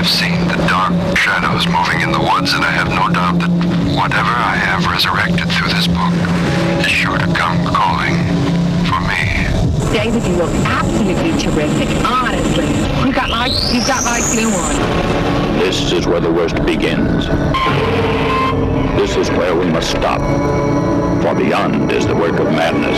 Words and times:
have 0.00 0.08
seen 0.08 0.40
the 0.48 0.56
dark 0.64 0.96
shadows 1.14 1.68
moving 1.68 2.00
in 2.00 2.10
the 2.10 2.18
woods, 2.18 2.54
and 2.54 2.64
I 2.64 2.72
have 2.72 2.88
no 2.88 3.12
doubt 3.12 3.36
that 3.36 3.52
whatever 3.92 4.32
I 4.32 4.56
have 4.56 4.88
resurrected 4.88 5.44
through 5.52 5.68
this 5.76 5.84
book 5.92 6.16
is 6.80 6.88
sure 6.88 7.20
to 7.20 7.28
come 7.36 7.60
calling 7.68 8.16
for 8.88 8.96
me. 9.04 9.44
David, 9.92 10.24
you 10.24 10.40
look 10.40 10.48
absolutely 10.64 11.36
terrific, 11.36 11.92
honestly. 12.00 12.64
You 13.04 13.12
got 13.12 13.28
like 13.28 13.52
you 13.76 13.84
got 13.84 14.00
like 14.08 14.24
glue 14.32 14.48
on. 14.48 14.72
This 15.60 15.92
is 15.92 16.06
where 16.06 16.20
the 16.20 16.32
worst 16.32 16.56
begins. 16.64 17.28
This 18.96 19.20
is 19.20 19.28
where 19.36 19.54
we 19.54 19.66
must 19.68 19.90
stop. 19.90 20.24
For 21.20 21.34
beyond 21.34 21.92
is 21.92 22.06
the 22.06 22.16
work 22.16 22.40
of 22.40 22.48
madness. 22.56 22.96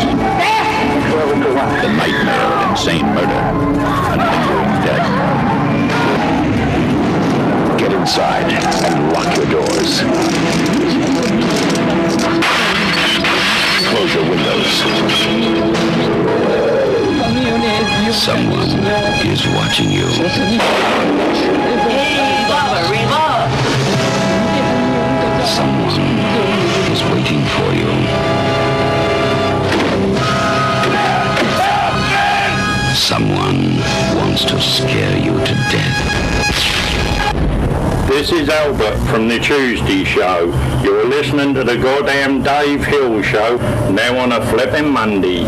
The 1.82 1.91
nightmare 1.98 2.46
of 2.46 2.71
insane 2.71 3.07
murder 3.11 3.43
and 4.14 4.23
lingering 4.23 4.87
death. 4.87 5.21
Inside 8.02 8.50
and 8.52 9.12
lock 9.12 9.36
your 9.36 9.46
doors. 9.46 10.00
Close 13.90 14.12
your 14.12 14.28
windows. 14.28 14.66
Someone 18.12 18.70
is 19.25 19.46
watching 19.54 19.92
you. 19.92 20.08
Someone 25.46 26.03
is 26.90 27.03
waiting 27.12 27.44
for 27.54 27.70
you. 27.72 27.90
Someone 32.97 33.78
wants 34.19 34.44
to 34.47 34.61
scare 34.61 35.16
you 35.16 35.39
to 35.39 35.55
death. 35.70 36.92
This 38.08 38.30
is 38.30 38.48
Albert 38.48 38.98
from 39.11 39.28
the 39.28 39.38
Tuesday 39.38 40.05
Show. 40.05 40.47
You're 40.84 41.06
listening 41.06 41.55
to 41.55 41.64
the 41.64 41.77
goddamn 41.77 42.42
Dave 42.42 42.84
Hill 42.84 43.22
Show, 43.22 43.56
now 43.91 44.19
on 44.19 44.33
a 44.33 44.47
flipping 44.47 44.91
Monday. 44.91 45.42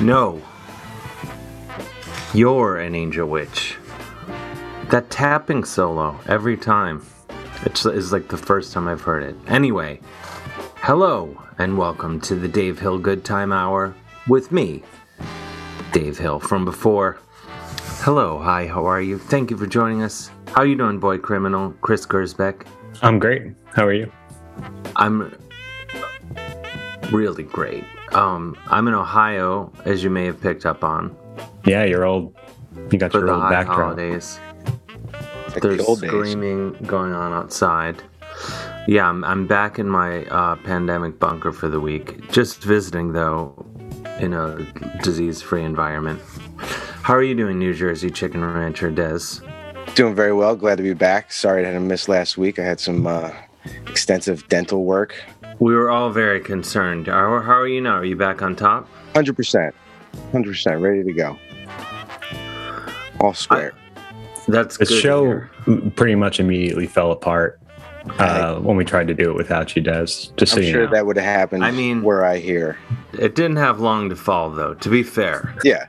No. 0.00 0.40
You're 2.32 2.78
an 2.78 2.94
angel 2.94 3.28
witch. 3.28 3.76
That 4.90 5.10
tapping 5.10 5.64
solo 5.64 6.20
every 6.26 6.56
time. 6.56 7.04
It's, 7.68 7.84
it's 7.84 8.12
like 8.12 8.28
the 8.28 8.38
first 8.38 8.72
time 8.72 8.88
I've 8.88 9.02
heard 9.02 9.22
it. 9.22 9.36
Anyway, 9.46 10.00
hello 10.76 11.36
and 11.58 11.76
welcome 11.76 12.18
to 12.22 12.34
the 12.34 12.48
Dave 12.48 12.78
Hill 12.78 12.98
Goodtime 12.98 13.52
Hour 13.52 13.94
with 14.26 14.50
me, 14.50 14.82
Dave 15.92 16.16
Hill 16.16 16.40
from 16.40 16.64
before. 16.64 17.18
Hello, 18.00 18.38
hi, 18.38 18.66
how 18.66 18.86
are 18.86 19.02
you? 19.02 19.18
Thank 19.18 19.50
you 19.50 19.58
for 19.58 19.66
joining 19.66 20.02
us. 20.02 20.30
How 20.48 20.62
you 20.62 20.76
doing, 20.76 20.98
boy 20.98 21.18
criminal? 21.18 21.72
Chris 21.82 22.06
Gersbeck. 22.06 22.66
I'm 23.02 23.18
great. 23.18 23.52
How 23.74 23.84
are 23.86 23.92
you? 23.92 24.10
I'm 24.96 25.36
really 27.12 27.42
great. 27.42 27.84
Um, 28.12 28.56
I'm 28.68 28.88
in 28.88 28.94
Ohio, 28.94 29.70
as 29.84 30.02
you 30.02 30.08
may 30.08 30.24
have 30.24 30.40
picked 30.40 30.64
up 30.64 30.82
on, 30.82 31.14
Yeah, 31.66 31.84
you're 31.84 32.06
old. 32.06 32.34
You 32.90 32.98
got 32.98 33.12
for 33.12 33.18
your 33.18 33.30
old 33.30 33.50
backdrop. 33.50 33.76
holidays. 33.96 34.40
Like 35.58 35.62
There's 35.64 35.78
the 35.78 35.86
old 35.86 36.00
days. 36.00 36.10
screaming 36.10 36.72
going 36.86 37.12
on 37.12 37.32
outside. 37.32 38.00
Yeah, 38.86 39.08
I'm, 39.08 39.24
I'm 39.24 39.48
back 39.48 39.80
in 39.80 39.88
my 39.88 40.24
uh, 40.26 40.54
pandemic 40.54 41.18
bunker 41.18 41.50
for 41.50 41.66
the 41.68 41.80
week. 41.80 42.30
Just 42.30 42.62
visiting, 42.62 43.12
though, 43.12 43.66
in 44.20 44.34
a 44.34 44.64
disease 45.02 45.42
free 45.42 45.64
environment. 45.64 46.20
How 47.02 47.14
are 47.14 47.24
you 47.24 47.34
doing, 47.34 47.58
New 47.58 47.74
Jersey 47.74 48.08
Chicken 48.08 48.44
Rancher 48.44 48.92
Dez? 48.92 49.42
Doing 49.96 50.14
very 50.14 50.32
well. 50.32 50.54
Glad 50.54 50.76
to 50.76 50.84
be 50.84 50.94
back. 50.94 51.32
Sorry 51.32 51.64
I 51.64 51.66
had 51.66 51.74
a 51.76 51.80
miss 51.80 52.08
last 52.08 52.38
week. 52.38 52.60
I 52.60 52.62
had 52.62 52.78
some 52.78 53.08
uh, 53.08 53.32
extensive 53.88 54.46
dental 54.48 54.84
work. 54.84 55.20
We 55.58 55.74
were 55.74 55.90
all 55.90 56.10
very 56.10 56.38
concerned. 56.38 57.08
How, 57.08 57.40
how 57.40 57.58
are 57.58 57.66
you 57.66 57.80
now? 57.80 57.96
Are 57.96 58.04
you 58.04 58.14
back 58.14 58.42
on 58.42 58.54
top? 58.54 58.88
100%. 59.14 59.72
100% 60.32 60.80
ready 60.80 61.02
to 61.02 61.12
go. 61.12 61.36
All 63.18 63.34
square. 63.34 63.74
That's 64.48 64.76
The 64.78 64.86
good. 64.86 65.00
show 65.00 65.42
pretty 65.96 66.14
much 66.14 66.40
immediately 66.40 66.86
fell 66.86 67.12
apart 67.12 67.60
uh, 68.18 68.56
when 68.60 68.76
we 68.76 68.84
tried 68.84 69.06
to 69.08 69.14
do 69.14 69.30
it 69.30 69.34
without 69.36 69.74
you, 69.76 69.82
Dez. 69.82 70.34
Just 70.36 70.52
so 70.52 70.58
I'm 70.58 70.64
you 70.64 70.70
sure 70.72 70.84
know. 70.86 70.92
that 70.92 71.06
would 71.06 71.16
have 71.16 71.24
happened 71.24 71.64
I 71.64 71.70
mean- 71.70 72.02
where 72.02 72.24
I 72.24 72.38
hear 72.38 72.78
It 73.12 73.34
didn't 73.34 73.56
have 73.56 73.80
long 73.80 74.08
to 74.08 74.16
fall, 74.16 74.50
though. 74.50 74.74
To 74.74 74.88
be 74.88 75.02
fair, 75.02 75.54
Yeah. 75.64 75.86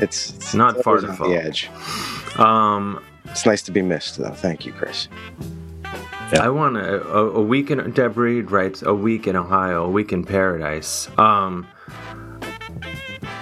It's, 0.00 0.30
it's 0.34 0.54
Not 0.54 0.82
far 0.82 0.94
always 0.96 1.10
to 1.10 1.16
fall. 1.16 1.28
the 1.28 1.36
edge. 1.36 1.68
um, 2.38 3.02
It's 3.26 3.44
nice 3.44 3.60
to 3.62 3.70
be 3.72 3.82
missed, 3.82 4.16
though. 4.16 4.30
Thank 4.30 4.64
you, 4.64 4.72
Chris. 4.72 5.08
Yeah. 6.32 6.44
I 6.44 6.48
want 6.48 6.76
a, 6.76 7.02
a, 7.12 7.30
a 7.32 7.42
week 7.42 7.70
in 7.70 7.78
Deborah 7.90 8.24
Reed 8.24 8.50
writes 8.50 8.82
a 8.82 8.94
week 8.94 9.26
in 9.26 9.36
Ohio, 9.36 9.84
a 9.84 9.90
week 9.90 10.12
in 10.12 10.24
paradise. 10.24 11.08
Um, 11.18 11.66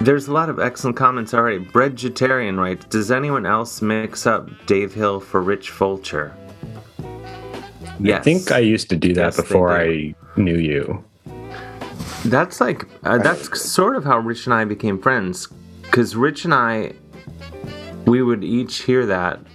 there's 0.08 0.26
a 0.26 0.32
lot 0.32 0.48
of 0.48 0.58
excellent 0.58 0.96
comments 0.96 1.34
already. 1.34 1.58
Breadgetarian 1.58 2.56
writes, 2.58 2.86
does 2.86 3.10
anyone 3.10 3.44
else 3.44 3.82
mix 3.82 4.26
up 4.26 4.48
Dave 4.64 4.94
Hill 4.94 5.20
for 5.20 5.42
Rich 5.42 5.68
Fulcher? 5.68 6.34
Yes. 8.00 8.20
I 8.20 8.22
think 8.22 8.50
I 8.50 8.60
used 8.60 8.88
to 8.88 8.96
do 8.96 9.12
that 9.12 9.34
Yes, 9.34 9.36
before. 9.36 9.78
I 9.78 10.14
knew 10.38 10.56
you. 10.56 11.04
That's 12.24 12.58
like 12.58 12.86
uh, 13.04 13.18
that's 13.18 13.60
sort 13.60 13.96
of 13.96 14.04
how 14.04 14.18
Rich 14.18 14.46
and 14.46 14.54
I 14.54 14.64
became 14.64 14.98
friends, 14.98 15.46
because 15.82 16.16
Rich 16.16 16.46
and 16.46 16.54
I, 16.54 16.94
we 18.06 18.22
would 18.22 18.42
each 18.42 18.84
hear 18.84 19.04
that 19.04 19.46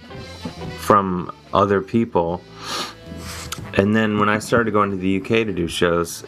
from 0.78 1.34
other 1.52 1.80
people, 1.80 2.40
and 3.74 3.96
then 3.96 4.20
when 4.20 4.28
I 4.28 4.38
started 4.38 4.70
going 4.70 4.92
to 4.92 4.96
the 4.96 5.20
UK 5.20 5.46
to 5.46 5.52
do 5.52 5.66
shows, 5.66 6.22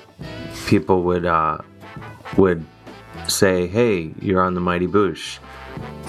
people 0.66 1.04
would 1.04 1.26
uh, 1.26 1.58
would 2.36 2.66
say, 3.28 3.66
"Hey, 3.66 4.12
you're 4.20 4.42
on 4.42 4.54
the 4.54 4.60
Mighty 4.60 4.86
Boosh." 4.86 5.38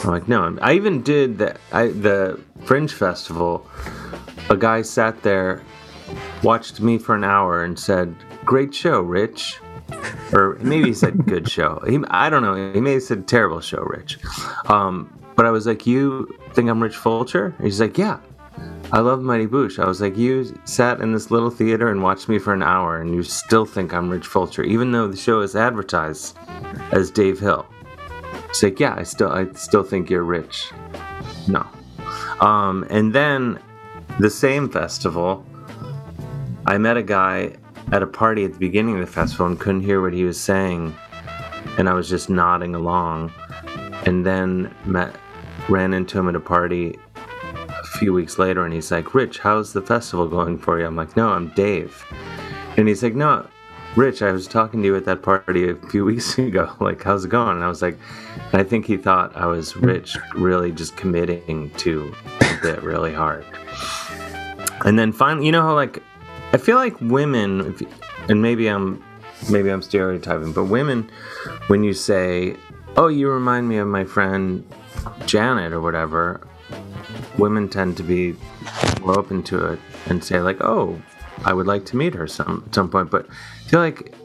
I'm 0.03 0.09
like, 0.09 0.27
"No." 0.27 0.43
I'm, 0.43 0.59
I 0.61 0.73
even 0.73 1.01
did 1.01 1.37
the 1.37 1.57
I, 1.71 1.87
the 1.87 2.39
Fringe 2.65 2.93
Festival. 2.93 3.67
A 4.49 4.55
guy 4.55 4.81
sat 4.81 5.23
there, 5.23 5.61
watched 6.43 6.79
me 6.79 6.97
for 6.97 7.15
an 7.15 7.23
hour, 7.23 7.63
and 7.63 7.77
said, 7.77 8.15
"Great 8.45 8.73
show, 8.73 9.01
Rich." 9.01 9.59
or 10.33 10.57
maybe 10.61 10.89
he 10.89 10.93
said 10.93 11.25
good 11.25 11.49
show. 11.49 11.81
He, 11.87 11.99
I 12.09 12.29
don't 12.29 12.43
know. 12.43 12.73
He 12.73 12.81
may 12.81 12.93
have 12.93 13.03
said 13.03 13.27
terrible 13.27 13.61
show, 13.61 13.81
Rich. 13.81 14.19
Um, 14.67 15.13
but 15.35 15.45
I 15.45 15.51
was 15.51 15.67
like, 15.67 15.85
you 15.85 16.35
think 16.53 16.69
I'm 16.69 16.81
Rich 16.81 16.97
Fulcher? 16.97 17.55
He's 17.61 17.79
like, 17.79 17.97
yeah. 17.97 18.19
I 18.89 19.01
love 19.01 19.21
Mighty 19.21 19.47
Boosh. 19.47 19.83
I 19.83 19.87
was 19.87 19.99
like, 19.99 20.15
you 20.15 20.57
sat 20.63 21.01
in 21.01 21.11
this 21.11 21.29
little 21.29 21.49
theater 21.49 21.89
and 21.91 22.01
watched 22.01 22.29
me 22.29 22.39
for 22.39 22.53
an 22.53 22.63
hour, 22.63 23.01
and 23.01 23.13
you 23.13 23.21
still 23.21 23.65
think 23.65 23.93
I'm 23.93 24.09
Rich 24.09 24.25
Fulcher, 24.25 24.63
even 24.63 24.93
though 24.93 25.09
the 25.09 25.17
show 25.17 25.41
is 25.41 25.57
advertised 25.57 26.37
as 26.93 27.11
Dave 27.11 27.37
Hill. 27.37 27.65
He's 28.47 28.63
like, 28.63 28.79
yeah, 28.79 28.95
I 28.97 29.03
still, 29.03 29.29
I 29.29 29.51
still 29.53 29.83
think 29.83 30.09
you're 30.09 30.23
Rich. 30.23 30.71
No. 31.49 31.67
Um, 32.39 32.87
and 32.89 33.13
then 33.13 33.59
the 34.19 34.29
same 34.29 34.69
festival, 34.69 35.45
I 36.65 36.77
met 36.77 36.95
a 36.95 37.03
guy 37.03 37.57
at 37.91 38.01
a 38.01 38.07
party 38.07 38.45
at 38.45 38.53
the 38.53 38.59
beginning 38.59 38.95
of 38.95 39.01
the 39.01 39.11
festival 39.11 39.47
and 39.47 39.59
couldn't 39.59 39.81
hear 39.81 40.01
what 40.01 40.13
he 40.13 40.23
was 40.23 40.39
saying, 40.39 40.95
and 41.77 41.89
I 41.89 41.93
was 41.93 42.07
just 42.07 42.29
nodding 42.29 42.73
along, 42.73 43.33
and 44.05 44.25
then 44.25 44.73
met 44.85 45.13
ran 45.67 45.93
into 45.93 46.17
him 46.17 46.29
at 46.29 46.35
a 46.35 46.39
party 46.39 46.97
few 47.97 48.13
weeks 48.13 48.37
later, 48.37 48.63
and 48.63 48.73
he's 48.73 48.91
like, 48.91 49.13
"Rich, 49.13 49.39
how's 49.39 49.73
the 49.73 49.81
festival 49.81 50.27
going 50.27 50.57
for 50.57 50.79
you?" 50.79 50.85
I'm 50.85 50.95
like, 50.95 51.17
"No, 51.17 51.29
I'm 51.29 51.49
Dave," 51.49 52.05
and 52.77 52.87
he's 52.87 53.03
like, 53.03 53.15
"No." 53.15 53.47
Rich, 53.95 54.21
I 54.21 54.31
was 54.31 54.47
talking 54.47 54.83
to 54.83 54.85
you 54.85 54.95
at 54.95 55.05
that 55.05 55.23
party 55.23 55.69
a 55.69 55.75
few 55.75 56.05
weeks 56.11 56.37
ago. 56.37 56.71
Like, 56.79 57.01
how's 57.01 57.25
it 57.25 57.29
going? 57.29 57.55
And 57.55 57.63
I 57.63 57.67
was 57.67 57.81
like, 57.81 57.97
I 58.53 58.61
think 58.61 58.85
he 58.85 58.95
thought 58.95 59.35
I 59.35 59.47
was 59.47 59.75
Rich, 59.75 60.15
really 60.35 60.71
just 60.71 60.95
committing 60.95 61.71
to 61.77 62.13
it 62.63 62.83
really 62.83 63.13
hard. 63.13 63.43
And 64.85 64.99
then 64.99 65.11
finally, 65.11 65.47
you 65.47 65.51
know 65.51 65.63
how 65.63 65.73
like 65.73 66.03
I 66.53 66.57
feel 66.57 66.77
like 66.77 66.99
women, 67.01 67.75
and 68.29 68.41
maybe 68.41 68.67
I'm 68.67 69.03
maybe 69.49 69.69
I'm 69.69 69.81
stereotyping, 69.81 70.53
but 70.53 70.65
women, 70.65 71.09
when 71.67 71.83
you 71.83 71.93
say, 71.93 72.55
"Oh, 72.95 73.07
you 73.07 73.29
remind 73.29 73.67
me 73.67 73.77
of 73.77 73.87
my 73.87 74.05
friend 74.05 74.63
Janet" 75.25 75.73
or 75.73 75.81
whatever, 75.81 76.41
women 77.37 77.69
tend 77.69 77.97
to 77.97 78.03
be 78.03 78.35
more 79.01 79.17
open 79.17 79.43
to 79.43 79.65
it 79.73 79.79
and 80.07 80.23
say 80.23 80.39
like, 80.39 80.61
"Oh, 80.61 81.01
I 81.45 81.53
would 81.53 81.67
like 81.67 81.85
to 81.87 81.97
meet 81.97 82.13
her 82.15 82.27
some 82.27 82.63
at 82.67 82.75
some 82.75 82.89
point." 82.89 83.11
But 83.11 83.27
I 83.29 83.69
feel 83.69 83.79
like, 83.79 84.15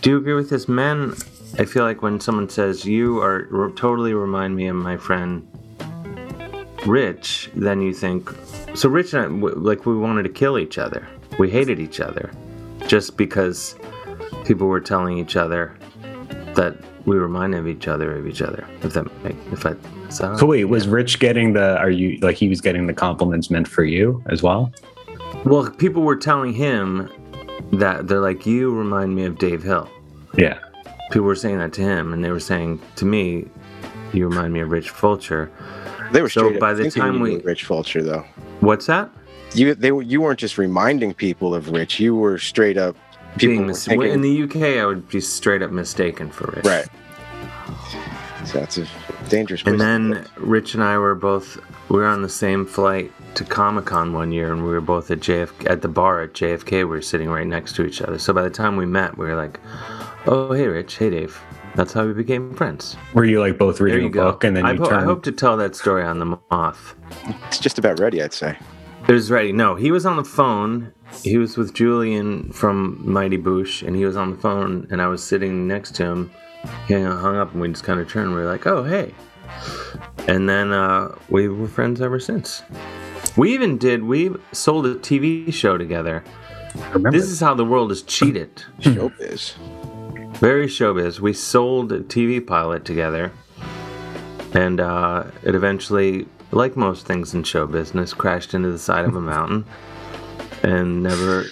do 0.00 0.10
you 0.10 0.16
agree 0.18 0.34
with 0.34 0.50
this? 0.50 0.68
Men, 0.68 1.14
I 1.58 1.64
feel 1.64 1.84
like 1.84 2.02
when 2.02 2.20
someone 2.20 2.48
says, 2.48 2.84
"You 2.84 3.20
are 3.20 3.48
r- 3.52 3.70
totally 3.70 4.14
remind 4.14 4.56
me 4.56 4.66
of 4.68 4.76
my 4.76 4.96
friend 4.96 5.46
Rich, 6.86 7.50
then 7.54 7.82
you 7.82 7.92
think. 7.92 8.30
So 8.74 8.88
Rich 8.88 9.12
and 9.12 9.22
I, 9.22 9.26
w- 9.26 9.54
like, 9.54 9.84
we 9.84 9.96
wanted 9.96 10.22
to 10.22 10.28
kill 10.30 10.58
each 10.58 10.78
other. 10.78 11.06
We 11.38 11.50
hated 11.50 11.78
each 11.78 12.00
other, 12.00 12.30
just 12.86 13.16
because 13.16 13.76
people 14.44 14.66
were 14.66 14.80
telling 14.80 15.18
each 15.18 15.36
other 15.36 15.76
that 16.54 16.76
we 17.06 17.16
remind 17.16 17.54
of 17.54 17.66
each 17.66 17.88
other 17.88 18.16
of 18.16 18.26
each 18.26 18.42
other. 18.42 18.66
If 18.82 18.92
that 18.94 19.06
make 19.24 19.36
if 19.52 19.64
I 19.66 19.74
so. 20.08 20.36
So 20.36 20.46
wait, 20.46 20.64
was 20.64 20.86
Rich 20.88 21.18
getting 21.18 21.52
the? 21.52 21.76
Are 21.78 21.90
you 21.90 22.18
like 22.20 22.36
he 22.36 22.48
was 22.48 22.60
getting 22.60 22.86
the 22.86 22.94
compliments 22.94 23.50
meant 23.50 23.68
for 23.68 23.84
you 23.84 24.22
as 24.28 24.42
well? 24.42 24.72
Well, 25.44 25.70
people 25.70 26.02
were 26.02 26.16
telling 26.16 26.52
him 26.52 27.08
that 27.72 28.08
they're 28.08 28.20
like, 28.20 28.46
you 28.46 28.74
remind 28.74 29.14
me 29.14 29.24
of 29.24 29.38
Dave 29.38 29.62
Hill. 29.62 29.88
Yeah. 30.36 30.58
People 31.10 31.26
were 31.26 31.34
saying 31.36 31.58
that 31.58 31.72
to 31.74 31.82
him, 31.82 32.12
and 32.12 32.24
they 32.24 32.30
were 32.30 32.40
saying 32.40 32.80
to 32.96 33.04
me, 33.04 33.46
you 34.12 34.28
remind 34.28 34.52
me 34.52 34.60
of 34.60 34.70
Rich 34.70 34.90
Fulcher. 34.90 35.50
They 36.12 36.22
were 36.22 36.28
So 36.28 36.40
straight 36.42 36.56
up 36.56 36.60
by 36.60 36.74
the 36.74 36.90
time 36.90 37.20
we- 37.20 37.36
Rich 37.38 37.64
Fulcher, 37.64 38.02
though. 38.02 38.24
What's 38.60 38.86
that? 38.86 39.10
You 39.54 39.74
they 39.74 39.90
were 39.90 40.02
you 40.02 40.20
weren't 40.20 40.38
just 40.38 40.58
reminding 40.58 41.14
people 41.14 41.54
of 41.54 41.70
Rich. 41.70 41.98
You 41.98 42.14
were 42.14 42.38
straight 42.38 42.76
up 42.76 42.96
people 43.40 43.56
Being 43.56 43.66
mis- 43.66 43.84
thinking, 43.86 44.10
in 44.12 44.20
the 44.20 44.42
UK, 44.44 44.78
I 44.80 44.86
would 44.86 45.08
be 45.08 45.20
straight 45.20 45.62
up 45.62 45.70
mistaken 45.70 46.30
for 46.30 46.52
Rich. 46.54 46.64
right. 46.66 46.86
So 48.46 48.58
that's 48.58 48.78
a 48.78 48.86
dangerous. 49.28 49.62
And 49.66 49.76
place 49.76 49.88
to 49.88 50.24
then. 50.24 50.26
Rich 50.36 50.74
and 50.74 50.82
I 50.82 50.96
were 50.98 51.14
both 51.14 51.58
we 51.90 51.98
were 51.98 52.06
on 52.06 52.22
the 52.22 52.28
same 52.28 52.64
flight 52.66 53.12
to 53.34 53.44
Comic 53.44 53.84
Con 53.86 54.12
one 54.12 54.32
year, 54.32 54.52
and 54.52 54.64
we 54.64 54.70
were 54.70 54.80
both 54.80 55.10
at 55.10 55.20
JF 55.20 55.50
at 55.70 55.82
the 55.82 55.88
bar 55.88 56.22
at 56.22 56.32
JFK. 56.32 56.70
We 56.78 56.84
were 56.84 57.02
sitting 57.02 57.28
right 57.28 57.46
next 57.46 57.74
to 57.76 57.84
each 57.84 58.00
other. 58.00 58.18
So 58.18 58.32
by 58.32 58.42
the 58.42 58.50
time 58.50 58.76
we 58.76 58.86
met, 58.86 59.18
we 59.18 59.26
were 59.26 59.36
like, 59.36 59.60
"Oh, 60.26 60.52
hey, 60.52 60.66
Rich. 60.68 60.96
Hey, 60.98 61.10
Dave." 61.10 61.40
That's 61.76 61.92
how 61.92 62.04
we 62.04 62.12
became 62.12 62.52
friends. 62.54 62.96
Were 63.14 63.24
you 63.24 63.40
like 63.40 63.56
both 63.56 63.80
reading 63.80 64.06
a 64.06 64.10
go. 64.10 64.32
book 64.32 64.42
and 64.42 64.56
then 64.56 64.66
I, 64.66 64.72
you 64.72 64.80
ho- 64.80 64.90
I 64.90 65.02
hope 65.04 65.22
to 65.24 65.32
tell 65.32 65.56
that 65.58 65.76
story 65.76 66.02
on 66.02 66.18
the 66.18 66.36
moth. 66.50 66.96
it's 67.46 67.60
just 67.60 67.78
about 67.78 68.00
ready, 68.00 68.20
I'd 68.20 68.32
say. 68.32 68.58
It 69.08 69.12
was 69.12 69.30
ready. 69.30 69.52
No, 69.52 69.76
he 69.76 69.92
was 69.92 70.04
on 70.04 70.16
the 70.16 70.24
phone. 70.24 70.92
He 71.22 71.36
was 71.36 71.56
with 71.56 71.74
Julian 71.74 72.50
from 72.50 73.00
Mighty 73.04 73.38
Boosh, 73.38 73.86
and 73.86 73.94
he 73.94 74.04
was 74.04 74.16
on 74.16 74.30
the 74.30 74.36
phone, 74.36 74.86
and 74.90 75.02
I 75.02 75.08
was 75.08 75.22
sitting 75.22 75.66
next 75.66 75.94
to 75.96 76.04
him. 76.04 76.30
He 76.88 76.94
hung 76.94 77.36
up, 77.36 77.52
and 77.52 77.60
we 77.60 77.68
just 77.68 77.84
kind 77.84 78.00
of 78.00 78.08
turned. 78.08 78.28
And 78.28 78.34
we 78.36 78.42
were 78.42 78.46
like, 78.46 78.66
"Oh, 78.66 78.84
hey!" 78.84 79.14
And 80.28 80.48
then 80.48 80.72
uh, 80.72 81.14
we 81.28 81.48
were 81.48 81.68
friends 81.68 82.00
ever 82.00 82.20
since. 82.20 82.62
We 83.36 83.54
even 83.54 83.78
did. 83.78 84.02
We 84.04 84.30
sold 84.52 84.86
a 84.86 84.94
TV 84.94 85.52
show 85.52 85.78
together. 85.78 86.24
Remember. 86.92 87.10
This 87.10 87.28
is 87.28 87.40
how 87.40 87.54
the 87.54 87.64
world 87.64 87.90
is 87.92 88.02
cheated. 88.02 88.62
Showbiz. 88.80 89.54
Very 90.36 90.66
showbiz. 90.68 91.20
We 91.20 91.32
sold 91.32 91.92
a 91.92 92.00
TV 92.00 92.44
pilot 92.44 92.84
together, 92.84 93.32
and 94.54 94.80
uh, 94.80 95.24
it 95.42 95.54
eventually, 95.54 96.26
like 96.50 96.76
most 96.76 97.06
things 97.06 97.34
in 97.34 97.42
show 97.42 97.66
business, 97.66 98.14
crashed 98.14 98.54
into 98.54 98.70
the 98.70 98.78
side 98.78 99.04
of 99.04 99.14
a 99.16 99.20
mountain 99.20 99.66
and 100.62 101.02
never 101.02 101.46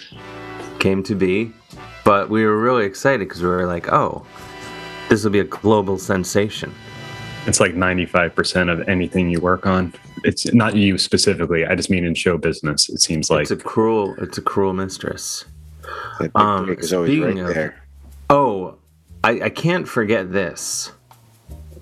came 0.78 1.02
to 1.04 1.14
be. 1.14 1.52
But 2.04 2.30
we 2.30 2.44
were 2.44 2.58
really 2.58 2.86
excited 2.86 3.28
because 3.28 3.42
we 3.42 3.48
were 3.48 3.66
like, 3.66 3.92
"Oh, 3.92 4.24
this 5.08 5.24
will 5.24 5.30
be 5.30 5.40
a 5.40 5.44
global 5.44 5.98
sensation." 5.98 6.72
It's 7.46 7.60
like 7.60 7.74
95% 7.74 8.70
of 8.70 8.86
anything 8.88 9.30
you 9.30 9.40
work 9.40 9.66
on. 9.66 9.94
It's 10.24 10.52
not 10.52 10.76
you 10.76 10.98
specifically. 10.98 11.64
I 11.64 11.74
just 11.74 11.88
mean 11.88 12.04
in 12.04 12.14
show 12.14 12.36
business. 12.36 12.88
It 12.90 13.00
seems 13.00 13.30
like 13.30 13.42
It's 13.42 13.50
a 13.50 13.56
cruel, 13.56 14.14
it's 14.18 14.36
a 14.36 14.42
cruel 14.42 14.72
mistress. 14.74 15.44
Um, 16.34 16.66
break 16.66 16.80
is 16.80 16.92
always 16.92 17.18
right 17.18 17.24
speaking 17.24 17.40
of- 17.40 17.54
there. 17.54 17.82
Oh, 18.28 18.76
I, 19.24 19.40
I 19.44 19.48
can't 19.48 19.88
forget 19.88 20.30
this. 20.32 20.92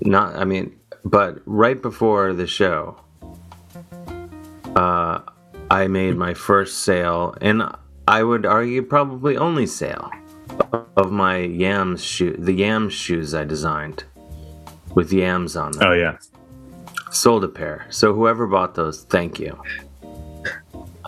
Not, 0.00 0.36
I 0.36 0.44
mean, 0.44 0.76
but 1.04 1.40
right 1.46 1.80
before 1.80 2.32
the 2.32 2.46
show, 2.46 3.00
uh, 4.76 5.20
I 5.70 5.88
made 5.88 6.16
my 6.16 6.34
first 6.34 6.84
sale, 6.84 7.34
and 7.40 7.62
I 8.06 8.22
would 8.22 8.46
argue 8.46 8.82
probably 8.82 9.36
only 9.36 9.66
sale 9.66 10.10
of 10.96 11.10
my 11.10 11.38
yams 11.38 12.04
shoe, 12.04 12.36
the 12.38 12.52
yams 12.52 12.92
shoes 12.92 13.34
I 13.34 13.44
designed 13.44 14.04
with 14.94 15.12
yams 15.12 15.56
on 15.56 15.72
them. 15.72 15.88
oh 15.88 15.92
yeah. 15.92 16.18
Sold 17.10 17.44
a 17.44 17.48
pair. 17.48 17.86
So 17.90 18.14
whoever 18.14 18.46
bought 18.46 18.74
those, 18.74 19.04
thank 19.04 19.38
you. 19.38 19.58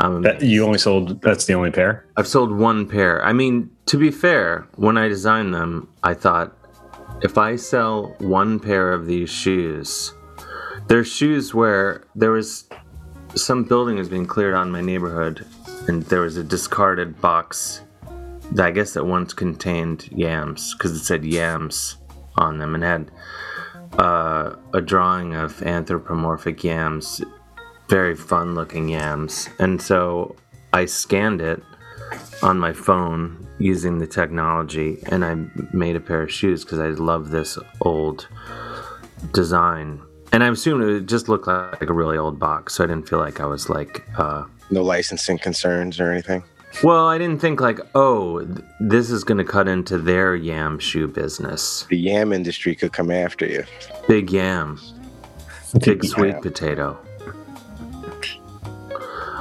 That 0.01 0.43
you 0.43 0.65
only 0.65 0.79
sold. 0.79 1.21
That's 1.23 1.47
the 1.47 1.55
only 1.55 1.73
pair. 1.73 2.07
I've 2.17 2.29
sold 2.29 2.53
one 2.53 2.87
pair. 2.87 3.25
I 3.25 3.33
mean, 3.33 3.69
to 3.87 3.99
be 3.99 4.13
fair, 4.13 4.67
when 4.77 4.97
I 4.97 5.09
designed 5.09 5.53
them, 5.53 5.89
I 6.05 6.15
thought 6.15 6.57
if 7.23 7.37
I 7.37 7.57
sell 7.57 8.15
one 8.19 8.61
pair 8.61 8.93
of 8.93 9.07
these 9.07 9.29
shoes, 9.29 10.15
they're 10.87 11.05
shoes 11.05 11.53
where 11.53 12.05
there 12.15 12.31
was 12.31 12.69
some 13.35 13.65
building 13.65 13.97
was 13.97 14.09
being 14.09 14.27
cleared 14.27 14.55
on 14.55 14.69
in 14.69 14.73
my 14.73 14.81
neighborhood, 14.81 15.47
and 15.87 16.03
there 16.05 16.21
was 16.21 16.37
a 16.37 16.45
discarded 16.45 17.21
box 17.21 17.83
that 18.53 18.67
I 18.67 18.71
guess 18.71 18.95
that 18.95 19.05
once 19.05 19.33
contained 19.33 20.09
yams 20.11 20.75
because 20.75 20.93
it 20.93 21.05
said 21.05 21.25
yams 21.25 21.97
on 22.37 22.59
them 22.59 22.75
and 22.75 22.85
had 22.85 23.11
uh, 23.99 24.55
a 24.75 24.81
drawing 24.81 25.35
of 25.35 25.63
anthropomorphic 25.63 26.65
yams, 26.65 27.23
very 27.89 28.15
fun 28.15 28.55
looking 28.55 28.89
yams. 28.89 29.49
And 29.59 29.81
so 29.81 30.37
I 30.73 30.87
scanned 30.87 31.41
it 31.41 31.63
on 32.43 32.59
my 32.59 32.73
phone 32.73 33.47
using 33.59 33.99
the 33.99 34.07
technology 34.07 34.99
and 35.07 35.25
I 35.25 35.35
made 35.73 35.97
a 35.97 36.01
pair 36.01 36.23
of 36.23 36.33
shoes 36.33 36.65
because 36.65 36.79
I 36.79 36.89
love 36.89 37.31
this 37.31 37.59
old 37.81 38.29
design. 39.33 40.01
And 40.33 40.45
I 40.45 40.49
assumed 40.49 40.83
it 40.83 40.87
would 40.87 41.09
just 41.09 41.29
look 41.29 41.47
like 41.47 41.83
a 41.89 41.93
really 41.93 42.19
old 42.19 42.39
box, 42.39 42.75
so 42.75 42.85
I 42.85 42.87
didn't 42.87 43.09
feel 43.09 43.19
like 43.19 43.41
I 43.41 43.47
was 43.47 43.69
like, 43.71 44.05
uh, 44.19 44.45
No 44.71 44.83
licensing 44.83 45.39
concerns 45.39 45.99
or 46.01 46.11
anything. 46.13 46.45
well, 46.85 47.07
I 47.09 47.17
didn't 47.17 47.41
think 47.41 47.61
like, 47.61 47.81
oh, 47.95 48.45
th- 48.45 48.59
this 48.79 49.11
is 49.11 49.25
going 49.25 49.39
to 49.39 49.45
cut 49.45 49.69
into 49.69 49.97
their 49.99 50.37
yam 50.37 50.79
shoe 50.79 51.09
business. 51.09 51.87
The 51.89 51.97
yam 51.97 52.33
industry 52.33 52.75
could 52.75 52.93
come 52.93 53.11
after 53.11 53.47
you. 53.47 53.65
Big 54.07 54.31
yam. 54.31 54.79
big 55.83 56.05
Yeah. 56.05 56.11
sweet 56.11 56.43
potato. 56.43 56.99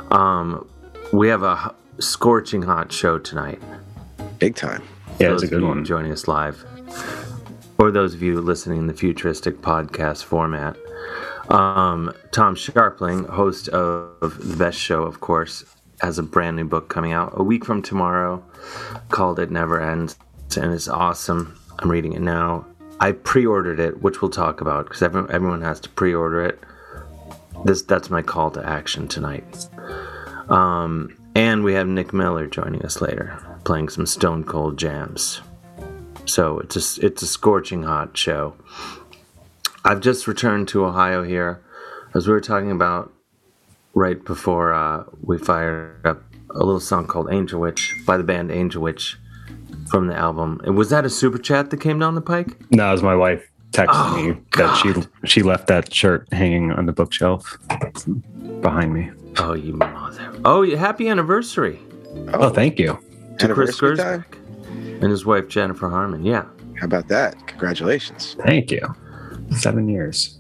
Um, 0.10 0.66
we 1.12 1.28
have 1.28 1.44
a 1.44 1.60
h- 1.68 2.04
scorching 2.04 2.62
hot 2.62 2.94
show 2.94 3.20
tonight. 3.20 3.62
Big 4.40 4.56
time. 4.56 4.84
Yeah, 5.20 5.30
Those 5.30 5.44
it's 5.44 5.52
a 5.52 5.56
good 5.56 5.64
one. 5.64 5.84
Joining 5.84 6.12
us 6.14 6.28
live, 6.30 6.64
or 7.80 7.92
those 7.92 8.14
of 8.14 8.22
you 8.22 8.40
listening 8.42 8.80
in 8.80 8.88
the 8.88 8.94
futuristic 8.94 9.58
podcast 9.58 10.24
format. 10.24 10.76
Um, 11.50 12.14
Tom 12.32 12.56
Scharpling, 12.56 13.30
host 13.30 13.70
of 13.70 14.38
the 14.50 14.58
best 14.58 14.78
show, 14.78 15.04
of 15.04 15.22
course, 15.22 15.64
has 16.02 16.20
a 16.20 16.24
brand 16.24 16.58
new 16.58 16.66
book 16.66 16.90
coming 16.90 17.12
out 17.12 17.34
a 17.36 17.44
week 17.44 17.66
from 17.66 17.82
tomorrow 17.82 18.44
called 19.10 19.40
"It 19.40 19.52
Never 19.52 19.82
Ends," 19.82 20.18
and 20.56 20.74
it's 20.74 20.88
awesome. 20.88 21.60
I'm 21.80 21.90
reading 21.90 22.14
it 22.14 22.22
now. 22.22 22.66
I 23.00 23.12
pre-ordered 23.12 23.80
it, 23.80 24.02
which 24.02 24.22
we'll 24.22 24.32
talk 24.32 24.60
about 24.62 24.86
because 24.86 25.02
everyone, 25.04 25.62
has 25.62 25.80
to 25.82 25.90
pre-order 25.90 26.44
it. 26.44 26.60
This 27.64 27.82
that's 27.84 28.10
my 28.10 28.22
call 28.22 28.52
to 28.52 28.66
action 28.68 29.08
tonight. 29.08 29.68
Um, 30.50 31.16
and 31.36 31.64
we 31.64 31.74
have 31.74 31.88
Nick 31.88 32.14
Miller 32.14 32.48
joining 32.48 32.84
us 32.84 33.02
later, 33.02 33.40
playing 33.64 33.90
some 33.90 34.06
Stone 34.06 34.46
Cold 34.46 34.78
jams. 34.78 35.42
So 36.28 36.60
it's 36.60 36.76
a 37.00 37.06
it's 37.06 37.22
a 37.22 37.28
scorching 37.28 37.84
hot 37.84 38.16
show. 38.18 38.56
I've 39.86 40.02
just 40.02 40.28
returned 40.28 40.68
to 40.70 40.86
Ohio 40.86 41.24
here, 41.24 41.62
as 42.14 42.28
we 42.28 42.34
were 42.34 42.42
talking 42.42 42.72
about 42.72 43.14
right 43.94 44.24
before 44.24 44.74
uh, 44.74 45.04
we 45.22 45.38
fired 45.38 46.06
up 46.06 46.22
a 46.52 46.60
little 46.60 46.80
song 46.80 47.08
called 47.08 47.32
Angel 47.32 47.60
Witch 47.60 47.96
by 48.06 48.18
the 48.18 48.24
band 48.24 48.52
Angel 48.52 48.82
Witch 48.82 49.18
from 49.90 50.08
the 50.08 50.16
album. 50.16 50.60
And 50.66 50.76
Was 50.78 50.90
that 50.90 51.06
a 51.06 51.10
super 51.10 51.38
chat 51.38 51.70
that 51.70 51.78
came 51.80 52.00
down 52.00 52.16
the 52.16 52.22
pike? 52.22 52.58
No, 52.72 52.90
it 52.90 52.92
was 52.92 53.04
my 53.04 53.16
wife 53.16 53.50
texted 53.72 53.88
Oh, 53.94 54.16
me 54.34 54.38
that 54.58 54.76
she 54.76 55.28
she 55.28 55.44
left 55.44 55.68
that 55.68 55.94
shirt 55.94 56.28
hanging 56.34 56.72
on 56.72 56.86
the 56.86 56.92
bookshelf 56.94 57.58
behind 58.62 58.94
me. 58.94 59.12
Oh, 59.38 59.54
you 59.54 59.74
mother! 59.74 60.34
Oh, 60.44 60.76
happy 60.76 61.08
anniversary 61.08 61.80
Oh, 62.34 62.50
thank 62.50 62.80
you. 62.80 62.98
to 63.40 63.54
Chris 63.54 63.82
Anniversary? 63.82 63.98
Gersbeck 63.98 64.37
and 65.02 65.12
his 65.12 65.26
wife 65.26 65.48
Jennifer 65.48 65.90
Harmon. 65.90 66.24
Yeah. 66.26 66.46
How 66.80 66.86
about 66.86 67.08
that? 67.08 67.48
Congratulations. 67.48 68.36
Thank 68.46 68.72
you. 68.72 68.82
Seven 69.52 69.88
years. 69.90 70.38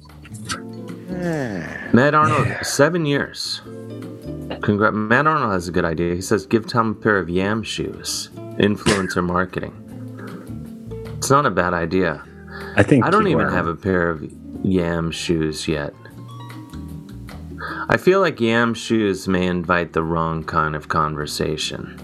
Matt 1.09 2.13
Arnold, 2.13 2.47
seven 2.63 3.05
years. 3.05 3.61
Congra- 4.61 4.93
Matt 4.93 5.25
Arnold 5.27 5.51
has 5.53 5.67
a 5.67 5.71
good 5.71 5.85
idea. 5.85 6.13
He 6.15 6.21
says, 6.21 6.45
"Give 6.45 6.65
Tom 6.67 6.91
a 6.91 6.93
pair 6.93 7.17
of 7.17 7.29
Yam 7.29 7.63
shoes." 7.63 8.29
Influencer 8.59 9.23
marketing. 9.23 9.73
It's 11.17 11.29
not 11.29 11.45
a 11.45 11.51
bad 11.51 11.73
idea. 11.73 12.21
I 12.75 12.83
think 12.83 13.05
I 13.05 13.09
don't 13.09 13.27
even 13.27 13.45
were- 13.45 13.51
have 13.51 13.67
a 13.67 13.75
pair 13.75 14.09
of 14.09 14.23
Yam 14.63 15.11
shoes 15.11 15.67
yet. 15.67 15.93
I 17.89 17.97
feel 17.97 18.19
like 18.19 18.39
Yam 18.41 18.73
shoes 18.73 19.27
may 19.27 19.45
invite 19.47 19.93
the 19.93 20.03
wrong 20.03 20.43
kind 20.43 20.75
of 20.75 20.87
conversation, 20.89 21.99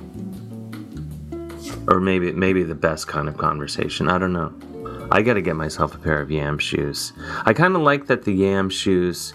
or 1.87 1.99
maybe 1.99 2.31
maybe 2.31 2.63
the 2.63 2.75
best 2.75 3.07
kind 3.07 3.27
of 3.27 3.37
conversation. 3.37 4.09
I 4.09 4.17
don't 4.17 4.33
know. 4.33 4.53
I 5.11 5.21
got 5.21 5.33
to 5.35 5.41
get 5.41 5.55
myself 5.55 5.93
a 5.93 5.97
pair 5.97 6.21
of 6.21 6.31
Yam 6.31 6.57
shoes. 6.57 7.13
I 7.45 7.53
kind 7.53 7.75
of 7.75 7.81
like 7.81 8.07
that 8.07 8.23
the 8.23 8.33
Yam 8.33 8.69
shoes 8.69 9.33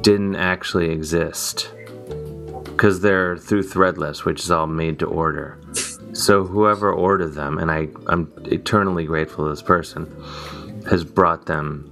didn't 0.00 0.36
actually 0.36 0.90
exist 0.90 1.70
because 2.64 3.00
they're 3.00 3.36
through 3.36 3.64
Threadless, 3.64 4.24
which 4.24 4.40
is 4.40 4.50
all 4.50 4.66
made 4.66 4.98
to 5.00 5.06
order. 5.06 5.58
So 6.12 6.44
whoever 6.44 6.92
ordered 6.92 7.34
them, 7.34 7.58
and 7.58 7.70
I, 7.70 7.88
I'm 8.06 8.32
eternally 8.46 9.04
grateful 9.04 9.44
to 9.44 9.50
this 9.50 9.62
person, 9.62 10.06
has 10.88 11.04
brought 11.04 11.46
them 11.46 11.84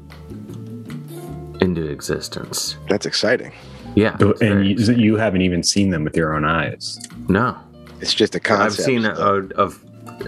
into 1.60 1.86
existence. 1.88 2.76
That's 2.88 3.06
exciting. 3.06 3.52
Yeah, 3.94 4.16
it's 4.18 4.40
And 4.42 4.66
you, 4.66 4.94
you 4.94 5.16
haven't 5.16 5.42
even 5.42 5.62
seen 5.62 5.90
them 5.90 6.04
with 6.04 6.16
your 6.16 6.34
own 6.34 6.44
eyes. 6.44 6.98
no, 7.28 7.56
It's 8.00 8.14
just 8.14 8.34
a 8.34 8.40
concept. 8.40 8.80
I've 8.80 8.84
seen 8.84 9.04
a, 9.04 9.12
a, 9.12 9.46
of, 9.54 9.82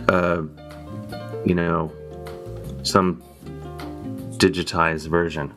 uh, 0.09 0.43
you 1.45 1.55
know, 1.55 1.93
some 2.83 3.23
digitized 4.39 5.09
version. 5.09 5.53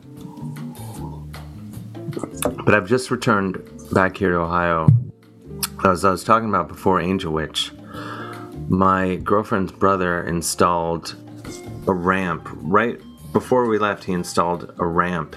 But 2.64 2.74
I've 2.74 2.88
just 2.88 3.10
returned 3.10 3.62
back 3.92 4.16
here 4.16 4.30
to 4.30 4.38
Ohio. 4.38 4.88
As 5.84 6.04
I 6.04 6.10
was 6.10 6.24
talking 6.24 6.48
about 6.48 6.68
before, 6.68 7.00
Angel 7.00 7.32
Witch, 7.32 7.72
my 8.68 9.16
girlfriend's 9.16 9.72
brother 9.72 10.24
installed 10.26 11.16
a 11.86 11.92
ramp 11.92 12.48
right 12.52 13.00
before 13.32 13.66
we 13.66 13.78
left. 13.78 14.04
He 14.04 14.12
installed 14.12 14.72
a 14.78 14.86
ramp 14.86 15.36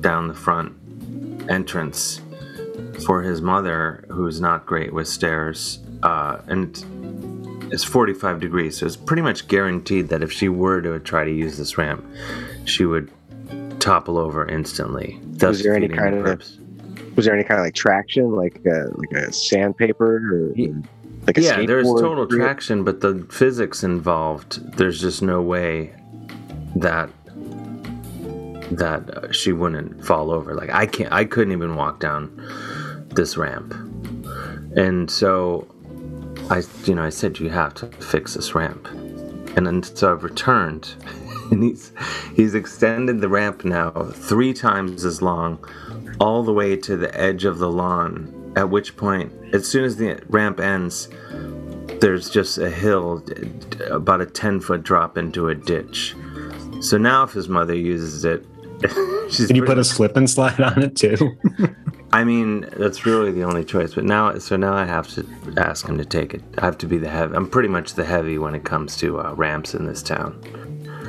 down 0.00 0.28
the 0.28 0.34
front 0.34 0.74
entrance 1.50 2.20
for 3.04 3.22
his 3.22 3.40
mother, 3.40 4.04
who's 4.08 4.40
not 4.40 4.66
great 4.66 4.92
with 4.92 5.08
stairs, 5.08 5.80
uh, 6.02 6.38
and 6.46 7.72
it's 7.72 7.84
45 7.84 8.40
degrees, 8.40 8.78
so 8.78 8.86
it's 8.86 8.96
pretty 8.96 9.22
much 9.22 9.48
guaranteed 9.48 10.08
that 10.08 10.22
if 10.22 10.32
she 10.32 10.48
were 10.48 10.80
to 10.80 10.98
try 11.00 11.24
to 11.24 11.30
use 11.32 11.58
this 11.58 11.76
ramp, 11.78 12.04
she 12.64 12.84
would 12.84 13.10
topple 13.80 14.18
over 14.18 14.46
instantly. 14.46 15.20
Was 15.40 15.62
there 15.62 15.74
any 15.74 15.88
kind 15.88 16.14
of-. 16.14 16.42
Was 17.16 17.24
there 17.24 17.34
any 17.34 17.44
kind 17.44 17.58
of 17.58 17.64
like 17.64 17.74
traction, 17.74 18.32
like 18.32 18.60
a, 18.66 18.90
like 18.94 19.10
a 19.12 19.32
sandpaper 19.32 20.16
or 20.16 20.54
like 21.26 21.38
a 21.38 21.40
Yeah, 21.40 21.64
there's 21.64 21.86
total 21.86 22.26
traction, 22.26 22.84
but 22.84 23.00
the 23.00 23.26
physics 23.30 23.82
involved, 23.82 24.76
there's 24.76 25.00
just 25.00 25.22
no 25.22 25.40
way 25.40 25.94
that 26.76 27.08
that 28.70 29.08
uh, 29.10 29.32
she 29.32 29.52
wouldn't 29.52 30.04
fall 30.04 30.30
over. 30.30 30.54
Like 30.54 30.70
I 30.70 30.86
can't, 30.86 31.12
I 31.12 31.24
couldn't 31.24 31.52
even 31.52 31.76
walk 31.76 32.00
down 32.00 32.28
this 33.16 33.36
ramp, 33.36 33.74
and 34.76 35.10
so 35.10 35.66
I, 36.50 36.62
you 36.84 36.94
know, 36.94 37.02
I 37.02 37.08
said 37.08 37.38
you 37.40 37.50
have 37.50 37.74
to 37.74 37.86
fix 37.86 38.34
this 38.34 38.54
ramp, 38.54 38.86
and 39.56 39.66
then 39.66 39.82
so 39.82 40.12
I've 40.12 40.22
returned, 40.22 40.94
and 41.50 41.62
he's 41.62 41.92
he's 42.34 42.54
extended 42.54 43.20
the 43.20 43.28
ramp 43.28 43.64
now 43.64 43.90
three 44.12 44.52
times 44.52 45.04
as 45.04 45.20
long, 45.20 45.58
all 46.20 46.42
the 46.42 46.52
way 46.52 46.76
to 46.76 46.96
the 46.96 47.18
edge 47.18 47.44
of 47.44 47.58
the 47.58 47.70
lawn. 47.70 48.32
At 48.56 48.70
which 48.70 48.96
point, 48.96 49.32
as 49.52 49.68
soon 49.68 49.84
as 49.84 49.96
the 49.96 50.22
ramp 50.28 50.60
ends, 50.60 51.08
there's 52.00 52.30
just 52.30 52.58
a 52.58 52.70
hill, 52.70 53.22
about 53.90 54.20
a 54.20 54.26
10 54.26 54.60
foot 54.60 54.82
drop 54.82 55.18
into 55.18 55.48
a 55.48 55.54
ditch. 55.54 56.14
So 56.80 56.96
now, 56.96 57.24
if 57.24 57.32
his 57.32 57.48
mother 57.48 57.74
uses 57.74 58.24
it, 58.24 58.46
she's. 59.30 59.46
Can 59.46 59.56
you 59.56 59.64
put 59.64 59.78
a 59.78 59.84
slip 59.84 60.16
and 60.16 60.28
slide 60.28 60.60
on 60.60 60.82
it 60.82 60.96
too? 60.96 61.36
I 62.12 62.24
mean, 62.24 62.66
that's 62.76 63.04
really 63.04 63.32
the 63.32 63.42
only 63.42 63.64
choice. 63.64 63.94
But 63.94 64.04
now, 64.04 64.38
so 64.38 64.56
now 64.56 64.74
I 64.74 64.84
have 64.84 65.08
to 65.08 65.26
ask 65.56 65.86
him 65.86 65.98
to 65.98 66.04
take 66.04 66.34
it. 66.34 66.42
I 66.58 66.64
have 66.64 66.78
to 66.78 66.86
be 66.86 66.98
the 66.98 67.08
heavy. 67.08 67.34
I'm 67.34 67.48
pretty 67.48 67.68
much 67.68 67.94
the 67.94 68.04
heavy 68.04 68.38
when 68.38 68.54
it 68.54 68.64
comes 68.64 68.96
to 68.98 69.20
uh, 69.20 69.32
ramps 69.34 69.74
in 69.74 69.86
this 69.86 70.02
town. 70.02 70.40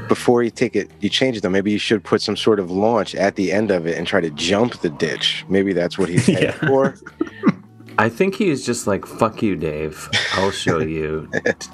Before 0.08 0.42
you 0.42 0.50
take 0.50 0.76
it, 0.76 0.90
you 1.02 1.10
change 1.10 1.38
it 1.38 1.42
though. 1.44 1.50
Maybe 1.50 1.72
you 1.72 1.78
should 1.80 2.04
put 2.04 2.22
some 2.22 2.36
sort 2.38 2.60
of 2.60 2.72
launch 2.72 3.14
at 3.16 3.36
the 3.36 3.52
end 3.52 3.72
of 3.72 3.86
it 3.88 3.98
and 3.98 4.08
try 4.08 4.22
to 4.22 4.30
jump 4.32 4.80
the 4.80 4.90
ditch. 4.90 5.46
Maybe 5.50 5.74
that's 5.74 5.98
what 5.98 6.10
he's 6.10 6.26
headed 6.28 6.44
Yeah. 6.44 6.68
for. 6.68 6.96
I 8.00 8.10
think 8.10 8.36
he 8.36 8.50
is 8.50 8.64
just 8.66 8.86
like, 8.86 9.06
fuck 9.08 9.42
you, 9.42 9.56
Dave. 9.56 10.08
I'll 10.34 10.52
show 10.52 10.80
you. 10.80 11.30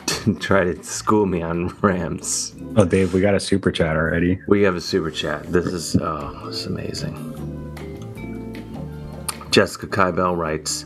to 0.06 0.34
try 0.40 0.64
to 0.64 0.82
school 0.84 1.26
me 1.26 1.42
on 1.42 1.68
ramps. 1.82 2.56
oh, 2.78 2.86
Dave, 2.86 3.14
we 3.14 3.20
got 3.20 3.36
a 3.36 3.42
super 3.42 3.72
chat 3.72 3.98
already. 3.98 4.40
We 4.48 4.62
have 4.64 4.76
a 4.78 4.82
super 4.82 5.12
chat. 5.12 5.52
This 5.52 5.66
is 5.66 5.98
oh, 5.98 6.46
it's 6.48 6.66
amazing. 6.66 7.33
Jessica 9.54 9.88
Kybell 9.88 10.38
writes, 10.38 10.86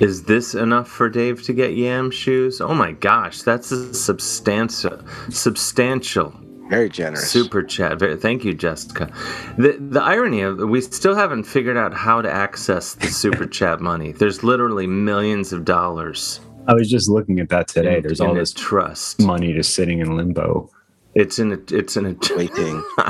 "Is 0.00 0.24
this 0.24 0.54
enough 0.54 0.88
for 0.88 1.10
Dave 1.10 1.42
to 1.44 1.54
get 1.54 1.76
yam 1.76 2.10
shoes? 2.10 2.60
Oh 2.60 2.74
my 2.74 2.92
gosh, 2.92 3.42
that's 3.42 3.72
a 3.72 3.94
substantial, 3.94 5.00
substantial 5.30 6.34
Very 6.70 6.90
generous. 6.90 7.30
super 7.30 7.62
chat. 7.62 8.00
Very, 8.00 8.16
thank 8.16 8.44
you, 8.44 8.54
Jessica. 8.54 9.12
The 9.58 9.78
the 9.80 10.02
irony 10.02 10.42
of 10.42 10.58
we 10.60 10.80
still 10.82 11.16
haven't 11.16 11.44
figured 11.44 11.76
out 11.78 11.94
how 11.94 12.22
to 12.22 12.32
access 12.32 12.94
the 12.94 13.08
super 13.08 13.46
chat 13.58 13.80
money. 13.80 14.12
There's 14.12 14.44
literally 14.44 14.88
millions 14.88 15.52
of 15.52 15.64
dollars 15.66 16.40
I 16.68 16.74
was 16.74 16.90
just 16.90 17.10
looking 17.10 17.40
at 17.40 17.50
that 17.50 17.68
today. 17.68 17.98
in, 17.98 18.02
There's 18.02 18.20
in 18.20 18.26
all 18.28 18.34
this 18.34 18.52
trust. 18.54 19.20
money 19.20 19.52
just 19.54 19.74
sitting 19.74 20.00
in 20.00 20.16
limbo. 20.16 20.70
It's 21.14 21.38
in 21.38 21.52
a 21.52 21.58
it's 21.76 21.96
in 21.98 22.06
a 22.06 22.16
Waiting. 22.36 22.84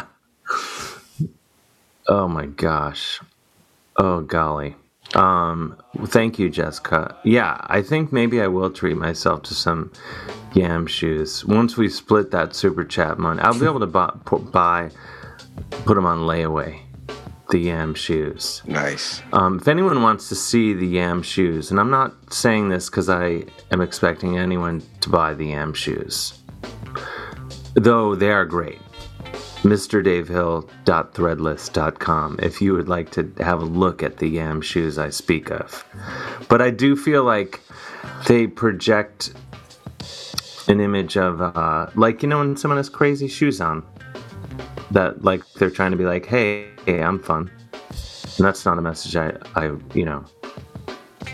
Oh 2.09 2.29
my 2.29 2.47
gosh. 2.47 3.21
Oh 3.97 4.21
golly. 4.21 4.77
Um 5.15 5.77
thank 6.07 6.39
you 6.39 6.51
Jessica. 6.51 7.17
Yeah, 7.25 7.59
I 7.63 7.83
think 7.83 8.13
maybe 8.13 8.41
I 8.41 8.47
will 8.47 8.71
treat 8.71 8.97
myself 8.97 9.43
to 9.45 9.55
some 9.55 9.93
yam 10.55 10.87
shoes. 10.87 11.45
Once 11.45 11.77
we 11.77 11.89
split 11.89 12.31
that 12.31 12.55
super 12.55 12.85
chat 12.85 13.19
money, 13.19 13.41
I'll 13.41 13.59
be 13.59 13.67
able 13.67 13.81
to 13.81 13.87
buy, 13.87 14.13
pu- 14.25 14.39
buy 14.39 14.91
put 15.85 15.95
them 15.95 16.07
on 16.07 16.21
layaway. 16.21 16.81
The 17.51 17.59
yam 17.59 17.95
shoes. 17.95 18.63
Nice. 18.67 19.23
Um, 19.33 19.59
if 19.59 19.69
anyone 19.69 20.03
wants 20.03 20.29
to 20.31 20.35
see 20.35 20.73
the 20.73 20.87
yam 20.87 21.23
shoes, 21.23 21.71
and 21.71 21.79
I'm 21.79 21.91
not 21.91 22.33
saying 22.33 22.71
this 22.71 22.89
because 22.89 23.09
I 23.11 23.45
am 23.71 23.81
expecting 23.83 24.39
anyone 24.39 24.83
to 25.03 25.11
buy 25.11 25.35
the 25.35 25.49
yam 25.49 25.75
shoes, 25.75 26.43
though 27.75 28.15
they 28.15 28.31
are 28.31 28.47
great. 28.47 28.81
MrDaveHill.threadless.com 29.65 32.39
if 32.43 32.61
you 32.61 32.75
would 32.75 32.89
like 32.89 33.11
to 33.13 33.33
have 33.39 33.63
a 33.63 33.65
look 33.65 34.03
at 34.03 34.19
the 34.19 34.29
yam 34.29 34.61
shoes 34.61 34.99
I 34.99 35.09
speak 35.09 35.51
of. 35.51 35.87
But 36.49 36.61
I 36.61 36.69
do 36.71 36.95
feel 36.95 37.25
like 37.25 37.63
they 38.29 38.47
project 38.47 39.33
an 40.69 40.81
image 40.81 41.17
of, 41.17 41.41
uh, 41.41 41.87
like, 41.95 42.23
you 42.23 42.29
know, 42.29 42.41
when 42.41 42.59
someone 42.59 42.77
has 42.77 42.91
crazy 42.91 43.27
shoes 43.27 43.63
on, 43.63 43.83
that, 44.91 45.25
like, 45.25 45.43
they're 45.55 45.71
trying 45.71 45.93
to 45.93 45.97
be 45.97 46.05
like, 46.05 46.27
hey, 46.27 46.69
hey 46.85 47.03
I'm 47.03 47.19
fun. 47.19 47.51
And 48.37 48.45
that's 48.47 48.67
not 48.67 48.77
a 48.79 48.83
message 48.83 49.17
I, 49.17 49.33
I 49.55 49.73
you 49.95 50.05
know, 50.05 50.27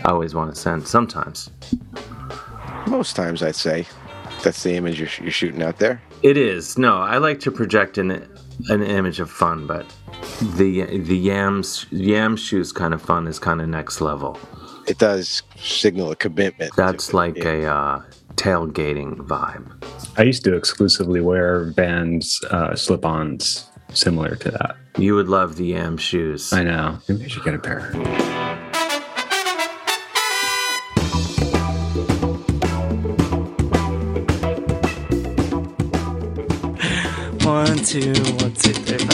I 0.05 0.11
always 0.11 0.33
want 0.33 0.55
to 0.55 0.59
send. 0.59 0.87
Sometimes 0.87 1.49
Most 2.87 3.17
times, 3.17 3.43
I'd 3.43 3.57
say 3.57 3.85
that's 4.41 4.63
the 4.63 4.75
image 4.75 4.99
you're, 4.99 5.09
you're 5.21 5.31
shooting 5.31 5.61
out 5.61 5.79
there. 5.79 6.01
It 6.23 6.37
is. 6.37 6.77
No, 6.77 6.97
I 6.97 7.17
like 7.17 7.39
to 7.41 7.51
project 7.51 7.97
an 7.97 8.11
an 8.69 8.83
image 8.83 9.19
of 9.19 9.29
fun, 9.29 9.67
but 9.67 9.85
the 10.55 10.85
the 10.97 11.17
yams 11.17 11.85
yam 11.91 12.35
shoes 12.35 12.71
kind 12.71 12.93
of 12.93 13.01
fun 13.01 13.27
is 13.27 13.39
kind 13.39 13.61
of 13.61 13.69
next 13.69 14.01
level. 14.01 14.39
It 14.87 14.97
does 14.97 15.43
signal 15.57 16.11
a 16.11 16.15
commitment. 16.15 16.75
That's 16.75 17.13
like 17.13 17.37
yeah. 17.37 17.51
a 17.51 17.65
uh, 17.73 18.03
tailgating 18.35 19.15
vibe. 19.27 19.71
I 20.17 20.23
used 20.23 20.43
to 20.45 20.55
exclusively 20.55 21.21
wear 21.21 21.65
Vans 21.65 22.43
uh, 22.49 22.75
slip-ons 22.75 23.69
similar 23.93 24.35
to 24.37 24.51
that. 24.51 24.75
You 24.97 25.15
would 25.15 25.29
love 25.29 25.55
the 25.55 25.65
yam 25.65 25.97
shoes. 25.97 26.51
I 26.51 26.63
know. 26.63 26.99
Maybe 27.07 27.25
I 27.25 27.27
should 27.27 27.43
get 27.43 27.53
a 27.53 27.59
pair. 27.59 28.39
One, 37.91 38.01
two, 38.01 38.23
one, 38.35 38.53
two, 38.53 38.71
three, 38.71 38.97
five. 38.99 39.09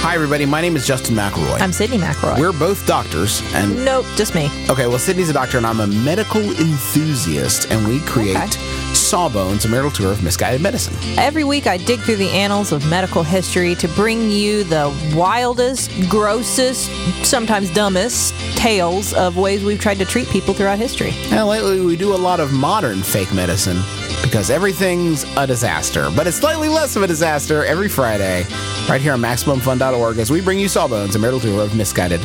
Hi, 0.00 0.14
everybody. 0.14 0.46
My 0.46 0.62
name 0.62 0.74
is 0.74 0.86
Justin 0.86 1.14
McElroy. 1.14 1.60
I'm 1.60 1.70
Sydnee 1.70 1.98
McElroy. 1.98 2.40
We're 2.40 2.58
both 2.58 2.86
doctors, 2.86 3.42
and 3.52 3.84
nope, 3.84 4.06
just 4.16 4.34
me. 4.34 4.46
okay, 4.70 4.86
well, 4.86 4.96
Sydnee's 4.96 5.28
a 5.28 5.34
doctor, 5.34 5.58
and 5.58 5.66
I'm 5.66 5.80
a 5.80 5.86
medical 5.86 6.40
enthusiast, 6.40 7.70
and 7.70 7.86
we 7.86 8.00
create 8.00 8.36
Okay. 8.36 8.75
Sawbones, 9.06 9.64
a 9.64 9.68
marital 9.68 9.90
tour 9.90 10.10
of 10.10 10.22
misguided 10.22 10.60
medicine. 10.60 10.94
Every 11.16 11.44
week, 11.44 11.66
I 11.66 11.76
dig 11.76 12.00
through 12.00 12.16
the 12.16 12.28
annals 12.30 12.72
of 12.72 12.84
medical 12.90 13.22
history 13.22 13.74
to 13.76 13.86
bring 13.88 14.30
you 14.30 14.64
the 14.64 14.92
wildest, 15.14 15.90
grossest, 16.08 16.90
sometimes 17.24 17.70
dumbest 17.70 18.34
tales 18.56 19.14
of 19.14 19.36
ways 19.36 19.62
we've 19.62 19.80
tried 19.80 19.98
to 19.98 20.04
treat 20.04 20.28
people 20.28 20.54
throughout 20.54 20.78
history. 20.78 21.12
And 21.30 21.46
lately, 21.46 21.80
we 21.80 21.96
do 21.96 22.14
a 22.14 22.16
lot 22.16 22.40
of 22.40 22.52
modern 22.52 23.02
fake 23.02 23.32
medicine 23.32 23.80
because 24.22 24.50
everything's 24.50 25.22
a 25.36 25.46
disaster, 25.46 26.10
but 26.16 26.26
it's 26.26 26.38
slightly 26.38 26.68
less 26.68 26.96
of 26.96 27.02
a 27.02 27.06
disaster 27.06 27.64
every 27.64 27.88
Friday, 27.88 28.44
right 28.88 29.00
here 29.00 29.12
on 29.12 29.20
MaximumFun.org, 29.20 30.18
as 30.18 30.32
we 30.32 30.40
bring 30.40 30.58
you 30.58 30.66
Sawbones, 30.68 31.14
a 31.14 31.18
marital 31.18 31.38
tour 31.38 31.62
of 31.62 31.76
misguided 31.76 32.20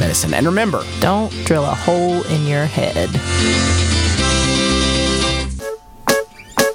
medicine. 0.00 0.32
And 0.32 0.46
remember, 0.46 0.82
Don't 1.00 1.30
drill 1.44 1.64
a 1.64 1.74
hole 1.74 2.22
in 2.24 2.46
your 2.46 2.64
head. 2.64 3.10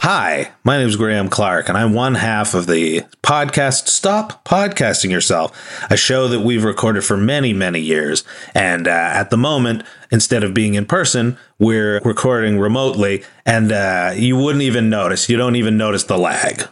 Hi, 0.10 0.52
my 0.64 0.78
name 0.78 0.88
is 0.88 0.96
Graham 0.96 1.28
Clark, 1.28 1.68
and 1.68 1.78
I'm 1.78 1.94
one 1.94 2.16
half 2.16 2.54
of 2.54 2.66
the 2.66 3.02
podcast 3.22 3.90
Stop 3.90 4.46
Podcasting 4.46 5.10
Yourself, 5.10 5.52
a 5.92 5.98
show 5.98 6.30
that 6.30 6.40
we've 6.40 6.64
recorded 6.64 7.04
for 7.04 7.18
many, 7.18 7.52
many 7.52 7.82
years. 7.82 8.24
And 8.56 8.88
uh, 8.88 8.92
at 8.92 9.32
the 9.32 9.38
moment, 9.38 9.84
instead 10.10 10.46
of 10.46 10.54
being 10.54 10.76
in 10.76 10.86
person, 10.86 11.38
we're 11.60 12.00
recording 12.06 12.58
remotely, 12.58 13.26
and 13.46 13.70
uh, 13.74 14.14
you 14.16 14.38
wouldn't 14.38 14.62
even 14.62 14.90
notice. 14.90 15.28
You 15.28 15.36
don't 15.36 15.58
even 15.58 15.76
notice 15.76 16.06
the 16.06 16.18
lag. 16.18 16.70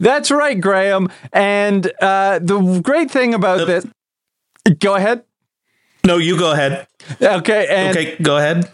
That's 0.00 0.32
right, 0.32 0.60
Graham. 0.60 1.08
And 1.32 1.92
uh, 2.02 2.40
the 2.40 2.80
great 2.82 3.12
thing 3.12 3.32
about 3.32 3.64
this. 3.68 3.86
Go 4.80 4.96
ahead. 4.96 5.22
No, 6.04 6.18
you 6.18 6.36
go 6.36 6.50
ahead. 6.50 6.88
Okay. 7.22 7.68
And, 7.70 7.96
okay, 7.96 8.16
go 8.20 8.38
ahead. 8.38 8.68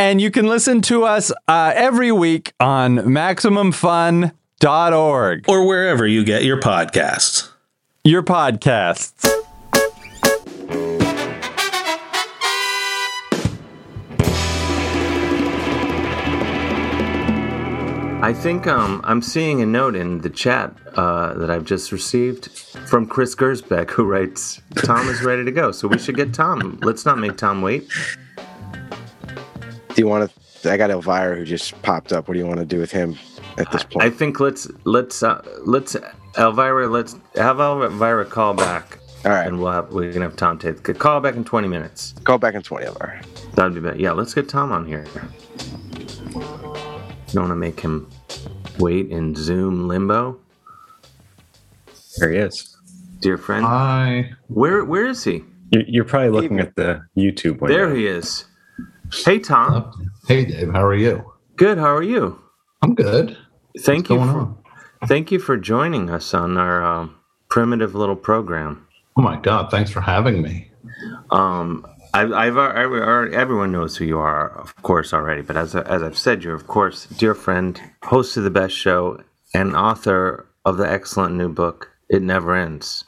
And 0.00 0.18
you 0.18 0.30
can 0.30 0.46
listen 0.46 0.80
to 0.82 1.02
us 1.04 1.32
uh, 1.46 1.72
every 1.74 2.10
week 2.10 2.54
on 2.58 2.96
MaximumFun.org. 2.96 5.44
Or 5.46 5.66
wherever 5.66 6.06
you 6.06 6.24
get 6.24 6.42
your 6.42 6.58
podcasts. 6.58 7.50
Your 8.02 8.22
podcasts. 8.22 9.26
I 18.22 18.32
think 18.32 18.66
um, 18.66 19.02
I'm 19.04 19.20
seeing 19.20 19.60
a 19.60 19.66
note 19.66 19.96
in 19.96 20.22
the 20.22 20.30
chat 20.30 20.74
uh, 20.94 21.34
that 21.34 21.50
I've 21.50 21.66
just 21.66 21.92
received 21.92 22.48
from 22.88 23.06
Chris 23.06 23.34
Gersbeck, 23.34 23.90
who 23.90 24.04
writes, 24.04 24.62
"Tom 24.76 25.08
is 25.08 25.22
ready 25.22 25.44
to 25.44 25.52
go, 25.52 25.72
so 25.72 25.88
we 25.88 25.98
should 25.98 26.16
get 26.16 26.32
Tom. 26.32 26.78
Let's 26.82 27.04
not 27.04 27.18
make 27.18 27.36
Tom 27.36 27.60
wait." 27.60 27.86
Do 29.94 30.02
you 30.02 30.06
want 30.06 30.30
to? 30.62 30.70
I 30.70 30.76
got 30.76 30.90
Elvira 30.90 31.36
who 31.36 31.44
just 31.44 31.80
popped 31.82 32.12
up. 32.12 32.28
What 32.28 32.34
do 32.34 32.40
you 32.40 32.46
want 32.46 32.60
to 32.60 32.66
do 32.66 32.78
with 32.78 32.92
him 32.92 33.16
at 33.58 33.70
this 33.72 33.82
point? 33.82 34.04
I 34.04 34.10
think 34.10 34.40
let's 34.40 34.68
let's 34.84 35.22
uh, 35.22 35.42
let's 35.64 35.96
Elvira. 36.38 36.88
Let's 36.88 37.16
have 37.34 37.60
Elvira 37.60 38.24
call 38.24 38.54
back. 38.54 38.98
All 39.24 39.32
right, 39.32 39.46
and 39.46 39.60
we'll 39.60 39.72
have 39.72 39.92
we 39.92 40.12
can 40.12 40.22
have 40.22 40.36
Tom 40.36 40.58
take 40.58 40.82
call 40.98 41.20
back 41.20 41.34
in 41.34 41.44
20 41.44 41.68
minutes. 41.68 42.14
Call 42.24 42.38
back 42.38 42.54
in 42.54 42.62
20, 42.62 42.86
Elvira. 42.86 43.22
That'd 43.54 43.74
be 43.74 43.80
better. 43.80 43.98
Yeah, 43.98 44.12
let's 44.12 44.32
get 44.32 44.48
Tom 44.48 44.72
on 44.72 44.86
here. 44.86 45.04
You 46.34 46.40
don't 47.34 47.48
want 47.48 47.50
to 47.50 47.56
make 47.56 47.80
him 47.80 48.08
wait 48.78 49.10
in 49.10 49.34
Zoom 49.34 49.88
limbo. 49.88 50.40
There 52.18 52.30
he 52.30 52.38
is. 52.38 52.76
Dear 53.20 53.36
friend. 53.36 53.64
Hi. 53.64 54.30
Where 54.48 54.84
where 54.84 55.06
is 55.06 55.22
he? 55.24 55.44
You're, 55.70 55.84
you're 55.86 56.04
probably 56.04 56.30
looking 56.30 56.58
at 56.58 56.74
the 56.76 57.02
YouTube 57.16 57.60
window. 57.60 57.76
There 57.76 57.94
he 57.94 58.06
is. 58.06 58.46
Hey 59.12 59.38
Tom. 59.38 60.10
Hey 60.28 60.44
Dave, 60.44 60.72
how 60.72 60.84
are 60.84 60.94
you? 60.94 61.32
Good. 61.56 61.78
How 61.78 61.94
are 61.94 62.02
you? 62.02 62.40
I'm 62.82 62.94
good. 62.94 63.36
Thank 63.78 64.08
What's 64.08 64.24
you. 64.24 64.32
For, 64.32 64.40
on? 64.40 64.58
thank 65.06 65.30
you 65.30 65.38
for 65.38 65.56
joining 65.56 66.10
us 66.10 66.32
on 66.34 66.56
our 66.56 66.84
um, 66.84 67.16
primitive 67.48 67.94
little 67.94 68.16
program. 68.16 68.86
Oh 69.16 69.22
my 69.22 69.36
God! 69.40 69.70
Thanks 69.70 69.90
for 69.90 70.00
having 70.00 70.42
me. 70.42 70.70
Um, 71.30 71.86
I've, 72.14 72.32
I've, 72.32 72.56
I've, 72.56 72.92
I've, 72.92 73.32
everyone 73.32 73.72
knows 73.72 73.96
who 73.96 74.04
you 74.04 74.18
are, 74.18 74.50
of 74.58 74.74
course, 74.82 75.12
already. 75.12 75.42
But 75.42 75.56
as, 75.56 75.74
as 75.76 76.02
I've 76.02 76.18
said, 76.18 76.42
you're, 76.42 76.54
of 76.54 76.66
course, 76.66 77.06
dear 77.06 77.34
friend, 77.34 77.80
host 78.02 78.36
of 78.36 78.44
the 78.44 78.50
best 78.50 78.74
show, 78.74 79.22
and 79.54 79.76
author 79.76 80.46
of 80.64 80.76
the 80.76 80.90
excellent 80.90 81.36
new 81.36 81.48
book, 81.48 81.90
It 82.08 82.22
Never 82.22 82.54
Ends. 82.56 83.04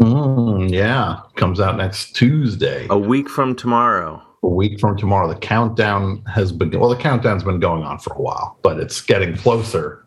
Mm, 0.00 0.70
yeah, 0.70 1.20
comes 1.36 1.60
out 1.60 1.76
next 1.76 2.14
Tuesday. 2.16 2.86
A 2.90 2.98
week 2.98 3.28
from 3.28 3.54
tomorrow. 3.54 4.22
A 4.44 4.48
week 4.48 4.80
from 4.80 4.96
tomorrow. 4.96 5.28
The 5.28 5.38
countdown 5.38 6.24
has 6.26 6.50
been 6.52 6.70
well. 6.70 6.90
The 6.90 6.96
countdown's 6.96 7.44
been 7.44 7.60
going 7.60 7.84
on 7.84 7.98
for 7.98 8.12
a 8.12 8.20
while, 8.20 8.58
but 8.62 8.80
it's 8.80 9.00
getting 9.00 9.36
closer 9.36 10.04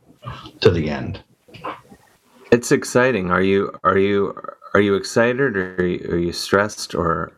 to 0.59 0.71
the 0.71 0.89
end. 0.89 1.23
It's 2.51 2.71
exciting. 2.71 3.31
Are 3.31 3.41
you 3.41 3.73
are 3.83 3.97
you 3.97 4.33
are 4.73 4.81
you 4.81 4.95
excited 4.95 5.55
or 5.55 5.75
are 5.75 5.85
you, 5.85 6.09
are 6.11 6.17
you 6.17 6.33
stressed 6.33 6.93
or 6.93 7.31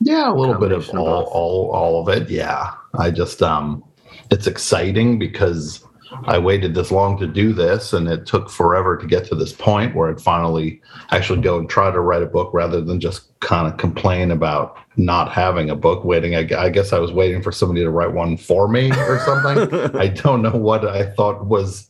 Yeah, 0.00 0.32
a 0.32 0.34
little 0.34 0.54
bit 0.54 0.72
of 0.72 0.88
all, 0.90 1.24
all, 1.24 1.70
all 1.72 2.00
of 2.00 2.08
it. 2.08 2.30
Yeah, 2.30 2.72
I 2.98 3.10
just 3.10 3.42
um, 3.42 3.84
it's 4.30 4.46
exciting 4.46 5.18
because 5.18 5.84
I 6.24 6.38
waited 6.38 6.74
this 6.74 6.90
long 6.90 7.18
to 7.18 7.26
do 7.26 7.52
this, 7.52 7.92
and 7.92 8.08
it 8.08 8.26
took 8.26 8.50
forever 8.50 8.96
to 8.96 9.06
get 9.06 9.26
to 9.26 9.34
this 9.34 9.52
point 9.52 9.94
where 9.94 10.08
I'd 10.08 10.20
finally 10.20 10.80
actually 11.10 11.40
go 11.40 11.58
and 11.58 11.68
try 11.68 11.90
to 11.90 12.00
write 12.00 12.22
a 12.22 12.26
book 12.26 12.50
rather 12.52 12.80
than 12.80 13.00
just 13.00 13.38
kind 13.40 13.66
of 13.66 13.78
complain 13.78 14.30
about 14.30 14.76
not 14.96 15.30
having 15.32 15.70
a 15.70 15.76
book. 15.76 16.04
Waiting, 16.04 16.34
I, 16.34 16.48
I 16.58 16.70
guess 16.70 16.92
I 16.92 16.98
was 16.98 17.12
waiting 17.12 17.42
for 17.42 17.52
somebody 17.52 17.82
to 17.82 17.90
write 17.90 18.12
one 18.12 18.36
for 18.36 18.68
me 18.68 18.90
or 18.92 19.18
something. 19.24 19.96
I 19.96 20.08
don't 20.08 20.42
know 20.42 20.56
what 20.56 20.86
I 20.86 21.10
thought 21.12 21.46
was 21.46 21.88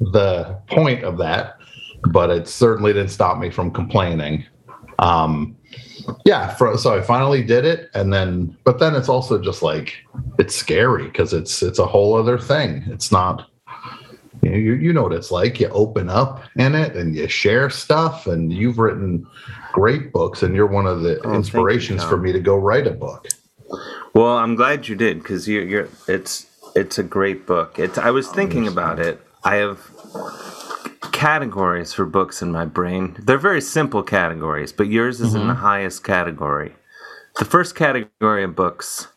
the 0.00 0.58
point 0.68 1.04
of 1.04 1.18
that, 1.18 1.56
but 2.10 2.30
it 2.30 2.48
certainly 2.48 2.92
didn't 2.92 3.10
stop 3.10 3.38
me 3.38 3.50
from 3.50 3.70
complaining. 3.70 4.44
Um, 4.98 5.56
yeah 6.24 6.54
for, 6.54 6.76
so 6.78 6.96
i 6.96 7.02
finally 7.02 7.42
did 7.42 7.64
it 7.64 7.90
and 7.94 8.12
then 8.12 8.56
but 8.64 8.78
then 8.78 8.94
it's 8.94 9.08
also 9.08 9.40
just 9.40 9.62
like 9.62 9.96
it's 10.38 10.54
scary 10.54 11.04
because 11.04 11.32
it's 11.32 11.62
it's 11.62 11.78
a 11.78 11.86
whole 11.86 12.14
other 12.14 12.38
thing 12.38 12.82
it's 12.86 13.12
not 13.12 13.50
you 14.48 14.56
know, 14.56 14.56
you, 14.58 14.74
you 14.74 14.92
know 14.92 15.02
what 15.02 15.12
it's 15.12 15.30
like 15.30 15.60
you 15.60 15.68
open 15.68 16.08
up 16.08 16.42
in 16.56 16.74
it 16.74 16.96
and 16.96 17.14
you 17.14 17.28
share 17.28 17.70
stuff 17.70 18.26
and 18.26 18.52
you've 18.52 18.78
written 18.78 19.26
great 19.72 20.12
books 20.12 20.42
and 20.42 20.54
you're 20.54 20.66
one 20.66 20.86
of 20.86 21.02
the 21.02 21.18
Oh, 21.18 21.22
thank 21.22 21.24
you, 21.24 21.34
inspirations 21.34 22.04
for 22.04 22.16
me 22.16 22.32
to 22.32 22.40
go 22.40 22.56
write 22.56 22.86
a 22.86 22.92
book 22.92 23.26
Well, 24.14 24.38
I'm 24.38 24.54
glad 24.54 24.88
you 24.88 24.96
did 24.96 25.18
because 25.22 25.46
you, 25.48 25.60
you're. 25.60 25.88
It's 26.06 26.46
it's 26.74 26.98
a 26.98 27.02
great 27.02 27.46
book. 27.46 27.78
It's. 27.78 27.98
I 27.98 28.10
was 28.10 28.28
thinking 28.28 28.66
about 28.66 28.98
it. 28.98 29.20
I 29.44 29.56
have 29.56 29.90
categories 31.12 31.92
for 31.92 32.04
books 32.06 32.42
in 32.42 32.52
my 32.52 32.64
brain. 32.64 33.16
They're 33.18 33.38
very 33.38 33.60
simple 33.60 34.02
categories, 34.02 34.72
but 34.72 34.88
yours 34.88 35.20
is 35.20 35.34
in 35.34 35.40
mm-hmm. 35.40 35.48
the 35.48 35.54
highest 35.54 36.04
category. 36.04 36.74
The 37.38 37.44
first 37.44 37.74
category 37.74 38.44
of 38.44 38.56
books, 38.56 39.08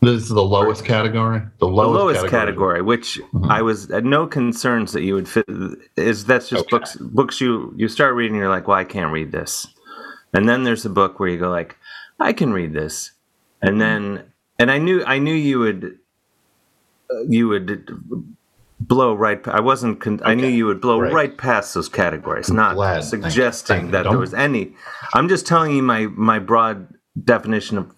this 0.00 0.22
is 0.22 0.28
the 0.28 0.42
lowest 0.42 0.84
category 0.84 1.40
the 1.58 1.66
the 1.66 1.68
lowest, 1.68 2.20
lowest 2.20 2.28
category, 2.28 2.82
which 2.82 3.20
mm-hmm. 3.32 3.50
I 3.50 3.62
was 3.62 3.90
had 3.90 4.04
no 4.04 4.26
concerns 4.26 4.92
that 4.92 5.02
you 5.02 5.14
would 5.14 5.28
fit. 5.28 5.46
Is 5.96 6.24
that's 6.24 6.48
just 6.48 6.68
books 6.68 6.96
books 6.96 7.40
you 7.40 7.72
you 7.76 7.88
start 7.88 8.14
reading, 8.14 8.36
you're 8.36 8.48
like, 8.48 8.66
well, 8.66 8.78
I 8.78 8.84
can't 8.84 9.12
read 9.12 9.32
this, 9.32 9.66
and 10.32 10.48
then 10.48 10.64
there's 10.64 10.86
a 10.86 10.90
book 10.90 11.20
where 11.20 11.28
you 11.28 11.38
go 11.38 11.50
like, 11.50 11.76
I 12.18 12.32
can 12.32 12.52
read 12.52 12.72
this, 12.72 13.12
and 13.60 13.72
mm-hmm. 13.72 14.14
then 14.14 14.24
and 14.58 14.70
I 14.70 14.78
knew 14.78 15.04
I 15.04 15.18
knew 15.18 15.34
you 15.34 15.58
would 15.58 15.98
uh, 17.10 17.22
you 17.28 17.48
would 17.48 17.86
blow 18.80 19.14
right. 19.14 19.46
I 19.48 19.60
wasn't. 19.60 20.00
Con- 20.00 20.20
I 20.24 20.34
knew 20.34 20.48
you 20.48 20.66
would 20.66 20.80
blow 20.80 21.00
Right. 21.00 21.12
right, 21.12 21.38
past 21.38 21.74
those 21.74 21.88
categories, 21.88 22.50
not 22.50 22.74
glad. 22.74 23.04
Suggesting 23.04 23.76
Thank 23.76 23.92
that 23.92 24.02
there 24.04 24.12
Don't- 24.12 24.20
was 24.20 24.34
any. 24.34 24.74
I'm 25.14 25.28
just 25.28 25.46
telling 25.46 25.76
you 25.76 25.82
my 25.82 26.06
my 26.06 26.38
broad 26.38 26.88
definition 27.24 27.78
of 27.78 27.92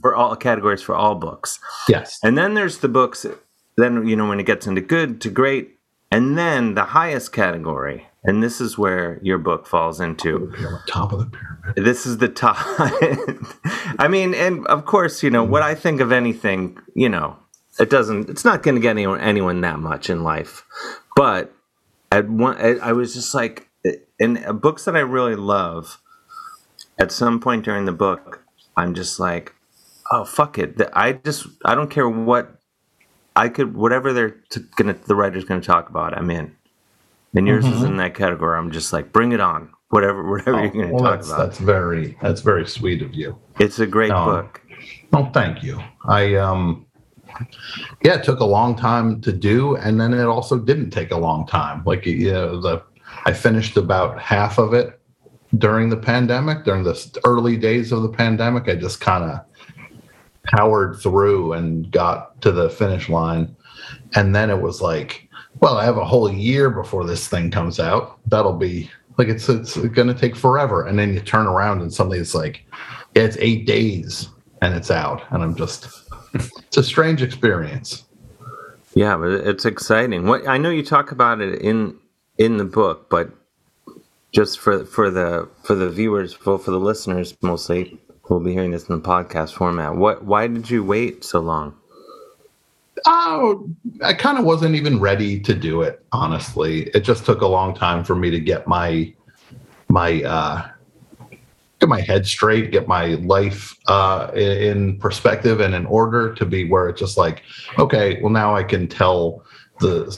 for 0.00 0.14
all 0.14 0.36
categories 0.36 0.82
for 0.82 0.94
all 0.94 1.14
books. 1.14 1.58
yes 1.88 2.18
And 2.22 2.36
then 2.36 2.54
there's 2.54 2.78
the 2.78 2.88
books. 2.88 3.26
Then 3.76 4.06
you 4.06 4.16
know 4.16 4.28
when 4.28 4.40
it 4.40 4.46
gets 4.46 4.66
into 4.66 4.80
good 4.80 5.20
to 5.20 5.30
great, 5.30 5.78
and 6.10 6.38
then 6.38 6.74
the 6.74 6.84
highest 6.84 7.32
category, 7.32 8.06
and 8.24 8.42
this 8.42 8.60
is 8.60 8.78
where 8.78 9.18
your 9.22 9.38
book 9.38 9.66
falls 9.66 10.00
into. 10.00 10.52
top 10.88 11.12
of 11.12 11.18
the 11.18 11.26
pyramid 11.26 11.76
This 11.76 12.06
is 12.06 12.18
the 12.18 12.28
top. 12.28 12.56
I 13.98 14.08
mean, 14.08 14.34
and 14.34 14.66
of 14.66 14.84
course, 14.84 15.22
you 15.22 15.30
know 15.30 15.44
what 15.44 15.62
I 15.62 15.74
think 15.74 16.00
of 16.00 16.12
anything. 16.12 16.78
You 16.94 17.08
know, 17.08 17.36
it 17.78 17.90
doesn't. 17.90 18.30
It's 18.30 18.44
not 18.44 18.62
going 18.62 18.76
to 18.76 18.80
get 18.80 18.90
anyone 18.90 19.20
anyone 19.20 19.60
that 19.60 19.78
much 19.78 20.08
in 20.08 20.22
life. 20.22 20.64
But 21.14 21.52
at 22.10 22.28
one, 22.28 22.56
I, 22.56 22.76
I 22.76 22.92
was 22.92 23.14
just 23.14 23.34
like, 23.34 23.68
in 24.18 24.44
uh, 24.44 24.52
books 24.52 24.84
that 24.84 24.96
I 24.96 25.00
really 25.00 25.36
love. 25.36 26.00
At 26.98 27.12
some 27.12 27.40
point 27.40 27.62
during 27.62 27.84
the 27.84 27.92
book, 27.92 28.45
I'm 28.76 28.94
just 28.94 29.18
like, 29.18 29.54
oh 30.12 30.24
fuck 30.24 30.58
it. 30.58 30.80
I 30.92 31.12
just 31.14 31.46
I 31.64 31.74
don't 31.74 31.90
care 31.90 32.08
what 32.08 32.60
I 33.34 33.48
could 33.48 33.74
whatever 33.74 34.12
they're 34.12 34.36
t- 34.50 34.60
gonna 34.76 34.94
the 34.94 35.14
writer's 35.14 35.44
gonna 35.44 35.60
talk 35.60 35.88
about. 35.88 36.16
I'm 36.16 36.30
in. 36.30 36.54
And 37.34 37.46
yours 37.46 37.66
is 37.66 37.82
in 37.82 37.96
that 37.98 38.14
category. 38.14 38.56
I'm 38.58 38.70
just 38.70 38.92
like, 38.92 39.12
bring 39.12 39.32
it 39.32 39.40
on. 39.40 39.70
Whatever 39.90 40.22
whatever 40.30 40.60
you're 40.62 40.70
gonna 40.70 40.88
Oh, 40.88 40.92
well 40.94 41.04
talk 41.04 41.14
that's 41.16 41.28
about. 41.28 41.38
that's 41.46 41.58
very 41.58 42.16
that's 42.20 42.40
very 42.42 42.66
sweet 42.66 43.02
of 43.02 43.14
you 43.14 43.38
It's 43.58 43.78
a 43.78 43.86
great 43.86 44.10
No. 44.10 44.24
book. 44.24 44.60
Oh, 45.12 45.30
thank 45.32 45.62
you. 45.62 45.80
I 46.06 46.34
um 46.36 46.86
yeah, 48.02 48.14
it 48.14 48.24
took 48.24 48.40
a 48.40 48.44
long 48.44 48.76
time 48.76 49.20
to 49.22 49.32
do 49.32 49.76
and 49.76 50.00
then 50.00 50.12
it 50.14 50.24
also 50.24 50.58
didn't 50.58 50.90
take 50.90 51.10
a 51.10 51.16
long 51.16 51.46
time. 51.46 51.82
Like 51.86 52.04
know, 52.32 52.60
the 52.60 52.82
I 53.24 53.32
finished 53.32 53.76
about 53.76 54.20
half 54.20 54.58
of 54.58 54.74
it 54.74 54.98
during 55.58 55.88
the 55.88 55.96
pandemic, 55.96 56.64
during 56.64 56.84
the 56.84 57.20
early 57.24 57.56
days 57.56 57.92
of 57.92 58.02
the 58.02 58.08
pandemic. 58.08 58.68
I 58.68 58.76
just 58.76 59.00
kind 59.00 59.24
of 59.24 59.40
powered 60.44 60.98
through 61.00 61.52
and 61.54 61.90
got 61.90 62.40
to 62.42 62.52
the 62.52 62.70
finish 62.70 63.08
line. 63.08 63.54
And 64.14 64.34
then 64.34 64.50
it 64.50 64.60
was 64.60 64.80
like, 64.80 65.28
well, 65.60 65.78
I 65.78 65.84
have 65.84 65.96
a 65.96 66.04
whole 66.04 66.32
year 66.32 66.70
before 66.70 67.04
this 67.04 67.28
thing 67.28 67.50
comes 67.50 67.80
out. 67.80 68.18
That'll 68.26 68.52
be 68.52 68.90
like 69.18 69.28
it's 69.28 69.48
it's 69.48 69.76
going 69.76 70.08
to 70.08 70.14
take 70.14 70.36
forever. 70.36 70.84
And 70.84 70.98
then 70.98 71.14
you 71.14 71.20
turn 71.20 71.46
around 71.46 71.80
and 71.80 71.92
suddenly 71.92 72.18
it's 72.18 72.34
like, 72.34 72.64
it's 73.14 73.36
eight 73.40 73.66
days 73.66 74.28
and 74.62 74.74
it's 74.74 74.90
out, 74.90 75.22
and 75.30 75.42
I'm 75.42 75.54
just 75.54 75.88
it's 76.34 76.76
a 76.76 76.82
strange 76.82 77.22
experience. 77.22 78.04
Yeah, 78.94 79.16
but 79.16 79.30
it's 79.30 79.64
exciting. 79.64 80.26
What 80.26 80.46
I 80.48 80.58
know 80.58 80.70
you 80.70 80.82
talk 80.82 81.12
about 81.12 81.40
it 81.40 81.60
in 81.60 81.96
in 82.38 82.56
the 82.56 82.64
book, 82.64 83.08
but 83.10 83.30
just 84.32 84.58
for 84.60 84.84
for 84.84 85.10
the 85.10 85.48
for 85.62 85.74
the 85.74 85.90
viewers, 85.90 86.32
for 86.32 86.58
for 86.58 86.70
the 86.70 86.80
listeners 86.80 87.36
mostly 87.42 87.98
who 88.22 88.34
will 88.34 88.42
be 88.42 88.52
hearing 88.52 88.72
this 88.72 88.88
in 88.88 88.96
the 88.96 89.02
podcast 89.02 89.54
format. 89.54 89.96
What 89.96 90.24
why 90.24 90.46
did 90.46 90.68
you 90.68 90.82
wait 90.84 91.24
so 91.24 91.40
long? 91.40 91.76
Oh, 93.04 93.68
I 94.02 94.14
kind 94.14 94.38
of 94.38 94.44
wasn't 94.44 94.74
even 94.74 94.98
ready 95.00 95.38
to 95.40 95.54
do 95.54 95.82
it. 95.82 96.04
Honestly, 96.12 96.84
it 96.94 97.00
just 97.00 97.24
took 97.24 97.42
a 97.42 97.46
long 97.46 97.74
time 97.74 98.02
for 98.04 98.16
me 98.16 98.30
to 98.30 98.40
get 98.40 98.66
my 98.66 99.12
my 99.88 100.22
uh, 100.22 100.68
get 101.78 101.88
my 101.88 102.00
head 102.00 102.26
straight, 102.26 102.72
get 102.72 102.88
my 102.88 103.14
life 103.16 103.76
uh, 103.86 104.30
in 104.34 104.98
perspective 104.98 105.60
and 105.60 105.74
in 105.74 105.86
order 105.86 106.34
to 106.34 106.46
be 106.46 106.68
where 106.68 106.88
it's 106.88 106.98
just 106.98 107.16
like, 107.16 107.42
okay, 107.78 108.20
well 108.22 108.32
now 108.32 108.56
I 108.56 108.62
can 108.62 108.88
tell 108.88 109.44
the 109.80 110.10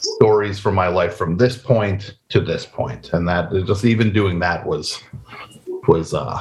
stories 0.00 0.58
from 0.58 0.74
my 0.74 0.88
life 0.88 1.16
from 1.16 1.36
this 1.36 1.56
point 1.56 2.14
to 2.30 2.40
this 2.40 2.66
point, 2.66 3.12
and 3.12 3.28
that 3.28 3.52
just 3.66 3.84
even 3.84 4.12
doing 4.12 4.38
that 4.40 4.66
was 4.66 5.02
was 5.88 6.14
uh, 6.14 6.40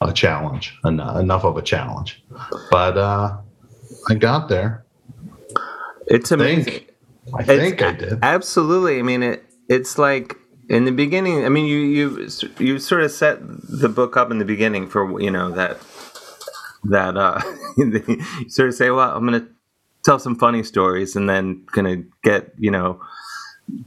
a 0.00 0.12
challenge, 0.12 0.76
en- 0.84 1.00
enough 1.00 1.44
of 1.44 1.56
a 1.56 1.62
challenge, 1.62 2.22
but 2.70 2.96
uh, 2.96 3.36
I 4.08 4.14
got 4.14 4.48
there. 4.48 4.84
It's 6.06 6.30
amazing. 6.30 6.72
Think. 6.72 6.94
I 7.34 7.42
think 7.42 7.82
I 7.82 7.92
did. 7.92 8.18
Absolutely. 8.22 8.98
I 8.98 9.02
mean, 9.02 9.22
it. 9.22 9.44
It's 9.68 9.98
like 9.98 10.36
in 10.68 10.84
the 10.84 10.92
beginning. 10.92 11.44
I 11.44 11.48
mean, 11.48 11.66
you 11.66 11.78
you 11.78 12.28
you 12.58 12.78
sort 12.78 13.02
of 13.02 13.10
set 13.10 13.38
the 13.40 13.88
book 13.88 14.16
up 14.16 14.30
in 14.30 14.38
the 14.38 14.44
beginning 14.44 14.88
for 14.88 15.20
you 15.20 15.30
know 15.30 15.50
that 15.50 15.78
that 16.84 17.16
uh 17.16 17.40
you 17.76 18.48
sort 18.48 18.68
of 18.68 18.74
say, 18.74 18.90
well, 18.90 19.10
I'm 19.16 19.24
gonna 19.24 19.48
tell 20.06 20.18
some 20.18 20.36
funny 20.36 20.62
stories, 20.62 21.16
and 21.16 21.28
then 21.28 21.66
gonna 21.72 21.96
get 22.22 22.52
you 22.58 22.70
know 22.70 23.00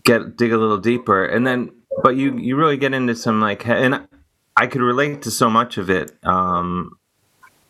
get 0.03 0.37
dig 0.37 0.51
a 0.51 0.57
little 0.57 0.77
deeper, 0.77 1.25
and 1.25 1.47
then 1.47 1.71
but 2.03 2.15
you 2.15 2.37
you 2.37 2.55
really 2.55 2.77
get 2.77 2.93
into 2.93 3.15
some 3.15 3.41
like 3.41 3.65
and 3.65 4.07
I 4.55 4.67
could 4.67 4.81
relate 4.81 5.21
to 5.23 5.31
so 5.31 5.49
much 5.49 5.77
of 5.77 5.89
it. 5.89 6.11
Um, 6.23 6.97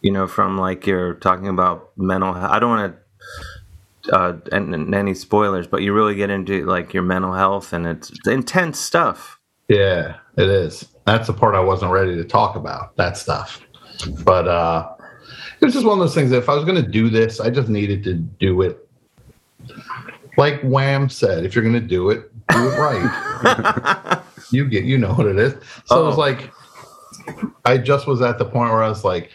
you 0.01 0.11
know, 0.11 0.27
from 0.27 0.57
like 0.57 0.87
you're 0.87 1.13
talking 1.13 1.47
about 1.47 1.91
mental. 1.97 2.33
I 2.33 2.59
don't 2.59 2.69
want 2.69 2.95
to 2.95 2.99
uh, 4.13 4.37
and, 4.51 4.73
and 4.73 4.95
any 4.95 5.13
spoilers, 5.13 5.67
but 5.67 5.81
you 5.81 5.93
really 5.93 6.15
get 6.15 6.29
into 6.29 6.65
like 6.65 6.93
your 6.93 7.03
mental 7.03 7.33
health, 7.33 7.73
and 7.73 7.85
it's, 7.85 8.09
it's 8.09 8.27
intense 8.27 8.79
stuff. 8.79 9.39
Yeah, 9.67 10.17
it 10.35 10.49
is. 10.49 10.87
That's 11.05 11.27
the 11.27 11.33
part 11.33 11.53
I 11.53 11.59
wasn't 11.59 11.91
ready 11.91 12.15
to 12.15 12.23
talk 12.23 12.55
about, 12.55 12.95
that 12.97 13.17
stuff. 13.17 13.61
But 14.23 14.47
uh 14.47 14.89
it 15.61 15.65
was 15.65 15.73
just 15.73 15.85
one 15.85 15.93
of 15.93 15.99
those 15.99 16.15
things 16.15 16.29
that 16.31 16.37
if 16.37 16.49
I 16.49 16.55
was 16.55 16.65
gonna 16.65 16.81
do 16.81 17.09
this, 17.09 17.39
I 17.39 17.49
just 17.49 17.69
needed 17.69 18.03
to 18.05 18.13
do 18.15 18.61
it 18.61 18.85
like 20.37 20.61
Wham 20.61 21.09
said, 21.09 21.45
if 21.45 21.53
you're 21.53 21.63
gonna 21.65 21.79
do 21.81 22.09
it, 22.11 22.31
do 22.49 22.69
it 22.71 22.77
right. 22.79 24.21
you 24.51 24.65
get 24.65 24.85
you 24.85 24.97
know 24.97 25.13
what 25.13 25.27
it 25.27 25.37
is. 25.37 25.53
So 25.85 26.01
it 26.01 26.05
was 26.05 26.15
Oh. 26.15 26.19
like 26.19 26.51
I 27.65 27.77
just 27.77 28.07
was 28.07 28.21
at 28.21 28.37
the 28.39 28.45
point 28.45 28.71
where 28.71 28.81
I 28.81 28.89
was 28.89 29.03
like, 29.03 29.31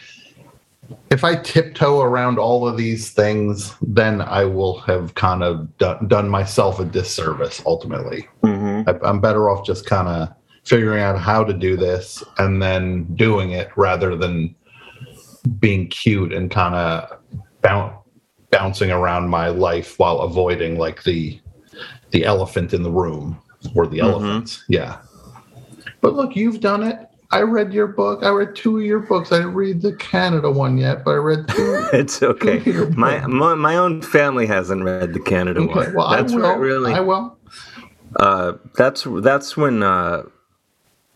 if 1.11 1.23
I 1.23 1.37
tiptoe 1.37 2.01
around 2.01 2.39
all 2.39 2.67
of 2.67 2.77
these 2.77 3.11
things, 3.11 3.75
then 3.83 4.21
I 4.21 4.45
will 4.45 4.81
have 4.81 5.15
kind 5.15 5.43
of 5.43 5.77
done, 5.79 6.09
done 6.09 6.29
myself 6.29 6.81
a 6.81 6.85
disservice 6.85 7.63
ultimately. 7.67 8.27
Mm-hmm. 8.43 8.89
I, 8.89 9.09
I'm 9.09 9.21
better 9.21 9.49
off 9.51 9.65
just 9.65 9.87
kind 9.87 10.09
of 10.09 10.35
figuring 10.65 11.03
out 11.03 11.19
how 11.19 11.45
to 11.45 11.53
do 11.53 11.77
this 11.77 12.25
and 12.39 12.61
then 12.61 13.05
doing 13.15 13.53
it 13.53 13.71
rather 13.77 14.17
than 14.17 14.55
being 15.59 15.89
cute 15.89 16.33
and 16.33 16.51
kind 16.51 16.75
of 16.75 17.19
boun- 17.63 17.97
bouncing 18.51 18.91
around 18.91 19.29
my 19.29 19.49
life 19.49 19.99
while 19.99 20.21
avoiding 20.21 20.79
like 20.79 21.03
the 21.05 21.41
the 22.11 22.25
elephant 22.25 22.73
in 22.73 22.83
the 22.83 22.91
room 22.91 23.39
or 23.75 23.87
the 23.87 24.01
elephants. 24.01 24.65
Yeah. 24.69 24.99
But 26.01 26.15
look, 26.15 26.37
you've 26.37 26.61
done 26.61 26.83
it. 26.83 26.99
I 27.33 27.41
read 27.41 27.73
your 27.73 27.89
book. 27.89 28.23
I 28.23 28.29
read 28.29 28.55
two 28.55 28.79
of 28.79 28.85
your 28.85 29.01
books. 29.01 29.33
I 29.33 29.39
didn't 29.39 29.55
read 29.55 29.83
the 29.83 29.95
Canada 29.97 30.51
one 30.51 30.79
yet, 30.79 31.05
but 31.05 31.13
I 31.13 31.15
read 31.15 31.49
two. 31.49 31.89
It's 31.93 32.23
okay. 32.23 32.61
My, 32.97 33.27
my 33.27 33.55
my 33.55 33.77
own 33.77 34.03
family 34.03 34.47
hasn't 34.47 34.85
read 34.85 35.13
the 35.15 35.21
Canada 35.21 35.61
Okay, 35.61 35.73
one. 35.75 35.95
well, 35.95 36.07
I 36.07 36.21
will. 36.23 36.57
really. 36.57 36.93
I 36.93 37.01
will. 37.01 37.37
Uh, 38.17 38.53
that's 38.77 39.07
that's 39.23 39.57
when 39.57 39.83
uh, 39.83 40.23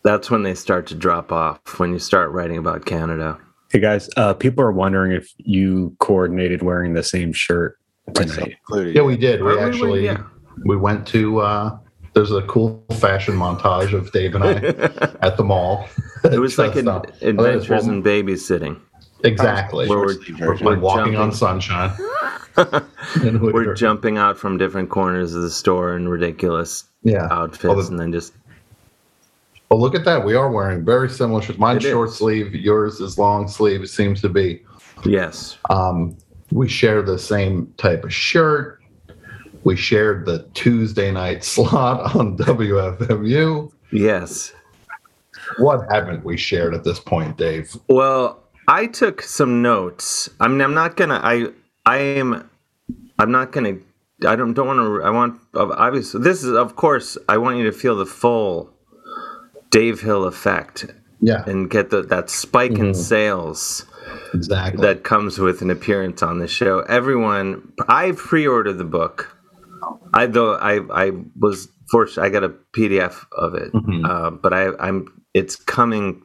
that's 0.03 0.29
when 0.29 0.43
they 0.43 0.55
start 0.55 0.87
to 0.87 0.95
drop 0.95 1.31
off. 1.31 1.79
When 1.79 1.93
you 1.93 1.99
start 1.99 2.31
writing 2.31 2.57
about 2.57 2.85
Canada. 2.85 3.39
Hey 3.71 3.79
guys, 3.79 4.09
uh, 4.17 4.33
people 4.33 4.63
are 4.63 4.71
wondering 4.71 5.11
if 5.11 5.31
you 5.37 5.95
coordinated 5.99 6.63
wearing 6.63 6.93
the 6.93 7.03
same 7.03 7.31
shirt 7.33 7.77
tonight. 8.15 8.55
Yeah, 8.73 9.03
we 9.03 9.15
did. 9.15 9.41
We 9.43 9.49
we- 9.51 9.55
we- 9.57 9.61
actually 9.61 10.05
yeah. 10.05 10.23
we 10.65 10.75
went 10.75 11.05
to 11.09 11.39
uh 11.41 11.77
there's 12.15 12.31
a 12.31 12.41
cool 12.43 12.83
fashion 12.99 13.35
montage 13.35 13.93
of 13.93 14.11
Dave 14.11 14.33
and 14.33 14.43
I 14.43 14.53
at 15.21 15.37
the 15.37 15.43
mall. 15.43 15.87
It 16.23 16.39
was 16.39 16.57
like 16.57 16.75
an 16.75 16.87
up. 16.87 17.05
adventures 17.21 17.69
Well, 17.69 17.89
in 17.91 18.01
babysitting. 18.03 18.79
Exactly. 19.23 19.87
Where 19.87 19.99
we're, 19.99 20.15
We're, 20.39 20.57
we're 20.63 20.79
walking 20.79 21.15
on 21.15 21.31
sunshine. 21.31 21.91
And 23.23 23.39
we're- 23.39 23.53
we're 23.53 23.73
jumping 23.73 24.17
out 24.17 24.37
from 24.37 24.57
different 24.57 24.89
corners 24.89 25.33
of 25.33 25.43
the 25.43 25.49
store 25.49 25.95
in 25.95 26.09
ridiculous 26.09 26.83
Yeah. 27.03 27.27
outfits, 27.31 27.63
Well, 27.63 27.75
the- 27.75 27.87
and 27.87 27.99
then 27.99 28.11
just 28.11 28.33
Well, 29.69 29.79
look 29.79 29.93
at 29.95 30.03
that. 30.05 30.25
We 30.25 30.33
are 30.35 30.49
wearing 30.51 30.83
very 30.83 31.09
similar 31.09 31.41
shirts. 31.41 31.59
Mine's 31.59 31.85
It 31.85 31.89
short 31.91 32.09
is. 32.09 32.15
sleeve. 32.15 32.55
Yours 32.55 32.99
is 32.99 33.17
long 33.17 33.47
sleeve. 33.47 33.81
It 33.83 33.87
seems 33.89 34.19
to 34.21 34.29
be. 34.29 34.63
yes, 35.05 35.57
Um, 35.69 36.17
we 36.51 36.67
share 36.67 37.01
the 37.03 37.19
same 37.19 37.71
type 37.77 38.03
of 38.03 38.11
shirt. 38.13 38.81
We 39.63 39.75
shared 39.75 40.25
the 40.25 40.47
Tuesday 40.55 41.11
night 41.11 41.43
slot 41.53 42.15
on 42.15 42.37
WFMU. 42.37 43.71
yes. 43.91 44.53
What 45.57 45.85
haven't 45.91 46.23
we 46.25 46.37
shared 46.37 46.73
at 46.75 46.83
this 46.83 46.99
point, 46.99 47.37
Dave? 47.37 47.75
Well, 47.87 48.43
I 48.67 48.87
took 48.87 49.21
some 49.21 49.61
notes. 49.61 50.29
I 50.39 50.47
mean, 50.47 50.61
I'm 50.61 50.73
not 50.75 50.95
gonna. 50.95 51.19
I 51.23 51.47
I 51.85 51.97
am. 51.97 52.47
I'm 53.17 53.31
not 53.31 53.51
gonna. 53.51 53.77
I 54.27 54.35
don't 54.35 54.53
don't 54.53 54.67
want 54.67 54.79
to. 54.79 55.01
I 55.03 55.09
want 55.09 55.39
obviously. 55.55 56.21
This 56.21 56.43
is 56.43 56.53
of 56.53 56.75
course. 56.75 57.17
I 57.27 57.37
want 57.37 57.57
you 57.57 57.63
to 57.63 57.71
feel 57.71 57.95
the 57.95 58.05
full 58.05 58.69
Dave 59.69 60.01
Hill 60.01 60.25
effect 60.25 60.85
Yeah, 61.21 61.43
and 61.45 61.69
get 61.69 61.89
the, 61.89 62.01
that 62.03 62.29
spike 62.29 62.77
in 62.79 62.93
sales 62.93 63.85
exactly. 64.33 64.81
that 64.81 65.03
comes 65.03 65.37
with 65.39 65.61
an 65.61 65.69
appearance 65.69 66.23
on 66.23 66.39
the 66.39 66.47
show. 66.47 66.79
Everyone, 66.81 67.71
I 67.87 68.13
pre-ordered 68.13 68.73
the 68.77 68.83
book. 68.85 69.35
I 70.13 70.25
though 70.25 70.55
I 70.55 70.79
I 71.07 71.11
was 71.39 71.67
fortunate. 71.91 72.23
I 72.23 72.29
got 72.29 72.43
a 72.43 72.49
PDF 72.49 73.25
of 73.31 73.53
it, 73.55 73.71
Mhm. 73.73 74.05
uh, 74.07 74.31
but 74.31 74.53
I 74.53 74.69
I'm 74.79 75.07
it's 75.33 75.55
coming 75.55 76.23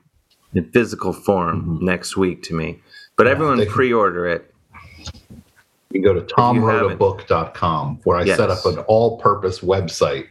in 0.55 0.71
physical 0.71 1.13
form 1.13 1.63
Mm-hmm. 1.63 1.85
next 1.85 2.17
week 2.17 2.43
to 2.45 2.55
me. 2.55 2.81
But 3.17 3.27
everyone 3.27 3.65
pre-order 3.67 4.27
it. 4.27 4.51
you 5.91 6.03
go 6.03 6.13
to 6.15 6.21
tomwroteabook.com 6.23 8.01
where 8.05 8.17
I 8.19 8.25
Yes. 8.25 8.37
set 8.39 8.51
up 8.51 8.65
an 8.67 8.79
all-purpose 8.89 9.61
website 9.61 10.29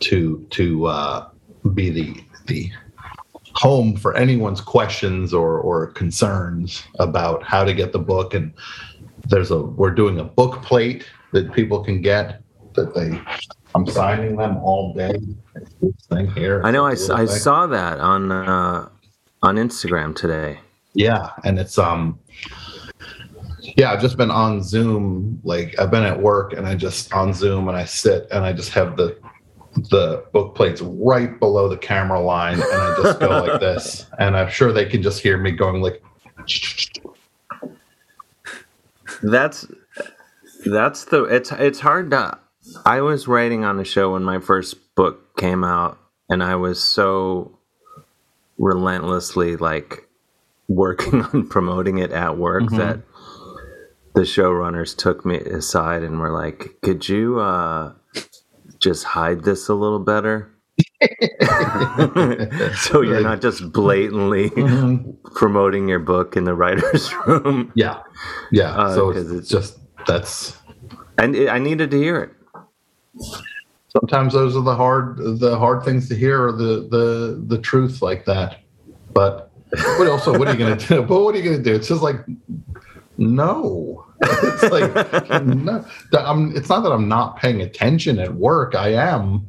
to 0.00 0.46
to 0.50 0.86
uh, 0.86 1.26
be 1.74 1.90
the 1.90 2.22
the 2.46 2.70
home 3.54 3.96
for 3.96 4.14
anyone's 4.16 4.60
questions 4.60 5.34
or 5.34 5.58
or 5.58 5.88
concerns 5.88 6.84
about 6.98 7.42
how 7.42 7.64
to 7.64 7.74
get 7.74 7.92
the 7.92 7.98
book 7.98 8.34
and 8.34 8.52
there's 9.28 9.50
a 9.50 9.60
we're 9.60 9.90
doing 9.90 10.20
a 10.20 10.24
book 10.24 10.62
plate 10.62 11.06
that 11.32 11.52
people 11.52 11.82
can 11.82 12.00
get 12.00 12.42
that 12.74 12.94
they 12.94 13.20
I'm 13.74 13.86
signing 13.86 14.36
them 14.36 14.56
all 14.58 14.94
day. 14.94 15.18
This 15.82 15.92
thing 16.08 16.30
here. 16.32 16.62
I 16.64 16.70
know. 16.70 16.86
I, 16.86 16.92
It's 16.92 17.02
a 17.02 17.04
s- 17.04 17.08
little 17.10 17.24
I 17.24 17.26
thing. 17.26 17.38
saw 17.40 17.66
that 17.66 18.00
on 18.00 18.32
uh, 18.32 18.88
on 19.42 19.56
Instagram 19.56 20.16
today. 20.16 20.58
Yeah, 20.94 21.30
and 21.44 21.58
it's 21.58 21.76
um 21.78 22.18
yeah, 23.76 23.92
I've 23.92 24.00
just 24.00 24.16
been 24.16 24.30
on 24.30 24.62
Zoom 24.62 25.40
like 25.44 25.78
I've 25.78 25.90
been 25.90 26.04
at 26.04 26.18
work 26.18 26.54
and 26.54 26.66
I 26.66 26.74
just 26.76 27.12
on 27.12 27.34
Zoom 27.34 27.68
and 27.68 27.76
I 27.76 27.84
sit 27.84 28.26
and 28.30 28.44
I 28.44 28.52
just 28.54 28.70
have 28.70 28.96
the 28.96 29.18
the 29.90 30.24
book 30.32 30.54
plates 30.54 30.80
right 30.80 31.38
below 31.38 31.68
the 31.68 31.76
camera 31.76 32.20
line 32.20 32.54
and 32.54 32.64
I 32.64 32.96
just 33.02 33.20
go 33.20 33.28
like 33.28 33.60
this 33.60 34.06
and 34.18 34.36
I'm 34.36 34.50
sure 34.50 34.72
they 34.72 34.86
can 34.86 35.02
just 35.02 35.20
hear 35.22 35.38
me 35.38 35.52
going 35.52 35.80
like 35.82 36.02
That's 39.22 39.66
that's 40.66 41.04
the 41.06 41.24
it's 41.24 41.50
it's 41.52 41.80
hard 41.80 42.10
to 42.10 42.38
I 42.84 43.00
was 43.00 43.26
writing 43.28 43.64
on 43.64 43.76
the 43.76 43.84
show 43.84 44.12
when 44.12 44.22
my 44.24 44.38
first 44.40 44.94
book 44.94 45.36
came 45.36 45.64
out 45.64 45.98
and 46.28 46.42
I 46.42 46.56
was 46.56 46.82
so 46.82 47.58
relentlessly 48.58 49.56
like 49.56 50.06
working 50.68 51.22
on 51.32 51.46
promoting 51.48 51.98
it 51.98 52.10
at 52.12 52.36
work 52.36 52.64
Mhm. 52.64 52.76
that 52.78 53.00
the 54.14 54.22
showrunners 54.22 54.96
took 54.96 55.24
me 55.24 55.36
aside 55.38 56.02
and 56.02 56.18
were 56.18 56.32
like, 56.32 56.76
"Could 56.82 57.08
you 57.08 57.38
uh 57.38 57.92
just 58.80 59.04
hide 59.04 59.44
this 59.44 59.68
a 59.68 59.74
little 59.74 59.98
better?" 60.00 60.50
so 62.76 63.00
you're 63.02 63.20
not 63.22 63.40
just 63.40 63.72
blatantly 63.72 64.50
promoting 65.34 65.88
your 65.88 65.98
book 65.98 66.36
in 66.36 66.44
the 66.44 66.54
writers' 66.54 67.12
room. 67.26 67.72
Yeah, 67.74 68.00
yeah. 68.52 68.72
Uh, 68.76 68.94
so 68.94 69.12
'cause 69.12 69.30
it's 69.32 69.48
just 69.48 69.78
that's 70.06 70.56
And 71.18 71.34
it, 71.34 71.48
I 71.48 71.58
needed 71.58 71.90
to 71.90 71.98
hear 71.98 72.20
it. 72.22 72.32
sometimes 73.88 74.32
those 74.34 74.56
are 74.56 74.62
the 74.62 74.74
hard 74.74 75.18
the 75.40 75.56
hard 75.58 75.82
things 75.84 76.08
to 76.08 76.14
hear 76.14 76.46
or 76.48 76.52
the 76.52 76.86
the 76.90 77.42
the 77.46 77.58
truth 77.58 78.02
like 78.02 78.24
that. 78.26 78.60
But 79.12 79.50
what 79.98 80.08
also 80.08 80.36
what 80.38 80.48
are 80.48 80.52
you 80.52 80.58
gonna 80.58 80.76
do? 80.76 81.02
But 81.02 81.22
what 81.22 81.34
are 81.34 81.38
you 81.38 81.44
gonna 81.50 81.62
do? 81.62 81.74
It's 81.74 81.88
just 81.88 82.02
like 82.02 82.16
no. 83.18 84.04
It's 84.20 84.62
like 84.64 84.94
no, 85.44 85.84
I'm, 86.18 86.56
it's 86.56 86.68
not 86.68 86.82
that 86.82 86.92
I'm 86.92 87.08
not 87.08 87.36
paying 87.36 87.60
attention 87.60 88.18
at 88.18 88.34
work. 88.34 88.74
I 88.74 88.94
am, 88.94 89.48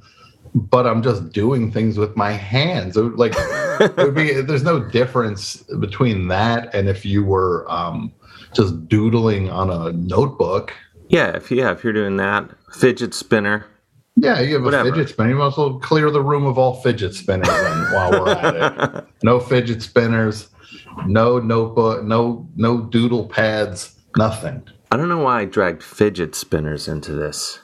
but 0.53 0.85
I'm 0.85 1.01
just 1.01 1.31
doing 1.31 1.71
things 1.71 1.97
with 1.97 2.15
my 2.15 2.31
hands. 2.31 2.97
It 2.97 3.03
would, 3.03 3.15
like 3.15 3.33
it 3.35 3.95
would 3.97 4.15
be, 4.15 4.33
there's 4.41 4.63
no 4.63 4.79
difference 4.79 5.57
between 5.79 6.27
that 6.27 6.73
and 6.73 6.89
if 6.89 7.05
you 7.05 7.23
were 7.23 7.65
um, 7.71 8.11
just 8.53 8.87
doodling 8.87 9.49
on 9.49 9.69
a 9.69 9.91
notebook. 9.93 10.73
Yeah, 11.07 11.35
if 11.35 11.49
yeah, 11.49 11.71
if 11.71 11.83
you're 11.83 11.93
doing 11.93 12.17
that, 12.17 12.49
fidget 12.73 13.13
spinner. 13.13 13.65
Yeah, 14.15 14.41
you 14.41 14.55
have 14.55 14.63
Whatever. 14.63 14.89
a 14.89 14.91
fidget 14.91 15.09
spinner. 15.09 15.29
You 15.29 15.43
as 15.43 15.57
well 15.57 15.79
clear 15.79 16.11
the 16.11 16.21
room 16.21 16.45
of 16.45 16.57
all 16.57 16.75
fidget 16.81 17.13
spinners 17.15 17.47
while 17.47 18.11
we're 18.11 18.29
at 18.29 18.55
it. 18.55 19.05
No 19.23 19.39
fidget 19.39 19.81
spinners, 19.81 20.47
no 21.05 21.39
notebook, 21.39 22.03
no 22.03 22.47
no 22.55 22.81
doodle 22.81 23.27
pads, 23.27 23.95
nothing. 24.17 24.63
I 24.91 24.97
don't 24.97 25.09
know 25.09 25.19
why 25.19 25.41
I 25.41 25.45
dragged 25.45 25.83
fidget 25.83 26.35
spinners 26.35 26.87
into 26.87 27.13
this. 27.13 27.59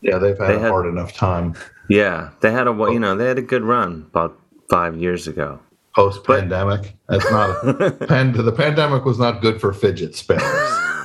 Yeah, 0.00 0.18
they've 0.18 0.38
had 0.38 0.48
They 0.48 0.54
a 0.56 0.58
had- 0.60 0.70
hard 0.70 0.86
enough 0.86 1.12
time 1.14 1.54
Yeah, 1.88 2.30
they 2.40 2.52
had 2.52 2.68
a 2.68 2.72
you 2.92 3.00
know 3.00 3.16
they 3.16 3.26
had 3.26 3.38
a 3.38 3.42
good 3.42 3.62
run 3.64 4.06
about 4.10 4.38
five 4.70 4.96
years 4.96 5.26
ago. 5.26 5.58
post 5.94 6.24
pandemic. 6.24 6.94
That's 7.08 7.28
not 7.30 7.50
a, 7.66 7.90
pan, 8.08 8.32
the 8.32 8.52
pandemic 8.52 9.04
was 9.04 9.18
not 9.18 9.40
good 9.40 9.60
for 9.60 9.72
fidget 9.72 10.14
spinners. 10.14 10.42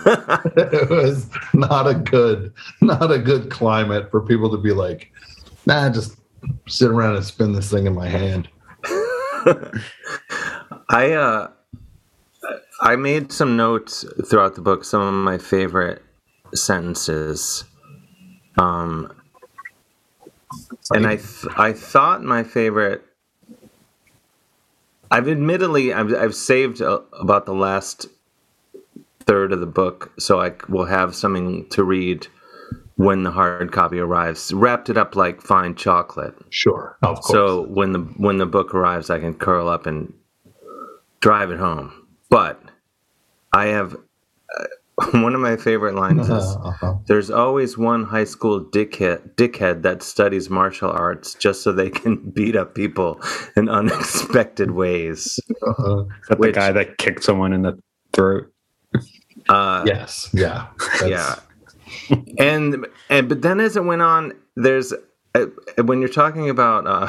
it 0.05 0.89
was 0.89 1.29
not 1.53 1.87
a 1.87 1.93
good 1.95 2.53
not 2.81 3.11
a 3.11 3.19
good 3.19 3.49
climate 3.49 4.09
for 4.11 4.21
people 4.21 4.49
to 4.51 4.57
be 4.57 4.71
like, 4.73 5.11
nah, 5.65 5.89
just 5.89 6.17
sit 6.67 6.89
around 6.91 7.15
and 7.15 7.25
spin 7.25 7.53
this 7.53 7.69
thing 7.71 7.85
in 7.87 7.93
my 7.95 8.07
hand. 8.09 8.49
I 10.91 11.13
uh, 11.13 11.47
I 12.81 12.97
made 12.97 13.31
some 13.31 13.55
notes 13.55 14.03
throughout 14.29 14.55
the 14.55 14.61
book. 14.61 14.83
Some 14.83 15.01
of 15.01 15.13
my 15.13 15.37
favorite 15.37 16.03
sentences. 16.53 17.63
Um, 18.57 19.13
and 20.93 21.07
I 21.07 21.15
th- 21.15 21.47
I 21.57 21.71
thought 21.71 22.23
my 22.23 22.43
favorite. 22.43 23.05
I've 25.09 25.29
admittedly 25.29 25.93
I've 25.93 26.13
I've 26.13 26.35
saved 26.35 26.81
uh 26.81 26.99
about 27.13 27.45
the 27.45 27.53
last 27.53 28.07
third 29.21 29.53
of 29.53 29.61
the 29.61 29.65
book, 29.65 30.11
so 30.19 30.41
I 30.41 30.53
will 30.67 30.85
have 30.85 31.15
something 31.15 31.69
to 31.69 31.85
read 31.85 32.27
when 32.97 33.23
the 33.23 33.31
hard 33.31 33.71
copy 33.71 33.99
arrives. 33.99 34.51
Wrapped 34.53 34.89
it 34.89 34.97
up 34.97 35.15
like 35.15 35.41
fine 35.41 35.75
chocolate. 35.75 36.35
Sure, 36.49 36.97
of 37.01 37.21
course. 37.21 37.31
So 37.31 37.61
when 37.67 37.93
the 37.93 37.99
when 38.17 38.39
the 38.39 38.45
book 38.45 38.75
arrives, 38.75 39.09
I 39.09 39.19
can 39.19 39.33
curl 39.33 39.69
up 39.69 39.85
and 39.85 40.13
drive 41.21 41.51
it 41.51 41.59
home. 41.59 42.07
But 42.29 42.61
I 43.53 43.67
have 43.67 43.95
uh, 44.59 44.65
one 45.13 45.33
of 45.35 45.41
my 45.41 45.55
favorite 45.57 45.95
lines 45.95 46.29
is 46.29 46.31
Uh-huh. 46.63 46.95
there's 47.07 47.29
always 47.31 47.77
one 47.77 48.03
high 48.03 48.23
school 48.23 48.63
dickhead, 48.63 49.35
dickhead 49.35 49.81
that 49.83 50.03
studies 50.03 50.49
martial 50.49 50.91
arts 50.91 51.33
just 51.35 51.63
so 51.63 51.71
they 51.71 51.89
can 51.89 52.17
beat 52.35 52.55
up 52.55 52.75
people 52.75 53.19
in 53.55 53.69
unexpected 53.69 54.71
ways. 54.71 55.39
Uh-huh. 55.65 56.01
Is 56.21 56.27
that 56.29 56.39
the 56.41 56.51
guy 56.51 56.71
that 56.71 56.97
kicked 56.97 57.23
someone 57.23 57.53
in 57.53 57.61
the 57.63 57.79
throat? 58.13 58.51
Uh, 59.49 59.83
yes, 59.87 60.29
yeah, 60.33 60.67
yeah. 61.05 61.35
and 62.37 62.85
and 63.09 63.27
but 63.27 63.41
then 63.41 63.59
as 63.59 63.75
it 63.75 63.83
went 63.83 64.01
on, 64.01 64.33
there's 64.55 64.93
uh, 65.35 65.45
when 65.83 65.99
you're 65.99 66.09
talking 66.09 66.49
about 66.49 66.85
uh, 66.85 67.07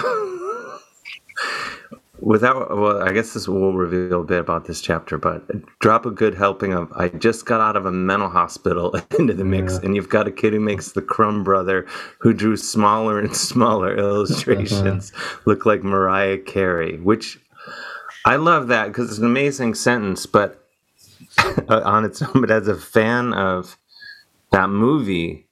without 2.23 2.71
well, 2.77 3.03
I 3.03 3.13
guess 3.13 3.35
this 3.35 3.49
will 3.49 3.75
reveal 3.75 4.21
a 4.21 4.25
bit 4.25 4.39
about 4.39 4.65
this 4.67 4.81
chapter, 4.81 5.19
but 5.19 5.45
drop 5.81 6.07
a 6.07 6.11
good 6.11 6.35
helping 6.35 6.73
of 6.73 6.91
I 6.93 7.09
just 7.09 7.45
got 7.45 7.61
out 7.61 7.77
of 7.77 7.85
a 7.85 7.93
mental 7.93 8.29
hospital 8.29 8.95
into 9.19 9.35
the 9.35 9.45
mix, 9.45 9.77
and 9.79 9.97
you've 9.97 10.09
got 10.09 10.29
a 10.29 10.31
kid 10.31 10.53
who 10.53 10.61
makes 10.61 10.93
the 10.93 11.03
Crumb 11.03 11.43
brother 11.43 11.87
who 12.21 12.33
drew 12.33 12.57
smaller 12.57 13.19
and 13.19 13.37
smaller 13.51 13.97
illustrations 13.97 15.13
look 15.45 15.67
like 15.67 15.83
Mariah 15.83 16.39
Carey, 16.39 16.99
which 17.01 17.41
I 18.25 18.37
love 18.37 18.69
that 18.69 18.87
because 18.87 19.11
it's 19.11 19.19
an 19.19 19.27
amazing 19.27 19.75
sentence, 19.75 20.25
but 20.25 20.65
uh, 21.69 21.83
on 21.85 22.05
its 22.05 22.23
own, 22.23 22.41
but 22.41 22.51
as 22.51 22.69
a 22.69 22.77
fan 22.77 23.33
of 23.35 23.77
that 24.53 24.69
movie, 24.69 25.49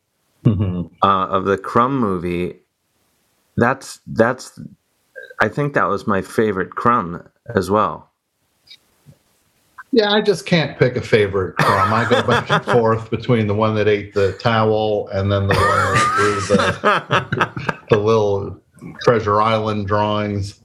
uh, 0.46 0.86
of 1.02 1.44
the 1.44 1.58
Crumb 1.58 1.98
movie, 1.98 2.60
that's 3.56 4.00
that's 4.06 4.58
I 5.40 5.48
think 5.48 5.74
that 5.74 5.88
was 5.88 6.06
my 6.06 6.22
favorite 6.22 6.70
Crumb 6.70 7.26
as 7.54 7.70
well. 7.70 8.10
Yeah, 9.92 10.12
I 10.12 10.20
just 10.20 10.46
can't 10.46 10.78
pick 10.78 10.94
a 10.96 11.00
favorite 11.00 11.56
crumb. 11.56 11.92
I 11.92 12.08
go 12.08 12.24
back 12.24 12.48
and 12.48 12.64
forth 12.76 13.10
between 13.10 13.48
the 13.48 13.54
one 13.54 13.74
that 13.74 13.88
ate 13.88 14.14
the 14.14 14.34
towel 14.34 15.08
and 15.08 15.32
then 15.32 15.48
the 15.48 15.54
one 15.54 15.64
that 15.64 16.12
drew 16.16 16.34
the, 16.56 17.86
the 17.90 17.96
little 17.98 18.60
Treasure 19.02 19.42
Island 19.42 19.88
drawings 19.88 20.60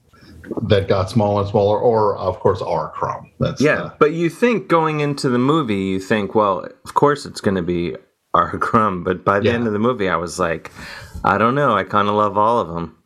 that 0.68 0.86
got 0.86 1.10
smaller 1.10 1.40
and 1.40 1.50
smaller, 1.50 1.76
or 1.80 2.16
of 2.18 2.38
course 2.38 2.62
our 2.62 2.90
crumb. 2.92 3.28
That's 3.40 3.60
yeah, 3.60 3.80
uh, 3.82 3.90
but 3.98 4.12
you 4.12 4.30
think 4.30 4.68
going 4.68 5.00
into 5.00 5.28
the 5.28 5.38
movie, 5.40 5.74
you 5.74 5.98
think, 5.98 6.36
well, 6.36 6.68
of 6.84 6.94
course 6.94 7.26
it's 7.26 7.40
going 7.40 7.56
to 7.56 7.62
be 7.62 7.96
our 8.32 8.56
Crumb, 8.58 9.02
but 9.02 9.24
by 9.24 9.40
the 9.40 9.46
Yeah. 9.46 9.54
end 9.54 9.66
of 9.66 9.72
the 9.72 9.78
movie, 9.80 10.08
I 10.08 10.16
was 10.16 10.38
like, 10.38 10.70
I 11.24 11.36
don't 11.36 11.54
know, 11.56 11.76
I 11.76 11.82
kind 11.82 12.06
of 12.08 12.14
love 12.14 12.38
all 12.38 12.60
of 12.60 12.68
them. 12.68 12.96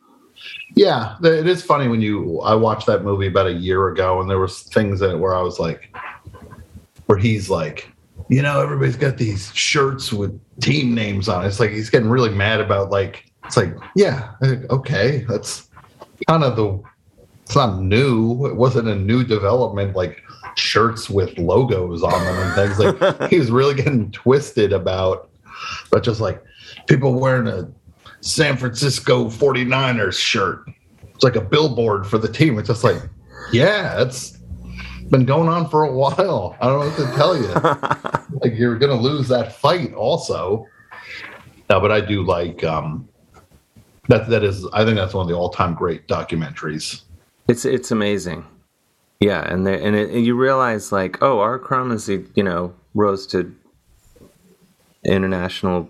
Yeah, 0.75 1.17
it 1.23 1.47
is 1.47 1.61
funny 1.61 1.87
when 1.87 2.01
you. 2.01 2.39
I 2.41 2.55
watched 2.55 2.87
that 2.87 3.03
movie 3.03 3.27
about 3.27 3.47
a 3.47 3.53
year 3.53 3.89
ago, 3.89 4.21
and 4.21 4.29
there 4.29 4.39
was 4.39 4.63
things 4.63 5.01
in 5.01 5.11
it 5.11 5.17
where 5.17 5.35
I 5.35 5.41
was 5.41 5.59
like, 5.59 5.95
where 7.05 7.17
he's 7.17 7.49
like, 7.49 7.91
you 8.29 8.41
know, 8.41 8.61
everybody's 8.61 8.95
got 8.95 9.17
these 9.17 9.53
shirts 9.53 10.13
with 10.13 10.39
team 10.61 10.95
names 10.95 11.27
on. 11.27 11.43
it. 11.43 11.47
It's 11.49 11.59
like 11.59 11.71
he's 11.71 11.89
getting 11.89 12.09
really 12.09 12.29
mad 12.29 12.61
about 12.61 12.89
like, 12.89 13.29
it's 13.45 13.57
like, 13.57 13.73
yeah, 13.95 14.31
uh, 14.41 14.55
okay, 14.69 15.25
that's 15.27 15.69
kind 16.27 16.43
of 16.43 16.55
the. 16.55 16.81
It's 17.43 17.55
not 17.55 17.81
new. 17.81 18.45
It 18.45 18.55
wasn't 18.55 18.87
a 18.87 18.95
new 18.95 19.25
development 19.25 19.93
like 19.93 20.23
shirts 20.55 21.09
with 21.09 21.37
logos 21.37 22.03
on 22.03 22.23
them 22.23 22.37
and 22.37 22.55
things. 22.55 22.79
Like 22.79 23.29
he 23.29 23.39
was 23.39 23.51
really 23.51 23.73
getting 23.73 24.09
twisted 24.11 24.71
about, 24.71 25.29
but 25.89 26.03
just 26.03 26.21
like 26.21 26.41
people 26.87 27.19
wearing 27.19 27.47
a 27.47 27.69
San 28.21 28.55
Francisco 28.55 29.25
49ers 29.25 30.17
shirt. 30.17 30.65
It's 31.13 31.23
like 31.23 31.35
a 31.35 31.41
billboard 31.41 32.07
for 32.07 32.17
the 32.17 32.27
team. 32.27 32.57
It's 32.57 32.67
just 32.67 32.83
like, 32.83 33.01
yeah, 33.51 34.01
it's 34.01 34.37
been 35.09 35.25
going 35.25 35.49
on 35.49 35.69
for 35.69 35.83
a 35.83 35.91
while. 35.91 36.55
I 36.61 36.67
don't 36.67 36.79
know 36.79 36.87
what 36.87 36.97
to 36.97 37.15
tell 37.17 37.37
you. 37.37 38.39
like 38.39 38.57
you're 38.57 38.77
gonna 38.77 38.99
lose 38.99 39.27
that 39.27 39.53
fight 39.53 39.93
also. 39.93 40.67
No, 41.69 41.79
but 41.79 41.91
I 41.91 42.01
do 42.01 42.23
like 42.23 42.63
um 42.63 43.07
that 44.07 44.29
that 44.29 44.43
is 44.43 44.65
I 44.73 44.85
think 44.85 44.95
that's 44.95 45.13
one 45.13 45.23
of 45.23 45.29
the 45.29 45.35
all-time 45.35 45.73
great 45.73 46.07
documentaries. 46.07 47.01
It's 47.47 47.65
it's 47.65 47.91
amazing. 47.91 48.45
Yeah, 49.19 49.41
and 49.41 49.67
there, 49.67 49.79
and, 49.79 49.95
it, 49.95 50.09
and 50.09 50.25
you 50.25 50.35
realize 50.35 50.91
like, 50.91 51.21
oh, 51.21 51.39
our 51.39 51.59
Crumb 51.59 51.91
is 51.91 52.07
you 52.07 52.43
know 52.43 52.73
rose 52.93 53.27
to 53.27 53.53
international 55.05 55.89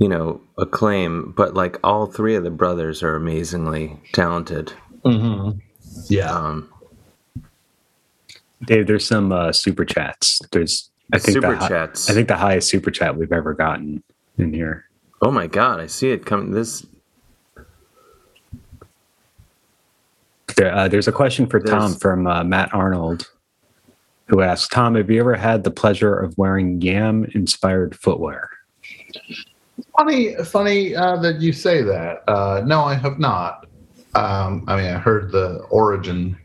you 0.00 0.08
know 0.08 0.40
acclaim, 0.58 1.32
but 1.36 1.54
like 1.54 1.78
all 1.84 2.06
three 2.06 2.34
of 2.34 2.42
the 2.42 2.50
brothers 2.50 3.02
are 3.04 3.14
amazingly 3.14 4.00
talented. 4.12 4.72
Mm-hmm. 5.04 5.58
Yeah. 6.08 6.32
Um, 6.32 6.72
Dave, 8.64 8.86
there's 8.86 9.06
some 9.06 9.30
uh, 9.30 9.52
super 9.52 9.84
chats. 9.84 10.40
There's 10.50 10.90
I 11.12 11.18
think 11.18 11.34
Super 11.34 11.56
the 11.56 11.68
chats. 11.68 12.10
I 12.10 12.14
think 12.14 12.28
the 12.28 12.36
highest 12.36 12.68
super 12.68 12.90
chat 12.90 13.16
we've 13.16 13.32
ever 13.32 13.54
gotten 13.54 14.02
in 14.38 14.52
here. 14.52 14.86
oh 15.22 15.30
my 15.30 15.46
god, 15.46 15.80
I 15.80 15.86
see 15.86 16.10
it 16.10 16.24
coming. 16.26 16.50
This 16.50 16.86
There, 20.56 20.74
uh, 20.74 20.88
there's 20.88 21.08
a 21.08 21.12
question 21.12 21.46
for 21.46 21.60
Tom 21.60 21.94
from 21.94 22.26
uh, 22.26 22.44
Matt 22.44 22.72
Arnold, 22.74 23.30
who 24.26 24.40
asks, 24.40 24.68
"Tom, 24.68 24.94
have 24.94 25.10
you 25.10 25.20
ever 25.20 25.36
had 25.36 25.64
the 25.64 25.70
pleasure 25.70 26.14
of 26.14 26.36
wearing 26.36 26.80
yam-inspired 26.80 27.94
footwear?" 27.94 28.50
Funny, 29.96 30.34
funny 30.44 30.94
uh, 30.94 31.16
that 31.16 31.40
you 31.40 31.52
say 31.52 31.82
that. 31.82 32.22
Uh, 32.28 32.62
no, 32.64 32.82
I 32.82 32.94
have 32.94 33.18
not. 33.18 33.66
Um, 34.14 34.64
I 34.66 34.76
mean, 34.76 34.86
I 34.86 34.98
heard 34.98 35.30
the 35.32 35.58
origin 35.70 36.36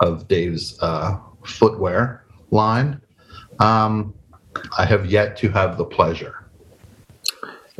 of 0.00 0.26
Dave's 0.28 0.78
uh, 0.82 1.18
footwear 1.44 2.24
line. 2.50 3.00
Um, 3.60 4.14
I 4.76 4.84
have 4.84 5.06
yet 5.06 5.36
to 5.38 5.48
have 5.50 5.76
the 5.78 5.84
pleasure. 5.84 6.44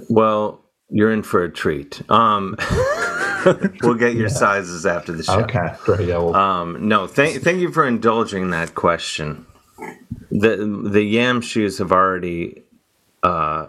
well, 0.08 0.60
you're 0.90 1.12
in 1.12 1.22
for 1.22 1.42
a 1.44 1.50
treat. 1.50 2.00
Um, 2.10 2.56
we'll 3.82 3.94
get 3.94 4.14
your 4.14 4.28
sizes 4.28 4.86
after 4.86 5.12
the 5.12 5.22
show. 5.24 5.40
Okay, 5.40 5.68
great. 5.84 6.08
Yeah, 6.08 6.18
well, 6.18 6.34
Um, 6.34 6.88
no, 6.88 7.06
thank 7.06 7.42
thank 7.42 7.58
you 7.60 7.70
for 7.72 7.86
indulging 7.86 8.50
that 8.50 8.74
question. 8.74 9.44
The 10.30 10.56
the 10.90 11.02
Yam 11.02 11.40
shoes 11.40 11.78
have 11.78 11.92
already 11.92 12.62
uh, 13.22 13.66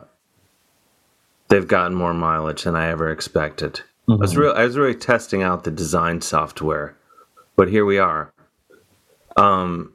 they've 1.50 1.68
gotten 1.68 1.96
more 1.96 2.14
mileage 2.14 2.64
than 2.64 2.76
I 2.76 2.90
ever 2.90 3.10
expected. 3.12 3.82
I 4.10 4.16
was 4.16 4.36
real 4.38 4.54
I 4.54 4.64
was 4.66 4.78
really 4.78 4.96
testing 4.96 5.44
out 5.44 5.64
the 5.66 5.72
design 5.72 6.22
software, 6.22 6.96
but 7.56 7.70
here 7.70 7.86
we 7.86 8.00
are. 8.00 8.34
Um, 9.38 9.94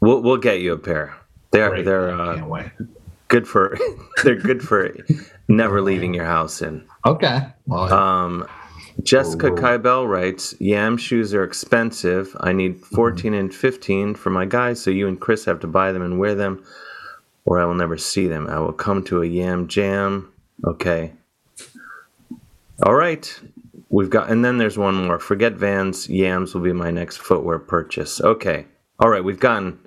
we'll 0.00 0.20
we'll 0.22 0.38
get 0.38 0.60
you 0.60 0.72
a 0.72 0.78
pair. 0.78 1.14
They're 1.50 1.68
Great. 1.70 1.84
they're 1.84 2.10
uh, 2.10 2.68
good 3.28 3.46
for 3.46 3.76
they're 4.24 4.34
good 4.34 4.62
for 4.62 4.96
never 5.48 5.80
leaving 5.82 6.14
your 6.14 6.24
house 6.24 6.62
in. 6.62 6.86
Okay. 7.04 7.40
Well, 7.66 7.92
Um, 7.92 8.46
Jessica 9.02 9.50
whoa. 9.50 9.56
Kybell 9.56 10.08
writes, 10.08 10.54
Yam 10.60 10.96
shoes 10.96 11.34
are 11.34 11.42
expensive. 11.44 12.34
I 12.40 12.52
need 12.52 12.78
14 12.80 13.34
and 13.34 13.52
15 13.54 14.14
for 14.14 14.30
my 14.30 14.44
guys, 14.46 14.80
so 14.80 14.90
you 14.90 15.08
and 15.08 15.20
Chris 15.20 15.44
have 15.46 15.60
to 15.60 15.66
buy 15.66 15.90
them 15.92 16.00
and 16.02 16.18
wear 16.18 16.34
them, 16.36 16.64
or 17.44 17.60
I 17.60 17.64
will 17.64 17.74
never 17.74 17.98
see 17.98 18.28
them. 18.28 18.46
I 18.48 18.58
will 18.60 18.72
come 18.72 19.02
to 19.04 19.22
a 19.22 19.26
Yam 19.26 19.66
jam. 19.68 20.32
Okay. 20.66 21.12
All 22.82 22.94
right. 22.94 23.40
We've 23.90 24.10
got, 24.10 24.30
and 24.30 24.44
then 24.44 24.58
there's 24.58 24.76
one 24.78 25.06
more. 25.06 25.18
Forget 25.18 25.52
Vans. 25.54 26.08
Yams 26.08 26.54
will 26.54 26.62
be 26.62 26.72
my 26.72 26.90
next 26.90 27.18
footwear 27.18 27.58
purchase. 27.58 28.20
Okay. 28.20 28.66
All 28.98 29.08
right. 29.08 29.22
We've 29.22 29.38
gotten, 29.38 29.78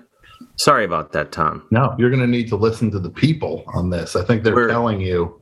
sorry 0.56 0.84
about 0.84 1.12
that, 1.12 1.30
Tom. 1.32 1.66
no, 1.70 1.94
you're 1.98 2.10
going 2.10 2.22
to 2.22 2.26
need 2.26 2.48
to 2.48 2.56
listen 2.56 2.90
to 2.92 2.98
the 2.98 3.10
people 3.10 3.64
on 3.74 3.90
this. 3.90 4.16
I 4.16 4.24
think 4.24 4.42
they're 4.44 4.54
We're- 4.54 4.70
telling 4.70 5.00
you 5.00 5.40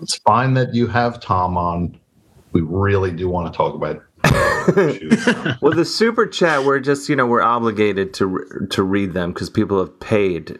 it's 0.00 0.16
fine 0.18 0.54
that 0.54 0.74
you 0.74 0.86
have 0.88 1.20
Tom 1.20 1.56
on. 1.56 1.98
We 2.52 2.60
really 2.60 3.10
do 3.12 3.28
want 3.28 3.52
to 3.52 3.56
talk 3.56 3.74
about 3.74 4.02
shoes. 4.98 5.26
well, 5.62 5.72
the 5.72 5.84
super 5.84 6.26
chat, 6.26 6.64
we're 6.64 6.80
just, 6.80 7.08
you 7.08 7.16
know, 7.16 7.26
we're 7.26 7.42
obligated 7.42 8.12
to 8.14 8.66
to 8.70 8.82
read 8.82 9.12
them 9.14 9.32
because 9.32 9.48
people 9.50 9.78
have 9.80 9.98
paid. 10.00 10.58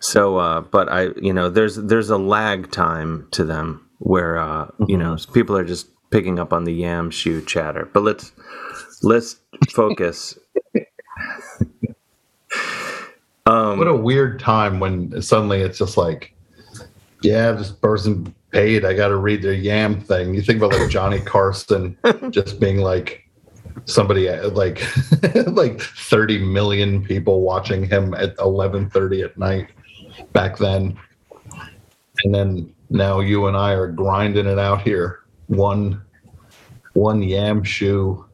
So, 0.00 0.36
uh, 0.38 0.60
but 0.60 0.88
I, 0.90 1.08
you 1.20 1.32
know, 1.32 1.48
there's 1.48 1.76
there's 1.76 2.10
a 2.10 2.18
lag 2.18 2.70
time 2.70 3.26
to 3.32 3.44
them 3.44 3.88
where, 3.98 4.38
uh, 4.38 4.68
you 4.86 4.96
know, 4.96 5.16
people 5.32 5.56
are 5.56 5.64
just 5.64 5.88
picking 6.10 6.38
up 6.38 6.52
on 6.52 6.64
the 6.64 6.72
yam 6.72 7.10
shoe 7.10 7.42
chatter. 7.44 7.88
But 7.92 8.02
let's 8.04 8.32
let's 9.02 9.40
focus. 9.70 10.38
um, 13.46 13.78
what 13.78 13.88
a 13.88 13.96
weird 13.96 14.38
time 14.40 14.80
when 14.80 15.20
suddenly 15.20 15.60
it's 15.60 15.78
just 15.78 15.96
like, 15.96 16.34
yeah, 17.22 17.52
this 17.52 17.70
person 17.72 18.32
paid. 18.52 18.84
I 18.84 18.94
got 18.94 19.08
to 19.08 19.16
read 19.16 19.42
their 19.42 19.52
yam 19.52 20.00
thing. 20.00 20.34
You 20.34 20.42
think 20.42 20.62
about 20.62 20.78
like 20.78 20.90
Johnny 20.90 21.20
Carson 21.24 21.96
just 22.30 22.60
being 22.60 22.78
like 22.78 23.24
somebody 23.84 24.28
uh, 24.28 24.50
like 24.50 24.82
like 25.46 25.80
30 25.80 26.38
million 26.38 27.02
people 27.04 27.42
watching 27.42 27.88
him 27.88 28.14
at 28.14 28.36
11:30 28.36 29.24
at 29.24 29.38
night 29.38 29.68
back 30.32 30.58
then. 30.58 30.98
And 32.24 32.34
then 32.34 32.74
now 32.90 33.20
you 33.20 33.46
and 33.46 33.56
I 33.56 33.72
are 33.72 33.88
grinding 33.88 34.46
it 34.46 34.58
out 34.58 34.82
here. 34.82 35.20
One 35.46 36.02
one 36.94 37.22
yam 37.22 37.62
shoe 37.62 38.28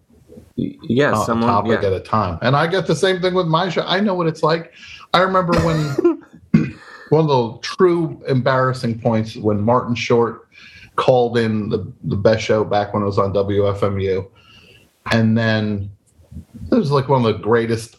yeah, 0.56 1.12
uh, 1.12 1.24
someone. 1.24 1.48
topic 1.48 1.82
yeah. 1.82 1.88
at 1.88 1.92
a 1.92 2.00
time. 2.00 2.38
And 2.42 2.56
I 2.56 2.66
get 2.66 2.86
the 2.86 2.96
same 2.96 3.20
thing 3.20 3.34
with 3.34 3.46
my 3.46 3.68
show. 3.68 3.82
I 3.86 4.00
know 4.00 4.14
what 4.14 4.26
it's 4.26 4.42
like. 4.42 4.72
I 5.12 5.20
remember 5.20 5.58
when 5.60 6.20
one 7.08 7.20
of 7.22 7.28
the 7.28 7.58
true 7.62 8.22
embarrassing 8.28 9.00
points 9.00 9.36
when 9.36 9.60
Martin 9.60 9.94
Short 9.94 10.48
called 10.96 11.36
in 11.38 11.68
the, 11.68 11.92
the 12.04 12.16
best 12.16 12.42
show 12.42 12.64
back 12.64 12.94
when 12.94 13.02
it 13.02 13.06
was 13.06 13.18
on 13.18 13.32
WFMU. 13.32 14.28
And 15.10 15.36
then 15.36 15.90
it 16.70 16.74
was 16.74 16.90
like 16.90 17.08
one 17.08 17.24
of 17.24 17.32
the 17.32 17.42
greatest 17.42 17.96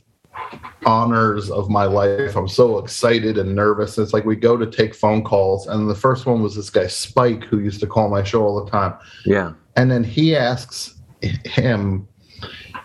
honors 0.86 1.50
of 1.50 1.70
my 1.70 1.86
life. 1.86 2.36
I'm 2.36 2.48
so 2.48 2.78
excited 2.78 3.38
and 3.38 3.56
nervous. 3.56 3.98
It's 3.98 4.14
like 4.14 4.26
we 4.26 4.36
go 4.36 4.58
to 4.58 4.66
take 4.66 4.96
phone 4.96 5.24
calls, 5.24 5.68
and 5.68 5.90
the 5.90 5.96
first 5.96 6.26
one 6.26 6.42
was 6.42 6.56
this 6.56 6.70
guy 6.70 6.88
Spike 6.88 7.44
who 7.44 7.60
used 7.60 7.80
to 7.82 7.88
call 7.88 8.10
my 8.10 8.24
show 8.24 8.44
all 8.44 8.64
the 8.64 8.70
time. 8.70 8.94
Yeah. 9.26 9.54
And 9.76 9.92
then 9.92 10.04
he 10.04 10.36
asks 10.36 10.96
him, 11.22 12.08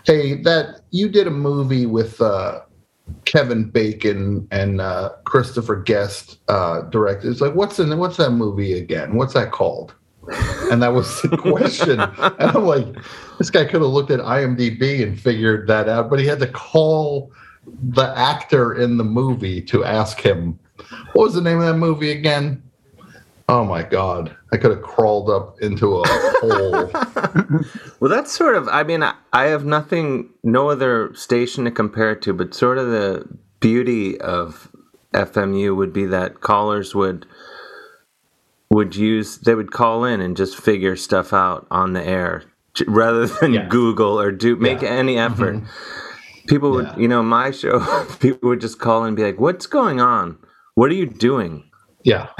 "Hey, 0.05 0.41
that 0.41 0.81
you 0.91 1.09
did 1.09 1.27
a 1.27 1.31
movie 1.31 1.85
with 1.85 2.19
uh, 2.21 2.61
Kevin 3.25 3.69
Bacon 3.69 4.47
and 4.51 4.81
uh, 4.81 5.11
Christopher 5.25 5.77
Guest 5.77 6.39
uh, 6.47 6.81
directed. 6.83 7.31
It's 7.31 7.41
like, 7.41 7.55
what's 7.55 7.79
in 7.79 7.97
what's 7.97 8.17
that 8.17 8.31
movie 8.31 8.73
again? 8.73 9.15
What's 9.15 9.33
that 9.33 9.51
called?" 9.51 9.95
And 10.71 10.81
that 10.81 10.93
was 10.93 11.21
the 11.21 11.37
question. 11.37 11.99
and 11.99 12.35
I'm 12.39 12.65
like, 12.65 12.87
this 13.37 13.49
guy 13.49 13.65
could 13.65 13.81
have 13.81 13.89
looked 13.89 14.11
at 14.11 14.19
IMDb 14.19 15.03
and 15.03 15.19
figured 15.19 15.67
that 15.67 15.89
out, 15.89 16.09
but 16.09 16.19
he 16.19 16.25
had 16.25 16.39
to 16.39 16.47
call 16.47 17.31
the 17.65 18.17
actor 18.17 18.73
in 18.73 18.97
the 18.97 19.03
movie 19.03 19.61
to 19.61 19.83
ask 19.83 20.19
him, 20.19 20.59
"What 21.13 21.25
was 21.25 21.33
the 21.35 21.41
name 21.41 21.59
of 21.59 21.65
that 21.65 21.77
movie 21.77 22.11
again?" 22.11 22.63
Oh 23.49 23.65
my 23.65 23.83
god, 23.83 24.35
I 24.53 24.57
could 24.57 24.71
have 24.71 24.81
crawled 24.81 25.29
up 25.29 25.61
into 25.61 25.97
a 25.97 26.07
hole. 26.07 26.91
Well, 27.99 28.09
that's 28.09 28.31
sort 28.31 28.55
of. 28.55 28.67
I 28.67 28.81
mean, 28.81 29.03
I, 29.03 29.43
have 29.43 29.63
nothing, 29.63 30.29
no 30.43 30.69
other 30.69 31.13
station 31.13 31.65
to 31.65 31.71
compare 31.71 32.13
it 32.13 32.23
to, 32.23 32.33
but 32.33 32.55
sort 32.55 32.79
of 32.79 32.87
the 32.87 33.27
beauty 33.59 34.19
of 34.19 34.71
FMU 35.13 35.75
would 35.75 35.93
be 35.93 36.05
that 36.07 36.41
callers 36.41 36.95
would 36.95 37.27
would 38.71 38.95
use 38.95 39.37
they 39.39 39.53
would 39.53 39.71
call 39.71 40.05
in 40.05 40.21
and 40.21 40.35
just 40.35 40.57
figure 40.57 40.95
stuff 40.95 41.33
out 41.33 41.67
on 41.69 41.93
the 41.93 42.03
air 42.03 42.43
rather 42.87 43.27
than 43.41 43.67
Google 43.67 44.19
or 44.19 44.31
do 44.31 44.55
make 44.55 44.81
any 44.81 45.15
mm-hmm. 45.15 45.33
effort. 45.33 45.61
People 46.47 46.71
would, 46.71 46.91
you 46.97 47.07
know, 47.07 47.21
my 47.21 47.51
show, 47.51 47.79
people 48.19 48.49
would 48.49 48.61
just 48.61 48.79
call 48.79 49.03
in 49.03 49.09
and 49.09 49.17
be 49.17 49.23
like, 49.23 49.39
"What's 49.39 49.67
going 49.67 50.01
on? 50.01 50.37
What 50.73 50.89
are 50.89 50.95
you 50.95 51.05
doing?" 51.05 51.69
Yeah. 52.03 52.29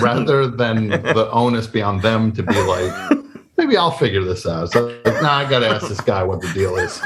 Rather 0.00 0.46
than 0.46 0.88
the 0.88 1.28
onus 1.32 1.66
be 1.66 1.82
on 1.82 2.00
them 2.00 2.32
to 2.32 2.42
be 2.42 2.54
like, 2.62 3.18
maybe 3.56 3.76
I'll 3.76 3.90
figure 3.90 4.22
this 4.22 4.46
out. 4.46 4.70
So, 4.70 4.86
like, 5.04 5.20
nah, 5.20 5.38
I 5.38 5.50
got 5.50 5.58
to 5.58 5.68
ask 5.68 5.88
this 5.88 6.00
guy 6.00 6.22
what 6.22 6.40
the 6.40 6.48
deal 6.52 6.76
is. 6.76 7.00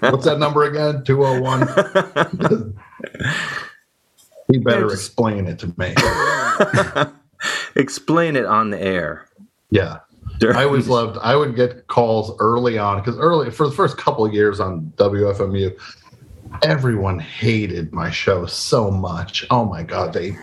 What's 0.00 0.26
that 0.26 0.38
number 0.38 0.64
again? 0.64 1.02
201? 1.04 2.74
he 4.52 4.58
better 4.58 4.92
explain 4.92 5.46
it 5.46 5.58
to 5.60 5.72
me. 5.78 5.94
Explain 7.76 8.36
it 8.36 8.46
on 8.46 8.70
the 8.70 8.80
air. 8.80 9.26
Yeah. 9.70 9.98
I 10.42 10.64
always 10.64 10.88
loved, 10.88 11.18
I 11.22 11.36
would 11.36 11.54
get 11.54 11.86
calls 11.86 12.36
early 12.38 12.76
on 12.76 12.98
because 12.98 13.18
early, 13.18 13.50
for 13.50 13.68
the 13.68 13.74
first 13.74 13.96
couple 13.96 14.24
of 14.24 14.34
years 14.34 14.60
on 14.60 14.92
WFMU, 14.96 15.78
everyone 16.62 17.18
hated 17.18 17.92
my 17.92 18.10
show 18.10 18.46
so 18.46 18.90
much. 18.90 19.46
Oh 19.50 19.64
my 19.64 19.82
God. 19.82 20.12
They, 20.12 20.36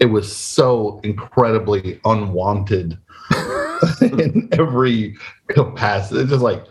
it 0.00 0.06
was 0.06 0.34
so 0.34 1.00
incredibly 1.02 2.00
unwanted 2.04 2.98
in 4.00 4.48
every 4.52 5.16
capacity. 5.48 6.20
It's 6.20 6.30
just 6.30 6.42
like, 6.42 6.64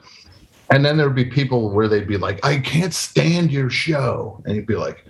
and 0.72 0.86
then 0.86 0.98
there'd 0.98 1.14
be 1.14 1.26
people 1.26 1.70
where 1.70 1.88
they'd 1.88 2.08
be 2.08 2.18
like, 2.18 2.44
I 2.46 2.60
can't 2.60 2.94
stand 2.94 3.52
your 3.52 3.70
show. 3.70 4.42
And 4.46 4.56
you'd 4.56 4.68
be 4.68 4.76
like, 4.76 5.06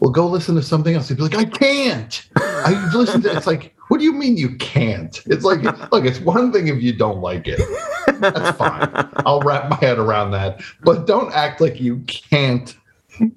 well, 0.00 0.10
go 0.10 0.26
listen 0.26 0.54
to 0.54 0.62
something 0.62 0.94
else. 0.94 1.10
You'd 1.10 1.16
be 1.16 1.22
like, 1.22 1.34
I 1.34 1.44
can't. 1.44 2.26
I 2.36 2.90
listen 2.94 3.22
to 3.22 3.36
it's 3.36 3.46
like, 3.46 3.73
what 3.88 3.98
do 3.98 4.04
you 4.04 4.12
mean 4.12 4.36
you 4.36 4.56
can't? 4.56 5.20
It's 5.26 5.44
like, 5.44 5.62
look, 5.92 6.04
it's 6.04 6.20
one 6.20 6.52
thing 6.52 6.68
if 6.68 6.82
you 6.82 6.92
don't 6.92 7.20
like 7.20 7.46
it. 7.46 7.60
That's 8.20 8.56
fine. 8.56 8.88
I'll 9.26 9.40
wrap 9.40 9.68
my 9.70 9.76
head 9.76 9.98
around 9.98 10.30
that. 10.32 10.62
But 10.82 11.06
don't 11.06 11.32
act 11.32 11.60
like 11.60 11.80
you 11.80 11.98
can't. 12.06 12.74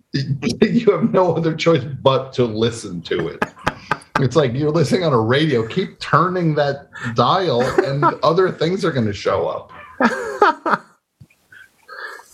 You 0.60 0.92
have 0.92 1.14
no 1.14 1.36
other 1.36 1.56
choice 1.56 1.84
but 1.84 2.34
to 2.34 2.46
listen 2.46 3.00
to 3.04 3.28
it. 3.28 3.44
It's 4.20 4.36
like 4.36 4.54
you're 4.56 4.72
listening 4.72 5.04
on 5.04 5.14
a 5.14 5.22
radio. 5.22 5.68
Keep 5.68 6.00
turning 6.00 6.56
that 6.56 6.90
dial, 7.14 7.62
and 7.62 8.04
other 8.24 8.52
things 8.52 8.84
are 8.84 8.92
going 8.92 9.06
to 9.06 9.14
show 9.14 9.48
up. 9.48 9.72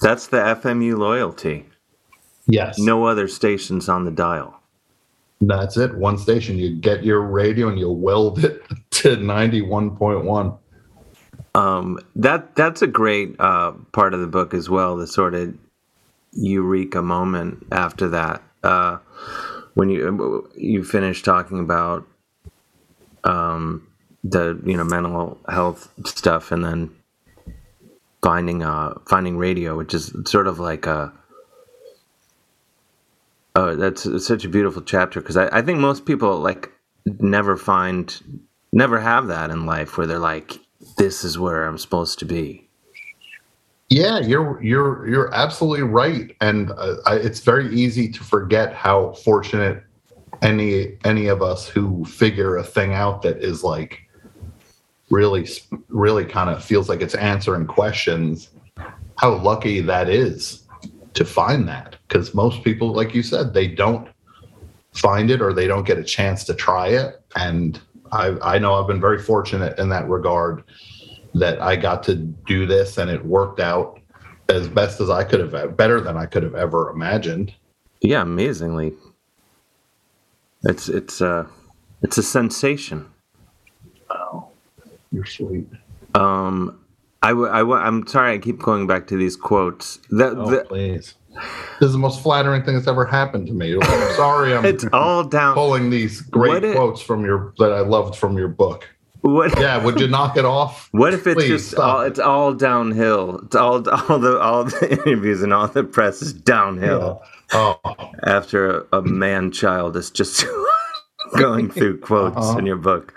That's 0.02 0.28
the 0.28 0.38
FMU 0.38 0.98
loyalty. 0.98 1.66
Yes. 2.48 2.80
No 2.80 3.06
other 3.06 3.28
stations 3.28 3.90
on 3.90 4.06
the 4.06 4.12
dial. 4.12 4.63
That's 5.48 5.78
it. 5.78 5.96
One 5.96 6.18
station. 6.18 6.58
You 6.58 6.76
get 6.76 7.04
your 7.04 7.22
radio 7.22 7.68
and 7.68 7.80
you 7.80 7.90
weld 7.92 8.44
it 8.44 8.64
to 8.92 9.18
91.1. 9.18 10.58
Um, 11.56 12.00
that 12.16 12.56
that's 12.56 12.82
a 12.82 12.88
great 12.88 13.36
uh, 13.40 13.74
part 13.92 14.14
of 14.14 14.22
the 14.22 14.28
book 14.28 14.54
as 14.54 14.70
well. 14.70 14.98
The 14.98 15.06
sort 15.06 15.36
of 15.36 15.56
eureka 16.32 17.02
moment 17.02 17.68
after 17.72 18.10
that, 18.10 18.42
uh, 18.64 18.98
when 19.76 19.90
you 19.90 20.50
you 20.56 20.84
finish 20.84 21.22
talking 21.22 21.60
about 21.60 22.08
um, 23.24 23.88
the 24.24 24.60
you 24.66 24.76
know 24.76 24.84
mental 24.84 25.38
health 25.48 25.92
stuff, 26.06 26.52
and 26.52 26.66
then 26.66 26.90
finding 28.24 28.64
uh 28.64 28.96
finding 29.08 29.38
radio, 29.38 29.78
which 29.78 29.94
is 29.94 30.12
sort 30.26 30.48
of 30.48 30.58
like 30.58 30.88
a 30.88 31.14
Oh, 33.56 33.76
that's 33.76 34.26
such 34.26 34.46
a 34.46 34.50
beautiful 34.50 34.82
chapter 34.82 35.22
because 35.22 35.38
I, 35.38 35.48
I 35.52 35.62
think 35.62 35.80
most 35.80 36.06
people 36.06 36.40
like 36.40 36.72
never 37.06 37.56
find, 37.56 38.42
never 38.72 39.00
have 39.00 39.28
that 39.28 39.52
in 39.52 39.68
life 39.68 39.96
where 39.98 40.08
they're 40.08 40.18
like, 40.18 40.60
this 40.98 41.24
is 41.24 41.38
where 41.38 41.66
I'm 41.66 41.78
supposed 41.78 42.18
to 42.20 42.26
be. 42.26 42.68
Yeah, 43.90 44.20
you're 44.20 44.60
you're 44.64 45.08
you're 45.08 45.34
absolutely 45.36 45.84
right, 45.84 46.36
and 46.42 46.72
uh, 46.72 46.96
I, 47.06 47.18
it's 47.18 47.42
very 47.42 47.72
easy 47.76 48.10
to 48.10 48.24
forget 48.24 48.74
how 48.74 49.14
fortunate 49.24 49.84
any 50.42 50.98
any 51.06 51.28
of 51.28 51.44
us 51.44 51.68
who 51.68 52.04
figure 52.06 52.58
a 52.58 52.64
thing 52.64 52.94
out 52.94 53.22
that 53.22 53.38
is 53.38 53.64
like 53.64 54.00
really 55.12 55.48
really 55.90 56.26
kind 56.26 56.50
of 56.50 56.64
feels 56.64 56.90
like 56.90 57.02
it's 57.02 57.14
answering 57.14 57.68
questions. 57.68 58.50
How 59.18 59.36
lucky 59.36 59.80
that 59.82 60.10
is 60.10 60.63
to 61.14 61.26
find 61.26 61.68
that, 61.68 61.96
because 62.08 62.34
most 62.34 62.64
people, 62.64 62.92
like 62.94 63.14
you 63.14 63.24
said, 63.24 63.54
they 63.54 63.68
don't 63.68 64.08
find 64.94 65.32
it 65.32 65.42
or 65.42 65.54
they 65.54 65.68
don't 65.68 65.86
get 65.86 65.98
a 65.98 66.04
chance 66.04 66.44
to 66.46 66.54
try 66.54 66.88
it, 66.88 67.22
and 67.36 67.80
I 68.12 68.38
I 68.42 68.60
know 68.60 68.76
I've 68.76 68.88
been 68.88 69.02
very 69.02 69.20
fortunate 69.20 69.78
in 69.80 69.90
that 69.90 70.08
regard 70.08 70.64
that 71.36 71.62
I 71.62 71.76
got 71.76 72.04
to 72.04 72.16
do 72.16 72.66
this 72.66 72.98
and 72.98 73.10
it 73.10 73.26
worked 73.26 73.60
out 73.60 74.00
as 74.50 74.68
best 74.68 75.02
as 75.02 75.10
I 75.10 75.24
could 75.24 75.40
have, 75.40 75.76
better 75.76 76.00
than 76.00 76.16
I 76.16 76.26
could 76.26 76.44
have 76.44 76.56
ever 76.56 76.90
imagined. 76.90 77.54
Yeah, 78.02 78.22
amazingly. 78.22 78.94
It's 80.64 80.90
it's 80.90 81.22
a 81.22 81.48
it's 82.02 82.18
a 82.18 82.24
sensation. 82.24 83.08
Oh, 84.10 84.48
you're 85.12 85.26
sweet. 85.26 85.68
Um, 86.14 86.80
I, 87.24 87.30
w- 87.30 87.50
I 87.50 87.60
w- 87.60 87.80
I'm 87.80 88.06
sorry, 88.06 88.34
I 88.34 88.38
keep 88.38 88.60
going 88.60 88.86
back 88.86 89.08
to 89.08 89.18
these 89.18 89.36
quotes. 89.36 89.98
That, 90.10 90.34
Oh, 90.38 90.50
the- 90.52 90.66
please. 90.66 91.16
This 91.80 91.88
is 91.88 91.94
the 91.94 91.98
most 91.98 92.22
flattering 92.22 92.64
thing 92.64 92.76
that's 92.76 92.88
ever 92.88 93.06
happened 93.06 93.48
to 93.48 93.54
me. 93.54 93.76
I'm 93.82 94.16
sorry, 94.16 94.54
I'm 94.54 94.64
it's 94.72 94.86
all 94.94 95.24
down. 95.24 95.56
pulling 95.56 95.90
these 95.90 96.22
great 96.22 96.64
it- 96.64 96.76
quotes 96.76 97.02
from 97.02 97.26
your 97.26 97.54
that 97.58 97.72
I 97.72 97.80
loved 97.80 98.16
from 98.16 98.38
your 98.38 98.50
book. 98.50 98.88
What? 99.22 99.58
Yeah, 99.58 99.84
would 99.84 100.00
you 100.02 100.08
knock 100.10 100.36
it 100.38 100.44
off? 100.46 100.90
What 100.92 101.14
if 101.14 101.26
it's 101.26 101.36
Please, 101.36 101.48
just 101.48 101.76
all, 101.76 102.02
it's 102.02 102.20
all 102.20 102.54
downhill? 102.54 103.40
It's 103.46 103.56
all 103.56 103.88
all 103.90 104.20
the 104.20 104.38
all 104.40 104.66
the 104.66 104.92
interviews 105.08 105.42
and 105.42 105.54
all 105.54 105.68
the 105.70 105.84
press 105.86 106.22
is 106.22 106.34
downhill 106.34 107.24
Oh, 107.54 107.80
after 108.24 108.82
a, 108.92 108.98
a 108.98 109.02
man 109.02 109.52
child 109.52 109.96
is 109.96 110.12
just 110.12 110.46
going 111.38 111.72
through 111.72 112.00
quotes 112.02 112.36
Uh-huh. 112.38 112.58
in 112.60 112.66
your 112.66 112.76
book. 112.76 113.14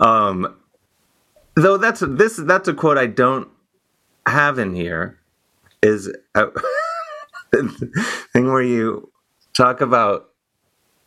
Um, 0.00 0.54
though 1.62 1.76
that's 1.76 2.00
this 2.00 2.36
that's 2.36 2.68
a 2.68 2.74
quote 2.74 2.98
I 2.98 3.06
don't 3.06 3.48
have 4.26 4.58
in 4.58 4.74
here. 4.74 5.18
Is 5.82 6.12
the 6.34 6.62
thing 8.32 8.46
where 8.52 8.62
you 8.62 9.10
talk 9.56 9.80
about 9.80 10.28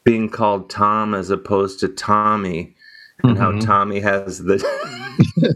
being 0.04 0.30
called 0.30 0.70
Tom 0.70 1.14
as 1.14 1.30
opposed 1.30 1.80
to 1.82 1.88
Tommy, 1.88 2.76
and 3.24 3.38
how 3.38 3.52
Mhm. 3.52 3.66
Tommy 3.66 4.00
has 4.00 4.40
the 4.40 4.56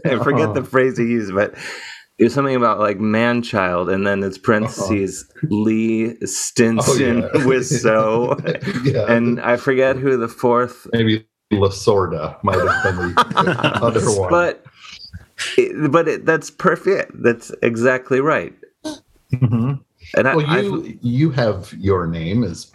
I 0.04 0.22
forget 0.22 0.54
the 0.54 0.62
phrase 0.62 0.96
he 0.98 1.04
used, 1.04 1.34
but 1.34 1.54
it 2.18 2.24
was 2.24 2.34
something 2.34 2.54
about 2.56 2.78
like 2.78 2.98
man 3.00 3.42
child, 3.42 3.88
and 3.90 4.06
then 4.06 4.22
it's 4.22 4.38
parentheses 4.38 5.28
Lee 5.50 6.14
Stinson 6.26 7.24
Oh, 7.34 8.36
yeah. 8.44 8.58
Yeah. 8.84 9.12
and 9.12 9.40
I 9.40 9.56
forget 9.56 9.96
who 9.96 10.16
the 10.16 10.28
fourth. 10.28 10.86
maybe 10.92 11.26
Lasorda 11.52 12.42
might 12.44 12.56
have 12.58 12.82
been 12.84 13.14
the 13.14 13.78
other 13.82 14.00
one. 14.20 14.30
But 14.30 14.64
it, 15.56 15.90
but 15.90 16.08
it, 16.08 16.26
that's 16.26 16.50
perfect. 16.50 17.12
That's 17.22 17.52
exactly 17.62 18.20
right. 18.20 18.54
Mhm. 19.32 19.80
And 20.16 20.28
I, 20.28 20.36
well, 20.36 20.62
you 20.62 20.98
you 21.02 21.30
have 21.30 21.72
your 21.78 22.06
name 22.06 22.44
is. 22.44 22.72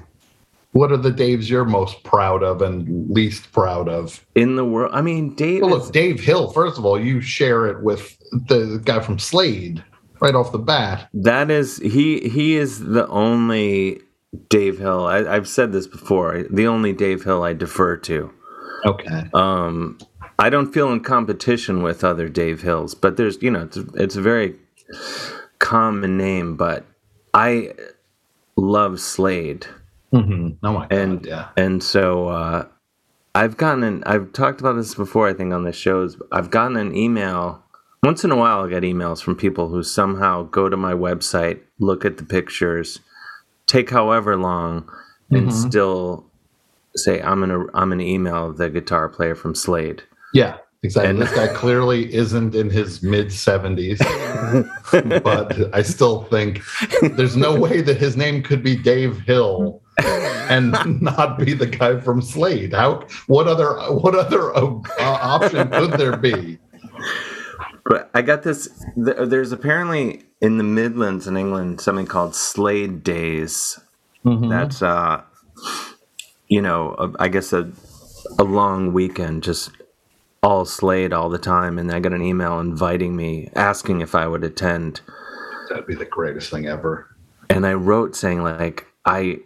What 0.73 0.91
are 0.93 0.97
the 0.97 1.11
Daves 1.11 1.49
you're 1.49 1.65
most 1.65 2.01
proud 2.03 2.43
of 2.43 2.61
and 2.61 3.09
least 3.09 3.51
proud 3.51 3.89
of? 3.89 4.25
in 4.35 4.55
the 4.55 4.63
world. 4.63 4.91
I 4.93 5.01
mean, 5.01 5.35
Dave. 5.35 5.61
Well, 5.61 5.71
look, 5.71 5.91
Dave 5.91 6.19
Hill. 6.21 6.49
First 6.51 6.77
of 6.77 6.85
all, 6.85 6.99
you 6.99 7.19
share 7.19 7.67
it 7.67 7.81
with 7.83 8.17
the 8.47 8.81
guy 8.85 9.01
from 9.01 9.19
Slade 9.19 9.83
right 10.21 10.33
off 10.35 10.51
the 10.53 10.59
bat. 10.59 11.09
That 11.13 11.51
is 11.51 11.77
he. 11.77 12.21
He 12.29 12.55
is 12.55 12.79
the 12.79 13.05
only 13.07 13.99
Dave 14.49 14.77
Hill. 14.77 15.05
I, 15.07 15.19
I've 15.35 15.47
said 15.47 15.73
this 15.73 15.87
before. 15.87 16.43
The 16.49 16.67
only 16.67 16.93
Dave 16.93 17.23
Hill 17.23 17.43
I 17.43 17.51
defer 17.53 17.97
to. 17.97 18.31
Okay. 18.85 19.23
Um, 19.33 19.97
I 20.41 20.49
don't 20.49 20.73
feel 20.73 20.91
in 20.91 21.01
competition 21.01 21.83
with 21.83 22.03
other 22.03 22.27
Dave 22.27 22.61
Hills, 22.61 22.95
but 22.95 23.15
there's 23.17 23.41
you 23.41 23.51
know 23.51 23.61
it's, 23.63 23.77
it's 23.95 24.15
a 24.15 24.21
very 24.21 24.55
common 25.59 26.17
name. 26.17 26.57
But 26.57 26.85
I 27.33 27.73
love 28.57 28.99
Slade, 28.99 29.67
Mm-hmm. 30.13 30.65
Oh 30.65 30.73
my 30.73 30.87
god. 30.87 30.91
and 30.91 31.25
yeah. 31.25 31.49
and 31.55 31.81
so 31.83 32.27
uh, 32.27 32.65
I've 33.33 33.55
gotten 33.55 33.83
an, 33.83 34.03
I've 34.05 34.33
talked 34.33 34.59
about 34.59 34.73
this 34.75 34.93
before. 34.95 35.27
I 35.29 35.33
think 35.33 35.53
on 35.53 35.63
the 35.63 35.71
shows. 35.71 36.17
I've 36.31 36.49
gotten 36.49 36.75
an 36.75 36.95
email 36.95 37.63
once 38.03 38.23
in 38.25 38.31
a 38.31 38.35
while. 38.35 38.65
I 38.65 38.69
get 38.69 38.83
emails 38.83 39.21
from 39.21 39.35
people 39.35 39.69
who 39.69 39.83
somehow 39.83 40.43
go 40.43 40.67
to 40.69 40.75
my 40.75 40.93
website, 40.93 41.61
look 41.79 42.03
at 42.03 42.17
the 42.17 42.25
pictures, 42.25 42.99
take 43.67 43.89
however 43.91 44.35
long, 44.35 44.89
and 45.29 45.47
Mhm. 45.49 45.53
still 45.69 46.25
say 46.95 47.21
I'm 47.21 47.39
gonna 47.39 47.65
I'm 47.73 47.89
gonna 47.89 48.03
email 48.03 48.51
the 48.51 48.69
guitar 48.69 49.07
player 49.07 49.35
from 49.35 49.55
Slade. 49.55 50.03
Yeah. 50.33 50.57
Exactly. 50.83 51.11
And- 51.11 51.21
this 51.21 51.31
guy 51.35 51.47
clearly 51.49 52.11
isn't 52.11 52.55
in 52.55 52.69
his 52.71 53.03
mid 53.03 53.27
70s, 53.27 53.99
but 55.23 55.75
I 55.75 55.83
still 55.83 56.23
think 56.23 56.61
there's 57.15 57.37
no 57.37 57.55
way 57.59 57.81
that 57.81 57.97
his 57.97 58.17
name 58.17 58.41
could 58.41 58.63
be 58.63 58.75
Dave 58.75 59.19
Hill 59.21 59.79
and 60.03 60.71
not 61.01 61.37
be 61.37 61.53
the 61.53 61.67
guy 61.67 61.99
from 61.99 62.19
Slade. 62.19 62.73
How? 62.73 63.05
What 63.27 63.47
other? 63.47 63.75
What 63.93 64.15
other 64.15 64.55
uh, 64.57 64.81
option 64.99 65.69
could 65.69 65.91
there 65.99 66.17
be? 66.17 66.57
But 67.85 68.09
I 68.15 68.23
got 68.23 68.41
this. 68.41 68.67
th- 68.95 69.17
There's 69.29 69.51
apparently 69.51 70.23
in 70.41 70.57
the 70.57 70.63
Midlands 70.63 71.27
in 71.27 71.37
England 71.37 71.79
something 71.81 72.07
called 72.07 72.33
Slade 72.35 73.03
Days. 73.03 73.79
That's 74.25 74.81
uh, 74.81 75.21
you 76.47 76.61
know, 76.61 76.95
a, 76.97 77.11
I 77.19 77.27
guess 77.27 77.53
a 77.53 77.71
a 78.39 78.43
long 78.43 78.93
weekend, 78.93 79.43
just 79.43 79.69
all 80.43 80.65
Slade 80.65 81.13
all 81.13 81.29
the 81.29 81.37
time. 81.37 81.77
And 81.77 81.91
I 81.91 81.99
got 81.99 82.13
an 82.13 82.21
email 82.21 82.59
inviting 82.59 83.15
me, 83.15 83.49
asking 83.55 84.01
if 84.01 84.15
I 84.15 84.27
would 84.27 84.43
attend. 84.43 85.01
That'd 85.69 85.87
be 85.87 85.95
the 85.95 86.05
greatest 86.05 86.49
thing 86.49 86.65
ever. 86.67 87.15
And 87.49 87.65
I 87.65 87.73
wrote 87.73 88.15
saying 88.15 88.43
like 88.43 88.87
I 89.05 89.39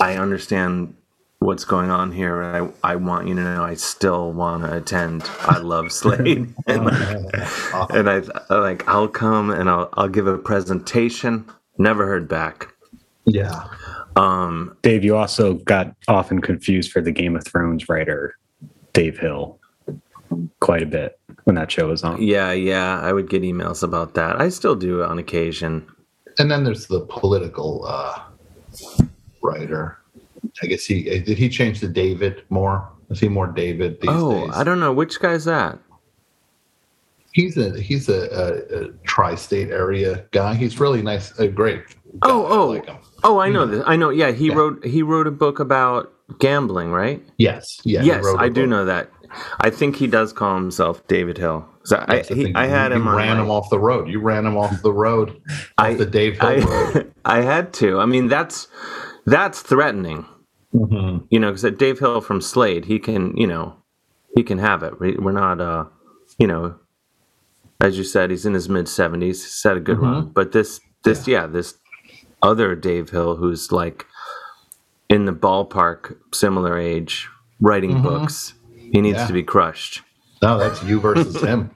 I 0.00 0.16
understand 0.16 0.94
what's 1.40 1.64
going 1.64 1.90
on 1.90 2.12
here. 2.12 2.42
and 2.42 2.72
I 2.84 2.92
I 2.92 2.96
want 2.96 3.28
you 3.28 3.34
to 3.34 3.42
know 3.42 3.62
I 3.64 3.74
still 3.74 4.32
want 4.32 4.64
to 4.64 4.76
attend. 4.76 5.28
I 5.40 5.58
love 5.58 5.92
Slade. 5.92 6.54
and 6.66 6.84
like, 6.84 7.90
and 7.90 8.10
I 8.10 8.22
I 8.50 8.58
like 8.58 8.88
I'll 8.88 9.08
come 9.08 9.50
and 9.50 9.68
I'll 9.68 9.88
I'll 9.94 10.08
give 10.08 10.26
a 10.26 10.38
presentation. 10.38 11.44
Never 11.78 12.06
heard 12.06 12.28
back. 12.28 12.74
Yeah. 13.24 13.68
Um, 14.16 14.76
Dave, 14.82 15.04
you 15.04 15.16
also 15.16 15.54
got 15.54 15.94
often 16.08 16.40
confused 16.40 16.90
for 16.90 17.00
the 17.00 17.12
Game 17.12 17.36
of 17.36 17.44
Thrones 17.44 17.88
writer, 17.88 18.36
Dave 18.92 19.18
Hill, 19.18 19.57
quite 20.60 20.82
a 20.82 20.86
bit 20.86 21.18
when 21.44 21.56
that 21.56 21.70
show 21.70 21.88
was 21.88 22.04
on. 22.04 22.22
yeah, 22.22 22.52
yeah, 22.52 23.00
I 23.00 23.12
would 23.12 23.28
get 23.30 23.42
emails 23.42 23.82
about 23.82 24.14
that. 24.14 24.40
I 24.40 24.48
still 24.48 24.74
do 24.74 25.02
on 25.02 25.18
occasion. 25.18 25.86
And 26.38 26.50
then 26.50 26.64
there's 26.64 26.86
the 26.86 27.00
political 27.00 27.84
uh, 27.86 28.20
writer. 29.42 29.98
I 30.62 30.66
guess 30.66 30.84
he 30.84 31.02
did 31.04 31.38
he 31.38 31.48
change 31.48 31.80
to 31.80 31.88
David 31.88 32.42
more? 32.48 32.88
Is 33.10 33.20
he 33.20 33.28
more 33.28 33.46
David 33.46 34.00
these 34.00 34.10
oh, 34.12 34.46
days? 34.46 34.54
I 34.54 34.64
don't 34.64 34.80
know 34.80 34.92
which 34.92 35.20
guy's 35.20 35.44
that. 35.46 35.78
He's 37.32 37.56
a 37.56 37.78
he's 37.80 38.08
a, 38.08 38.28
a, 38.30 38.84
a 38.84 38.92
tri-state 39.04 39.70
area 39.70 40.24
guy. 40.32 40.54
He's 40.54 40.80
really 40.80 41.02
nice, 41.02 41.38
uh, 41.38 41.46
great. 41.46 41.82
Oh, 42.22 42.46
oh, 42.46 42.66
like 42.68 42.86
him. 42.86 42.96
oh! 43.22 43.38
I 43.38 43.48
know 43.48 43.66
this. 43.66 43.84
I 43.86 43.96
know. 43.96 44.10
Yeah, 44.10 44.32
he 44.32 44.48
Yeah. 44.48 44.54
wrote 44.54 44.84
he 44.84 45.02
wrote 45.02 45.26
a 45.26 45.30
book 45.30 45.60
about 45.60 46.12
gambling, 46.38 46.90
right? 46.90 47.22
Yes, 47.36 47.80
yeah. 47.84 48.00
he 48.00 48.08
yes, 48.08 48.24
I 48.26 48.30
a 48.30 48.36
I 48.36 48.48
do 48.48 48.66
know 48.66 48.84
that. 48.84 49.10
I 49.60 49.70
think 49.70 49.96
he 49.96 50.06
does 50.06 50.32
call 50.32 50.54
himself 50.56 51.06
David 51.06 51.38
Hill. 51.38 51.66
So 51.84 52.04
I, 52.06 52.22
he, 52.22 52.54
I 52.54 52.66
had 52.66 52.92
him 52.92 53.08
ran 53.08 53.36
my- 53.38 53.42
him 53.44 53.50
off 53.50 53.70
the 53.70 53.78
road. 53.78 54.08
You 54.08 54.20
ran 54.20 54.44
him 54.46 54.56
off 54.56 54.82
the 54.82 54.92
road. 54.92 55.40
I, 55.78 55.94
the 55.94 56.06
Dave 56.06 56.38
Hill 56.38 56.60
road. 56.60 57.12
I, 57.24 57.38
I 57.38 57.42
had 57.42 57.72
to. 57.74 57.98
I 57.98 58.06
mean, 58.06 58.28
that's 58.28 58.68
that's 59.26 59.60
threatening. 59.62 60.26
Mhm. 60.74 61.26
You 61.30 61.40
know, 61.40 61.50
because 61.52 61.70
Dave 61.78 61.98
Hill 61.98 62.20
from 62.20 62.40
Slade, 62.40 62.84
he 62.84 62.98
can, 62.98 63.34
you 63.36 63.46
know, 63.46 63.76
he 64.34 64.42
can 64.42 64.58
have 64.58 64.82
it. 64.82 65.00
We- 65.00 65.16
We're 65.16 65.32
not, 65.32 65.60
uh, 65.60 65.84
you 66.38 66.46
know, 66.46 66.76
as 67.80 67.96
you 67.96 68.04
said, 68.04 68.30
he's 68.30 68.44
in 68.44 68.54
his 68.54 68.68
mid 68.68 68.88
seventies. 68.88 69.42
He's 69.44 69.62
had 69.62 69.76
a 69.76 69.80
good 69.80 69.98
run, 69.98 70.28
but 70.34 70.52
this, 70.52 70.80
this, 71.04 71.26
yeah. 71.26 71.46
this 71.46 71.74
other 72.42 72.74
Dave 72.74 73.10
Hill, 73.10 73.36
who's 73.36 73.72
like 73.72 74.04
in 75.08 75.24
the 75.24 75.32
ballpark, 75.32 76.16
similar 76.34 76.76
age, 76.78 77.28
writing 77.60 77.96
Mhm. 77.96 78.02
books, 78.02 78.52
he 78.92 79.00
needs 79.00 79.18
Yeah. 79.18 79.26
to 79.26 79.32
be 79.32 79.42
crushed. 79.42 80.02
No, 80.42 80.58
that's 80.58 80.82
you 80.84 81.00
versus 81.00 81.40
him. 81.42 81.70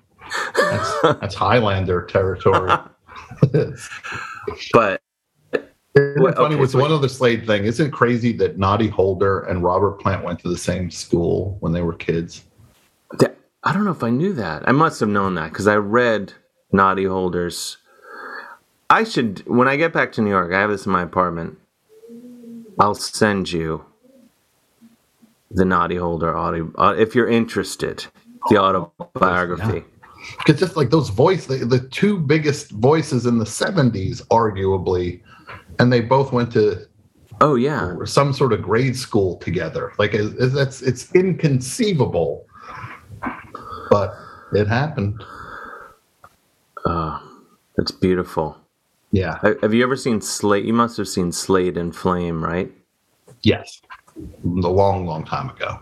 That's, 0.55 1.01
that's 1.03 1.35
Highlander 1.35 2.03
territory. 2.07 2.73
But 4.73 5.01
Isn't 5.53 5.67
it 5.95 6.35
funny 6.37 6.55
okay, 6.55 6.57
with 6.57 6.71
so- 6.71 6.81
one 6.81 6.93
other 6.93 7.09
Slade 7.09 7.47
thing? 7.47 7.65
Isn't 7.65 7.89
it 7.89 7.93
crazy 7.93 8.33
that 8.35 8.59
Noddy 8.59 8.89
Holder 8.89 9.41
and 9.41 9.63
Robert 9.63 10.01
Plant 10.01 10.25
went 10.25 10.39
to 10.41 10.49
the 10.49 10.57
same 10.57 10.91
school 10.91 11.57
when 11.61 11.73
they 11.73 11.83
were 11.83 11.93
kids? 11.95 12.45
Th- 13.19 13.33
I 13.63 13.73
don't 13.73 13.85
know 13.85 13.91
if 13.91 14.03
I 14.03 14.11
knew 14.11 14.33
that. 14.35 14.67
I 14.69 14.73
must 14.73 15.01
have 15.01 15.09
known 15.09 15.35
that 15.35 15.51
because 15.51 15.67
I 15.67 15.77
read 15.77 16.33
Noddy 16.73 17.05
Holder's. 17.05 17.77
I 18.91 19.05
should 19.05 19.47
when 19.47 19.69
I 19.69 19.77
get 19.77 19.93
back 19.93 20.13
to 20.13 20.23
New 20.23 20.31
York. 20.31 20.53
I 20.53 20.61
have 20.61 20.71
this 20.71 20.87
in 20.87 20.93
my 20.93 21.03
apartment. 21.03 21.59
I'll 22.79 22.95
send 22.95 23.53
you 23.53 23.85
the 25.55 25.65
Noddy 25.65 25.97
Holder 25.97 26.37
audio 26.37 26.73
uh, 26.79 26.95
if 26.97 27.15
you're 27.15 27.29
interested. 27.29 28.05
The 28.49 28.59
autobiography. 28.59 29.85
Because 30.39 30.59
just 30.59 30.77
like 30.77 30.91
those 30.91 31.11
voice, 31.11 31.47
the, 31.47 31.59
the 31.59 31.79
two 31.79 32.19
biggest 32.19 32.71
voices 32.73 33.25
in 33.27 33.39
the 33.39 33.45
'70s, 33.45 34.27
arguably, 34.29 35.21
and 35.79 35.93
they 35.93 36.01
both 36.01 36.33
went 36.33 36.53
to 36.53 36.87
oh 37.41 37.55
yeah 37.55 37.95
some 38.05 38.33
sort 38.33 38.53
of 38.53 38.63
grade 38.63 38.97
school 38.97 39.37
together. 39.39 39.93
Like 39.99 40.13
that's 40.13 40.83
it's 40.83 41.15
inconceivable, 41.15 42.47
but 43.91 44.15
it 44.53 44.67
happened. 44.67 45.23
Uh, 46.85 47.21
that's 47.77 47.93
beautiful. 47.93 48.59
Yeah. 49.13 49.39
Have 49.61 49.75
you 49.75 49.83
ever 49.83 49.97
seen 49.97 50.21
Slade? 50.21 50.65
You 50.65 50.73
must 50.73 50.97
have 50.97 51.07
seen 51.07 51.33
Slade 51.33 51.77
in 51.77 51.93
Flame, 51.93 52.43
right? 52.43 52.73
Yes. 53.43 53.82
A 54.17 54.47
long, 54.47 55.07
long 55.07 55.25
time 55.25 55.51
ago. 55.51 55.81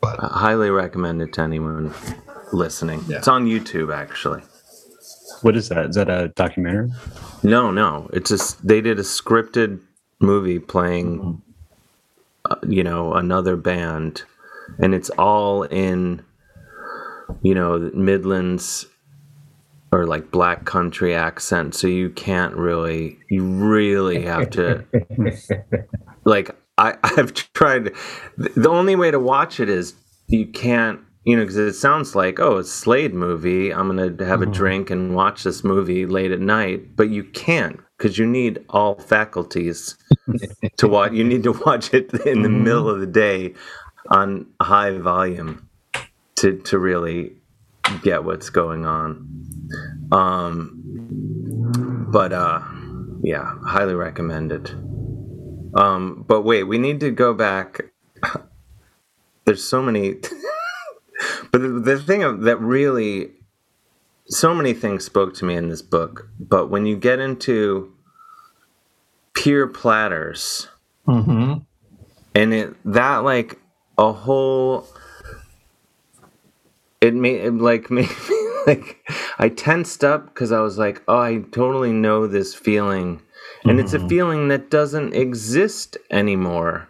But 0.00 0.22
I 0.22 0.28
highly 0.28 0.70
recommend 0.70 1.22
it 1.22 1.32
to 1.34 1.42
anyone 1.42 1.92
listening. 2.52 3.04
It's 3.08 3.28
on 3.28 3.46
YouTube, 3.46 3.94
actually. 3.94 4.42
What 5.42 5.56
is 5.56 5.68
that? 5.68 5.86
Is 5.86 5.94
that 5.96 6.08
a 6.08 6.28
documentary? 6.28 6.90
No, 7.42 7.70
no. 7.70 8.10
It's 8.12 8.30
just 8.30 8.66
they 8.66 8.80
did 8.80 8.98
a 8.98 9.02
scripted 9.02 9.80
movie 10.20 10.58
playing, 10.58 11.40
uh, 12.50 12.56
you 12.66 12.82
know, 12.82 13.14
another 13.14 13.56
band, 13.56 14.22
and 14.78 14.94
it's 14.94 15.10
all 15.10 15.62
in, 15.64 16.24
you 17.42 17.54
know, 17.54 17.90
Midlands 17.94 18.86
or 19.92 20.06
like 20.06 20.30
black 20.30 20.64
country 20.64 21.14
accent. 21.14 21.74
So 21.74 21.86
you 21.86 22.10
can't 22.10 22.54
really, 22.54 23.18
you 23.30 23.44
really 23.44 24.24
have 24.24 24.50
to, 24.50 24.84
like, 26.24 26.54
I 26.78 26.96
I've 27.02 27.34
tried. 27.34 27.92
The 28.36 28.70
only 28.70 28.96
way 28.96 29.10
to 29.10 29.20
watch 29.20 29.60
it 29.60 29.68
is 29.68 29.94
you 30.26 30.46
can't. 30.46 31.00
You 31.24 31.36
know, 31.36 31.42
because 31.42 31.56
it 31.58 31.74
sounds 31.74 32.14
like, 32.14 32.40
oh, 32.40 32.56
it's 32.56 32.70
a 32.70 32.72
Slade 32.72 33.12
movie. 33.12 33.70
I'm 33.70 33.88
gonna 33.88 34.24
have 34.24 34.40
a 34.40 34.46
drink 34.46 34.88
and 34.88 35.14
watch 35.14 35.42
this 35.42 35.62
movie 35.62 36.06
late 36.06 36.30
at 36.32 36.40
night, 36.40 36.96
but 36.96 37.10
you 37.10 37.22
can't 37.22 37.80
because 37.98 38.16
you 38.16 38.26
need 38.26 38.64
all 38.70 38.94
faculties 38.94 39.98
to 40.78 40.88
watch. 40.88 41.12
You 41.12 41.24
need 41.24 41.42
to 41.42 41.52
watch 41.52 41.92
it 41.92 42.14
in 42.26 42.42
the 42.42 42.48
middle 42.48 42.88
of 42.88 43.00
the 43.00 43.06
day 43.06 43.52
on 44.08 44.46
high 44.62 44.96
volume 44.96 45.68
to 46.36 46.56
to 46.60 46.78
really 46.78 47.32
get 48.02 48.24
what's 48.24 48.48
going 48.48 48.86
on. 48.86 49.28
Um, 50.10 52.06
but 52.10 52.32
uh, 52.32 52.60
yeah, 53.22 53.52
highly 53.66 53.94
recommend 53.94 54.52
it. 54.52 54.74
Um, 55.74 56.24
but 56.26 56.42
wait, 56.42 56.64
we 56.64 56.78
need 56.78 57.00
to 57.00 57.10
go 57.10 57.34
back. 57.34 57.80
There's 59.44 59.64
so 59.64 59.80
many, 59.82 60.14
but 61.52 61.60
the, 61.62 61.68
the 61.68 61.98
thing 61.98 62.22
of- 62.22 62.42
that 62.42 62.60
really, 62.60 63.30
so 64.26 64.54
many 64.54 64.74
things 64.74 65.04
spoke 65.04 65.34
to 65.34 65.44
me 65.44 65.54
in 65.56 65.68
this 65.68 65.82
book. 65.82 66.28
But 66.38 66.68
when 66.70 66.84
you 66.86 66.96
get 66.96 67.18
into 67.18 67.92
pure 69.34 69.66
platters, 69.66 70.68
Mm-hmm. 71.06 71.54
and 72.34 72.52
it 72.52 72.74
that 72.84 73.24
like 73.24 73.58
a 73.96 74.12
whole 74.12 74.86
it 77.00 77.14
made 77.14 77.40
it 77.40 77.54
like 77.54 77.90
made 77.90 78.10
me 78.28 78.48
like 78.66 78.98
i 79.38 79.48
tensed 79.48 80.04
up 80.04 80.26
because 80.26 80.52
i 80.52 80.60
was 80.60 80.76
like 80.76 81.02
oh 81.08 81.18
i 81.18 81.38
totally 81.52 81.92
know 81.92 82.26
this 82.26 82.54
feeling 82.54 83.22
and 83.68 83.80
it's 83.80 83.92
a 83.92 83.98
mm-hmm. 83.98 84.08
feeling 84.08 84.48
that 84.48 84.70
doesn't 84.70 85.14
exist 85.14 85.96
anymore. 86.10 86.88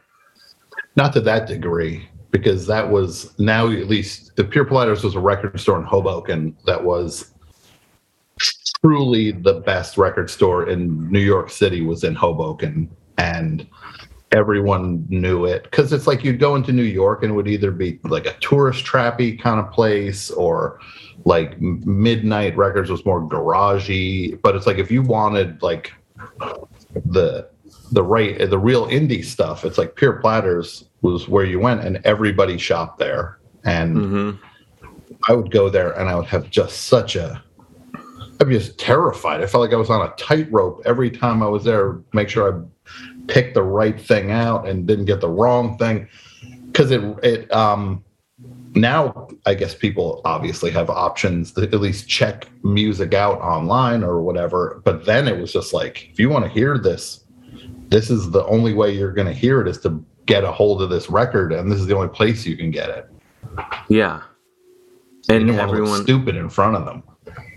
Not 0.97 1.12
to 1.14 1.20
that 1.22 1.47
degree, 1.47 2.09
because 2.31 2.66
that 2.66 2.91
was 2.91 3.39
now 3.39 3.70
at 3.70 3.89
least 3.89 4.37
the 4.37 4.45
Pure 4.45 4.66
Platters 4.66 5.05
was 5.05 5.14
a 5.14 5.20
record 5.20 5.59
store 5.61 5.79
in 5.79 5.85
Hoboken 5.85 6.57
that 6.66 6.85
was 6.85 7.33
truly 8.81 9.33
the 9.33 9.55
best 9.55 9.99
record 9.99 10.31
store 10.31 10.68
in 10.68 11.11
New 11.11 11.20
York 11.20 11.51
City 11.51 11.83
was 11.83 12.05
in 12.05 12.14
Hoboken, 12.14 12.91
and 13.16 13.66
everyone 14.33 15.07
knew 15.09 15.47
it. 15.47 15.64
Because 15.64 15.93
it's 15.93 16.07
like 16.07 16.22
you'd 16.22 16.39
go 16.39 16.55
into 16.55 16.72
New 16.72 16.83
York 16.83 17.22
and 17.22 17.33
it 17.33 17.35
would 17.35 17.49
either 17.49 17.70
be 17.70 17.99
like 18.05 18.26
a 18.26 18.35
tourist 18.41 18.85
trappy 18.85 19.41
kind 19.41 19.59
of 19.59 19.72
place 19.72 20.31
or 20.31 20.79
like 21.24 21.61
midnight 21.61 22.57
records 22.57 22.91
was 22.91 23.05
more 23.05 23.20
garagey 23.20 24.41
but 24.43 24.55
it's 24.55 24.66
like 24.66 24.79
if 24.79 24.91
you 24.91 25.03
wanted 25.03 25.61
like 25.62 25.93
the 27.07 27.49
the 27.93 28.03
right 28.03 28.51
the 28.51 28.59
real 28.59 28.87
indie 28.87 29.25
stuff. 29.25 29.64
It's 29.64 29.79
like 29.79 29.97
pure 29.97 30.14
platters 30.14 30.85
was 31.03 31.29
where 31.29 31.45
you 31.45 31.61
went 31.61 31.83
and 31.85 32.01
everybody 32.05 32.59
shopped 32.59 32.99
there. 32.99 33.39
And 33.64 34.39
i 35.29 35.33
would 35.33 35.51
go 35.51 35.69
there 35.69 35.91
and 35.99 36.09
i 36.09 36.14
would 36.14 36.27
have 36.27 36.49
just 36.49 36.85
such 36.85 37.16
a 37.16 37.43
i'd 38.41 38.49
be 38.49 38.57
just 38.57 38.79
terrified. 38.79 39.43
I 39.43 39.47
felt 39.47 39.62
like 39.62 39.73
i 39.73 39.77
was 39.77 39.91
on 39.91 40.07
a 40.07 40.14
tightrope 40.14 40.83
every 40.85 41.11
time 41.11 41.43
i 41.43 41.47
was 41.47 41.64
there 41.64 41.99
make 42.12 42.29
sure 42.29 42.55
i 42.55 42.64
picked 43.29 43.55
the 43.55 43.62
right 43.62 44.01
thing 44.01 44.33
out 44.33 44.66
and 44.66 44.87
didn't 44.87 45.05
get 45.05 45.21
the 45.21 45.29
wrong 45.29 45.79
thing. 45.79 46.09
Because 46.66 46.91
it 46.91 47.03
it 47.23 47.53
um 47.53 48.05
now 48.75 49.29
i 49.47 49.55
guess 49.55 49.75
people 49.75 50.21
obviously 50.25 50.71
have 50.71 50.91
options 50.91 51.53
to 51.53 51.62
at 51.62 51.75
least 51.75 52.09
check 52.09 52.47
music 52.62 53.14
out 53.14 53.41
online 53.41 54.03
or 54.03 54.21
whatever 54.21 54.81
but 54.85 55.05
then 55.05 55.27
it 55.27 55.39
was 55.39 55.53
just 55.53 55.73
like 55.73 56.09
if 56.11 56.19
you 56.19 56.29
want 56.29 56.45
to 56.45 56.51
hear 56.51 56.77
this 56.77 57.25
this 57.89 58.11
is 58.11 58.31
the 58.31 58.45
only 58.47 58.75
way 58.75 58.93
you're 58.93 59.12
going 59.12 59.27
to 59.27 59.33
hear 59.33 59.61
it 59.61 59.69
is 59.69 59.79
to 59.81 60.05
get 60.27 60.45
a 60.45 60.53
hold 60.53 60.83
of 60.83 60.91
this 60.91 61.09
record 61.09 61.53
and 61.53 61.71
this 61.71 61.81
is 61.81 61.87
the 61.87 61.97
only 61.97 62.09
place 62.09 62.47
you 62.47 62.57
can 62.57 62.71
get 62.71 62.91
it. 62.91 63.11
Yeah. 63.89 64.23
And 65.29 65.39
and 65.39 65.47
you 65.49 65.57
don't 65.57 65.57
want 65.57 65.71
to 65.71 65.77
look 65.77 65.83
everyone 65.83 66.03
stupid 66.03 66.37
in 66.37 66.49
front 66.49 66.77
of 66.77 66.85
them. 66.85 67.03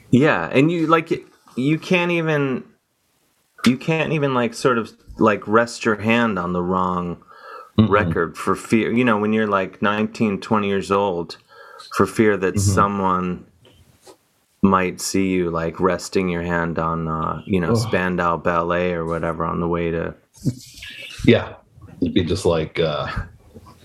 Yeah 0.09 0.49
and 0.51 0.71
you 0.71 0.87
like 0.87 1.11
you 1.55 1.77
can't 1.77 2.11
even 2.11 2.63
you 3.65 3.77
can't 3.77 4.13
even 4.13 4.33
like 4.33 4.53
sort 4.53 4.77
of 4.77 4.91
like 5.17 5.45
rest 5.47 5.85
your 5.85 5.95
hand 5.95 6.39
on 6.39 6.53
the 6.53 6.63
wrong 6.63 7.21
record 7.89 8.37
for 8.37 8.55
fear 8.55 8.91
you 8.91 9.03
know 9.03 9.17
when 9.17 9.33
you're 9.33 9.47
like 9.47 9.81
19 9.81 10.39
20 10.39 10.67
years 10.67 10.91
old 10.91 11.37
for 11.95 12.05
fear 12.05 12.37
that 12.37 12.59
someone 12.59 13.45
might 14.61 15.01
see 15.01 15.29
you 15.29 15.49
like 15.49 15.79
resting 15.79 16.29
your 16.29 16.43
hand 16.43 16.77
on 16.77 17.07
uh 17.07 17.41
you 17.45 17.59
know 17.59 17.71
Ugh. 17.71 17.77
spandau 17.77 18.37
ballet 18.37 18.93
or 18.93 19.05
whatever 19.05 19.43
on 19.45 19.59
the 19.59 19.67
way 19.67 19.89
to 19.91 20.15
yeah. 21.25 21.55
It'd 22.01 22.13
be 22.13 22.23
just 22.23 22.45
like 22.45 22.79
uh 22.79 23.07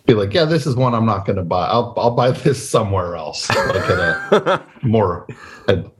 be 0.06 0.14
like 0.14 0.32
yeah 0.32 0.44
this 0.44 0.66
is 0.66 0.76
one 0.76 0.94
i'm 0.94 1.04
not 1.04 1.26
going 1.26 1.36
to 1.36 1.42
buy. 1.42 1.66
I'll 1.66 1.92
i'll 1.96 2.14
buy 2.14 2.30
this 2.30 2.68
somewhere 2.68 3.16
else. 3.16 3.48
Like 3.50 3.90
at 3.90 3.98
a 3.98 4.66
more 4.82 5.26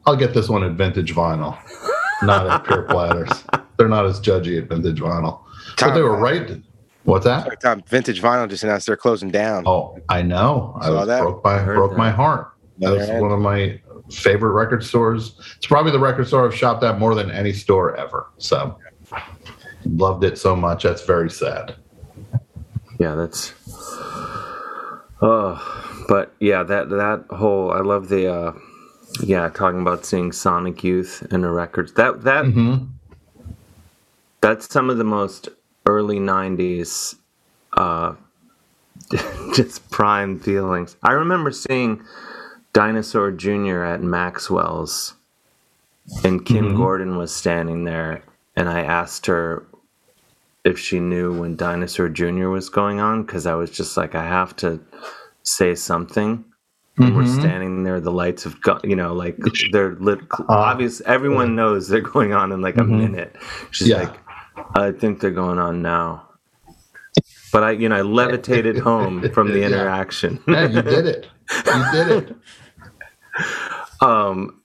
i'll 0.06 0.16
get 0.16 0.34
this 0.34 0.48
one 0.48 0.62
at 0.62 0.72
vintage 0.72 1.14
vinyl. 1.14 1.58
Not 2.22 2.46
at 2.46 2.64
pure 2.64 2.84
platters. 2.84 3.44
They're 3.76 3.88
not 3.88 4.06
as 4.06 4.20
judgy 4.20 4.62
at 4.62 4.68
vintage 4.68 5.00
vinyl. 5.00 5.42
But 5.78 5.94
they 5.94 6.02
were 6.02 6.16
right 6.16 6.62
what's 7.06 7.24
that 7.24 7.44
Sorry, 7.44 7.56
Tom, 7.56 7.82
Vintage 7.88 8.20
Vinyl 8.20 8.48
just 8.48 8.62
announced 8.62 8.86
they're 8.86 8.96
closing 8.96 9.30
down. 9.30 9.64
Oh, 9.66 9.98
I 10.08 10.22
know. 10.22 10.76
I 10.80 10.86
Saw 10.86 10.94
was 10.94 11.06
that? 11.08 11.20
broke 11.22 11.42
my 11.44 11.58
Heard 11.58 11.76
broke 11.76 11.90
that. 11.92 11.98
my 11.98 12.10
heart. 12.10 12.52
Another 12.78 12.98
That's 12.98 13.10
ad. 13.10 13.22
one 13.22 13.32
of 13.32 13.40
my 13.40 13.80
favorite 14.10 14.52
record 14.52 14.84
stores. 14.84 15.34
It's 15.56 15.66
probably 15.66 15.92
the 15.92 15.98
record 15.98 16.26
store 16.28 16.44
I've 16.46 16.54
shopped 16.54 16.84
at 16.84 16.98
more 16.98 17.14
than 17.14 17.30
any 17.30 17.52
store 17.52 17.96
ever. 17.96 18.26
So 18.38 18.78
loved 19.86 20.22
it 20.24 20.36
so 20.38 20.54
much. 20.54 20.82
That's 20.82 21.02
very 21.04 21.30
sad. 21.30 21.74
yeah 23.00 23.14
that's 23.14 23.52
oh 25.22 26.04
but 26.08 26.34
yeah 26.40 26.62
that 26.62 26.88
that 26.90 27.24
whole 27.30 27.70
i 27.72 27.80
love 27.80 28.08
the 28.08 28.26
uh 28.32 28.52
yeah 29.22 29.48
talking 29.48 29.80
about 29.80 30.04
seeing 30.04 30.30
sonic 30.32 30.82
youth 30.84 31.26
in 31.30 31.40
the 31.42 31.48
records 31.50 31.92
that 31.94 32.22
that 32.24 32.44
that's 34.40 34.70
some 34.72 34.90
of 34.90 34.98
the 34.98 35.04
most 35.04 35.48
early 35.86 36.18
90s 36.18 37.16
uh 37.76 38.14
just 39.54 39.88
prime 39.90 40.38
feelings 40.38 40.96
i 41.02 41.12
remember 41.12 41.50
seeing 41.52 42.02
dinosaur 42.72 43.30
jr 43.30 43.82
at 43.84 44.02
maxwell's 44.02 45.14
and 46.24 46.44
kim 46.46 46.72
Mhm. 46.72 46.76
gordon 46.76 47.16
was 47.16 47.34
standing 47.34 47.84
there 47.84 48.22
and 48.56 48.68
i 48.68 48.80
asked 48.82 49.26
her 49.26 49.66
if 50.64 50.78
she 50.78 50.98
knew 51.00 51.38
when 51.38 51.56
dinosaur 51.56 52.08
jr 52.08 52.48
was 52.48 52.68
going 52.68 53.00
on 53.00 53.22
because 53.24 53.46
i 53.46 53.54
was 53.54 53.70
just 53.70 53.96
like 53.96 54.14
i 54.14 54.24
have 54.26 54.54
to 54.56 54.80
say 55.44 55.74
something 55.74 56.44
and 56.98 57.14
we're 57.14 57.24
standing 57.26 57.84
there 57.84 58.00
the 58.00 58.10
lights 58.10 58.44
have 58.44 58.60
got 58.62 58.84
you 58.84 58.96
know 58.96 59.12
like 59.14 59.36
they're 59.72 59.94
lit 59.96 60.18
obvious 60.48 61.00
everyone 61.02 61.54
knows 61.54 61.88
they're 61.88 62.00
going 62.00 62.32
on 62.32 62.52
in 62.52 62.60
like 62.62 62.76
a 62.78 62.82
Mhm. 62.82 62.96
minute 62.96 63.36
she's 63.70 63.88
Yeah. 63.88 63.98
like 63.98 64.14
i 64.74 64.90
think 64.92 65.20
they're 65.20 65.30
going 65.30 65.58
on 65.58 65.82
now 65.82 66.28
but 67.52 67.62
i 67.64 67.70
you 67.72 67.88
know 67.88 67.96
i 67.96 68.02
levitated 68.02 68.78
home 68.78 69.30
from 69.32 69.52
the 69.52 69.62
interaction 69.68 70.42
Yeah, 70.46 70.66
you 70.66 70.82
did 70.82 71.06
it. 71.06 71.26
You 71.74 71.84
did 71.92 72.08
it. 72.08 72.36
um, 74.02 74.62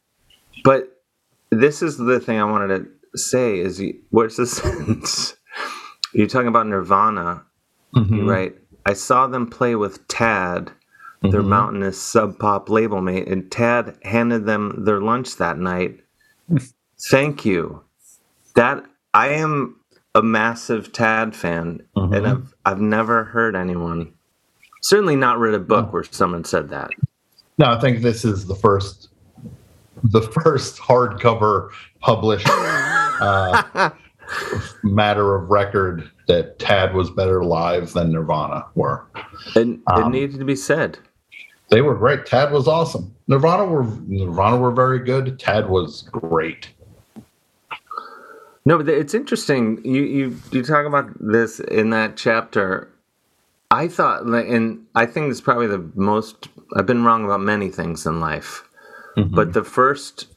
but 0.64 0.88
this 1.52 1.82
is 1.82 1.98
the 1.98 2.20
thing 2.20 2.40
I 2.40 2.44
wanted 2.46 2.70
to 3.14 3.18
say 3.18 3.60
is 3.60 3.80
you, 3.80 4.00
what's 4.10 4.38
the 4.38 4.46
sense? 4.62 5.36
You're 6.14 6.28
talking 6.28 6.48
about 6.48 6.68
Nirvana, 6.68 7.44
Mhm. 7.96 8.28
right? 8.28 8.56
I 8.86 8.94
saw 8.94 9.28
them 9.28 9.48
play 9.48 9.76
with 9.76 10.08
Tad, 10.08 10.72
their 11.22 11.44
Mhm. 11.44 11.48
mountainous 11.50 12.02
sub 12.02 12.40
pop 12.40 12.70
label 12.70 13.02
mate, 13.02 13.28
and 13.28 13.52
Tad 13.52 13.98
handed 14.04 14.46
them 14.46 14.86
their 14.86 15.02
lunch 15.02 15.36
that 15.38 15.58
night. 15.60 16.00
Thank 17.12 17.46
you. 17.46 17.84
That 18.56 18.84
I 19.14 19.30
am 19.30 19.76
a 20.16 20.22
massive 20.22 20.92
Tad 20.92 21.36
fan, 21.36 21.82
and 21.96 22.28
I've 22.28 22.54
I've 22.66 22.82
never 22.82 23.24
heard 23.24 23.56
anyone, 23.56 24.14
certainly 24.82 25.16
not 25.16 25.40
read 25.40 25.54
a 25.54 25.60
book 25.60 25.94
where 25.94 26.04
someone 26.04 26.44
said 26.44 26.70
that. 26.70 26.90
No, 27.58 27.68
I 27.72 27.80
think 27.80 28.02
this 28.02 28.26
is 28.26 28.48
the 28.48 28.56
first, 28.56 29.10
the 30.04 30.22
first 30.44 30.78
hardcover 30.80 31.70
published 32.02 32.48
uh, 32.50 33.90
matter 34.84 35.36
of 35.36 35.50
record 35.50 36.10
that 36.28 36.60
Tad 36.60 36.94
was 36.94 37.10
better 37.10 37.44
live 37.44 37.94
than 37.94 38.12
Nirvana 38.12 38.66
were. 38.76 39.06
And 39.56 39.76
it 39.76 39.82
Um, 39.88 40.12
needed 40.12 40.40
to 40.40 40.46
be 40.46 40.56
said. 40.56 40.98
They 41.70 41.82
were 41.82 41.96
great. 41.96 42.26
Tad 42.26 42.52
was 42.52 42.68
awesome. 42.68 43.14
Nirvana 43.28 43.66
were 43.66 43.84
Nirvana 44.08 44.58
were 44.58 44.72
very 44.72 45.00
good. 45.00 45.40
Tad 45.40 45.70
was 45.70 46.02
great. 46.12 46.70
No, 48.66 48.78
but 48.78 48.88
it's 48.90 49.14
interesting. 49.14 49.84
You 49.84 50.04
you 50.04 50.38
you 50.52 50.64
talk 50.64 50.86
about 50.86 51.10
this 51.20 51.60
in 51.60 51.90
that 51.92 52.16
chapter. 52.16 52.90
I 53.72 53.88
thought, 53.88 54.24
and 54.24 54.86
I 54.96 55.06
think 55.06 55.32
it's 55.32 55.42
probably 55.42 55.68
the 55.68 55.90
most. 55.96 56.50
I've 56.76 56.86
been 56.86 57.04
wrong 57.04 57.26
about 57.26 57.42
many 57.42 57.70
things 57.70 58.06
in 58.06 58.20
life, 58.20 58.68
mm-hmm. 59.18 59.34
but 59.34 59.54
the 59.54 59.64
first 59.64 60.28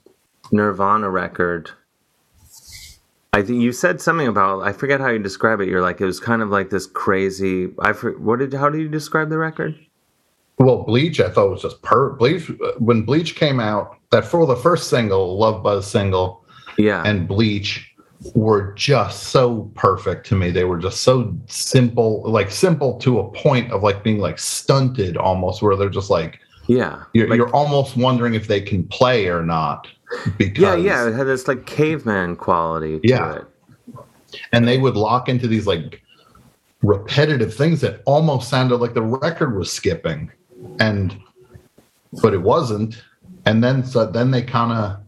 Nirvana 0.53 1.11
record. 1.11 1.71
I 3.33 3.43
think 3.43 3.61
you 3.61 3.73
said 3.73 4.01
something 4.01 4.29
about. 4.29 4.63
I 4.63 4.73
forget 4.73 5.01
how 5.01 5.09
you 5.09 5.19
describe 5.19 5.61
it. 5.61 5.69
You're 5.69 5.83
like 5.83 6.01
it 6.01 6.07
was 6.07 6.21
kind 6.21 6.41
of 6.41 6.51
like 6.51 6.71
this 6.71 6.87
crazy. 6.87 7.73
I 7.81 7.91
what 7.93 8.39
did 8.39 8.55
how 8.55 8.71
did 8.71 8.81
you 8.81 8.89
describe 8.89 9.29
the 9.29 9.39
record? 9.39 9.75
Well, 10.59 10.85
Bleach, 10.85 11.19
I 11.21 11.31
thought 11.31 11.51
was 11.51 11.63
just 11.63 11.83
per 11.83 12.11
Bleach. 12.11 12.51
When 12.79 13.03
Bleach 13.03 13.35
came 13.35 13.59
out, 13.59 13.97
that 14.13 14.25
for 14.25 14.47
the 14.47 14.55
first 14.55 14.89
single, 14.89 15.37
Love 15.37 15.65
Buzz 15.65 15.91
single, 15.91 16.45
yeah, 16.79 17.03
and 17.05 17.27
Bleach 17.27 17.94
were 18.35 18.73
just 18.75 19.25
so 19.25 19.71
perfect 19.75 20.27
to 20.29 20.35
me. 20.35 20.51
They 20.51 20.65
were 20.65 20.79
just 20.79 21.03
so 21.03 21.37
simple, 21.47 22.23
like 22.25 22.51
simple 22.51 22.99
to 23.01 23.19
a 23.21 23.31
point 23.33 23.71
of 23.73 23.83
like 23.83 24.03
being 24.03 24.19
like 24.19 24.39
stunted 24.39 25.17
almost, 25.17 25.63
where 25.63 25.77
they're 25.77 25.89
just 25.91 26.11
like 26.11 26.39
Yeah, 26.67 27.03
you're, 27.13 27.35
you're 27.35 27.55
almost 27.55 27.97
wondering 27.97 28.35
if 28.35 28.47
they 28.47 28.61
can 28.61 28.85
play 28.89 29.27
or 29.29 29.43
not. 29.43 29.89
Because 30.39 30.63
yeah, 30.63 30.77
yeah. 30.77 31.09
It 31.09 31.15
had 31.15 31.27
this 31.27 31.49
like 31.49 31.67
caveman 31.67 32.37
quality. 32.37 33.01
To 33.01 33.09
Yeah. 33.09 33.35
it. 33.37 33.45
and 34.53 34.67
they 34.67 34.79
would 34.79 34.97
lock 34.97 35.29
into 35.29 35.47
these 35.49 35.67
like 35.67 36.01
repetitive 36.83 37.55
things 37.55 37.81
that 37.81 38.03
almost 38.05 38.49
sounded 38.49 38.77
like 38.77 38.95
the 38.95 39.03
record 39.03 39.57
was 39.57 39.73
skipping 39.73 40.31
and 40.81 41.17
but 42.23 42.35
it 42.35 42.43
wasn't 42.43 43.03
and 43.47 43.65
then 43.65 43.83
so 43.85 44.05
then 44.05 44.31
they 44.31 44.43
kind 44.43 44.71
of 44.73 44.99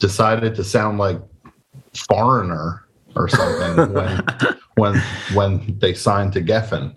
decided 0.00 0.54
to 0.56 0.64
sound 0.64 0.98
like 0.98 1.18
foreigner 1.96 2.84
or 3.14 3.28
something 3.28 3.92
when 3.94 4.22
when 4.76 4.98
when 5.34 5.78
they 5.78 5.94
signed 5.94 6.32
to 6.34 6.42
Geffen. 6.42 6.94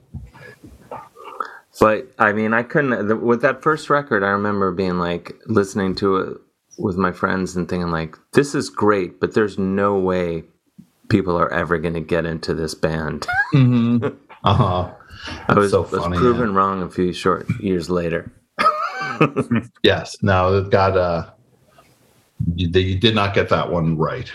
But 1.79 2.11
I 2.19 2.33
mean, 2.33 2.53
I 2.53 2.63
couldn't. 2.63 3.07
the- 3.07 3.15
With 3.15 3.41
that 3.41 3.61
first 3.63 3.89
record, 3.89 4.23
I 4.23 4.29
remember 4.29 4.71
being 4.71 4.99
like 4.99 5.33
listening 5.47 5.95
to 5.95 6.17
it 6.17 6.37
with 6.77 6.97
my 6.97 7.11
friends 7.11 7.55
and 7.55 7.69
thinking 7.69 7.89
like, 7.89 8.17
"This 8.33 8.53
is 8.53 8.69
great," 8.69 9.19
but 9.21 9.33
there's 9.33 9.57
no 9.57 9.97
way 9.97 10.43
people 11.09 11.37
are 11.39 11.51
ever 11.53 11.77
going 11.77 11.93
to 11.93 12.01
get 12.01 12.25
into 12.25 12.53
this 12.53 12.75
band. 12.75 13.25
Mm-hmm. 13.53 14.07
Uh 14.41 14.53
huh. 14.53 14.91
I 15.49 15.53
was, 15.53 15.71
so 15.71 15.81
was 15.81 15.91
funny, 15.91 16.15
proven 16.17 16.53
wrong 16.53 16.81
a 16.81 16.89
few 16.89 17.11
short 17.11 17.45
years 17.59 17.89
later. 17.89 18.31
Yes. 19.83 20.15
No, 20.21 20.59
it 20.59 20.69
got 20.69 20.95
uh 20.97 21.29
you, 22.55 22.69
you 22.69 22.97
did 22.97 23.15
not 23.15 23.33
get 23.33 23.49
that 23.49 23.69
one 23.69 23.97
right. 23.97 24.31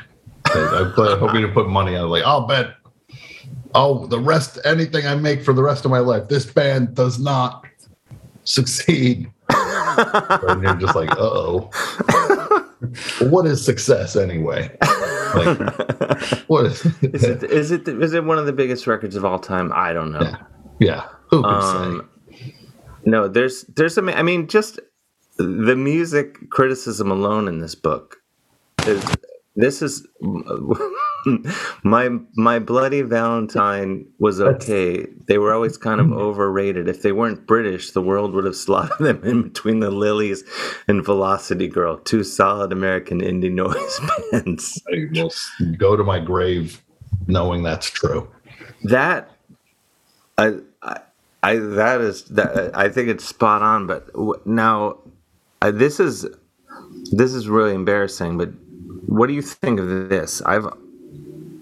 I, 0.54 0.82
I 0.82 0.92
play, 0.94 1.16
hoping 1.18 1.42
to 1.42 1.48
put 1.48 1.68
money 1.68 1.96
on 1.96 2.06
it. 2.06 2.08
Like, 2.08 2.24
I'll 2.24 2.46
bet 2.46 2.74
oh 3.74 4.06
the 4.06 4.18
rest 4.18 4.58
anything 4.64 5.06
I 5.06 5.14
make 5.14 5.42
for 5.42 5.52
the 5.52 5.62
rest 5.62 5.84
of 5.84 5.90
my 5.90 5.98
life, 5.98 6.28
this 6.28 6.46
band 6.46 6.94
does 6.94 7.18
not 7.18 7.64
succeed. 8.44 9.30
and 9.50 10.62
you're 10.62 10.76
just 10.76 10.94
like, 10.94 11.10
uh 11.12 11.16
oh. 11.18 11.70
what 13.28 13.46
is 13.46 13.64
success 13.64 14.16
anyway? 14.16 14.74
Like, 15.34 15.58
what 16.48 16.66
is 16.66 16.86
Is 17.02 17.24
it 17.24 17.42
is 17.42 17.70
it 17.70 17.88
is 17.88 18.14
it 18.14 18.24
one 18.24 18.38
of 18.38 18.46
the 18.46 18.52
biggest 18.52 18.86
records 18.86 19.16
of 19.16 19.24
all 19.24 19.38
time? 19.38 19.72
I 19.74 19.92
don't 19.92 20.12
know. 20.12 20.32
Yeah, 20.78 21.06
who 21.30 21.42
can 21.42 21.52
um, 21.52 22.10
No, 23.04 23.28
there's 23.28 23.62
there's 23.64 23.94
some. 23.94 24.08
I 24.08 24.22
mean, 24.22 24.48
just 24.48 24.80
the 25.36 25.76
music 25.76 26.50
criticism 26.50 27.10
alone 27.10 27.48
in 27.48 27.58
this 27.58 27.74
book 27.74 28.22
is 28.86 29.04
this 29.56 29.82
is 29.82 30.06
my 31.84 32.10
my 32.34 32.58
bloody 32.58 33.02
Valentine 33.02 34.06
was 34.18 34.40
okay. 34.40 35.06
They 35.26 35.38
were 35.38 35.52
always 35.54 35.76
kind 35.76 36.00
of 36.00 36.12
overrated. 36.12 36.88
If 36.88 37.02
they 37.02 37.12
weren't 37.12 37.46
British, 37.46 37.92
the 37.92 38.02
world 38.02 38.34
would 38.34 38.44
have 38.44 38.56
slotted 38.66 38.98
them 38.98 39.22
in 39.24 39.42
between 39.42 39.80
the 39.80 39.90
Lilys 39.90 40.42
and 40.88 41.04
Velocity 41.04 41.68
Girl, 41.68 41.98
two 41.98 42.24
solid 42.24 42.72
American 42.72 43.20
indie 43.20 43.52
noise 43.52 44.00
bands. 44.32 44.82
I 44.92 45.06
will 45.12 45.32
go 45.76 45.96
to 45.96 46.04
my 46.04 46.18
grave 46.18 46.82
knowing 47.26 47.62
that's 47.62 47.90
true. 47.90 48.28
That 48.84 49.30
I, 50.36 50.58
I, 50.82 51.00
I 51.42 51.56
that 51.56 52.00
is 52.00 52.24
that 52.24 52.76
I 52.76 52.88
think 52.88 53.08
it's 53.08 53.24
spot 53.24 53.62
on. 53.62 53.86
But 53.86 54.10
now, 54.46 54.98
uh, 55.62 55.70
this 55.70 56.00
is 56.00 56.26
this 57.12 57.32
is 57.34 57.48
really 57.48 57.74
embarrassing. 57.74 58.36
But 58.36 58.50
what 59.06 59.26
do 59.28 59.32
you 59.32 59.42
think 59.42 59.80
of 59.80 60.08
this? 60.08 60.42
I've 60.42 60.66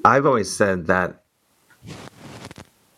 I've 0.04 0.26
always 0.26 0.54
said 0.54 0.86
that. 0.86 1.22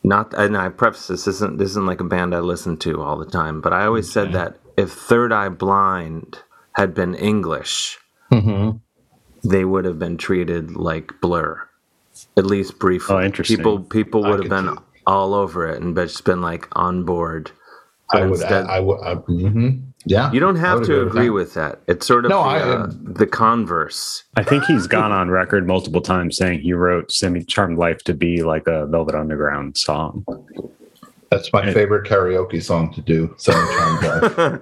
Not, 0.06 0.34
and 0.34 0.54
I 0.56 0.68
preface 0.68 1.06
this 1.06 1.26
isn't 1.26 1.56
this 1.58 1.70
isn't 1.70 1.86
like 1.86 2.00
a 2.00 2.04
band 2.04 2.34
I 2.34 2.40
listen 2.40 2.76
to 2.78 3.00
all 3.02 3.16
the 3.16 3.24
time, 3.24 3.60
but 3.62 3.72
I 3.72 3.86
always 3.86 4.12
said 4.12 4.32
that 4.32 4.56
if 4.76 4.92
Third 4.92 5.32
Eye 5.32 5.48
Blind 5.48 6.42
had 6.76 6.94
been 6.94 7.14
English, 7.14 7.98
Mm-hmm. 8.30 8.78
they 9.48 9.64
would 9.64 9.84
have 9.84 9.98
been 9.98 10.16
treated 10.18 10.76
like 10.76 11.12
Blur, 11.22 11.66
at 12.36 12.44
least 12.46 12.78
briefly. 12.78 13.16
Oh, 13.16 13.20
interesting. 13.22 13.56
People 13.56 13.80
people 13.80 14.26
I 14.26 14.30
would 14.30 14.40
have 14.40 14.50
could 14.50 14.64
been 14.66 14.78
all 15.06 15.32
over 15.34 15.68
it 15.70 15.80
and 15.80 15.96
just 15.96 16.24
been 16.24 16.42
like 16.42 16.68
on 16.72 17.04
board. 17.04 17.52
I 18.10 18.22
would. 18.22 18.32
instead- 18.40 18.66
I, 18.66 18.76
I 18.76 18.80
would. 18.80 19.00
I, 19.02 19.14
mhm. 19.14 19.82
Yeah. 20.06 20.30
you 20.32 20.40
don't 20.40 20.56
have 20.56 20.80
would 20.80 20.86
to 20.86 20.98
with 21.04 21.08
agree 21.08 21.26
that. 21.26 21.32
with 21.32 21.54
that. 21.54 21.80
It's 21.88 22.06
sort 22.06 22.24
of 22.26 22.30
No, 22.30 22.42
the, 22.42 22.48
I- 22.48 22.60
uh, 22.60 22.90
the 22.92 23.26
converse. 23.26 24.24
I 24.36 24.42
think 24.42 24.64
he's 24.64 24.86
gone 24.86 25.12
on 25.20 25.30
record 25.30 25.66
multiple 25.66 26.00
times 26.02 26.36
saying 26.36 26.60
he 26.60 26.72
wrote 26.74 27.10
Semi 27.10 27.42
Charmed 27.44 27.78
Life 27.78 28.04
to 28.04 28.14
be 28.14 28.42
like 28.42 28.66
a 28.66 28.86
Velvet 28.86 29.14
Underground 29.14 29.76
song. 29.78 30.24
That's 31.30 31.52
my 31.52 31.72
favorite 31.72 32.06
karaoke 32.08 32.62
song 32.62 32.92
to 32.94 33.00
do. 33.00 33.34
Semi 33.38 33.56
Charmed 33.58 34.02
Life, 34.38 34.60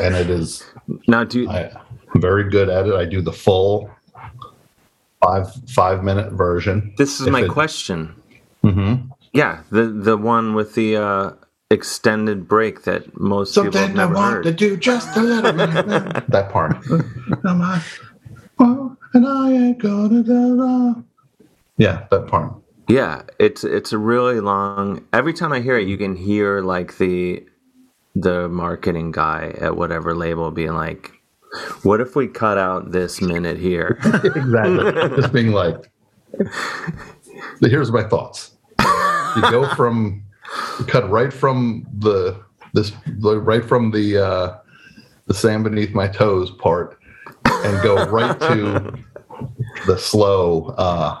and 0.00 0.14
it 0.14 0.30
is. 0.30 0.64
Now, 1.08 1.24
do 1.24 1.42
you, 1.42 1.48
I, 1.48 1.70
I'm 2.14 2.20
very 2.20 2.48
good 2.50 2.68
at 2.68 2.86
it. 2.86 2.94
I 2.94 3.04
do 3.06 3.20
the 3.22 3.32
full 3.32 3.90
five 5.22 5.52
five 5.70 6.04
minute 6.04 6.32
version. 6.32 6.92
this 6.98 7.20
is 7.20 7.26
If 7.26 7.32
my 7.32 7.42
it- 7.44 7.48
question. 7.50 8.14
Mhm. 8.62 9.10
Yeah, 9.32 9.62
the 9.70 9.86
the 9.86 10.16
one 10.16 10.54
with 10.54 10.74
the 10.74 10.96
uh, 10.96 11.32
extended 11.74 12.48
break 12.48 12.84
that 12.84 13.18
most 13.20 13.54
people 13.54 13.64
have 13.64 13.74
Something 13.74 13.90
I 13.98 14.02
never 14.04 14.14
want 14.14 14.34
heard. 14.36 14.42
to 14.44 14.52
do 14.52 14.76
just 14.76 15.14
a 15.16 15.20
little 15.20 15.52
bit. 15.52 15.68
that 16.28 16.48
part. 16.50 16.76
Am 17.44 17.60
I- 17.60 17.82
oh, 18.58 18.96
and 19.12 19.26
I 19.26 19.52
ain't 19.52 19.78
gonna 19.78 20.22
do 20.22 20.56
that. 20.56 21.04
Yeah, 21.76 22.06
that 22.10 22.26
part. 22.28 22.54
Yeah, 22.88 23.22
it's 23.38 23.64
it's 23.64 23.92
a 23.92 23.98
really 23.98 24.40
long. 24.40 25.04
Every 25.12 25.32
time 25.32 25.52
I 25.52 25.60
hear 25.60 25.78
it, 25.78 25.88
you 25.88 25.96
can 25.98 26.16
hear 26.16 26.60
like 26.60 26.98
the 26.98 27.44
the 28.14 28.48
marketing 28.48 29.10
guy 29.10 29.54
at 29.60 29.76
whatever 29.76 30.14
label 30.14 30.50
being 30.50 30.74
like, 30.74 31.10
"What 31.82 32.00
if 32.00 32.14
we 32.14 32.28
cut 32.28 32.58
out 32.58 32.92
this 32.92 33.20
minute 33.20 33.58
here?" 33.58 33.98
exactly. 34.04 35.16
Just 35.16 35.32
being 35.32 35.52
like, 35.52 35.90
here's 37.60 37.90
my 37.90 38.02
thoughts. 38.04 38.52
You 39.36 39.42
go 39.50 39.66
from, 39.74 40.22
you 40.30 40.33
cut 40.86 41.08
right 41.10 41.32
from 41.32 41.86
the 41.98 42.42
this 42.72 42.92
right 43.06 43.64
from 43.64 43.90
the 43.90 44.18
uh, 44.18 44.58
the 45.26 45.34
sand 45.34 45.64
beneath 45.64 45.94
my 45.94 46.08
toes 46.08 46.50
part, 46.50 46.98
and 47.44 47.82
go 47.82 48.04
right 48.06 48.38
to 48.40 48.94
the 49.86 49.98
slow. 49.98 50.74
Uh, 50.76 51.20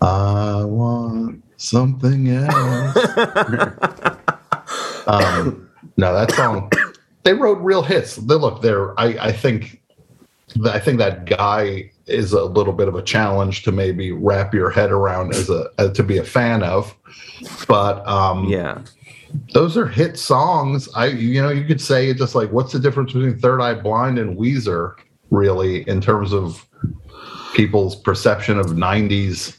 I 0.00 0.64
want 0.64 1.42
something 1.56 2.28
else. 2.28 2.96
um, 5.06 5.68
no, 5.96 6.14
that 6.14 6.32
song. 6.32 6.70
they 7.24 7.34
wrote 7.34 7.58
real 7.58 7.82
hits. 7.82 8.16
They 8.16 8.34
look, 8.34 8.62
they're 8.62 8.98
I, 8.98 9.06
I 9.20 9.32
think 9.32 9.82
I 10.64 10.78
think 10.78 10.98
that 10.98 11.26
guy 11.26 11.90
is 12.08 12.32
a 12.32 12.44
little 12.44 12.72
bit 12.72 12.88
of 12.88 12.94
a 12.94 13.02
challenge 13.02 13.62
to 13.64 13.72
maybe 13.72 14.12
wrap 14.12 14.54
your 14.54 14.70
head 14.70 14.90
around 14.90 15.34
as 15.34 15.50
a 15.50 15.68
as 15.78 15.92
to 15.92 16.02
be 16.02 16.18
a 16.18 16.24
fan 16.24 16.62
of. 16.62 16.94
But 17.66 18.06
um 18.06 18.44
yeah, 18.46 18.82
those 19.52 19.76
are 19.76 19.86
hit 19.86 20.18
songs. 20.18 20.88
I 20.94 21.06
you 21.06 21.42
know, 21.42 21.50
you 21.50 21.64
could 21.64 21.80
say 21.80 22.10
it 22.10 22.18
just 22.18 22.34
like 22.34 22.50
what's 22.50 22.72
the 22.72 22.78
difference 22.78 23.12
between 23.12 23.38
Third 23.38 23.60
Eye 23.60 23.74
Blind 23.74 24.18
and 24.18 24.36
Weezer, 24.36 24.94
really, 25.30 25.88
in 25.88 26.00
terms 26.00 26.32
of 26.32 26.64
people's 27.54 27.96
perception 27.96 28.58
of 28.58 28.66
90s 28.66 29.58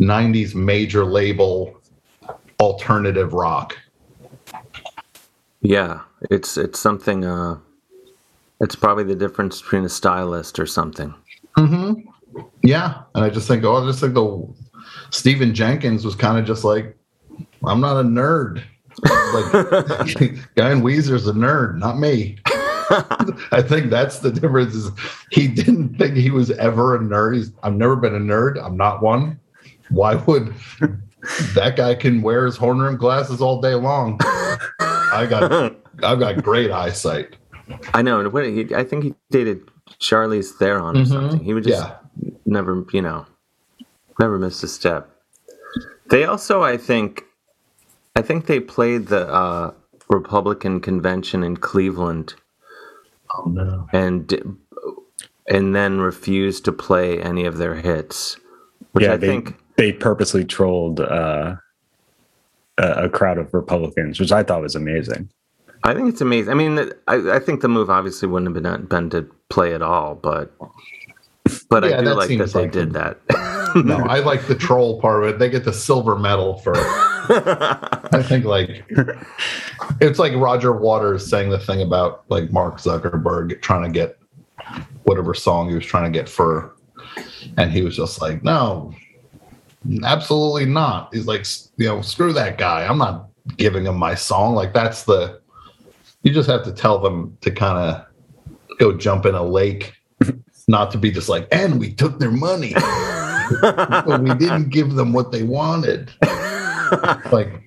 90s 0.00 0.54
major 0.54 1.04
label 1.04 1.80
alternative 2.60 3.32
rock. 3.32 3.76
yeah. 5.60 6.00
It's 6.30 6.56
it's 6.56 6.78
something. 6.80 7.24
Uh, 7.24 7.58
it's 8.60 8.74
probably 8.74 9.04
the 9.04 9.14
difference 9.14 9.62
between 9.62 9.84
a 9.84 9.88
stylist 9.88 10.58
or 10.58 10.66
something. 10.66 11.14
Mm-hmm. 11.56 12.40
Yeah, 12.62 13.02
and 13.14 13.24
I 13.24 13.30
just 13.30 13.48
think, 13.48 13.64
oh, 13.64 13.76
I 13.82 13.86
just 13.86 14.00
think 14.00 14.14
the 14.14 14.46
Stephan 15.10 15.54
Jenkins 15.54 16.04
was 16.04 16.14
kind 16.14 16.38
of 16.38 16.44
just 16.44 16.64
like, 16.64 16.96
I'm 17.64 17.80
not 17.80 17.96
a 17.98 18.04
nerd. 18.04 18.62
Like, 19.02 19.52
guy 20.54 20.70
in 20.72 20.82
Weezer's 20.82 21.26
a 21.26 21.32
nerd, 21.32 21.78
not 21.78 21.98
me. 21.98 22.38
I 22.90 23.62
think 23.62 23.90
that's 23.90 24.20
the 24.20 24.30
difference. 24.32 24.74
Is 24.74 24.90
he 25.30 25.46
didn't 25.48 25.96
think 25.98 26.16
he 26.16 26.30
was 26.30 26.50
ever 26.52 26.94
a 26.96 26.98
nerd. 26.98 27.36
He's, 27.36 27.52
I've 27.62 27.74
never 27.74 27.96
been 27.96 28.14
a 28.14 28.18
nerd. 28.20 28.62
I'm 28.64 28.76
not 28.76 29.02
one. 29.02 29.38
Why 29.90 30.14
would 30.14 30.54
that 31.54 31.74
guy 31.76 31.94
can 31.94 32.22
wear 32.22 32.46
his 32.46 32.56
horn 32.56 32.78
rim 32.78 32.96
glasses 32.96 33.40
all 33.40 33.60
day 33.60 33.74
long? 33.74 34.18
I 34.80 35.26
got, 35.28 35.52
I've 36.02 36.18
got 36.18 36.42
great 36.42 36.70
eyesight. 36.70 37.36
I 37.92 38.00
know. 38.02 38.20
and 38.20 38.32
what 38.32 38.44
he- 38.46 38.74
I 38.74 38.84
think 38.84 39.04
he 39.04 39.14
dated 39.30 39.68
Charlize 40.00 40.52
Theron 40.52 40.96
or 40.96 41.00
Mhm. 41.00 41.06
something. 41.08 41.40
He 41.40 41.54
would 41.54 41.64
just 41.64 41.82
Yeah. 41.84 41.96
never, 42.46 42.84
you 42.92 43.02
know, 43.02 43.26
never 44.18 44.38
missed 44.38 44.62
a 44.64 44.68
step. 44.68 45.10
They 46.10 46.24
also, 46.24 46.62
I 46.62 46.76
think, 46.76 47.24
I 48.16 48.22
think 48.22 48.46
they 48.46 48.60
played 48.60 49.08
the 49.08 49.28
uh, 49.28 49.72
Republican 50.08 50.80
convention 50.80 51.42
in 51.42 51.56
Cleveland. 51.56 52.34
Oh 53.36 53.44
no! 53.48 53.86
And 53.92 54.56
and 55.46 55.74
then 55.74 55.98
refused 56.00 56.64
to 56.64 56.72
play 56.72 57.20
any 57.20 57.44
of 57.44 57.58
their 57.58 57.74
hits, 57.74 58.36
which 58.92 59.04
yeah, 59.04 59.12
I 59.14 59.16
they, 59.18 59.26
think 59.26 59.56
they 59.76 59.92
purposely 59.92 60.44
trolled 60.44 61.00
uh, 61.00 61.56
a, 62.78 63.04
a 63.04 63.08
crowd 63.10 63.38
of 63.38 63.52
Republicans, 63.52 64.18
which 64.18 64.32
I 64.32 64.42
thought 64.42 64.62
was 64.62 64.74
amazing. 64.74 65.28
I 65.84 65.94
think 65.94 66.08
it's 66.08 66.20
amazing. 66.20 66.50
I 66.50 66.54
mean, 66.54 66.90
I, 67.06 67.36
I 67.36 67.38
think 67.38 67.60
the 67.60 67.68
move 67.68 67.90
obviously 67.90 68.28
wouldn't 68.28 68.54
have 68.54 68.62
been 68.62 68.86
been 68.86 69.10
to 69.10 69.22
play 69.48 69.74
at 69.74 69.82
all, 69.82 70.14
but 70.14 70.52
but 71.68 71.84
Yeah, 71.84 71.96
I 71.96 71.98
do 71.98 72.04
that 72.06 72.16
like 72.16 72.38
that 72.38 72.52
they 72.52 72.60
like 72.60 72.72
did 72.72 72.92
that. 72.92 73.18
no, 73.84 73.98
I 73.98 74.20
like 74.20 74.46
the 74.46 74.54
troll 74.54 75.00
part 75.00 75.24
of 75.24 75.30
it. 75.30 75.38
They 75.38 75.48
get 75.48 75.64
the 75.64 75.72
silver 75.72 76.18
medal 76.18 76.58
for. 76.58 76.74
I 77.30 78.22
think 78.22 78.44
like 78.44 78.84
it's 80.00 80.18
like 80.18 80.34
Roger 80.34 80.72
Waters 80.72 81.28
saying 81.28 81.50
the 81.50 81.58
thing 81.58 81.82
about 81.82 82.24
like 82.28 82.50
Mark 82.50 82.78
Zuckerberg 82.78 83.60
trying 83.60 83.84
to 83.84 83.90
get 83.90 84.18
whatever 85.04 85.34
song 85.34 85.68
he 85.68 85.74
was 85.74 85.86
trying 85.86 86.10
to 86.10 86.18
get 86.18 86.28
for, 86.28 86.74
and 87.56 87.70
he 87.70 87.82
was 87.82 87.96
just 87.96 88.20
like, 88.20 88.42
no, 88.42 88.94
absolutely 90.04 90.66
not. 90.66 91.14
He's 91.14 91.26
like, 91.26 91.46
you 91.76 91.86
know, 91.86 92.00
screw 92.02 92.32
that 92.32 92.58
guy. 92.58 92.86
I'm 92.86 92.98
not 92.98 93.28
giving 93.56 93.86
him 93.86 93.96
my 93.96 94.14
song. 94.14 94.54
Like 94.54 94.72
that's 94.72 95.04
the. 95.04 95.40
You 96.28 96.34
just 96.34 96.50
have 96.50 96.62
to 96.64 96.72
tell 96.72 96.98
them 96.98 97.38
to 97.40 97.50
kind 97.50 97.78
of 97.78 98.04
go 98.78 98.94
jump 98.94 99.24
in 99.24 99.34
a 99.34 99.42
lake, 99.42 99.94
not 100.68 100.90
to 100.90 100.98
be 100.98 101.10
just 101.10 101.30
like, 101.30 101.48
and 101.50 101.80
we 101.80 101.90
took 101.90 102.18
their 102.18 102.30
money 102.30 102.74
but 103.62 104.20
we 104.20 104.34
didn't 104.34 104.68
give 104.68 104.92
them 104.92 105.14
what 105.14 105.32
they 105.32 105.42
wanted. 105.42 106.10
like 107.32 107.62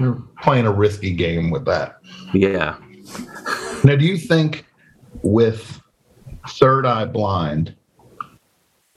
you're 0.00 0.20
playing 0.42 0.66
a 0.66 0.72
risky 0.72 1.12
game 1.12 1.50
with 1.50 1.64
that. 1.66 2.00
Yeah. 2.34 2.76
Now, 3.84 3.94
do 3.94 4.04
you 4.04 4.16
think 4.16 4.66
with 5.22 5.80
Third 6.48 6.84
Eye 6.84 7.04
Blind, 7.04 7.72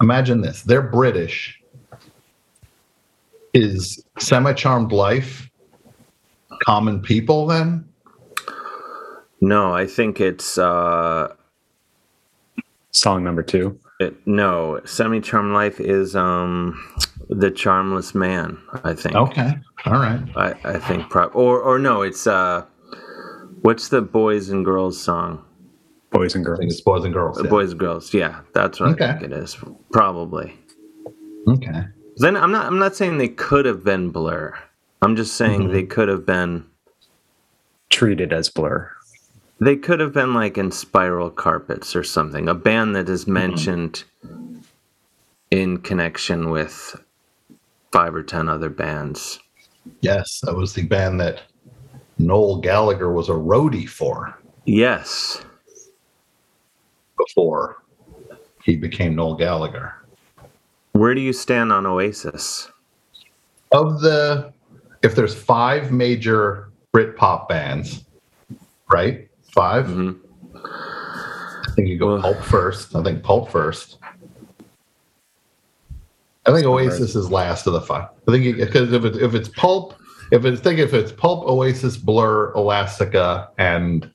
imagine 0.01 0.41
this: 0.41 0.63
they're 0.63 0.81
British. 0.81 1.61
Is 3.53 4.03
Semi-Charmed 4.17 4.91
Life 4.91 5.47
common 6.63 7.03
people 7.03 7.45
then? 7.45 7.84
No, 9.45 9.73
I 9.73 9.85
think 9.85 10.19
it's 10.19 10.57
uh 10.57 11.33
song 12.91 13.23
number 13.23 13.43
two. 13.43 13.79
It, 13.99 14.15
no, 14.25 14.81
Semi 14.85 15.21
Charm 15.21 15.53
Life 15.53 15.79
is 15.79 16.15
um 16.15 16.83
the 17.29 17.51
Charmless 17.51 18.15
Man. 18.15 18.57
I 18.83 18.93
think. 18.95 19.15
Okay, 19.15 19.53
all 19.85 19.93
right. 19.93 20.19
I, 20.35 20.55
I 20.63 20.79
think 20.79 21.09
pro- 21.09 21.27
or 21.27 21.61
or 21.61 21.77
no, 21.77 22.01
it's 22.01 22.25
uh, 22.25 22.65
what's 23.61 23.89
the 23.89 24.01
boys 24.01 24.49
and 24.49 24.65
girls 24.65 24.99
song? 24.99 25.45
Boys 26.09 26.33
and 26.33 26.43
girls. 26.43 26.59
I 26.59 26.61
think 26.61 26.71
it's 26.71 26.81
Boys 26.81 27.03
and 27.03 27.13
Girls. 27.13 27.39
yeah. 27.43 27.49
Boys 27.49 27.71
and 27.71 27.79
girls. 27.79 28.13
Yeah, 28.13 28.41
that's 28.53 28.79
what 28.79 28.89
Okay. 28.93 29.05
I 29.05 29.11
think 29.19 29.31
it 29.31 29.33
is. 29.33 29.57
Probably. 29.91 30.57
Okay. 31.47 31.83
Then 32.17 32.35
I'm 32.35 32.51
not. 32.51 32.65
I'm 32.65 32.79
not 32.79 32.95
saying 32.95 33.17
they 33.19 33.27
could 33.27 33.65
have 33.65 33.83
been 33.83 34.09
Blur. 34.09 34.57
I'm 35.03 35.15
just 35.15 35.35
saying 35.35 35.61
Mm-hmm. 35.63 35.73
they 35.73 35.83
could 35.83 36.07
have 36.07 36.25
been. 36.25 36.65
Treated 37.91 38.33
as 38.33 38.49
Blur. 38.49 38.91
They 39.59 39.75
could 39.77 39.99
have 39.99 40.13
been 40.13 40.33
like 40.33 40.55
Inspiral 40.55 41.33
Carpets 41.33 41.95
or 41.95 42.03
something, 42.03 42.49
a 42.49 42.53
band 42.53 42.95
that 42.95 43.07
is 43.07 43.23
mm-hmm. 43.23 43.33
mentioned 43.33 44.03
in 45.51 45.77
connection 45.77 46.49
with 46.49 46.95
five 47.91 48.13
or 48.13 48.23
ten 48.23 48.49
other 48.49 48.69
bands. 48.69 49.39
Yes, 50.01 50.41
that 50.43 50.55
was 50.55 50.73
the 50.73 50.83
band 50.83 51.19
that 51.21 51.43
Noel 52.17 52.59
Gallagher 52.59 53.11
was 53.11 53.29
a 53.29 53.33
roadie 53.33 53.87
for 53.87 54.37
Yes. 54.65 55.43
before 57.17 57.83
he 58.63 58.75
became 58.75 59.15
Noel 59.15 59.35
Gallagher. 59.35 59.93
Where 60.93 61.13
do 61.13 61.21
you 61.21 61.33
stand 61.33 61.71
on 61.71 61.85
Oasis? 61.85 62.69
Of 63.71 64.01
the, 64.01 64.51
if 65.03 65.15
there's 65.15 65.35
five 65.35 65.91
major 65.91 66.69
Britpop 66.93 67.47
bands, 67.47 68.03
right? 68.91 69.29
5 69.55 70.17
I 70.55 71.71
think 71.75 71.87
you 71.87 71.97
go 71.97 72.21
Pulp 72.21 72.41
first. 72.43 72.95
I 72.95 73.03
think 73.03 73.23
Pulp 73.23 73.49
first. 73.49 73.97
I 76.45 76.51
think 76.51 76.65
Oasis 76.65 77.15
is 77.15 77.31
last 77.31 77.65
of 77.65 77.73
the 77.73 77.81
five. 77.81 78.09
I 78.27 78.31
think 78.31 78.57
because 78.57 78.93
if 78.93 79.03
it, 79.03 79.15
if 79.15 79.33
it's 79.33 79.49
Pulp, 79.49 79.95
if 80.31 80.45
it's 80.45 80.61
think 80.61 80.79
if 80.79 80.93
it's 80.93 81.11
Pulp, 81.11 81.47
Oasis, 81.47 81.97
Blur, 81.97 82.53
Elastica, 82.53 83.49
and 83.57 84.09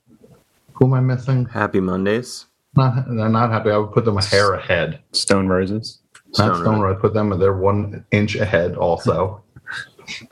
who 0.74 0.86
am 0.86 0.94
I 0.94 1.00
missing? 1.00 1.46
Happy 1.46 1.80
Mondays. 1.80 2.46
Not, 2.76 3.04
they're 3.08 3.28
not 3.28 3.50
happy. 3.50 3.70
I 3.70 3.78
would 3.78 3.92
put 3.92 4.04
them 4.04 4.16
a 4.16 4.24
hair 4.24 4.54
ahead. 4.54 5.00
Stone 5.12 5.48
Roses. 5.48 5.98
Not 6.38 6.54
Stone 6.54 6.62
Stone 6.62 6.80
Roses. 6.80 6.98
I 6.98 7.00
put 7.00 7.14
them. 7.14 7.36
They're 7.38 7.56
one 7.56 8.04
inch 8.12 8.36
ahead. 8.36 8.76
Also, 8.76 9.42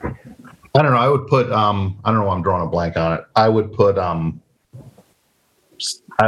I 0.03 0.81
don't 0.81 0.91
know. 0.91 0.97
I 0.97 1.09
would 1.09 1.27
put. 1.27 1.51
Um, 1.51 1.99
I 2.05 2.11
don't 2.11 2.21
know. 2.21 2.27
why 2.27 2.33
I'm 2.33 2.41
drawing 2.41 2.65
a 2.65 2.69
blank 2.69 2.95
on 2.95 3.13
it. 3.13 3.25
I 3.35 3.49
would 3.49 3.73
put. 3.73 3.97
Um, 3.97 4.41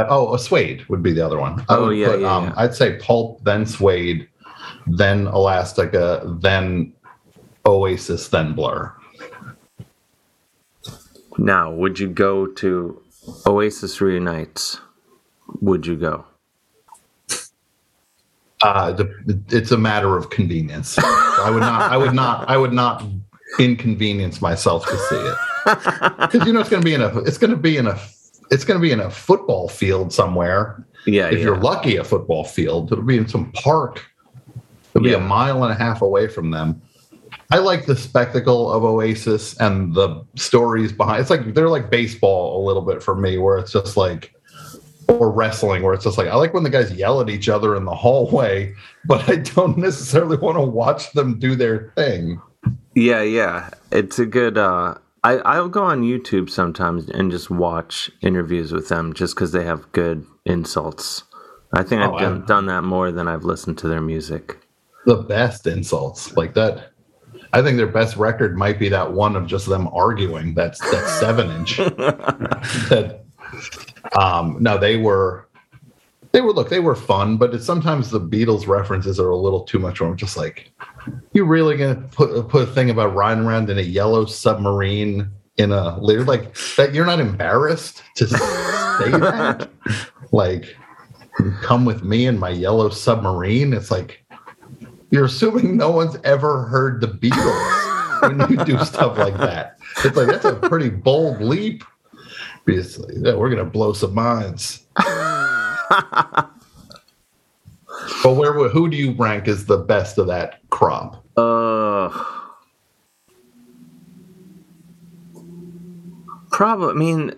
oh, 0.08 0.34
a 0.34 0.38
Suede 0.38 0.84
would 0.88 1.02
be 1.02 1.12
the 1.12 1.24
other 1.24 1.38
one. 1.38 1.64
I 1.68 1.76
Oh, 1.76 1.86
would 1.88 1.96
yeah, 1.98 2.06
put, 2.08 2.20
yeah, 2.20 2.36
um, 2.36 2.44
yeah. 2.44 2.54
I'd 2.56 2.74
say 2.74 2.96
Pulp, 2.98 3.42
then 3.44 3.66
Suede, 3.66 4.28
then 4.86 5.26
Elastica, 5.28 6.22
then 6.42 6.92
Oasis, 7.66 8.28
then 8.28 8.54
Blur. 8.54 8.94
Now, 11.38 11.72
would 11.72 11.98
you 11.98 12.08
go 12.08 12.46
to 12.46 13.02
Oasis 13.46 14.00
Reunites? 14.00 14.80
Would 15.60 15.86
you 15.86 15.96
go? 15.96 16.26
Uh, 18.62 18.92
the, 18.92 19.12
it's 19.50 19.72
a 19.72 19.78
matter 19.78 20.16
of 20.16 20.30
convenience. 20.30 20.98
I 20.98 21.50
would 21.50 21.60
not. 21.60 21.92
I 21.92 21.96
would 21.96 22.14
not. 22.14 22.48
I 22.50 22.56
would 22.56 22.72
not 22.72 23.04
inconvenience 23.58 24.42
myself 24.42 24.86
to 24.86 24.96
see 24.98 25.16
it 25.16 25.36
because 26.32 26.46
you 26.46 26.52
know 26.52 26.60
it's 26.60 26.70
going 26.70 26.82
to 26.82 26.86
be 26.86 26.94
in 26.94 27.02
a. 27.02 27.18
It's 27.20 27.38
going 27.38 27.50
to 27.52 27.56
be 27.56 27.76
in 27.78 27.86
a. 27.88 27.98
It's 28.52 28.64
going 28.64 28.78
to 28.78 28.82
be 28.82 28.92
in 28.92 29.00
a 29.00 29.10
football 29.10 29.68
field 29.68 30.12
somewhere. 30.12 30.86
Yeah, 31.06 31.26
If 31.26 31.38
yeah. 31.38 31.44
you're 31.44 31.56
lucky, 31.56 31.96
a 31.96 32.04
football 32.04 32.44
field. 32.44 32.92
It'll 32.92 33.02
be 33.02 33.16
in 33.16 33.26
some 33.26 33.50
park. 33.52 34.04
It'll 34.94 35.02
be 35.02 35.14
a 35.14 35.18
mile 35.18 35.64
and 35.64 35.72
a 35.72 35.76
half 35.76 36.02
away 36.02 36.28
from 36.28 36.50
them. 36.50 36.80
I 37.50 37.58
like 37.58 37.86
the 37.86 37.96
spectacle 37.96 38.70
of 38.72 38.84
Oasis 38.84 39.56
and 39.58 39.94
the 39.94 40.24
stories 40.36 40.92
behind. 40.92 41.20
It's 41.20 41.30
like 41.30 41.54
they're 41.54 41.68
like 41.68 41.90
baseball 41.90 42.62
a 42.62 42.66
little 42.66 42.82
bit 42.82 43.02
for 43.02 43.16
me, 43.16 43.38
where 43.38 43.58
it's 43.58 43.72
just 43.72 43.96
like 43.96 44.34
or 45.08 45.30
wrestling 45.30 45.82
where 45.82 45.94
it's 45.94 46.04
just 46.04 46.18
like 46.18 46.28
I 46.28 46.36
like 46.36 46.54
when 46.54 46.62
the 46.62 46.70
guys 46.70 46.92
yell 46.92 47.20
at 47.20 47.28
each 47.28 47.48
other 47.48 47.76
in 47.76 47.84
the 47.84 47.94
hallway, 47.94 48.74
but 49.04 49.28
I 49.28 49.36
don't 49.36 49.76
necessarily 49.78 50.36
want 50.36 50.56
to 50.56 50.62
watch 50.62 51.12
them 51.12 51.38
do 51.38 51.54
their 51.54 51.92
thing. 51.96 52.40
Yeah, 52.94 53.22
yeah. 53.22 53.70
It's 53.90 54.18
a 54.18 54.26
good 54.26 54.58
uh 54.58 54.94
I, 55.24 55.38
I'll 55.38 55.68
go 55.68 55.84
on 55.84 56.02
YouTube 56.02 56.50
sometimes 56.50 57.08
and 57.08 57.30
just 57.30 57.50
watch 57.50 58.10
interviews 58.22 58.72
with 58.72 58.88
them 58.88 59.12
just 59.12 59.34
because 59.34 59.52
they 59.52 59.64
have 59.64 59.90
good 59.92 60.26
insults. 60.44 61.22
I 61.74 61.82
think 61.84 62.02
Oh, 62.02 62.14
I've 62.14 62.20
done, 62.20 62.44
done 62.46 62.66
that 62.66 62.82
more 62.82 63.12
than 63.12 63.28
I've 63.28 63.44
listened 63.44 63.78
to 63.78 63.88
their 63.88 64.00
music. 64.00 64.58
the 65.06 65.16
best 65.16 65.66
insults 65.66 66.36
like 66.36 66.54
that. 66.54 66.88
I 67.52 67.62
think 67.62 67.76
their 67.76 67.86
best 67.86 68.16
record 68.16 68.56
might 68.56 68.78
be 68.78 68.88
that 68.90 69.12
one 69.12 69.36
of 69.36 69.46
just 69.46 69.68
them 69.68 69.88
arguing. 69.92 70.54
That's 70.54 70.80
that 70.80 71.08
seven 71.20 71.50
inch. 71.50 71.76
that 72.88 73.24
um 74.18 74.56
no, 74.60 74.78
they 74.78 74.96
were 74.96 75.48
they 76.32 76.40
were 76.40 76.52
look, 76.52 76.70
they 76.70 76.80
were 76.80 76.96
fun, 76.96 77.36
but 77.36 77.54
it's 77.54 77.66
sometimes 77.66 78.10
the 78.10 78.20
Beatles 78.20 78.66
references 78.66 79.20
are 79.20 79.28
a 79.28 79.36
little 79.36 79.62
too 79.64 79.78
much 79.78 80.00
where 80.00 80.08
I'm 80.08 80.16
just 80.16 80.36
like, 80.36 80.72
you 81.32 81.44
really 81.44 81.76
gonna 81.76 81.96
put 82.10 82.48
put 82.48 82.68
a 82.68 82.72
thing 82.72 82.90
about 82.90 83.14
riding 83.14 83.44
around 83.44 83.68
in 83.70 83.78
a 83.78 83.82
yellow 83.82 84.24
submarine 84.24 85.30
in 85.58 85.72
a 85.72 85.98
later 86.00 86.24
like 86.24 86.56
that 86.76 86.94
you're 86.94 87.04
not 87.04 87.20
embarrassed 87.20 88.02
to 88.16 88.26
say 88.26 88.38
that? 88.38 89.68
like 90.32 90.74
come 91.60 91.84
with 91.84 92.02
me 92.02 92.26
in 92.26 92.38
my 92.38 92.50
yellow 92.50 92.88
submarine. 92.88 93.74
It's 93.74 93.90
like 93.90 94.24
you're 95.10 95.26
assuming 95.26 95.76
no 95.76 95.90
one's 95.90 96.16
ever 96.24 96.64
heard 96.64 97.02
the 97.02 97.08
Beatles 97.08 98.22
when 98.22 98.50
you 98.50 98.64
do 98.64 98.78
stuff 98.84 99.18
like 99.18 99.36
that. 99.36 99.78
It's 100.02 100.16
like 100.16 100.28
that's 100.28 100.46
a 100.46 100.54
pretty 100.54 100.88
bold 100.88 101.42
leap. 101.42 101.84
Because 102.64 103.04
yeah, 103.16 103.34
we're 103.34 103.50
gonna 103.50 103.64
blow 103.64 103.92
some 103.92 104.14
minds. 104.14 104.86
But 108.22 108.34
where 108.34 108.52
who 108.68 108.88
do 108.88 108.96
you 108.96 109.12
rank 109.12 109.48
as 109.48 109.66
the 109.66 109.78
best 109.78 110.18
of 110.18 110.26
that 110.28 110.60
crop? 110.70 111.24
Uh, 111.36 112.08
probably. 116.50 116.90
I 116.90 116.94
mean, 116.94 117.34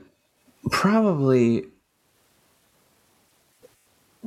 probably, 0.70 1.64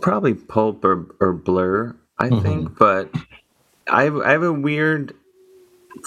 probably 0.02 0.34
pulp 0.34 0.84
or, 0.84 1.08
or 1.20 1.34
blur. 1.34 1.96
I 2.20 2.30
think, 2.30 2.78
but 2.80 3.12
I 3.88 4.04
have, 4.06 4.18
I 4.18 4.32
have 4.32 4.42
a 4.44 4.52
weird 4.52 5.14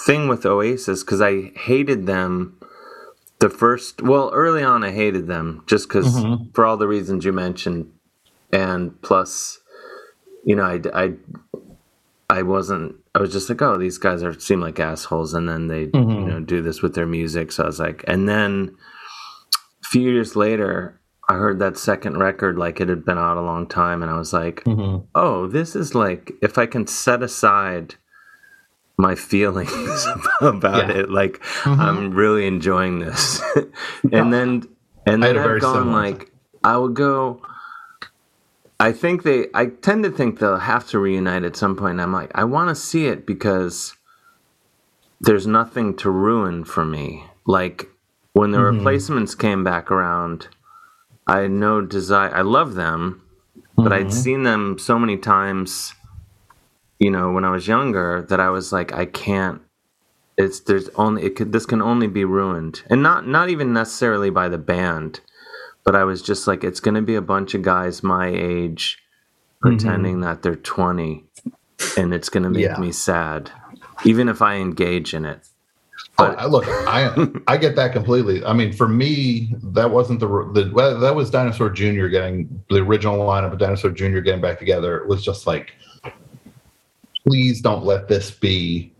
thing 0.05 0.27
with 0.27 0.45
Oasis 0.45 1.03
because 1.03 1.21
I 1.21 1.51
hated 1.55 2.05
them 2.05 2.57
the 3.39 3.49
first. 3.49 4.01
Well, 4.01 4.29
early 4.33 4.61
on, 4.61 4.83
I 4.83 4.91
hated 4.91 5.27
them 5.27 5.63
just 5.67 5.87
because 5.87 6.17
Mhm. 6.17 6.53
for 6.53 6.65
all 6.65 6.75
the 6.75 6.87
reasons 6.87 7.23
you 7.23 7.31
mentioned, 7.31 7.91
and 8.53 8.99
plus, 9.01 9.59
you 10.45 10.55
know, 10.55 10.63
I 10.63 10.79
I 10.93 11.13
I 12.29 12.41
wasn't. 12.43 12.95
I 13.13 13.19
was 13.19 13.31
just 13.33 13.49
like, 13.49 13.61
oh, 13.61 13.77
these 13.77 13.97
guys 13.97 14.23
are 14.23 14.37
seem 14.39 14.61
like 14.61 14.79
assholes, 14.79 15.33
and 15.33 15.49
then 15.49 15.67
they, 15.67 15.81
you 15.83 15.91
Mhm. 15.91 16.27
know, 16.27 16.39
do 16.39 16.61
this 16.61 16.81
with 16.81 16.95
their 16.95 17.05
music. 17.05 17.51
So 17.51 17.63
I 17.63 17.67
was 17.67 17.79
like, 17.79 18.03
and 18.07 18.27
then 18.29 18.75
a 19.83 19.87
few 19.87 20.09
years 20.09 20.35
later, 20.37 20.97
I 21.27 21.33
heard 21.35 21.59
that 21.59 21.77
second 21.77 22.19
record, 22.19 22.57
like 22.57 22.79
it 22.79 22.87
had 22.87 23.03
been 23.03 23.17
out 23.17 23.35
a 23.37 23.41
long 23.41 23.67
time, 23.67 24.01
and 24.01 24.09
I 24.09 24.17
was 24.17 24.31
like, 24.31 24.63
oh, 25.13 25.47
this 25.47 25.75
is 25.75 25.93
like 25.93 26.31
if 26.41 26.57
I 26.57 26.65
can 26.67 26.87
set 26.87 27.21
aside 27.21 27.95
my 28.97 29.15
feelings 29.15 30.05
about 30.41 30.87
Yeah. 30.89 30.95
it, 30.99 31.09
like 31.09 31.41
Mhm. 31.63 31.79
I'm 31.79 32.11
really 32.11 32.47
enjoying 32.47 32.99
this, 32.99 33.41
and 34.11 34.31
then 34.31 34.63
and 35.05 35.21
then 35.21 35.37
I've 35.37 35.59
gone 35.59 35.91
like 35.91 36.31
I 36.63 36.77
would 36.77 36.93
go. 36.93 37.41
I 38.81 38.91
think 38.91 39.21
they. 39.21 39.45
I 39.53 39.67
tend 39.67 40.03
to 40.05 40.09
think 40.09 40.39
they'll 40.39 40.57
have 40.57 40.87
to 40.89 40.97
reunite 40.97 41.43
at 41.43 41.55
some 41.55 41.75
point. 41.75 41.99
I'm 42.01 42.11
like, 42.11 42.31
I 42.33 42.43
want 42.45 42.69
to 42.69 42.75
see 42.75 43.05
it 43.05 43.27
because 43.27 43.93
there's 45.19 45.45
nothing 45.45 45.95
to 45.97 46.09
ruin 46.09 46.63
for 46.63 46.83
me. 46.83 47.25
Like 47.45 47.89
when 48.33 48.49
the 48.51 48.57
Mhm. 48.57 48.77
replacements 48.77 49.35
came 49.35 49.63
back 49.63 49.91
around, 49.91 50.47
I 51.27 51.41
had 51.41 51.51
no 51.51 51.81
desire. 51.81 52.33
I 52.33 52.41
love 52.41 52.73
them, 52.73 53.21
but 53.77 53.93
I'd 53.93 54.07
Mhm. 54.07 54.13
seen 54.13 54.43
them 54.43 54.79
so 54.79 54.97
many 54.97 55.15
times. 55.15 55.93
You 56.97 57.11
know, 57.11 57.31
when 57.31 57.45
I 57.45 57.51
was 57.51 57.67
younger, 57.67 58.25
that 58.29 58.39
I 58.39 58.49
was 58.49 58.73
like, 58.73 58.91
I 58.93 59.05
can't. 59.05 59.61
It's 60.37 60.59
there's 60.59 60.89
only 60.95 61.21
it 61.23 61.35
could 61.35 61.51
this 61.51 61.67
can 61.67 61.83
only 61.83 62.07
be 62.07 62.25
ruined, 62.25 62.81
and 62.89 63.03
not 63.03 63.27
not 63.27 63.49
even 63.49 63.73
necessarily 63.73 64.31
by 64.31 64.49
the 64.49 64.57
band, 64.57 65.19
but 65.83 65.95
I 65.95 66.03
was 66.03 66.21
just 66.21 66.47
like, 66.47 66.63
it's 66.63 66.79
going 66.79 66.95
to 66.95 67.01
be 67.01 67.15
a 67.15 67.21
bunch 67.21 67.53
of 67.53 67.61
guys 67.61 68.03
my 68.03 68.27
age 68.27 68.97
mm-hmm. 69.63 69.77
pretending 69.77 70.21
that 70.21 70.41
they're 70.41 70.55
20, 70.55 71.23
and 71.97 72.13
it's 72.13 72.29
going 72.29 72.43
to 72.43 72.49
make 72.49 72.63
Yeah. 72.65 72.77
me 72.79 72.91
sad, 72.91 73.51
even 74.05 74.29
if 74.29 74.41
I 74.41 74.55
engage 74.55 75.13
in 75.13 75.25
it. 75.25 75.47
Oh, 76.17 76.25
I, 76.25 76.45
look, 76.45 76.65
I 76.67 77.29
I 77.47 77.57
get 77.57 77.75
that 77.75 77.93
completely. 77.93 78.43
I 78.43 78.53
mean, 78.53 78.73
for 78.73 78.87
me, 78.87 79.55
that 79.63 79.91
wasn't 79.91 80.19
the 80.19 80.27
the 80.27 80.69
well, 80.73 80.99
that 80.99 81.15
was 81.15 81.29
Dinosaur 81.29 81.69
Jr. 81.69 82.07
getting 82.07 82.63
the 82.69 82.77
original 82.77 83.19
lineup 83.19 83.53
of 83.53 83.59
Dinosaur 83.59 83.91
Jr. 83.91 84.19
getting 84.19 84.41
back 84.41 84.59
together. 84.59 84.97
It 84.97 85.07
was 85.07 85.23
just 85.23 85.47
like, 85.47 85.73
please 87.25 87.61
don't 87.61 87.85
let 87.85 88.07
this 88.07 88.31
be 88.31 88.93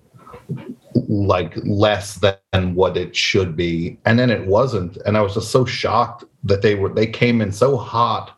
like 1.07 1.53
less 1.63 2.15
than 2.15 2.75
what 2.75 2.97
it 2.97 3.15
should 3.15 3.55
be. 3.55 3.97
And 4.05 4.17
then 4.19 4.29
it 4.29 4.45
wasn't, 4.47 4.97
and 5.05 5.17
I 5.17 5.21
was 5.21 5.33
just 5.33 5.51
so 5.51 5.65
shocked 5.65 6.23
that 6.43 6.61
they 6.61 6.75
were 6.75 6.89
they 6.89 7.07
came 7.07 7.41
in 7.41 7.51
so 7.51 7.77
hot. 7.77 8.37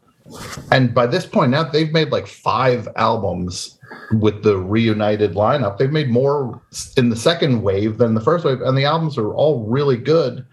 And 0.72 0.94
by 0.94 1.06
this 1.06 1.26
point 1.26 1.52
now, 1.52 1.64
they've 1.64 1.92
made 1.92 2.12
like 2.12 2.28
five 2.28 2.88
albums 2.96 3.78
with 4.14 4.44
the 4.44 4.58
reunited 4.58 5.34
lineup. 5.34 5.78
They've 5.78 5.92
made 5.92 6.10
more 6.10 6.62
in 6.98 7.10
the 7.10 7.16
second 7.16 7.62
wave 7.62 7.98
than 7.98 8.14
the 8.14 8.22
first 8.22 8.46
wave, 8.46 8.62
and 8.62 8.78
the 8.78 8.86
albums 8.86 9.18
are 9.18 9.34
all 9.34 9.66
really 9.66 9.98
good. 9.98 10.46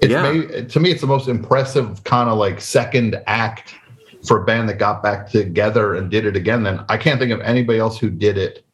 It's 0.00 0.12
Yeah. 0.12 0.30
made, 0.30 0.68
to 0.68 0.80
me, 0.80 0.90
it's 0.90 1.00
the 1.00 1.06
most 1.06 1.28
impressive 1.28 2.04
kind 2.04 2.28
of 2.28 2.36
like 2.36 2.60
second 2.60 3.20
act 3.26 3.74
for 4.26 4.42
a 4.42 4.44
band 4.44 4.68
that 4.68 4.78
got 4.78 5.02
back 5.02 5.30
together 5.30 5.94
and 5.94 6.10
did 6.10 6.26
it 6.26 6.36
again. 6.36 6.62
Then 6.62 6.84
I 6.88 6.96
can't 6.96 7.18
think 7.18 7.32
of 7.32 7.40
anybody 7.40 7.78
else 7.78 7.98
who 7.98 8.10
did 8.10 8.36
it 8.36 8.64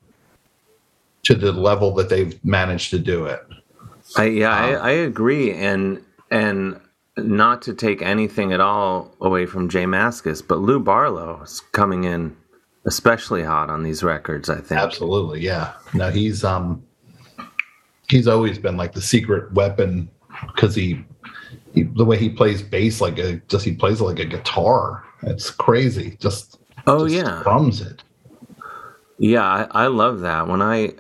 to 1.24 1.34
the 1.34 1.52
level 1.52 1.94
that 1.94 2.08
they've 2.08 2.44
managed 2.44 2.90
to 2.90 2.98
do 2.98 3.26
it. 3.26 3.40
I 4.16 4.24
yeah, 4.24 4.54
I, 4.54 4.74
um, 4.74 4.82
I 4.82 4.90
agree, 4.90 5.52
and 5.52 6.02
and 6.30 6.80
not 7.16 7.62
to 7.62 7.74
take 7.74 8.02
anything 8.02 8.52
at 8.52 8.60
all 8.60 9.14
away 9.20 9.46
from 9.46 9.68
Jay 9.68 9.84
Mascis, 9.84 10.46
but 10.46 10.58
Lou 10.58 10.80
Barlow 10.80 11.42
is 11.42 11.60
coming 11.72 12.04
in 12.04 12.36
especially 12.86 13.42
hot 13.42 13.70
on 13.70 13.82
these 13.82 14.02
records. 14.02 14.50
I 14.50 14.56
think 14.56 14.80
Absolutely, 14.80 15.40
yeah. 15.40 15.74
No, 15.94 16.10
he's 16.10 16.44
um 16.44 16.82
he's 18.08 18.26
always 18.26 18.58
been 18.58 18.76
like 18.76 18.92
the 18.92 19.02
secret 19.02 19.52
weapon 19.52 20.10
because 20.48 20.74
he, 20.74 21.04
he 21.74 21.82
the 21.84 22.04
way 22.04 22.16
he 22.16 22.28
plays 22.28 22.62
bass 22.62 23.00
like 23.00 23.18
a 23.18 23.36
just 23.48 23.64
he 23.64 23.74
plays 23.74 24.00
like 24.00 24.18
a 24.18 24.24
guitar. 24.24 25.04
It's 25.22 25.50
crazy. 25.50 26.16
Just 26.18 26.58
Oh 26.86 27.06
just 27.06 27.24
yeah, 27.24 27.40
drums 27.42 27.80
it. 27.80 28.02
Yeah, 29.18 29.44
I, 29.44 29.84
I 29.84 29.86
love 29.86 30.20
that. 30.20 30.48
When 30.48 30.60
I, 30.60 30.94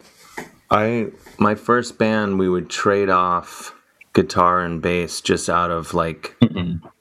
I, 0.70 1.08
my 1.38 1.56
first 1.56 1.98
band, 1.98 2.38
we 2.38 2.48
would 2.48 2.70
trade 2.70 3.10
off 3.10 3.74
guitar 4.12 4.60
and 4.62 4.82
bass 4.82 5.20
just 5.20 5.48
out 5.48 5.70
of 5.70 5.94
like 5.94 6.36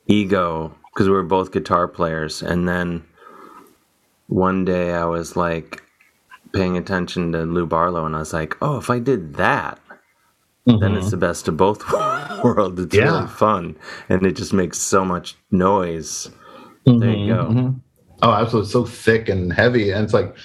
ego 0.08 0.74
because 0.94 1.08
we 1.08 1.14
were 1.14 1.24
both 1.24 1.52
guitar 1.52 1.88
players. 1.88 2.42
And 2.42 2.68
then 2.68 3.04
one 4.28 4.66
day 4.66 4.94
I 4.94 5.06
was 5.06 5.36
like 5.36 5.82
paying 6.54 6.78
attention 6.78 7.32
to 7.32 7.44
Lou 7.44 7.66
Barlow 7.66 8.06
and 8.06 8.16
I 8.16 8.20
was 8.20 8.34
like, 8.34 8.56
oh, 8.62 8.78
if 8.78 8.90
I 8.90 9.00
did 9.00 9.36
that, 9.36 9.80
then 10.66 10.96
it's 10.96 11.12
the 11.12 11.18
best 11.18 11.48
of 11.48 11.58
both 11.58 11.90
worlds. 12.44 12.80
It's 12.82 12.96
Yeah. 12.96 13.04
really 13.16 13.28
fun 13.28 13.76
and 14.10 14.26
it 14.26 14.36
just 14.36 14.54
makes 14.54 14.78
so 14.80 15.04
much 15.06 15.36
noise. 15.52 16.30
There 16.86 17.10
you 17.10 17.34
go. 17.34 17.46
Mhm. 17.46 17.82
Oh, 18.24 18.32
absolutely. 18.32 18.70
So 18.72 18.86
thick 18.86 19.30
and 19.30 19.52
heavy. 19.52 19.92
And 19.92 20.04
it's 20.04 20.14
like, 20.14 20.36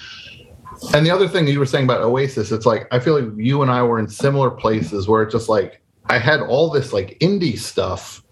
and 0.93 1.05
the 1.05 1.11
other 1.11 1.27
thing 1.27 1.47
you 1.47 1.59
were 1.59 1.65
saying 1.65 1.85
about 1.85 2.01
Oasis, 2.01 2.51
it's 2.51 2.65
like, 2.65 2.87
I 2.91 2.99
feel 2.99 3.19
like 3.19 3.31
you 3.37 3.61
and 3.61 3.71
I 3.71 3.83
were 3.83 3.99
in 3.99 4.07
similar 4.07 4.49
places 4.51 5.07
where 5.07 5.23
it's 5.23 5.33
just 5.33 5.49
like, 5.49 5.81
I 6.09 6.19
had 6.19 6.41
all 6.41 6.69
this 6.69 6.93
like 6.93 7.17
indie 7.19 7.57
stuff 7.57 8.23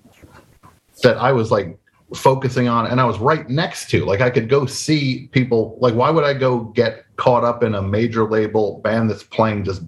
that 1.04 1.18
I 1.18 1.32
was 1.32 1.52
like 1.52 1.78
focusing 2.14 2.68
on 2.68 2.88
and 2.88 3.02
I 3.02 3.06
was 3.06 3.18
right 3.20 3.48
next 3.50 3.90
to. 3.92 4.06
Like, 4.06 4.22
I 4.22 4.30
could 4.30 4.50
go 4.50 4.66
see 4.66 5.28
people. 5.32 5.78
Like, 5.82 5.96
why 5.96 6.10
would 6.10 6.24
I 6.24 6.34
go 6.34 6.60
get 6.60 7.06
caught 7.18 7.44
up 7.44 7.64
in 7.64 7.76
a 7.76 7.82
major 7.82 8.30
label 8.30 8.80
band 8.84 9.10
that's 9.10 9.24
playing 9.24 9.64
just 9.64 9.82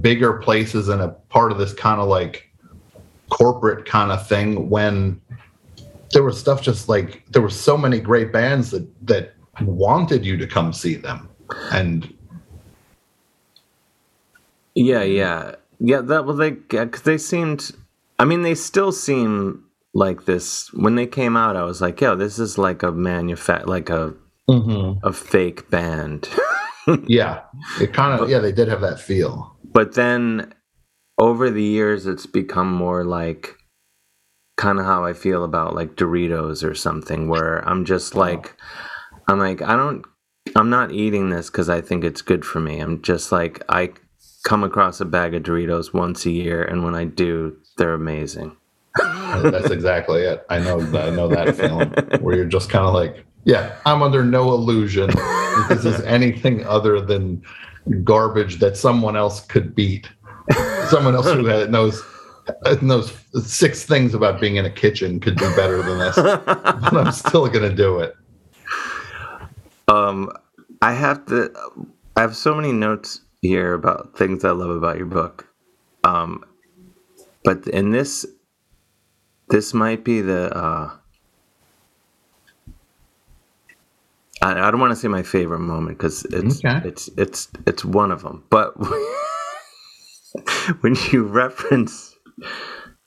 bigger 0.00 0.34
places 0.34 0.88
and 0.88 1.00
a 1.00 1.08
part 1.28 1.52
of 1.52 1.58
this 1.58 1.72
kind 1.72 2.00
of 2.00 2.08
like 2.08 2.50
corporate 3.30 3.86
kind 3.86 4.10
of 4.10 4.26
thing 4.26 4.68
when 4.70 5.20
there 6.12 6.22
was 6.22 6.38
stuff 6.38 6.62
just 6.62 6.88
like 6.88 7.24
there 7.30 7.42
were 7.42 7.50
so 7.50 7.76
many 7.76 8.00
great 8.00 8.32
bands 8.32 8.70
that 8.70 9.06
that 9.06 9.34
wanted 9.62 10.24
you 10.24 10.36
to 10.36 10.46
come 10.46 10.72
see 10.72 10.94
them 10.94 11.28
and 11.72 12.14
Yeah, 14.74 15.02
yeah, 15.02 15.56
yeah. 15.78 16.00
That 16.00 16.26
well, 16.26 16.36
they 16.36 16.50
because 16.50 17.02
they 17.02 17.18
seemed. 17.18 17.72
I 18.18 18.24
mean, 18.24 18.42
they 18.42 18.54
still 18.54 18.92
seem 18.92 19.64
like 19.94 20.24
this. 20.24 20.72
When 20.72 20.96
they 20.96 21.06
came 21.06 21.36
out, 21.36 21.56
I 21.56 21.64
was 21.64 21.80
like, 21.80 22.00
"Yo, 22.00 22.16
this 22.16 22.38
is 22.38 22.58
like 22.58 22.82
a 22.82 22.92
manufa- 22.92 23.64
like 23.66 23.90
a 23.90 24.14
mm-hmm. 24.50 25.06
a 25.06 25.12
fake 25.12 25.70
band." 25.70 26.28
yeah 27.06 27.42
it 27.80 27.92
kind 27.92 28.18
of 28.18 28.30
yeah 28.30 28.38
they 28.38 28.52
did 28.52 28.68
have 28.68 28.80
that 28.80 29.00
feel 29.00 29.56
But 29.64 29.94
then, 29.94 30.54
over 31.18 31.50
the 31.50 31.62
years 31.62 32.06
it's 32.06 32.26
become 32.26 32.72
more 32.72 33.04
like 33.04 33.56
kind 34.56 34.78
of 34.78 34.86
how 34.86 35.04
I 35.04 35.12
feel 35.12 35.44
about 35.44 35.74
like 35.74 35.96
Doritos 35.96 36.68
or 36.68 36.74
something 36.74 37.28
where 37.28 37.66
I'm 37.68 37.84
just 37.84 38.14
like 38.14 38.56
I'm 39.28 39.38
like 39.38 39.62
I 39.62 39.76
don't 39.76 40.04
I'm 40.56 40.70
not 40.70 40.92
eating 40.92 41.30
this 41.30 41.50
cuz 41.50 41.68
I 41.68 41.80
think 41.80 42.04
it's 42.04 42.22
good 42.22 42.44
for 42.44 42.60
me. 42.60 42.80
I'm 42.80 43.02
just 43.02 43.32
like 43.32 43.62
I 43.68 43.92
come 44.44 44.64
across 44.64 45.00
a 45.00 45.04
bag 45.04 45.34
of 45.34 45.42
Doritos 45.42 45.92
once 45.92 46.24
a 46.26 46.30
year 46.30 46.62
and 46.62 46.84
when 46.84 46.94
I 46.94 47.04
do 47.04 47.56
they're 47.76 47.94
amazing. 47.94 48.56
That's 48.98 49.70
exactly 49.70 50.22
it. 50.22 50.44
I 50.48 50.58
know 50.58 50.80
I 50.80 51.10
know 51.10 51.28
that 51.28 51.56
feeling 51.56 51.90
where 52.22 52.36
you're 52.36 52.44
just 52.44 52.70
kind 52.70 52.86
of 52.86 52.94
like, 52.94 53.24
yeah, 53.44 53.76
I'm 53.86 54.02
under 54.02 54.24
no 54.24 54.52
illusion 54.52 55.10
this 55.68 55.84
is 55.84 56.00
anything 56.02 56.64
other 56.66 57.00
than 57.00 57.42
garbage 58.04 58.58
that 58.58 58.76
someone 58.76 59.16
else 59.16 59.40
could 59.46 59.74
beat. 59.74 60.08
Someone 60.88 61.14
else 61.14 61.26
who 61.26 61.66
knows 61.66 62.02
knows 62.80 63.12
six 63.44 63.84
things 63.84 64.14
about 64.14 64.40
being 64.40 64.56
in 64.56 64.64
a 64.64 64.70
kitchen 64.70 65.20
could 65.20 65.36
do 65.36 65.54
better 65.54 65.82
than 65.82 65.98
this. 65.98 66.16
but 66.16 66.94
I'm 66.94 67.12
still 67.12 67.46
going 67.48 67.68
to 67.68 67.74
do 67.74 67.98
it. 67.98 68.16
Um 69.88 70.30
I 70.80 70.92
have 70.92 71.26
to 71.26 71.52
I 72.16 72.20
have 72.20 72.36
so 72.36 72.54
many 72.54 72.72
notes 72.72 73.22
here 73.40 73.74
about 73.74 74.16
things 74.16 74.44
I 74.44 74.50
love 74.50 74.70
about 74.70 74.96
your 74.96 75.06
book. 75.06 75.48
Um 76.04 76.44
but 77.44 77.66
in 77.68 77.90
this 77.92 78.26
this 79.48 79.72
might 79.74 80.04
be 80.04 80.20
the 80.20 80.56
uh 80.56 80.90
I, 84.40 84.68
I 84.68 84.70
don't 84.70 84.80
want 84.80 84.92
to 84.92 84.96
say 84.96 85.08
my 85.08 85.22
favorite 85.22 85.58
moment 85.60 85.98
because 85.98 86.24
it's 86.26 86.64
Okay. 86.64 86.86
it's 86.88 87.08
it's 87.16 87.48
it's 87.66 87.84
one 87.84 88.12
of 88.12 88.22
them. 88.22 88.44
But 88.50 88.74
when 90.80 90.96
you 91.10 91.24
reference 91.24 92.14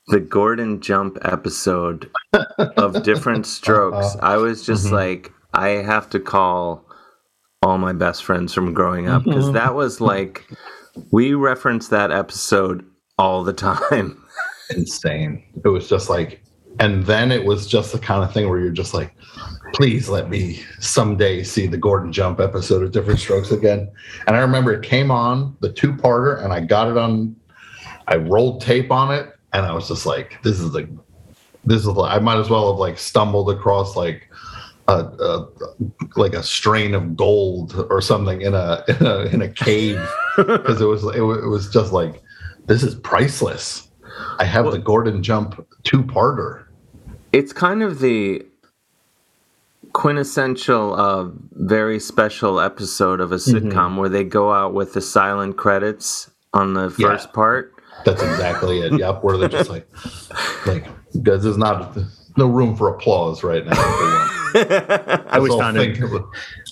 the 0.07 0.19
Gordon 0.19 0.81
Jump 0.81 1.17
episode 1.21 2.09
of 2.57 3.03
Diff'rent 3.03 3.45
Strokes, 3.45 4.17
I 4.21 4.37
was 4.37 4.65
just 4.65 4.87
Mhm. 4.87 4.91
like, 4.91 5.31
I 5.53 5.69
have 5.69 6.09
to 6.09 6.19
call 6.19 6.85
all 7.63 7.77
my 7.77 7.93
best 7.93 8.23
friends 8.23 8.53
from 8.53 8.73
growing 8.73 9.07
up 9.07 9.23
because 9.23 9.45
Mhm. 9.49 9.53
that 9.53 9.75
was 9.75 10.01
like 10.01 10.47
we 11.11 11.33
referenced 11.33 11.89
that 11.91 12.11
episode 12.11 12.83
all 13.17 13.43
the 13.43 13.53
time. 13.53 14.21
Insane. 14.75 15.43
It 15.63 15.67
was 15.69 15.87
just 15.87 16.09
like, 16.09 16.41
and 16.79 17.05
then 17.05 17.31
it 17.31 17.45
was 17.45 17.67
just 17.67 17.91
the 17.93 17.99
kind 17.99 18.23
of 18.23 18.33
thing 18.33 18.49
where 18.49 18.59
you're 18.59 18.71
just 18.71 18.93
like, 18.93 19.13
please 19.73 20.09
let 20.09 20.29
me 20.29 20.59
someday 20.79 21.43
see 21.43 21.67
the 21.67 21.77
Gordon 21.77 22.11
Jump 22.11 22.39
episode 22.39 22.81
of 22.83 22.91
Diff'rent 22.91 23.19
Strokes 23.19 23.51
again. 23.51 23.89
And 24.27 24.35
I 24.35 24.39
remember 24.39 24.73
it 24.73 24.81
came 24.83 25.11
on 25.11 25.55
the 25.61 25.71
two 25.71 25.93
parter, 25.93 26.43
and 26.43 26.51
I 26.51 26.61
got 26.61 26.89
it 26.89 26.97
on. 26.97 27.35
I 28.07 28.15
rolled 28.15 28.61
tape 28.61 28.91
on 28.91 29.13
it, 29.13 29.29
and 29.53 29.65
I 29.65 29.73
was 29.73 29.87
just 29.87 30.05
like, 30.05 30.39
this 30.43 30.59
is 30.59 30.73
like, 30.73 30.89
this 31.63 31.79
is. 31.85 31.85
The. 31.85 32.01
I 32.01 32.19
might 32.19 32.39
as 32.39 32.49
well 32.49 32.71
have 32.71 32.79
like 32.79 32.97
stumbled 32.97 33.49
across 33.51 33.95
like. 33.95 34.27
A, 34.91 35.05
a, 35.23 35.47
like 36.17 36.33
a 36.33 36.43
strain 36.43 36.93
of 36.93 37.15
gold 37.15 37.75
or 37.89 38.01
something 38.01 38.41
in 38.41 38.53
a 38.53 38.83
in 38.89 39.05
a, 39.05 39.19
in 39.33 39.41
a 39.41 39.47
cave 39.49 39.99
because 40.37 40.81
it 40.81 40.85
was 40.85 41.03
it, 41.15 41.21
wa- 41.21 41.33
it 41.45 41.47
was 41.47 41.69
just 41.69 41.93
like 41.93 42.21
this 42.65 42.83
is 42.83 42.95
priceless. 42.95 43.87
I 44.39 44.43
have 44.45 44.69
the 44.71 44.77
Gordon 44.79 45.23
Jump 45.23 45.65
two 45.83 46.03
parter. 46.03 46.65
It's 47.31 47.53
kind 47.53 47.81
of 47.83 47.99
the 47.99 48.45
quintessential 49.93 50.93
uh, 50.93 51.29
very 51.53 51.99
special 51.99 52.59
episode 52.59 53.19
of 53.21 53.31
a 53.31 53.35
Mm-hmm. 53.35 53.69
sitcom 53.69 53.97
where 53.97 54.09
they 54.09 54.23
go 54.23 54.53
out 54.53 54.73
with 54.73 54.93
the 54.93 55.01
silent 55.01 55.57
credits 55.57 56.29
on 56.53 56.73
the 56.73 56.93
Yeah. 56.97 57.09
first 57.09 57.33
part. 57.33 57.73
That's 58.05 58.21
exactly 58.21 58.79
it. 58.81 58.97
Yep, 58.99 59.23
where 59.23 59.37
they're 59.37 59.49
just 59.49 59.69
like, 59.69 59.87
like, 60.65 60.87
because 61.13 61.43
there's 61.43 61.57
not 61.57 61.97
no 62.37 62.47
room 62.47 62.75
for 62.75 62.89
applause 62.89 63.43
right 63.43 63.65
now. 63.65 63.73
I 64.55 65.37
always 65.37 65.55
found 65.55 65.77
it. 65.77 66.01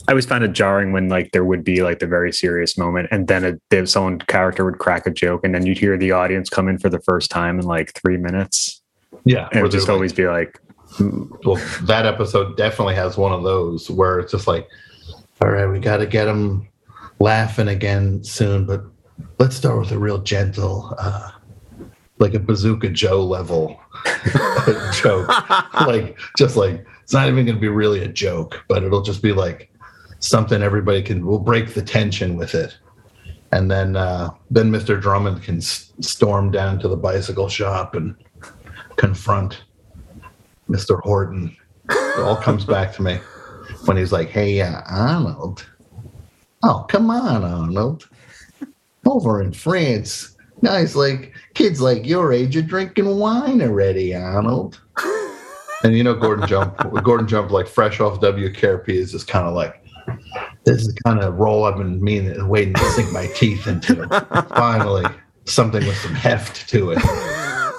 I 0.07 0.11
always 0.11 0.25
found 0.25 0.43
it 0.43 0.53
jarring 0.53 0.91
when 0.91 1.09
like 1.09 1.31
there 1.31 1.45
would 1.45 1.63
be 1.63 1.83
like 1.83 1.99
the 1.99 2.07
very 2.07 2.31
serious 2.31 2.77
moment, 2.77 3.09
and 3.11 3.27
then 3.27 3.59
a, 3.71 3.87
someone 3.87 4.19
character 4.19 4.65
would 4.65 4.79
crack 4.79 5.05
a 5.05 5.11
joke, 5.11 5.43
and 5.43 5.53
then 5.53 5.65
you'd 5.65 5.77
hear 5.77 5.97
the 5.97 6.11
audience 6.11 6.49
come 6.49 6.67
in 6.67 6.77
for 6.77 6.89
the 6.89 6.99
first 7.01 7.29
time 7.31 7.59
in 7.59 7.65
like 7.65 7.93
three 7.93 8.17
minutes. 8.17 8.81
Yeah, 9.25 9.47
and 9.51 9.59
it 9.59 9.63
would 9.63 9.71
just 9.71 9.87
like- 9.87 9.93
always 9.93 10.13
be 10.13 10.27
like, 10.27 10.59
Well, 10.99 11.59
that 11.83 12.05
episode 12.05 12.57
definitely 12.57 12.95
has 12.95 13.17
one 13.17 13.31
of 13.31 13.43
those 13.43 13.89
where 13.89 14.19
it's 14.19 14.31
just 14.31 14.47
like, 14.47 14.67
all 15.41 15.49
right, 15.49 15.67
we 15.67 15.79
got 15.79 15.97
to 15.97 16.05
get 16.05 16.25
them 16.25 16.67
laughing 17.19 17.67
again 17.67 18.23
soon, 18.23 18.65
but 18.65 18.83
let's 19.39 19.55
start 19.55 19.79
with 19.79 19.91
a 19.91 19.99
real 19.99 20.17
gentle, 20.19 20.93
uh, 20.97 21.31
like 22.17 22.33
a 22.33 22.39
Bazooka 22.39 22.89
Joe 22.89 23.23
level 23.23 23.79
joke. 24.93 25.27
like, 25.87 26.17
just 26.37 26.57
like, 26.57 26.85
it's 27.09 27.13
not 27.15 27.27
even 27.27 27.43
going 27.43 27.55
to 27.55 27.59
be 27.59 27.67
really 27.67 28.03
a 28.03 28.07
joke, 28.07 28.63
but 28.67 28.83
it'll 28.83 29.01
just 29.01 29.23
be 29.23 29.33
like 29.33 29.73
something 30.19 30.61
everybody 30.61 31.01
can, 31.01 31.25
we'll 31.25 31.39
break 31.39 31.73
the 31.73 31.81
tension 31.81 32.37
with 32.37 32.53
it. 32.53 32.77
And 33.51 33.71
then, 33.71 33.95
uh, 33.95 34.29
then 34.51 34.71
Mr. 34.71 35.01
Drummond 35.01 35.41
can 35.41 35.57
s- 35.57 35.91
storm 36.01 36.51
down 36.51 36.77
to 36.81 36.87
the 36.87 36.95
bicycle 36.95 37.49
shop 37.49 37.95
and 37.95 38.13
confront 38.97 39.63
Mr. 40.69 41.01
Horton. 41.01 41.57
It 41.89 42.19
all 42.19 42.35
comes 42.35 42.63
back 42.75 42.93
to 42.97 43.01
me 43.01 43.15
when 43.85 43.97
he's 43.97 44.11
like, 44.11 44.29
"Hey, 44.29 44.61
uh, 44.61 44.81
Arnold. 44.87 45.65
Oh, 46.61 46.85
come 46.89 47.09
on, 47.09 47.43
Arnold. 47.43 48.07
Over 49.07 49.41
in 49.41 49.51
France, 49.51 50.37
guys 50.63 50.95
like 50.95 51.33
kids 51.55 51.81
like 51.81 52.05
your 52.05 52.31
age 52.31 52.55
are 52.55 52.61
drinking 52.61 53.17
wine 53.17 53.63
already, 53.63 54.13
Arnold." 54.13 54.79
And 55.83 55.95
you 55.95 56.03
know, 56.03 56.13
Gordon 56.13 56.47
Jump, 56.47 56.77
Gordon 57.03 57.27
Jump, 57.27 57.51
like 57.51 57.67
fresh 57.67 57.99
off 57.99 58.19
WKRP, 58.19 58.89
is 58.89 59.11
just 59.11 59.27
kind 59.27 59.47
of 59.47 59.53
like, 59.53 59.81
"This 60.65 60.81
is 60.81 60.93
the 60.93 61.01
kind 61.05 61.19
of 61.21 61.35
role 61.35 61.63
I've 61.65 61.77
been 61.77 62.03
meaning, 62.03 62.47
waiting 62.47 62.73
to 62.73 62.83
sink 62.91 63.11
my 63.13 63.27
teeth 63.27 63.65
into." 63.67 64.05
Finally, 64.55 65.05
something 65.45 65.85
with 65.85 65.95
some 65.97 66.13
heft 66.13 66.67
to 66.69 66.91
it 66.91 66.99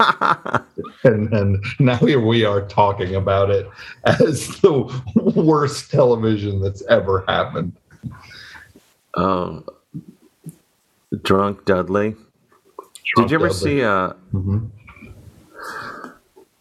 and 1.04 1.32
and 1.32 1.64
now 1.78 1.94
here 1.96 2.20
we 2.20 2.44
are 2.44 2.62
talking 2.66 3.14
about 3.14 3.48
it 3.50 3.68
as 4.04 4.48
the 4.60 5.02
worst 5.36 5.90
television 5.90 6.60
that's 6.60 6.82
ever 6.86 7.22
happened. 7.28 7.72
Oh, 9.14 9.62
Drunk 11.22 11.64
Dudley. 11.64 12.16
Did 13.16 13.30
you 13.30 13.36
ever 13.36 13.48
Dudley. 13.48 13.50
see? 13.60 13.82
Uh, 13.84 14.14
Mhm. 14.32 14.70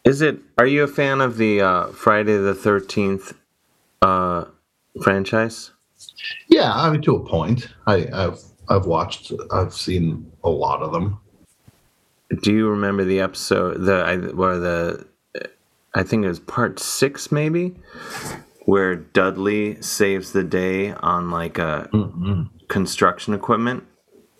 Is 0.03 0.21
it? 0.21 0.39
Are 0.57 0.65
you 0.65 0.83
a 0.83 0.87
fan 0.87 1.21
of 1.21 1.37
the 1.37 1.61
uh, 1.61 1.87
Friday 1.87 2.37
the 2.37 2.55
Thirteenth 2.55 3.33
uh, 4.01 4.45
franchise? 5.03 5.71
Yeah, 6.47 6.73
I 6.73 6.89
mean 6.89 7.01
to 7.03 7.15
a 7.15 7.25
point. 7.25 7.67
I, 7.85 8.07
I've 8.13 8.39
I've 8.69 8.85
watched, 8.85 9.33
I've 9.51 9.73
seen 9.73 10.31
a 10.43 10.49
lot 10.49 10.81
of 10.81 10.91
them. 10.93 11.19
Do 12.43 12.53
you 12.53 12.69
remember 12.69 13.03
the 13.03 13.19
episode? 13.19 13.85
The 13.85 13.95
I, 13.95 14.17
where 14.17 14.57
the 14.57 15.07
I 15.93 16.03
think 16.03 16.23
it 16.23 16.27
was 16.27 16.39
part 16.39 16.79
six, 16.79 17.31
maybe, 17.31 17.75
where 18.65 18.95
Dudley 18.95 19.81
saves 19.81 20.31
the 20.31 20.43
day 20.43 20.91
on 20.93 21.31
like 21.31 21.57
a 21.57 21.89
construction 22.67 23.33
equipment. 23.33 23.83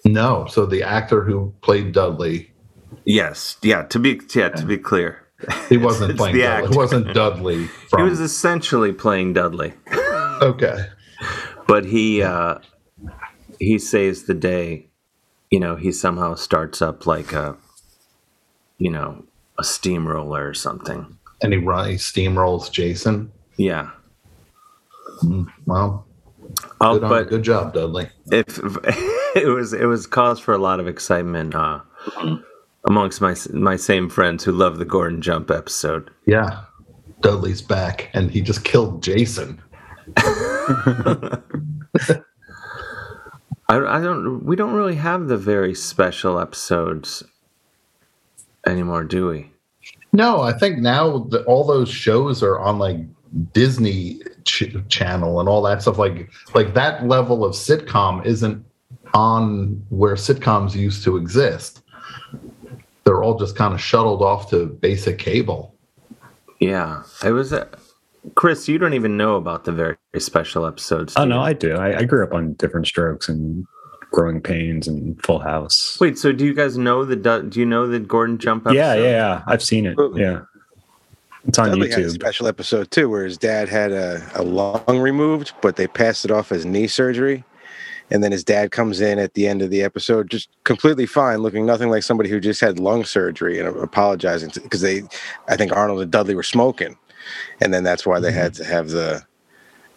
No, 0.05 0.45
so 0.47 0.66
the 0.66 0.84
actor 0.84 1.24
who 1.24 1.53
played 1.62 1.91
Dudley, 1.91 2.51
Yes, 3.05 3.57
yeah. 3.62 3.84
To 3.84 3.99
be 3.99 4.22
yeah, 4.34 4.49
to 4.49 4.66
be 4.66 4.78
clear, 4.78 5.28
he 5.70 5.78
wasn't 5.78 6.18
playing 6.18 6.38
Dudley. 6.38 6.70
It 6.72 6.76
wasn't 6.76 7.14
Dudley 7.14 7.70
he 7.96 8.04
was 8.04 8.20
essentially 8.20 8.92
playing 8.94 9.34
Dudley, 9.34 9.74
okay, 10.42 10.86
but 11.68 11.86
he 11.86 12.22
uh, 12.22 12.60
he 13.60 13.80
saves 13.80 14.24
the 14.24 14.34
day. 14.34 14.88
You 15.52 15.60
know, 15.60 15.76
he 15.76 15.92
somehow 15.92 16.36
starts 16.36 16.82
up 16.82 17.08
like 17.08 17.34
a, 17.34 17.58
you 18.78 18.92
know, 18.92 19.24
a 19.58 19.64
steamroller 19.64 20.48
or 20.48 20.54
something. 20.54 21.18
and 21.42 21.54
he 21.54 21.60
run 21.60 21.90
he 21.90 21.96
steamrolls 21.96 22.72
Jason. 22.72 23.32
Yeah. 23.58 23.90
Well, 25.66 26.06
Oh, 26.82 26.98
good, 27.00 27.12
on- 27.12 27.24
good 27.26 27.44
job, 27.44 27.74
Dudley. 27.74 28.10
if 28.32 28.58
it 29.36 29.48
was 29.54 29.74
it 29.74 29.86
was 29.86 30.08
cause 30.08 30.40
for 30.40 30.54
a 30.54 30.58
lot 30.58 30.80
of 30.80 30.88
excitement 30.88 31.54
uh, 31.56 31.80
amongst 32.88 33.22
my 33.22 33.36
my 33.54 33.76
same 33.76 34.10
friends 34.10 34.44
who 34.44 34.52
love 34.52 34.78
the 34.78 34.86
Gordon 34.86 35.22
Jump 35.22 35.52
episode. 35.52 36.10
Yeah, 36.26 36.64
Dudley's 37.22 37.62
back, 37.62 38.10
and 38.14 38.32
he 38.32 38.42
just 38.42 38.64
killed 38.64 39.04
Jason. 39.04 39.62
I, 40.18 41.38
I 43.70 44.02
don't. 44.02 44.44
We 44.44 44.56
don't 44.56 44.74
really 44.74 44.96
have 44.96 45.28
the 45.28 45.38
very 45.38 45.76
special 45.76 46.40
episodes 46.40 47.24
anymore, 48.66 49.04
do 49.04 49.28
we? 49.28 49.52
No, 50.12 50.42
I 50.42 50.54
think 50.54 50.80
now 50.80 51.20
the, 51.30 51.44
all 51.44 51.64
those 51.64 51.90
shows 51.90 52.42
are 52.42 52.60
on 52.60 52.80
like 52.80 52.98
Disney 53.54 54.20
ch- 54.44 54.76
Channel 54.90 55.40
and 55.40 55.48
all 55.48 55.62
that 55.64 55.82
stuff. 55.82 55.98
Like 55.98 56.30
like 56.56 56.74
that 56.74 57.08
level 57.08 57.46
of 57.46 57.54
sitcom 57.54 58.26
isn't 58.26 58.66
on 59.14 59.84
where 59.90 60.16
sitcoms 60.16 60.76
used 60.76 61.04
to 61.04 61.18
exist. 61.18 61.79
They're 63.10 63.24
all 63.24 63.39
just 63.39 63.55
kind 63.55 63.74
of 63.74 63.82
shuttled 63.82 64.22
off 64.22 64.51
to 64.51 64.68
basic 64.68 65.18
cable. 65.18 65.74
Yeah, 66.60 67.01
it 67.26 67.32
was. 67.32 67.51
Uh, 67.51 67.66
Chris, 68.36 68.68
you 68.68 68.78
don't 68.78 68.93
even 68.93 69.18
know 69.18 69.36
about 69.36 69.64
the 69.66 69.72
very 69.72 69.97
special 70.20 70.64
episodes. 70.64 71.16
Oh 71.18 71.26
no, 71.26 71.38
you? 71.38 71.41
I 71.41 71.53
do. 71.53 71.76
I, 71.76 71.97
I 71.97 72.03
grew 72.03 72.24
up 72.24 72.36
on 72.36 72.53
Diff'rent 72.53 72.86
Strokes 72.86 73.28
and 73.28 73.66
growing 74.12 74.41
pains 74.41 74.88
and 74.88 75.20
Full 75.24 75.39
House. 75.39 75.97
Wait, 75.99 76.20
so 76.20 76.32
do 76.32 76.45
you 76.45 76.53
guys 76.53 76.78
know 76.78 77.03
the? 77.03 77.16
Do 77.16 77.60
you 77.60 77.66
know 77.66 77.88
the 77.88 77.99
Gordon 77.99 78.38
Jump 78.38 78.68
episode? 78.68 78.78
Yeah, 78.78 78.93
yeah, 78.93 79.01
yeah. 79.10 79.43
I've 79.47 79.64
seen 79.64 79.88
it. 79.88 79.97
Yeah, 80.14 80.41
it's 81.47 81.57
on 81.57 81.70
Dudley 81.70 81.89
had 81.89 82.01
a 82.01 82.03
YouTube. 82.03 82.12
special 82.12 82.45
episode 82.45 82.91
too, 82.91 83.10
where 83.10 83.26
his 83.26 83.39
dad 83.39 83.70
had 83.70 83.91
a, 83.91 84.22
a 84.36 84.43
lung 84.43 84.99
removed, 84.99 85.53
but 85.64 85.78
they 85.78 85.88
passed 85.88 86.26
it 86.26 86.30
off 86.30 86.51
as 86.51 86.64
knee 86.64 86.86
surgery. 86.86 87.43
And 88.12 88.24
then 88.24 88.32
his 88.32 88.43
dad 88.43 88.72
comes 88.72 89.01
in 89.01 89.20
at 89.20 89.34
the 89.34 89.47
end 89.47 89.62
of 89.62 89.70
the 89.70 89.84
episode, 89.84 90.30
just 90.30 90.49
completely 90.64 91.05
fine, 91.05 91.39
looking 91.39 91.66
nothing 91.66 91.89
like 91.89 92.03
somebody 92.03 92.30
who 92.30 92.39
just 92.39 92.62
had 92.62 92.80
lung 92.80 93.05
surgery 93.05 93.60
and 93.60 93.68
apologizing 93.68 94.51
because 94.64 94.82
they, 94.82 95.03
I 95.47 95.55
think 95.55 95.72
Arnold 95.72 96.01
and 96.01 96.12
Dudley 96.12 96.36
were 96.36 96.43
smoking, 96.43 96.97
and 97.62 97.74
then 97.74 97.84
that's 97.84 98.05
why 98.05 98.20
they 98.20 98.32
had 98.32 98.53
to 98.55 98.64
have 98.66 98.89
the, 98.89 99.24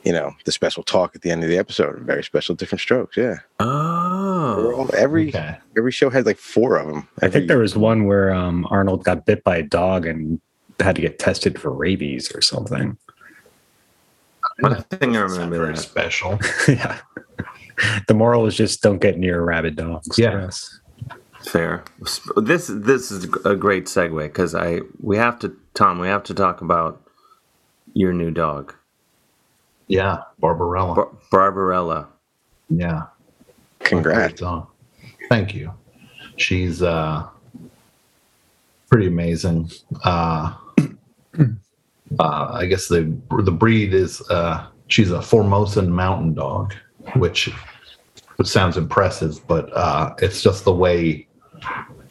you 0.04 0.12
know, 0.12 0.32
the 0.44 0.52
special 0.52 0.82
talk 0.82 1.14
at 1.14 1.22
the 1.22 1.30
end 1.30 1.42
of 1.42 1.48
the 1.48 1.58
episode. 1.58 2.00
Very 2.00 2.22
special, 2.22 2.54
Diff'rent 2.54 2.80
Strokes. 2.80 3.16
Yeah. 3.16 3.36
Oh. 3.60 4.90
Every 4.96 5.32
every 5.76 5.92
show 5.92 6.10
had 6.10 6.26
like 6.26 6.38
four 6.38 6.76
of 6.76 6.88
them. 6.88 7.08
I 7.22 7.28
think 7.28 7.48
there 7.48 7.58
was 7.58 7.76
one 7.76 8.06
where 8.06 8.32
um, 8.32 8.66
Arnold 8.70 9.04
got 9.04 9.24
bit 9.24 9.42
by 9.44 9.56
a 9.58 9.62
dog 9.62 10.06
and 10.06 10.40
had 10.80 10.96
to 10.96 11.02
get 11.02 11.18
tested 11.18 11.60
for 11.60 11.70
rabies 11.70 12.34
or 12.34 12.40
something. 12.42 12.98
I 14.64 14.80
think 14.80 15.16
I 15.16 15.20
remember 15.20 15.58
very 15.58 15.74
that. 15.74 15.80
special. 15.80 16.38
yeah. 16.68 16.98
The 18.09 18.14
moral 18.14 18.47
is 18.47 18.57
just 18.57 18.83
don't 18.83 19.01
get 19.01 19.18
near 19.18 19.43
rabid 19.43 19.76
dogs. 19.76 20.18
Yeah. 20.18 20.51
Fair. 21.45 21.85
This 22.37 22.68
this 22.72 23.11
is 23.11 23.24
a 23.45 23.57
great 23.57 23.87
segue 23.87 24.24
because 24.26 24.55
I 24.55 24.80
we 25.01 25.16
have 25.16 25.39
to 25.41 25.55
Tom 25.74 25.99
we 25.99 26.09
have 26.09 26.22
to 26.24 26.35
talk 26.35 26.61
about 26.61 27.03
your 27.95 28.12
new 28.12 28.30
dog 28.30 28.74
Yeah, 29.89 30.22
Barbarella. 30.41 30.95
Bar- 30.95 31.12
Barbarella. 31.33 32.09
Yeah. 32.70 33.05
Congrats. 33.80 34.18
Great 34.18 34.37
dog. 34.39 34.68
Thank 35.28 35.55
you. 35.55 35.72
She's 36.37 36.83
uh 36.83 37.28
pretty 38.89 39.09
amazing. 39.09 39.70
Uh 40.05 40.55
uh 42.18 42.49
I 42.53 42.66
guess 42.66 42.89
the 42.89 43.14
the 43.45 43.53
breed 43.53 43.95
is 43.95 44.22
uh 44.30 44.66
she's 44.89 45.11
a 45.11 45.18
Formosan 45.22 45.89
mountain 45.91 46.35
dog, 46.35 46.74
which 47.16 47.51
sounds 48.45 48.76
impressive, 48.76 49.47
but 49.47 49.72
uh 49.76 50.14
it's 50.18 50.43
just 50.43 50.64
the 50.64 50.72
way 50.72 51.28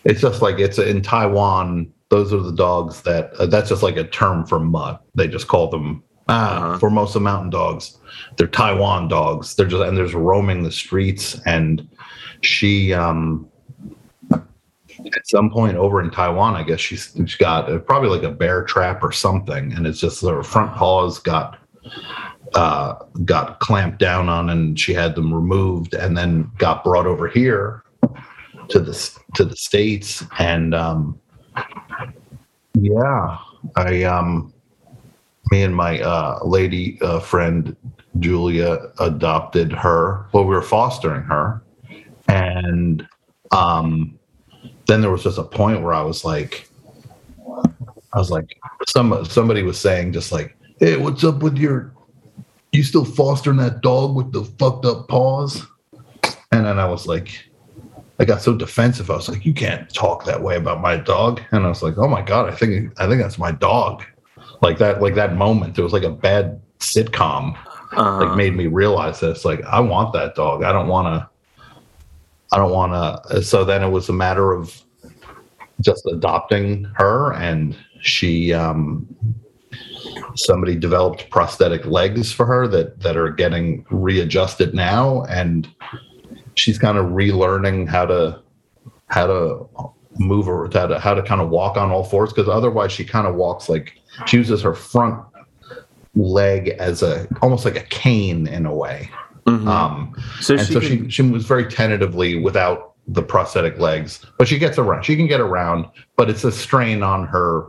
it's 0.04 0.22
just 0.22 0.42
like 0.42 0.60
it's 0.60 0.80
in 0.80 1.02
Taiwan 1.02 1.92
those 2.10 2.34
are 2.34 2.40
the 2.40 2.52
dogs 2.52 3.02
that 3.04 3.34
uh, 3.40 3.46
that's 3.46 3.70
just 3.70 3.84
like 3.84 3.98
a 3.98 4.04
term 4.04 4.46
for 4.46 4.60
mutt. 4.60 5.02
They 5.16 5.28
just 5.28 5.48
call 5.48 5.70
them 5.70 6.04
ah, 6.28 6.78
Formosa 6.80 7.20
mountain 7.20 7.50
dogs. 7.50 7.98
They're 8.38 8.48
Taiwan 8.48 9.08
dogs. 9.08 9.56
They're 9.56 9.66
just 9.66 9.84
and 9.84 9.98
there's 9.98 10.14
roaming 10.14 10.64
the 10.64 10.72
streets 10.72 11.40
and 11.46 11.88
she 12.42 12.94
um 12.94 13.48
at 15.06 15.28
some 15.28 15.50
point 15.50 15.78
over 15.78 16.02
in 16.02 16.12
Taiwan, 16.12 16.56
I 16.56 16.64
guess 16.64 16.80
she's, 16.80 17.12
she's 17.16 17.36
got 17.36 17.72
uh, 17.72 17.80
probably 17.80 18.10
like 18.10 18.24
a 18.24 18.32
bear 18.32 18.64
trap 18.64 19.04
or 19.04 19.12
something, 19.12 19.74
and 19.74 19.88
it's 19.88 20.00
just 20.00 20.22
her 20.22 20.44
front 20.44 20.74
paws 20.76 21.20
got 21.20 21.58
uh, 22.54 22.96
got 23.26 23.60
clamped 23.60 24.00
down 24.00 24.30
on, 24.30 24.50
and 24.50 24.80
she 24.80 24.94
had 24.94 25.16
them 25.16 25.34
removed, 25.34 25.94
and 25.94 26.18
then 26.18 26.50
got 26.58 26.84
brought 26.84 27.06
over 27.06 27.28
here 27.28 27.84
to 28.70 28.80
the 28.80 29.20
to 29.36 29.46
the 29.46 29.56
states, 29.56 30.24
and 30.40 30.74
um, 30.74 31.20
yeah, 32.74 33.38
I 33.76 34.04
um, 34.04 34.54
me 35.52 35.64
and 35.64 35.76
my 35.76 36.02
uh, 36.02 36.40
lady 36.44 36.98
uh, 37.02 37.20
friend 37.20 37.76
Julia 38.20 38.92
adopted 39.00 39.72
her. 39.72 40.28
Well, 40.34 40.46
we 40.46 40.56
were 40.56 40.62
fostering 40.62 41.24
her, 41.24 41.62
and 42.28 43.08
um, 43.52 44.18
then 44.88 45.02
there 45.02 45.12
was 45.12 45.24
just 45.24 45.38
a 45.38 45.44
point 45.44 45.82
where 45.82 45.94
I 45.94 46.02
was 46.02 46.26
like, 46.26 46.68
I 48.14 48.20
was 48.20 48.30
like, 48.30 48.58
some 48.88 49.24
somebody 49.26 49.64
was 49.64 49.80
saying 49.80 50.14
just 50.14 50.32
like, 50.32 50.56
hey, 50.80 50.98
what's 50.98 51.24
up 51.24 51.44
with 51.44 51.58
your, 51.58 51.94
you 52.72 52.84
still 52.84 53.06
fostering 53.06 53.58
that 53.58 53.82
dog 53.82 54.16
with 54.16 54.32
the 54.32 54.44
fucked 54.44 54.86
up 54.86 55.08
paws? 55.08 55.66
And 56.52 56.66
then 56.66 56.80
I 56.80 56.86
was 56.86 57.08
like, 57.08 57.48
I 58.20 58.26
got 58.26 58.42
so 58.42 58.56
defensive. 58.56 59.10
I 59.10 59.16
was 59.16 59.30
like, 59.30 59.46
you 59.46 59.54
can't 59.54 59.92
talk 59.94 60.26
that 60.26 60.42
way 60.42 60.56
about 60.56 60.80
my 60.80 60.98
dog. 60.98 61.42
And 61.52 61.66
I 61.66 61.70
was 61.70 61.82
like, 61.82 61.98
oh 61.98 62.08
my 62.08 62.22
god, 62.22 62.52
I 62.52 62.56
think 62.56 62.94
I 63.00 63.08
think 63.08 63.22
that's 63.22 63.40
my 63.40 63.52
dog. 63.52 64.04
Like 64.62 64.78
that, 64.78 65.02
like 65.02 65.16
that 65.16 65.36
moment, 65.36 65.78
it 65.78 65.82
was 65.82 65.94
like 65.94 66.04
a 66.04 66.12
bad 66.12 66.62
sitcom. 66.80 67.56
Uh-huh. 67.94 68.26
Like 68.26 68.38
made 68.38 68.56
me 68.56 68.68
realize 68.68 69.20
this. 69.20 69.44
Like 69.44 69.64
I 69.64 69.80
want 69.80 70.14
that 70.14 70.36
dog. 70.36 70.64
I 70.64 70.72
don't 70.72 70.88
want 70.88 71.08
to. 71.08 71.30
I 72.54 72.58
don't 72.58 72.72
want 72.72 72.94
to. 72.94 73.42
So 73.42 73.66
then 73.66 73.84
it 73.84 73.90
was 73.90 74.10
a 74.10 74.14
matter 74.14 74.52
of 74.52 74.82
just 75.82 76.06
adopting 76.06 76.84
her, 76.96 77.34
and 77.34 77.76
she, 78.02 78.54
um, 78.54 79.08
somebody 80.36 80.76
developed 80.76 81.30
prosthetic 81.30 81.86
legs 81.86 82.32
for 82.32 82.46
her 82.46 82.68
that 82.68 83.00
that 83.02 83.18
are 83.18 83.30
getting 83.30 83.86
readjusted 83.90 84.74
now, 84.74 85.24
and 85.26 85.68
she's 86.56 86.78
kind 86.78 86.98
of 86.98 87.08
relearning 87.08 87.88
how 87.88 88.06
to 88.06 88.40
how 89.08 89.28
to 89.28 89.68
move 90.20 90.46
her, 90.46 90.70
how 90.74 90.88
to 90.88 91.00
how 91.00 91.14
to 91.14 91.22
kind 91.22 91.42
of 91.42 91.50
walk 91.50 91.78
on 91.78 91.92
all 91.92 92.04
fours, 92.04 92.32
because 92.34 92.50
otherwise 92.50 92.92
she 92.92 93.04
kind 93.06 93.28
of 93.28 93.36
walks 93.36 93.70
like 93.70 93.94
she 94.26 94.38
uses 94.38 94.62
her 94.62 94.74
front 94.74 95.20
leg 96.16 96.70
as 96.80 97.02
a 97.02 97.28
almost 97.42 97.64
like 97.66 97.78
a 97.78 97.84
cane 97.84 98.48
in 98.48 98.66
a 98.66 98.74
way. 98.74 99.10
Um, 99.48 100.14
So 100.40 100.54
and 100.56 100.66
she 100.68 100.74
so 100.74 100.80
could- 100.80 100.90
she 100.90 101.10
she 101.10 101.24
moves 101.24 101.46
very 101.46 101.66
tentatively 101.66 102.36
without 102.42 102.94
the 103.08 103.24
prosthetic 103.24 103.80
legs, 103.80 104.24
but 104.38 104.48
she 104.48 104.58
gets 104.60 104.78
around. 104.78 105.04
She 105.04 105.16
can 105.16 105.28
get 105.28 105.42
around, 105.42 105.88
but 106.16 106.30
it's 106.30 106.44
a 106.44 106.52
strain 106.52 107.02
on 107.04 107.26
her 107.28 107.66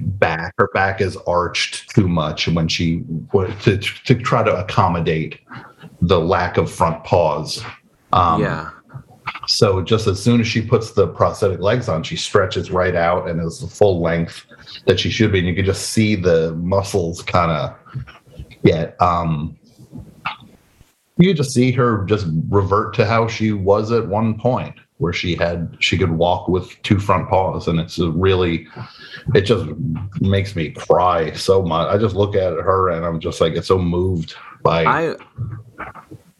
back. 0.00 0.54
Her 0.58 0.68
back 0.74 1.00
is 1.00 1.16
arched 1.26 1.90
too 1.90 2.08
much 2.08 2.48
when 2.48 2.68
she 2.68 3.04
to 3.32 3.78
to 3.78 4.14
try 4.14 4.42
to 4.42 4.56
accommodate 4.56 5.40
the 6.00 6.20
lack 6.20 6.56
of 6.56 6.70
front 6.70 7.04
paws. 7.04 7.62
Um, 8.12 8.42
yeah. 8.42 8.70
So 9.46 9.82
just 9.82 10.06
as 10.06 10.22
soon 10.22 10.40
as 10.40 10.46
she 10.46 10.62
puts 10.62 10.92
the 10.92 11.08
prosthetic 11.08 11.60
legs 11.60 11.88
on, 11.88 12.02
she 12.02 12.16
stretches 12.16 12.70
right 12.70 12.94
out 12.94 13.28
and 13.28 13.40
is 13.40 13.60
the 13.60 13.66
full 13.66 14.00
length 14.00 14.46
that 14.86 15.00
she 15.00 15.10
should 15.10 15.32
be. 15.32 15.38
And 15.38 15.48
you 15.48 15.54
can 15.54 15.64
just 15.64 15.90
see 15.90 16.14
the 16.14 16.54
muscles 16.54 17.22
kind 17.22 17.50
of 17.50 17.76
get 18.64 19.00
um 19.00 19.56
you 21.16 21.32
just 21.32 21.52
see 21.52 21.70
her 21.70 22.04
just 22.06 22.26
revert 22.48 22.94
to 22.94 23.06
how 23.06 23.28
she 23.28 23.52
was 23.52 23.92
at 23.92 24.06
one 24.06 24.38
point 24.38 24.74
where 24.98 25.12
she 25.12 25.34
had 25.34 25.76
she 25.80 25.98
could 25.98 26.12
walk 26.12 26.48
with 26.48 26.80
two 26.82 26.98
front 26.98 27.28
paws. 27.28 27.66
And 27.68 27.80
it's 27.80 27.98
a 27.98 28.10
really 28.10 28.66
it 29.34 29.42
just 29.42 29.66
makes 30.20 30.54
me 30.54 30.70
cry 30.70 31.32
so 31.32 31.62
much. 31.62 31.88
I 31.92 31.98
just 31.98 32.14
look 32.14 32.34
at 32.36 32.52
her 32.52 32.90
and 32.90 33.04
i'm 33.04 33.18
just 33.20 33.40
like 33.40 33.54
it's 33.54 33.68
so 33.68 33.78
moved 33.78 34.34
by 34.62 34.84
I, 34.84 35.14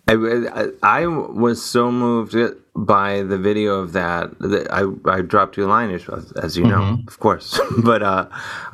I 0.09 0.67
I 0.83 1.07
was 1.07 1.63
so 1.65 1.91
moved 1.91 2.37
by 2.77 3.23
the 3.23 3.39
video 3.39 3.77
of 3.81 3.93
that 3.93 4.39
that 4.41 4.67
I 4.71 4.85
I 5.11 5.23
dropped 5.23 5.57
you 5.57 5.65
a 5.65 5.69
line 5.69 5.91
as, 5.91 6.33
as 6.33 6.57
you 6.57 6.65
know 6.65 6.81
Mhm. 6.81 7.09
of 7.09 7.19
course. 7.21 7.59
But 7.85 8.03
uh 8.03 8.29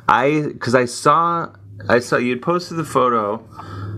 I 0.07 0.43
because 0.47 0.75
I 0.75 0.85
saw 0.85 1.49
I 1.89 1.99
saw 1.99 2.17
you'd 2.17 2.41
posted 2.41 2.77
the 2.77 2.83
photo 2.83 3.43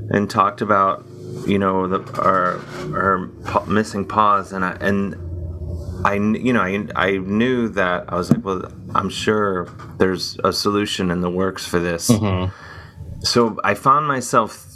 and 0.10 0.30
talked 0.30 0.62
about 0.62 1.06
you 1.48 1.58
know 1.58 1.88
the 1.88 2.00
our 2.22 2.60
our 2.96 3.30
missing 3.68 4.06
paws. 4.06 4.54
And 4.54 4.64
I 4.64 4.74
and 4.80 5.16
I 6.06 6.16
you 6.16 6.54
know 6.54 6.62
I 6.62 6.86
I 6.96 7.18
knew 7.18 7.70
that 7.70 8.06
I 8.12 8.16
was 8.16 8.30
like 8.32 8.44
well 8.44 8.72
I'm 8.96 9.10
sure 9.10 9.68
there's 9.98 10.38
a 10.44 10.52
solution 10.54 11.12
in 11.12 11.22
the 11.22 11.30
works 11.30 11.66
for 11.66 11.80
this. 11.80 12.12
So 13.22 13.58
I 13.64 13.74
found 13.74 14.08
myself 14.08 14.68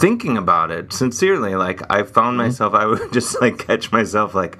thinking 0.00 0.36
about 0.38 0.70
it 0.70 0.92
sincerely 0.92 1.56
like 1.56 1.82
i 1.90 2.04
found 2.04 2.36
myself 2.38 2.72
i 2.72 2.86
would 2.86 3.12
just 3.18 3.40
like 3.40 3.58
catch 3.66 3.90
myself 3.90 4.32
like 4.32 4.54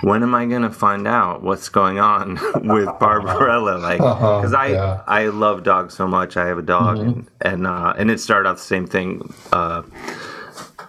when 0.00 0.22
am 0.22 0.34
i 0.34 0.46
gonna 0.46 0.72
find 0.72 1.06
out 1.06 1.42
what's 1.42 1.68
going 1.68 1.98
on 2.00 2.36
with 2.74 2.88
barbarella? 2.98 3.76
Like 3.76 4.00
Uh-huh, 4.00 4.38
because 4.40 4.54
i 4.54 4.68
yeah. 4.68 5.02
i 5.06 5.26
love 5.26 5.62
dogs 5.62 5.92
so 5.92 6.08
much. 6.08 6.38
I 6.38 6.46
have 6.46 6.56
a 6.56 6.62
dog 6.62 6.96
Mhm. 6.96 7.02
and 7.08 7.26
and, 7.42 7.66
uh, 7.66 7.92
and 7.98 8.10
it 8.10 8.18
started 8.18 8.48
out 8.48 8.56
the 8.56 8.62
same 8.62 8.86
thing 8.86 9.30
uh, 9.52 9.82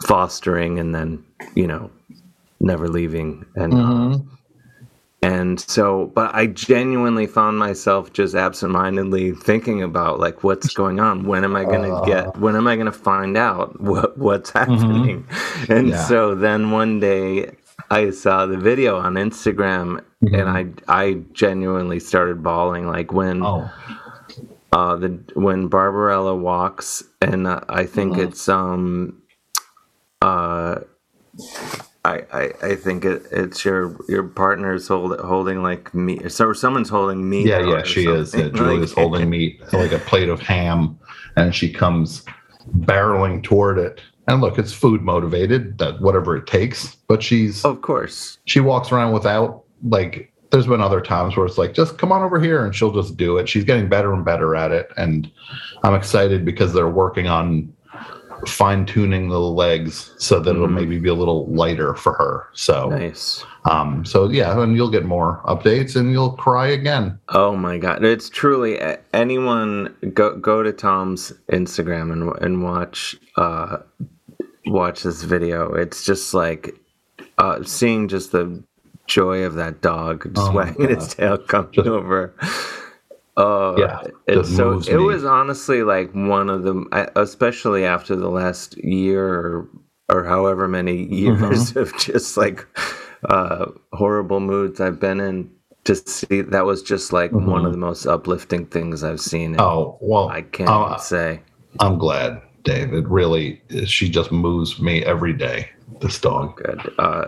fostering 0.07 0.79
and 0.79 0.95
then 0.95 1.23
you 1.55 1.67
know 1.67 1.91
never 2.61 2.87
leaving 2.87 3.45
and 3.55 3.73
Mhm. 3.73 4.27
and 5.21 5.59
so, 5.59 6.11
but 6.15 6.33
I 6.33 6.47
genuinely 6.47 7.27
found 7.27 7.59
myself 7.59 8.13
just 8.13 8.35
absentmindedly 8.35 9.33
thinking 9.33 9.83
about 9.83 10.19
like 10.19 10.43
what's 10.45 10.69
going 10.69 11.01
on. 11.01 11.25
When 11.25 11.43
am 11.43 11.57
I 11.57 11.65
going 11.65 11.81
to 11.83 11.91
Uh. 11.91 12.01
get? 12.01 12.37
When 12.37 12.55
am 12.55 12.67
I 12.67 12.75
going 12.77 12.85
to 12.85 12.91
find 12.93 13.35
out 13.37 13.81
what 13.81 14.17
what's 14.17 14.51
happening? 14.51 15.27
And 15.69 15.93
Yeah. 15.93 15.95
so 15.95 16.35
then 16.35 16.71
one 16.71 16.99
day, 17.01 17.51
I 17.91 18.11
saw 18.11 18.45
the 18.45 18.57
video 18.57 18.97
on 18.97 19.15
Instagram 19.15 20.03
Mm-hmm. 20.23 20.35
and 20.35 20.49
I 20.49 20.67
I 20.87 21.13
genuinely 21.33 21.99
started 21.99 22.43
bawling 22.43 22.87
like 22.87 23.11
when 23.13 23.43
Oh. 23.43 23.71
uh 24.73 24.95
the 24.97 25.19
when 25.35 25.67
Barbarella 25.69 26.35
walks 26.35 27.03
and 27.21 27.47
uh, 27.47 27.61
I 27.69 27.85
think 27.85 28.17
Mm-hmm. 28.17 28.23
it's 28.29 28.49
um 28.49 29.21
uh 30.21 30.81
I, 32.05 32.21
I, 32.31 32.51
I 32.63 32.75
think 32.75 33.03
it, 33.03 33.23
it's 33.31 33.65
your 33.65 33.97
your 34.07 34.23
partner's 34.23 34.87
hold, 34.87 35.19
holding 35.19 35.61
like 35.61 35.93
meat. 35.93 36.31
So 36.31 36.53
someone's 36.53 36.89
holding 36.89 37.29
meat. 37.29 37.45
Yeah, 37.47 37.59
yeah, 37.59 37.83
she 37.83 38.07
is. 38.07 38.33
Yeah. 38.33 38.49
Julia's 38.49 38.95
Like- 38.95 39.03
holding 39.03 39.29
meat, 39.29 39.61
like 39.73 39.91
a 39.91 39.99
plate 39.99 40.29
of 40.29 40.39
ham, 40.39 40.97
and 41.35 41.53
she 41.53 41.71
comes 41.71 42.23
barreling 42.79 43.43
toward 43.43 43.77
it. 43.77 44.01
And 44.27 44.41
look, 44.41 44.59
it's 44.59 44.71
food 44.71 45.01
motivated, 45.01 45.79
that 45.79 45.99
whatever 46.01 46.37
it 46.37 46.45
takes. 46.47 46.95
But 47.07 47.21
she's 47.23 47.65
of 47.65 47.81
course 47.81 48.37
she 48.45 48.59
walks 48.59 48.91
around 48.91 49.13
without 49.13 49.63
like. 49.83 50.31
There's 50.51 50.65
been 50.65 50.81
other 50.81 50.99
times 50.99 51.37
where 51.37 51.45
it's 51.45 51.59
like, 51.59 51.75
just 51.75 51.99
come 51.99 52.11
on 52.11 52.23
over 52.23 52.39
here, 52.39 52.65
and 52.65 52.73
she'll 52.75 52.91
just 52.91 53.17
do 53.17 53.37
it. 53.37 53.47
She's 53.47 53.63
getting 53.63 53.87
better 53.87 54.11
and 54.13 54.25
better 54.25 54.55
at 54.55 54.71
it, 54.71 54.91
and 54.97 55.29
I'm 55.83 55.93
excited 55.93 56.43
because 56.43 56.73
they're 56.73 56.89
working 56.89 57.27
on 57.27 57.71
fine 58.47 58.85
tuning 58.85 59.29
the 59.29 59.39
legs 59.39 60.13
so 60.17 60.39
that 60.39 60.51
it'll 60.51 60.67
maybe 60.67 60.99
be 60.99 61.09
a 61.09 61.13
little 61.13 61.45
lighter 61.47 61.95
for 61.95 62.13
her. 62.13 62.47
So 62.53 62.89
nice. 62.89 63.43
Um, 63.65 64.05
so 64.05 64.29
yeah, 64.29 64.61
and 64.61 64.75
you'll 64.75 64.89
get 64.91 65.05
more 65.05 65.41
updates, 65.45 65.95
and 65.95 66.11
you'll 66.11 66.31
cry 66.33 66.67
again. 66.67 67.19
Oh 67.29 67.55
my 67.55 67.77
god! 67.77 68.03
It's 68.03 68.29
truly 68.29 68.79
anyone 69.13 69.95
go 70.13 70.37
go 70.37 70.63
to 70.63 70.71
Tom's 70.71 71.33
Instagram 71.51 72.11
and 72.11 72.31
and 72.41 72.63
watch 72.63 73.15
uh 73.35 73.77
watch 74.65 75.03
this 75.03 75.23
video. 75.23 75.73
It's 75.73 76.05
just 76.05 76.33
like 76.33 76.75
uh 77.37 77.63
seeing 77.63 78.07
just 78.07 78.31
the 78.31 78.63
joy 79.07 79.43
of 79.43 79.55
that 79.55 79.81
dog 79.81 80.33
just 80.35 80.51
Oh 80.51 80.53
wagging 80.53 80.91
its 80.91 81.15
tail 81.15 81.37
coming 81.37 81.87
over. 81.87 82.33
Oh, 83.37 83.77
Yeah, 83.77 84.01
it's 84.27 84.53
so. 84.55 84.79
It 84.79 84.87
me. 84.97 85.03
was 85.05 85.23
honestly 85.25 85.83
like 85.83 86.11
one 86.13 86.49
of 86.49 86.63
the, 86.63 87.11
especially 87.15 87.85
after 87.85 88.15
the 88.15 88.29
last 88.29 88.77
year 88.83 89.25
or, 89.29 89.69
or 90.09 90.23
however 90.25 90.67
many 90.67 91.03
years 91.13 91.71
Mm-hmm. 91.71 91.79
of 91.79 91.97
just 91.97 92.35
like 92.37 92.67
uh 93.29 93.65
horrible 93.93 94.39
moods 94.39 94.79
I've 94.81 94.99
been 94.99 95.19
in. 95.19 95.51
To 95.85 95.95
see 95.95 96.41
that 96.41 96.65
was 96.65 96.83
just 96.83 97.13
like 97.13 97.31
one 97.31 97.65
of 97.65 97.71
the 97.71 97.77
most 97.77 98.05
uplifting 98.05 98.65
things 98.67 99.03
I've 99.03 99.21
seen. 99.21 99.51
Mm-hmm. 99.53 99.61
Oh 99.61 99.97
well, 100.01 100.27
I 100.29 100.41
can't 100.41 100.69
uh, 100.69 100.97
say. 100.97 101.39
I'm 101.79 101.97
glad, 101.97 102.41
Dave. 102.63 102.93
It 102.93 103.07
really, 103.07 103.61
she 103.85 104.09
just 104.09 104.31
moves 104.31 104.79
me 104.79 105.03
every 105.05 105.33
day. 105.33 105.69
This 106.01 106.19
dog. 106.19 106.57
Good. 106.57 106.93
Uh, 106.99 107.27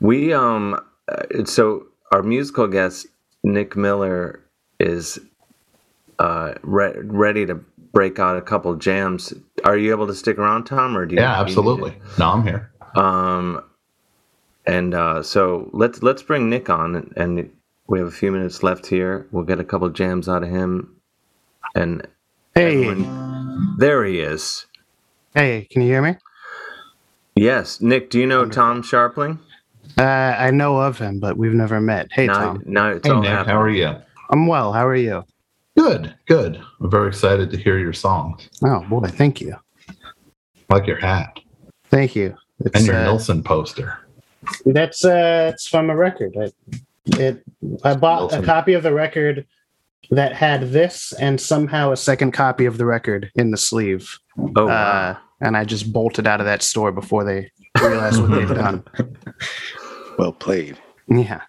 we 0.00 0.32
um, 0.32 0.80
uh, 1.08 1.44
so 1.44 1.84
our 2.12 2.22
musical 2.22 2.66
guest 2.66 3.06
Nick 3.44 3.76
Miller 3.76 4.42
is 4.80 5.18
uh 6.18 6.54
re- 6.62 6.94
ready 7.04 7.46
to 7.46 7.54
break 7.92 8.18
out 8.18 8.36
a 8.36 8.40
couple 8.42 8.74
jams. 8.76 9.32
Are 9.64 9.76
you 9.76 9.90
able 9.92 10.06
to 10.06 10.14
stick 10.14 10.38
around, 10.38 10.64
Tom, 10.64 10.96
or 10.96 11.06
do 11.06 11.14
you? 11.14 11.20
Yeah, 11.20 11.34
do 11.34 11.38
you 11.40 11.44
need 11.44 11.50
absolutely. 11.50 11.94
No, 12.18 12.30
I'm 12.30 12.42
here. 12.44 12.70
Um, 12.94 13.62
and 14.66 14.94
uh, 14.94 15.22
so 15.22 15.68
let's 15.72 16.02
let's 16.02 16.22
bring 16.22 16.48
Nick 16.50 16.68
on, 16.70 16.94
and, 16.96 17.12
and 17.16 17.50
we 17.86 17.98
have 17.98 18.08
a 18.08 18.12
few 18.12 18.30
minutes 18.32 18.62
left 18.62 18.86
here. 18.86 19.26
We'll 19.32 19.44
get 19.44 19.58
a 19.60 19.64
couple 19.64 19.88
jams 19.90 20.28
out 20.28 20.42
of 20.42 20.48
him, 20.50 20.96
and 21.74 22.06
Hey, 22.54 22.84
everyone- 22.88 23.76
there 23.78 24.04
he 24.04 24.20
is. 24.20 24.66
hey, 25.34 25.66
can 25.70 25.82
you 25.82 25.88
hear 25.88 26.02
me? 26.02 26.16
Yes, 27.36 27.80
Nick. 27.80 28.10
Do 28.10 28.18
you 28.18 28.26
know 28.26 28.44
Tom 28.46 28.82
Scharpling? 28.82 29.38
Uh, 29.98 30.02
I 30.02 30.50
know 30.50 30.78
of 30.80 30.98
him, 30.98 31.20
but 31.20 31.36
we've 31.36 31.52
never 31.54 31.80
met. 31.80 32.08
Hey, 32.12 32.26
now, 32.26 32.34
Tom. 32.34 32.62
now 32.66 32.90
it's 32.90 33.06
Hey 33.06 33.12
all 33.14 33.20
Nick, 33.22 33.30
happening. 33.30 33.54
how 33.54 33.60
are 33.60 33.68
you? 33.70 33.94
I'm 34.30 34.46
well. 34.46 34.72
How 34.72 34.86
are 34.86 34.96
you? 34.96 35.24
Good, 35.76 36.14
good. 36.26 36.60
I'm 36.80 36.90
very 36.90 37.08
excited 37.08 37.50
to 37.50 37.56
hear 37.56 37.78
your 37.78 37.92
songs. 37.92 38.48
Oh 38.64 38.80
boy, 38.88 39.08
thank 39.08 39.40
you, 39.40 39.56
I 39.88 39.94
like 40.68 40.86
your 40.86 40.98
hat 40.98 41.40
thank 41.90 42.16
you. 42.16 42.36
It's, 42.60 42.76
and 42.76 42.86
your 42.86 42.96
uh, 42.96 43.04
Nilsson 43.04 43.42
poster. 43.42 43.98
That's 44.64 45.04
uh, 45.04 45.50
it's 45.52 45.66
from 45.66 45.90
a 45.90 45.96
record. 45.96 46.34
I, 46.40 46.50
it. 47.18 47.42
I 47.84 47.94
bought 47.94 48.20
Wilson. 48.22 48.42
a 48.42 48.46
copy 48.46 48.72
of 48.72 48.82
the 48.82 48.94
record 48.94 49.46
that 50.10 50.32
had 50.32 50.70
this, 50.72 51.12
and 51.14 51.40
somehow 51.40 51.92
a 51.92 51.96
second 51.96 52.32
copy 52.32 52.64
of 52.64 52.78
the 52.78 52.86
record 52.86 53.30
in 53.34 53.50
the 53.50 53.56
sleeve. 53.56 54.18
Oh, 54.56 54.66
wow. 54.66 54.72
uh, 54.72 55.16
and 55.40 55.56
I 55.56 55.64
just 55.64 55.92
bolted 55.92 56.26
out 56.26 56.40
of 56.40 56.46
that 56.46 56.62
store 56.62 56.92
before 56.92 57.24
they 57.24 57.50
realized 57.80 58.20
what 58.20 58.30
they'd 58.30 58.48
done. 58.54 58.84
Well 60.18 60.32
played. 60.32 60.78
Yeah. 61.08 61.42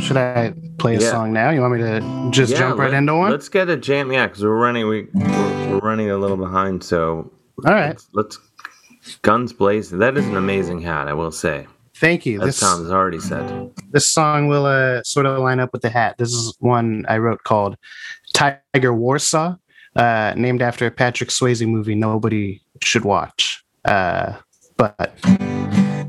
Should 0.00 0.16
I 0.16 0.52
play 0.78 0.96
a 0.96 1.00
Yeah. 1.00 1.10
song 1.10 1.32
now? 1.32 1.50
You 1.50 1.60
want 1.60 1.74
me 1.74 1.78
to 1.80 2.28
just 2.30 2.52
Yeah, 2.52 2.58
jump 2.58 2.78
right 2.78 2.90
let- 2.90 2.98
into 2.98 3.14
one? 3.14 3.30
Let's 3.30 3.48
get 3.48 3.68
a 3.68 3.76
jam. 3.76 4.10
Yeah, 4.12 4.26
because 4.26 4.42
we're 4.42 4.56
running. 4.58 4.86
We 4.88 5.06
we're, 5.14 5.70
we're 5.72 5.78
running 5.78 6.10
a 6.10 6.16
little 6.18 6.36
behind. 6.36 6.82
So 6.82 7.30
All 7.66 7.72
right. 7.74 7.88
let's, 7.90 8.08
let's 8.12 8.38
guns 9.22 9.52
blazing. 9.52 9.98
That 9.98 10.16
is 10.16 10.26
an 10.26 10.36
amazing 10.36 10.80
hat. 10.80 11.08
I 11.08 11.12
will 11.12 11.32
say. 11.32 11.66
Thank 11.96 12.26
you. 12.26 12.40
As 12.40 12.46
This 12.46 12.60
Tom's 12.60 12.90
already 12.90 13.20
said. 13.20 13.70
this 13.92 14.08
song 14.08 14.48
will 14.48 14.66
uh, 14.66 15.02
sort 15.04 15.26
of 15.26 15.38
line 15.38 15.60
up 15.60 15.72
with 15.72 15.82
the 15.82 15.90
hat. 15.90 16.16
This 16.18 16.32
is 16.32 16.56
one 16.60 17.04
I 17.08 17.18
wrote 17.18 17.44
called 17.44 17.76
Tiger 18.34 18.92
Warsaw, 18.92 19.54
uh, 19.94 20.34
named 20.36 20.60
after 20.60 20.86
a 20.86 20.90
Patrick 20.90 21.30
Swayze 21.30 21.66
movie 21.68 21.94
nobody 21.94 22.60
should 22.82 23.04
watch. 23.04 23.62
Uh, 23.84 24.32
but 24.76 25.14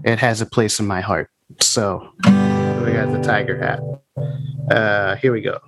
it 0.03 0.17
has 0.19 0.41
a 0.41 0.45
place 0.47 0.79
in 0.79 0.87
my 0.87 1.01
heart. 1.01 1.29
So 1.61 2.09
we 2.85 2.93
got 2.93 3.11
the 3.11 3.21
tiger 3.21 3.57
hat. 3.57 3.79
Uh, 4.69 5.15
here 5.15 5.31
we 5.31 5.41
go. 5.41 5.59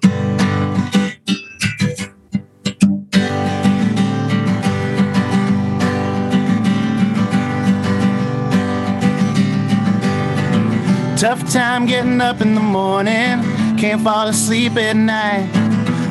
Tough 11.18 11.52
time 11.52 11.88
getting 11.88 12.22
up 12.22 12.42
in 12.42 12.54
the 12.54 12.62
morning, 12.62 13.42
can't 13.78 14.04
fall 14.04 14.28
asleep 14.28 14.76
at 14.76 14.96
night. 14.96 15.50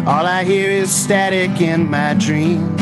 All 0.04 0.26
I 0.26 0.42
hear 0.42 0.68
is 0.68 0.92
static 0.92 1.60
in 1.60 1.88
my 1.88 2.14
dreams. 2.14 2.80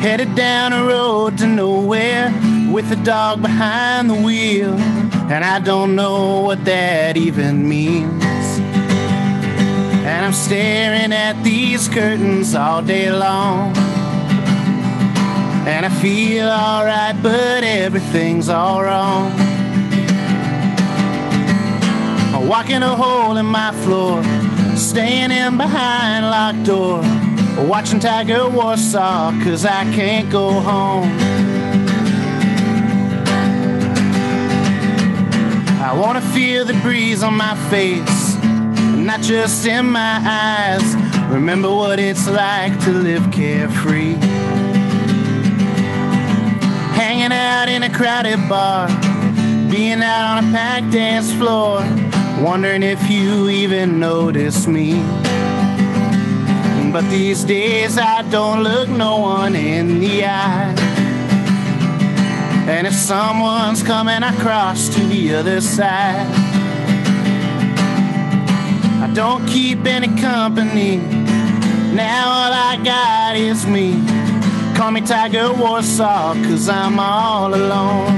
Headed 0.00 0.36
down 0.36 0.72
a 0.72 0.84
road 0.84 1.36
to 1.38 1.48
nowhere 1.48 2.32
with 2.72 2.92
a 2.92 2.96
dog 3.04 3.42
behind 3.42 4.08
the 4.08 4.14
wheel, 4.14 4.76
and 5.30 5.44
I 5.44 5.58
don't 5.60 5.94
know 5.94 6.40
what 6.40 6.64
that 6.64 7.18
even 7.18 7.68
means. 7.68 8.24
And 10.08 10.24
I'm 10.24 10.32
staring 10.32 11.12
at 11.12 11.42
these 11.44 11.86
curtains 11.86 12.54
all 12.54 12.80
day 12.80 13.12
long. 13.12 13.76
And 15.66 15.84
I 15.84 15.90
feel 16.00 16.48
alright, 16.48 17.22
but 17.22 17.62
everything's 17.62 18.48
all 18.48 18.82
wrong. 18.82 19.30
I'm 22.34 22.48
walking 22.48 22.82
a 22.82 22.96
hole 22.96 23.36
in 23.36 23.44
my 23.44 23.72
floor, 23.84 24.22
staying 24.76 25.30
in 25.30 25.58
behind 25.58 26.24
locked 26.24 26.64
door, 26.64 27.02
watching 27.68 28.00
Tiger 28.00 28.48
Warsaw, 28.48 29.32
cause 29.44 29.66
I 29.66 29.84
can't 29.92 30.30
go 30.30 30.52
home. 30.52 31.37
I 35.88 35.94
wanna 35.94 36.20
feel 36.20 36.66
the 36.66 36.74
breeze 36.82 37.22
on 37.22 37.34
my 37.34 37.56
face, 37.70 38.36
not 38.94 39.22
just 39.22 39.64
in 39.64 39.86
my 39.86 40.20
eyes. 40.22 40.84
Remember 41.32 41.74
what 41.74 41.98
it's 41.98 42.28
like 42.28 42.78
to 42.80 42.90
live 42.90 43.32
carefree. 43.32 44.16
Hanging 46.92 47.32
out 47.32 47.70
in 47.70 47.84
a 47.84 47.90
crowded 47.90 48.50
bar, 48.50 48.88
being 49.70 50.02
out 50.02 50.36
on 50.36 50.44
a 50.50 50.52
packed 50.52 50.90
dance 50.90 51.32
floor, 51.32 51.78
wondering 52.44 52.82
if 52.82 53.00
you 53.10 53.48
even 53.48 53.98
notice 53.98 54.66
me. 54.66 55.00
But 56.92 57.08
these 57.08 57.44
days 57.44 57.96
I 57.96 58.28
don't 58.30 58.62
look 58.62 58.90
no 58.90 59.16
one 59.20 59.56
in 59.56 60.00
the 60.00 60.26
eye. 60.26 60.87
And 62.68 62.86
if 62.86 62.92
someone's 62.92 63.82
coming 63.82 64.22
across 64.22 64.90
to 64.90 65.00
the 65.00 65.34
other 65.36 65.58
side, 65.62 66.26
I 69.02 69.10
don't 69.14 69.46
keep 69.46 69.86
any 69.86 70.08
company. 70.20 70.98
Now 71.94 72.28
all 72.28 72.52
I 72.52 72.78
got 72.84 73.36
is 73.36 73.66
me. 73.66 73.94
Call 74.76 74.90
me 74.90 75.00
Tiger 75.00 75.50
Warsaw, 75.54 76.34
cause 76.34 76.68
I'm 76.68 77.00
all 77.00 77.54
alone. 77.54 78.12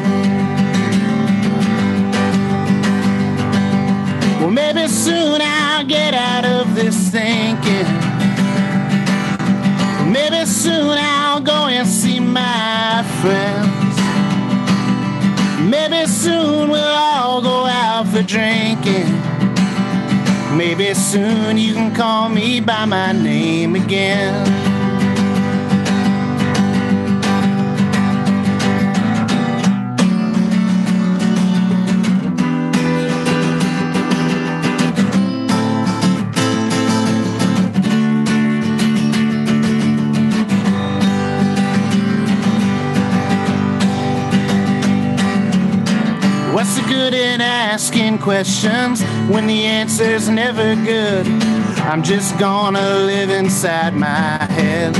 Well, 4.40 4.50
maybe 4.50 4.88
soon 4.88 5.40
I'll 5.40 5.86
get 5.86 6.12
out 6.12 6.44
of 6.44 6.74
this 6.74 6.96
thinking. 7.10 7.86
Maybe 10.12 10.44
soon 10.44 10.98
I'll 10.98 11.40
go 11.40 11.68
and 11.68 11.86
see 11.86 12.18
my 12.18 13.04
friends. 13.22 13.89
Maybe 15.70 16.04
soon 16.06 16.68
we'll 16.68 16.82
all 16.82 17.40
go 17.40 17.64
out 17.64 18.08
for 18.08 18.24
drinking. 18.24 19.06
Maybe 20.56 20.92
soon 20.94 21.58
you 21.58 21.74
can 21.74 21.94
call 21.94 22.28
me 22.28 22.58
by 22.58 22.86
my 22.86 23.12
name 23.12 23.76
again. 23.76 24.69
Good 47.10 47.18
in 47.18 47.40
asking 47.40 48.18
questions 48.18 49.02
when 49.28 49.46
the 49.46 49.64
answer's 49.64 50.28
never 50.28 50.74
good? 50.76 51.26
I'm 51.90 52.02
just 52.02 52.38
gonna 52.38 52.98
live 53.00 53.30
inside 53.30 53.94
my 53.94 54.38
head. 54.58 54.96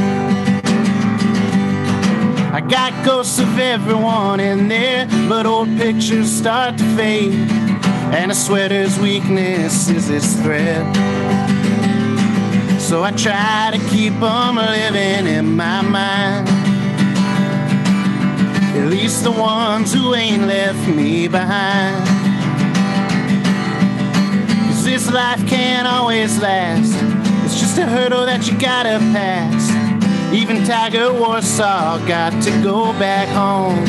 I 2.53 2.61
got 2.61 3.05
ghosts 3.05 3.39
of 3.39 3.59
everyone 3.59 4.41
in 4.41 4.69
there, 4.69 5.07
but 5.29 5.47
old 5.47 5.69
pictures 5.77 6.31
start 6.31 6.79
to 6.79 6.85
fade. 6.97 7.35
And 8.13 8.31
a 8.33 8.35
sweater's 8.35 8.99
weakness 8.99 9.89
is 9.89 10.11
its 10.11 10.35
thread. 10.35 10.85
So 12.81 13.05
I 13.05 13.13
try 13.13 13.71
to 13.73 13.79
keep 13.91 14.15
keep 14.15 14.23
'em 14.23 14.57
living 14.57 15.27
in 15.27 15.57
my 15.57 15.83
mind. 15.83 16.50
At 18.81 18.89
least 18.89 19.25
the 19.25 19.31
ones 19.31 19.93
who 19.93 20.15
ain't 20.15 20.47
left 20.47 20.89
me 20.89 21.29
behind. 21.29 22.03
Cause 24.69 24.85
this 24.85 25.13
life 25.13 25.47
can't 25.47 25.87
always 25.87 26.41
last. 26.41 26.95
It's 27.45 27.61
just 27.61 27.77
a 27.77 27.85
hurdle 27.85 28.25
that 28.25 28.51
you 28.51 28.59
gotta 28.59 28.99
pass. 29.13 29.71
Even 30.33 30.65
Tiger 30.65 31.13
Warsaw 31.13 31.99
got 32.07 32.43
to 32.43 32.51
go 32.63 32.95
back 32.95 33.29
home. 33.29 33.85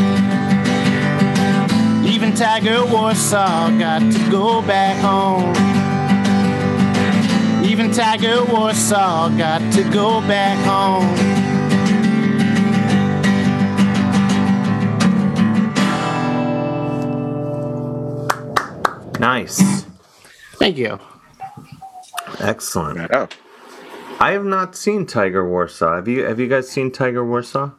Even 2.06 2.36
Tiger 2.36 2.86
Warsaw 2.86 3.70
got 3.80 4.02
to 4.12 4.30
go 4.30 4.62
back 4.62 4.98
home. 5.00 5.56
Even 7.64 7.92
Tiger 7.92 8.44
Warsaw 8.44 9.30
got 9.38 9.62
to 9.74 9.84
go 9.90 10.20
back 10.28 10.58
home. 10.66 11.31
Nice. 19.22 19.86
Thank 20.56 20.78
you. 20.78 21.00
Excellent. 22.40 23.14
Oh. 23.14 23.28
I 24.20 24.32
have 24.32 24.46
not 24.46 24.76
seen 24.76 25.06
Tiger 25.06 25.48
Warsaw. 25.48 25.98
Have 25.98 26.08
you? 26.08 26.24
Have 26.24 26.40
you 26.40 26.48
guys 26.48 26.68
seen 26.68 26.92
Tiger 26.92 27.24
Warsaw? 27.24 27.70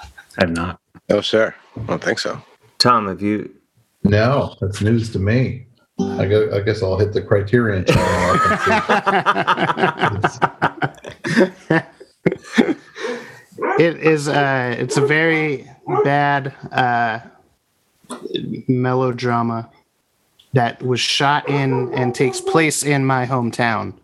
I 0.00 0.06
have 0.38 0.50
not. 0.50 0.80
No, 1.08 1.20
sir. 1.20 1.54
I 1.76 1.80
don't 1.82 2.02
think 2.02 2.18
so. 2.18 2.42
Tom, 2.78 3.06
have 3.06 3.22
you? 3.22 3.54
No, 4.02 4.56
that's 4.60 4.80
news 4.82 5.12
to 5.12 5.20
me. 5.20 5.66
I, 6.00 6.26
go, 6.26 6.50
I 6.52 6.60
guess 6.60 6.82
I'll 6.82 6.98
hit 6.98 7.12
the 7.12 7.22
Criterion 7.22 7.84
channel. 7.84 8.36
It 13.78 13.96
is 13.98 14.28
uh 14.28 14.74
it's 14.78 14.96
a 14.96 15.06
very 15.06 15.70
bad 16.04 16.54
uh 16.72 17.20
melodrama 18.68 19.70
that 20.52 20.82
was 20.82 21.00
shot 21.00 21.48
in 21.48 21.92
and 21.94 22.14
takes 22.14 22.40
place 22.40 22.82
in 22.82 23.04
my 23.06 23.26
hometown. 23.26 23.94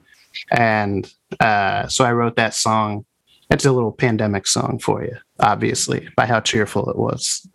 And 0.50 1.12
uh 1.40 1.86
so 1.88 2.04
I 2.04 2.12
wrote 2.12 2.36
that 2.36 2.54
song. 2.54 3.04
It's 3.50 3.64
a 3.64 3.72
little 3.72 3.92
pandemic 3.92 4.46
song 4.46 4.78
for 4.80 5.04
you, 5.04 5.16
obviously, 5.38 6.08
by 6.16 6.26
how 6.26 6.40
cheerful 6.40 6.90
it 6.90 6.96
was. 6.98 7.46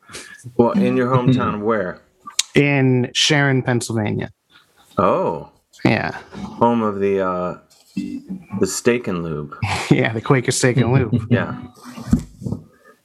Well, 0.55 0.71
in 0.71 0.95
your 0.97 1.09
hometown, 1.15 1.61
where? 1.63 2.01
In 2.55 3.11
Sharon, 3.13 3.61
Pennsylvania. 3.61 4.31
Oh, 4.97 5.49
Yeah. 5.83 6.11
home 6.35 6.81
of 6.81 6.99
the 6.99 7.19
uh, 7.21 7.57
the 8.59 8.67
steak 8.67 9.07
and 9.07 9.21
lube. 9.23 9.55
Yeah, 9.91 10.13
the 10.13 10.21
Quaker 10.21 10.51
Steak 10.51 10.77
and 10.77 10.93
Lube. 10.93 11.27
Yeah. 11.29 11.61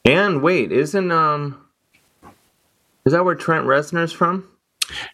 And 0.04 0.40
wait, 0.42 0.70
isn't 0.70 1.10
um, 1.10 1.60
is 3.04 3.12
that 3.12 3.24
where 3.24 3.34
Trent 3.34 3.66
Reznor's 3.66 4.12
from? 4.12 4.48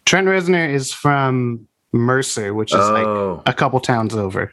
Trent 0.05 0.27
Reznor 0.27 0.69
is 0.71 0.91
from 0.93 1.67
Mercer, 1.91 2.53
which 2.53 2.73
is 2.73 2.79
Oh. 2.79 3.41
like 3.45 3.53
a 3.53 3.57
couple 3.57 3.79
towns 3.79 4.15
over, 4.15 4.51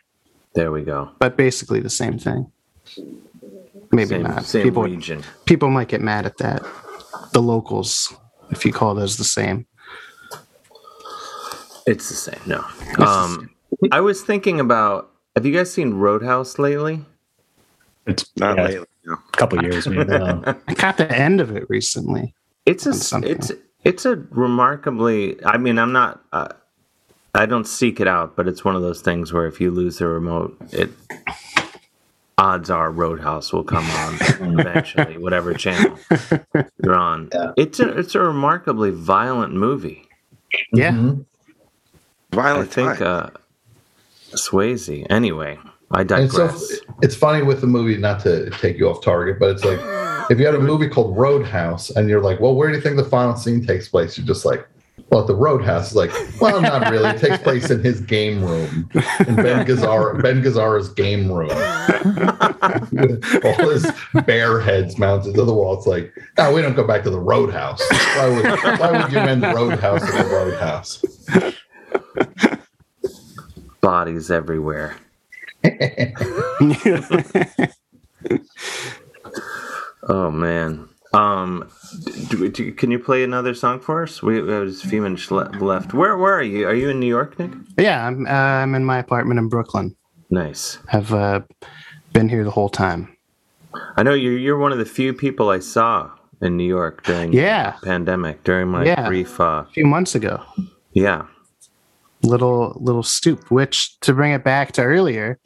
There 0.54 0.70
we 0.72 0.82
go. 0.82 1.10
but 1.18 1.36
basically 1.36 1.80
the 1.80 1.90
same 1.90 2.18
thing. 2.18 2.50
Maybe 3.92 4.08
Same- 4.10 4.22
not. 4.22 4.44
same 4.44 4.62
people, 4.62 4.82
region. 4.84 5.22
people 5.46 5.68
might 5.70 5.88
get 5.88 6.00
mad 6.00 6.24
at 6.26 6.38
that. 6.38 6.62
The 7.32 7.42
locals, 7.42 8.12
if 8.50 8.64
you 8.64 8.72
call 8.72 8.94
those 8.94 9.16
the 9.16 9.24
same. 9.24 9.66
It's 11.86 12.08
the 12.08 12.14
same. 12.14 12.40
No. 12.46 12.64
Um, 13.04 13.50
I 13.92 14.00
was 14.00 14.22
thinking 14.22 14.60
about. 14.60 15.10
Have 15.36 15.46
you 15.46 15.52
guys 15.52 15.72
seen 15.72 15.94
Roadhouse 15.94 16.58
lately? 16.58 17.04
It's 18.06 18.24
Not 18.36 18.58
yeah, 18.58 18.64
lately. 18.64 18.86
No. 19.06 19.14
a 19.14 19.36
couple 19.36 19.62
years 19.62 19.86
maybe. 19.88 20.12
I 20.12 20.74
caught 20.74 20.96
the 20.98 21.10
end 21.10 21.40
of 21.40 21.54
it 21.56 21.68
recently. 21.70 22.34
It's 22.66 22.84
a 22.86 22.90
on 22.90 22.94
something. 22.96 23.30
it's 23.30 23.52
it's 23.84 24.04
a 24.04 24.16
remarkably. 24.16 25.42
I 25.44 25.56
mean, 25.58 25.78
I'm 25.78 25.92
not. 25.92 26.22
Uh, 26.32 26.48
I 27.34 27.46
don't 27.46 27.66
seek 27.66 28.00
it 28.00 28.08
out, 28.08 28.34
but 28.36 28.48
it's 28.48 28.64
one 28.64 28.74
of 28.76 28.82
those 28.82 29.00
things 29.02 29.32
where 29.32 29.46
if 29.46 29.60
you 29.60 29.70
lose 29.70 29.98
the 29.98 30.06
remote, 30.08 30.56
it 30.72 30.90
odds 32.38 32.70
are 32.70 32.90
Roadhouse 32.90 33.52
will 33.52 33.62
come 33.64 33.84
on 33.88 34.14
eventually, 34.60 35.16
whatever 35.18 35.54
channel 35.54 35.98
you're 36.82 36.94
on. 36.94 37.28
It's 37.56 37.78
a 37.80 37.88
it's 37.98 38.14
a 38.14 38.20
remarkably 38.20 38.90
violent 38.90 39.54
movie. 39.54 40.08
Yeah. 40.72 40.92
Mhm. 40.92 41.24
I 42.32 42.36
Violent 42.36 42.70
think 42.72 42.98
time. 42.98 43.06
uh, 43.06 43.30
Swayze. 44.36 45.06
Anyway, 45.10 45.58
I 45.92 46.02
And 46.02 46.30
so 46.30 46.46
digress. 46.46 46.72
it's 47.02 47.16
funny 47.16 47.42
with 47.42 47.60
the 47.60 47.66
movie, 47.66 47.96
not 47.96 48.20
to 48.20 48.48
take 48.50 48.78
you 48.78 48.88
off 48.88 49.02
target, 49.02 49.38
but 49.40 49.50
it's 49.50 49.64
like 49.64 49.80
if 50.30 50.38
you 50.38 50.46
had 50.46 50.54
a 50.54 50.60
movie 50.60 50.88
called 50.88 51.16
Roadhouse 51.16 51.90
and 51.90 52.08
you're 52.08 52.20
like, 52.20 52.38
well, 52.40 52.54
where 52.54 52.68
do 52.70 52.76
you 52.76 52.80
think 52.80 52.96
the 52.96 53.04
final 53.04 53.34
scene 53.34 53.66
takes 53.66 53.88
place? 53.88 54.16
You're 54.16 54.26
just 54.26 54.44
like, 54.44 54.66
well, 55.10 55.22
at 55.22 55.26
the 55.26 55.34
Roadhouse. 55.34 55.92
Like, 55.96 56.12
well, 56.40 56.60
not 56.60 56.88
really. 56.92 57.08
It 57.10 57.18
takes 57.18 57.38
place 57.42 57.70
in 57.70 57.82
his 57.82 58.00
game 58.00 58.44
room, 58.44 58.88
in 59.26 59.34
Ben 59.34 59.66
Gazzara, 59.66 60.22
Ben 60.22 60.40
Gazzara's 60.40 60.90
game 60.90 61.32
room. 61.32 61.50
All 63.44 63.70
his 63.70 63.90
bear 64.26 64.60
heads 64.60 64.98
mounted 64.98 65.34
to 65.34 65.44
the 65.44 65.52
wall. 65.52 65.74
It's 65.76 65.86
like, 65.88 66.12
no, 66.38 66.52
we 66.54 66.62
don't 66.62 66.76
go 66.76 66.86
back 66.86 67.02
to 67.02 67.10
the 67.10 67.18
Roadhouse. 67.18 67.82
Why 67.90 68.28
would, 68.28 68.44
why 68.78 69.02
would 69.02 69.10
you 69.10 69.18
mend 69.18 69.42
the 69.42 69.52
Roadhouse 69.52 70.02
at 70.04 70.24
the 70.24 70.30
Roadhouse? 70.32 71.02
Bodies 73.80 74.30
everywhere. 74.30 74.94
Oh 80.08 80.30
man. 80.30 80.88
Um, 81.12 81.68
do, 82.28 82.48
do, 82.48 82.72
can 82.72 82.90
you 82.90 82.98
play 82.98 83.22
another 83.24 83.52
song 83.52 83.80
for 83.80 84.02
us? 84.02 84.22
We, 84.22 84.40
we 84.40 84.52
have 84.52 84.68
a 84.68 84.72
few 84.72 85.02
minutes 85.02 85.30
le- 85.30 85.50
left. 85.60 85.92
Where 85.92 86.16
where 86.16 86.34
are 86.34 86.42
you? 86.42 86.66
Are 86.66 86.74
you 86.74 86.88
in 86.88 87.00
New 87.00 87.06
York, 87.08 87.38
Nick? 87.38 87.50
Yeah, 87.76 88.06
I'm, 88.06 88.26
uh, 88.26 88.30
I'm 88.30 88.74
in 88.74 88.84
my 88.84 88.98
apartment 88.98 89.38
in 89.38 89.48
Brooklyn. 89.48 89.96
Nice. 90.30 90.78
I've 90.92 91.12
uh, 91.12 91.40
been 92.12 92.28
here 92.28 92.44
the 92.44 92.50
whole 92.52 92.68
time. 92.68 93.16
I 93.96 94.02
know 94.02 94.14
you're 94.14 94.38
you're 94.38 94.58
one 94.58 94.72
of 94.72 94.78
the 94.78 94.84
few 94.84 95.12
people 95.12 95.50
I 95.50 95.58
saw 95.58 96.10
in 96.40 96.56
New 96.56 96.64
York 96.66 97.02
during 97.04 97.32
Yeah. 97.32 97.74
the 97.80 97.86
pandemic 97.86 98.42
during 98.44 98.68
my 98.68 98.84
Yeah. 98.84 99.06
brief. 99.08 99.38
Uh, 99.40 99.64
A 99.68 99.70
few 99.74 99.86
months 99.86 100.14
ago. 100.14 100.42
yeah. 100.92 101.26
Little 102.22 102.76
little 102.80 103.02
stoop 103.02 103.50
which 103.50 103.98
to 104.00 104.12
bring 104.12 104.32
it 104.32 104.44
back 104.44 104.72
to 104.72 104.82
earlier 104.82 105.38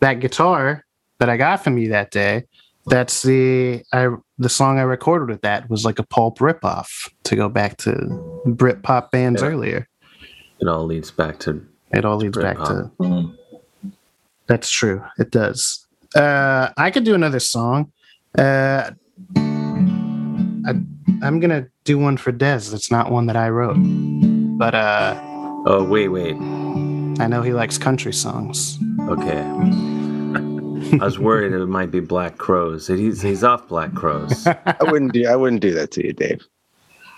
that 0.00 0.20
guitar 0.20 0.84
that 1.18 1.28
i 1.28 1.36
got 1.36 1.64
from 1.64 1.78
you 1.78 1.88
that 1.88 2.12
day 2.12 2.44
that's 2.86 3.22
the 3.22 3.82
i 3.92 4.08
the 4.38 4.48
song 4.48 4.78
i 4.78 4.82
recorded 4.82 5.28
with 5.28 5.40
that 5.42 5.68
was 5.68 5.84
like 5.84 5.98
a 5.98 6.04
pulp 6.04 6.38
ripoff 6.38 7.10
to 7.24 7.34
go 7.34 7.48
back 7.48 7.76
to 7.78 7.92
brit 8.46 8.82
pop 8.84 9.10
bands 9.10 9.42
Yeah. 9.42 9.48
earlier. 9.48 9.88
It 10.60 10.68
all 10.68 10.84
leads 10.86 11.10
back 11.10 11.40
to 11.40 11.66
it 11.92 12.04
all 12.04 12.18
leads 12.18 12.38
back 12.38 12.56
Britpop. 12.58 12.92
to 12.98 13.32
that's 14.46 14.70
true. 14.70 15.02
It 15.18 15.32
does. 15.32 15.86
Uh 16.14 16.68
i 16.76 16.92
could 16.92 17.02
do 17.04 17.14
another 17.14 17.40
song. 17.40 17.90
Uh 18.38 18.90
I, 19.36 20.70
i'm 21.22 21.40
gonna 21.40 21.66
do 21.84 21.98
one 21.98 22.16
for 22.16 22.32
Dez 22.32 22.70
that's 22.70 22.90
not 22.92 23.10
one 23.10 23.26
that 23.26 23.36
i 23.36 23.48
wrote. 23.48 23.76
But 24.58 24.74
uh 24.76 25.20
Oh 25.68 25.82
wait 25.84 26.08
wait. 26.08 26.34
i 27.20 27.26
know 27.26 27.42
he 27.42 27.52
likes 27.52 27.76
country 27.78 28.12
songs 28.12 28.78
Okay. 29.08 29.40
I 31.00 31.04
was 31.04 31.18
worried 31.18 31.52
it 31.52 31.66
might 31.66 31.90
be 31.90 32.00
Black 32.00 32.38
Crowes. 32.38 32.86
He's 32.86 33.20
he's 33.22 33.42
off 33.42 33.66
Black 33.68 33.92
Crowes. 33.94 34.46
I 34.46 34.76
wouldn't 34.82 35.12
do. 35.12 35.26
I 35.26 35.34
wouldn't 35.36 35.62
do 35.62 35.72
that 35.74 35.90
to 35.92 36.06
you, 36.06 36.12
Dave. 36.12 36.44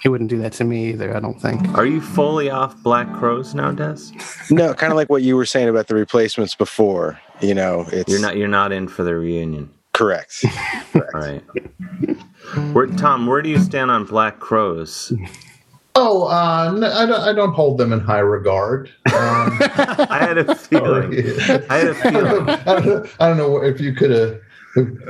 he 0.02 0.08
wouldn't 0.08 0.30
do 0.30 0.38
that 0.38 0.52
to 0.54 0.64
me 0.64 0.88
either. 0.90 1.14
I 1.16 1.20
don't 1.20 1.40
think. 1.40 1.66
Are 1.76 1.84
you 1.86 2.00
fully 2.00 2.48
off 2.50 2.80
Black 2.82 3.12
Crowes 3.14 3.54
now, 3.54 3.72
Dez? 3.72 4.12
No, 4.50 4.72
kind 4.74 4.92
of 4.92 4.96
like 4.96 5.10
what 5.10 5.22
you 5.22 5.36
were 5.36 5.44
saying 5.46 5.68
about 5.68 5.88
the 5.88 5.94
replacements 5.94 6.54
before. 6.54 7.18
You 7.40 7.54
know, 7.54 7.84
it's 7.92 8.10
You're 8.10 8.20
not 8.22 8.36
you're 8.36 8.48
not 8.48 8.72
in 8.72 8.86
for 8.88 9.02
the 9.02 9.14
reunion. 9.14 9.70
correct. 9.92 10.44
All 10.94 11.02
right. 11.14 11.42
Where, 12.72 12.86
Tom, 12.86 13.26
where 13.26 13.42
do 13.42 13.50
you 13.50 13.58
stand 13.58 13.90
on 13.90 14.04
Black 14.04 14.38
Crows? 14.40 15.12
Oh, 16.00 16.28
uh, 16.28 16.72
n- 16.76 16.84
I, 16.84 17.06
don't, 17.06 17.20
I 17.20 17.32
don't 17.32 17.52
hold 17.54 17.76
them 17.78 17.92
in 17.92 17.98
high 17.98 18.20
regard. 18.20 18.88
Um, 19.06 19.58
I 20.08 20.18
had 20.20 20.38
a 20.38 20.54
feeling. 20.54 21.12
I 21.68 21.74
had 21.76 21.88
a 21.88 21.94
feeling. 22.10 22.48
I 22.48 22.64
don't 22.64 22.86
know, 22.86 23.06
I 23.18 23.28
don't 23.28 23.36
know 23.36 23.62
if 23.64 23.80
you 23.80 23.92
could 23.94 24.10
have 24.12 24.40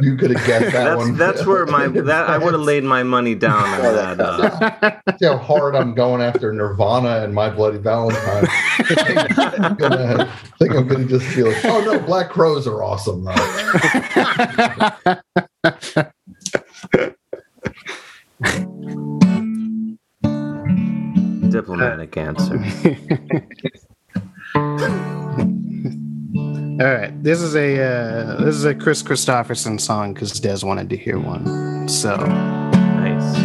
you 0.01 0.17
could 0.17 0.31
have 0.31 0.47
guessed 0.47 0.73
that 0.73 0.85
That's 0.85 0.97
one. 0.97 1.17
that's 1.19 1.45
where 1.45 1.67
my 1.67 1.89
that 1.89 2.31
I 2.31 2.39
would 2.39 2.55
have 2.55 2.63
laid 2.63 2.85
my 2.85 3.03
money 3.03 3.35
down 3.35 3.65
on 3.69 3.81
that. 3.97 4.19
Uh, 4.19 5.17
See 5.19 5.27
how 5.27 5.37
hard 5.37 5.77
I'm 5.77 5.93
going 5.95 6.23
after 6.23 6.55
Nirvana 6.55 7.23
and 7.23 7.35
My 7.35 7.51
Bloody 7.51 7.77
Valentine. 7.77 8.47
I'm 9.59 9.75
gonna, 9.75 10.33
I 10.33 10.57
think 10.59 10.75
I'm 10.75 10.89
gonna 10.89 11.05
just 11.05 11.27
feel 11.27 11.49
like, 11.49 11.63
oh 11.67 11.83
no, 11.85 11.99
Black 11.99 12.31
Crowes 12.31 12.67
are 12.67 12.83
awesome 12.83 13.29
diplomatic 21.51 22.17
answer. 22.17 22.55
All 26.81 26.87
right, 26.87 27.13
this 27.25 27.41
is 27.41 27.57
a 27.57 27.83
uh, 27.83 28.37
this 28.45 28.55
is 28.55 28.65
a 28.65 28.73
Kris 28.73 29.03
Kristofferson 29.03 29.81
song 29.81 30.15
because 30.15 30.41
Dez 30.41 30.63
wanted 30.63 30.89
to 30.91 30.97
hear 30.97 31.19
one. 31.19 31.89
So 31.89 32.15
nice. 32.17 33.37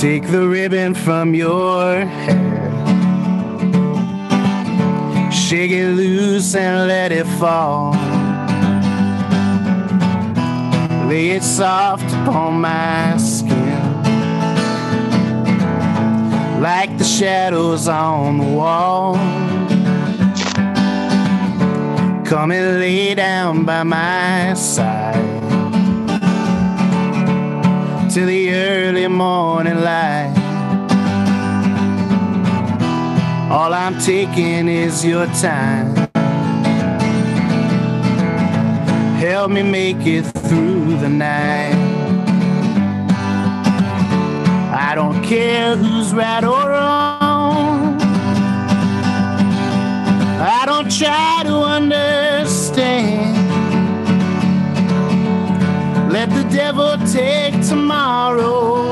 Take 0.00 0.30
the 0.30 0.46
ribbon 0.46 0.94
from 0.94 1.34
your 1.34 2.04
hair, 2.04 2.70
shake 5.32 5.72
it 5.72 5.88
loose 5.88 6.54
and 6.54 6.86
let 6.86 7.10
it 7.10 7.26
fall. 7.40 7.92
Lay 11.08 11.30
it 11.30 11.42
soft 11.42 12.04
upon 12.22 12.60
my 12.60 13.16
like 16.66 16.98
the 16.98 17.04
shadows 17.04 17.86
on 17.86 18.38
the 18.38 18.44
wall. 18.58 19.14
Come 22.24 22.50
and 22.50 22.80
lay 22.80 23.14
down 23.14 23.64
by 23.64 23.84
my 23.84 24.52
side 24.54 25.14
till 28.10 28.26
the 28.26 28.52
early 28.52 29.06
morning 29.06 29.80
light. 29.80 30.34
All 33.48 33.72
I'm 33.72 33.96
taking 34.00 34.66
is 34.66 35.04
your 35.04 35.26
time. 35.26 35.94
Help 39.20 39.52
me 39.52 39.62
make 39.62 40.04
it 40.04 40.24
through 40.48 40.98
the 40.98 41.08
night. 41.08 41.85
Don't 44.96 45.22
care 45.22 45.76
who's 45.76 46.14
right 46.14 46.42
or 46.42 46.70
wrong. 46.70 48.00
I 50.40 50.62
don't 50.64 50.90
try 50.90 51.42
to 51.44 51.54
understand. 51.76 53.36
Let 56.10 56.30
the 56.30 56.44
devil 56.44 56.96
take 57.12 57.60
tomorrow. 57.68 58.84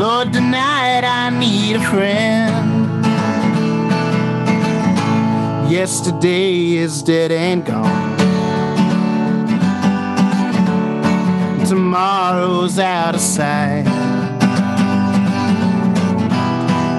Lord, 0.00 0.32
tonight 0.32 1.04
I 1.04 1.30
need 1.30 1.76
a 1.76 1.84
friend. 1.92 3.04
Yesterday 5.70 6.74
is 6.74 7.04
dead 7.04 7.30
and 7.30 7.64
gone. 7.64 7.97
Tomorrow's 11.68 12.78
out 12.78 13.14
of 13.14 13.20
sight. 13.20 13.84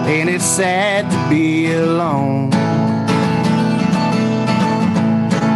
Ain't 0.07 0.29
it 0.29 0.41
sad 0.41 1.09
to 1.09 1.17
be 1.27 1.73
alone? 1.73 2.51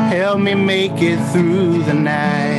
Help 0.10 0.40
me 0.40 0.56
make 0.56 0.99
it 0.99 1.19
through 1.31 1.84
the 1.84 1.94
night. 1.94 2.57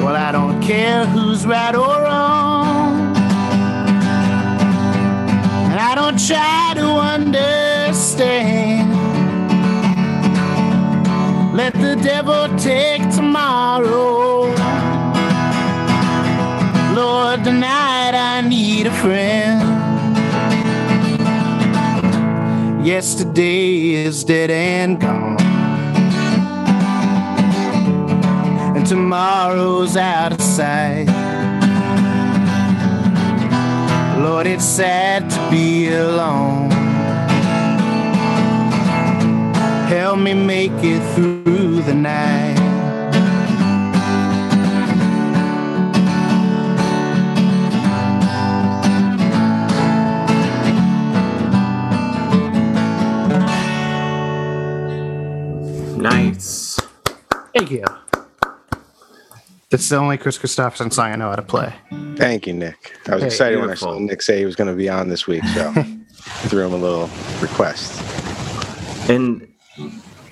Well, 0.00 0.14
I 0.14 0.30
don't 0.30 0.62
care 0.62 1.04
who's 1.06 1.44
right 1.44 1.74
or 1.74 2.02
wrong. 2.04 3.16
And 5.70 5.80
I 5.80 5.96
don't 5.96 6.24
try 6.24 6.74
to 6.76 6.86
understand. 7.16 8.89
Let 11.62 11.74
the 11.74 11.94
devil 12.02 12.48
take 12.56 13.02
tomorrow. 13.10 14.46
Lord, 16.94 17.44
tonight 17.44 18.14
I 18.14 18.40
need 18.40 18.86
a 18.86 18.94
friend. 19.02 19.60
Yesterday 22.82 23.92
is 23.92 24.24
dead 24.24 24.50
and 24.50 24.98
gone. 24.98 25.36
And 28.74 28.86
tomorrow's 28.86 29.98
out 29.98 30.32
of 30.32 30.40
sight. 30.40 31.08
Lord, 34.18 34.46
it's 34.46 34.64
sad 34.64 35.28
to 35.28 35.50
be 35.50 35.92
alone. 35.92 36.59
Help 39.90 40.18
me 40.20 40.34
make 40.34 40.70
it 40.84 41.02
through 41.14 41.82
the 41.82 41.94
night. 41.94 42.56
Nice. 55.96 56.78
Thank 57.54 57.70
you. 57.70 57.84
That's 59.70 59.88
the 59.88 59.96
only 59.96 60.16
Kris 60.18 60.38
Kristofferson 60.38 60.92
song 60.92 61.12
I 61.12 61.16
know 61.16 61.28
how 61.30 61.36
to 61.36 61.42
play. 61.42 61.72
Thank 62.16 62.46
you, 62.46 62.54
Nick. 62.54 62.96
I 63.06 63.14
was 63.14 63.22
Hey, 63.22 63.26
excited 63.28 63.56
beautiful. 63.58 63.88
when 63.88 63.96
I 63.96 63.98
saw 63.98 64.04
Nick 64.04 64.22
say 64.22 64.38
he 64.38 64.44
was 64.46 64.56
going 64.56 64.68
to 64.70 64.74
be 64.76 64.88
on 64.88 65.08
this 65.08 65.26
week, 65.26 65.44
so 65.54 65.72
threw 66.48 66.66
him 66.66 66.72
a 66.72 66.76
little 66.76 67.08
request. 67.40 68.00
And 69.08 69.46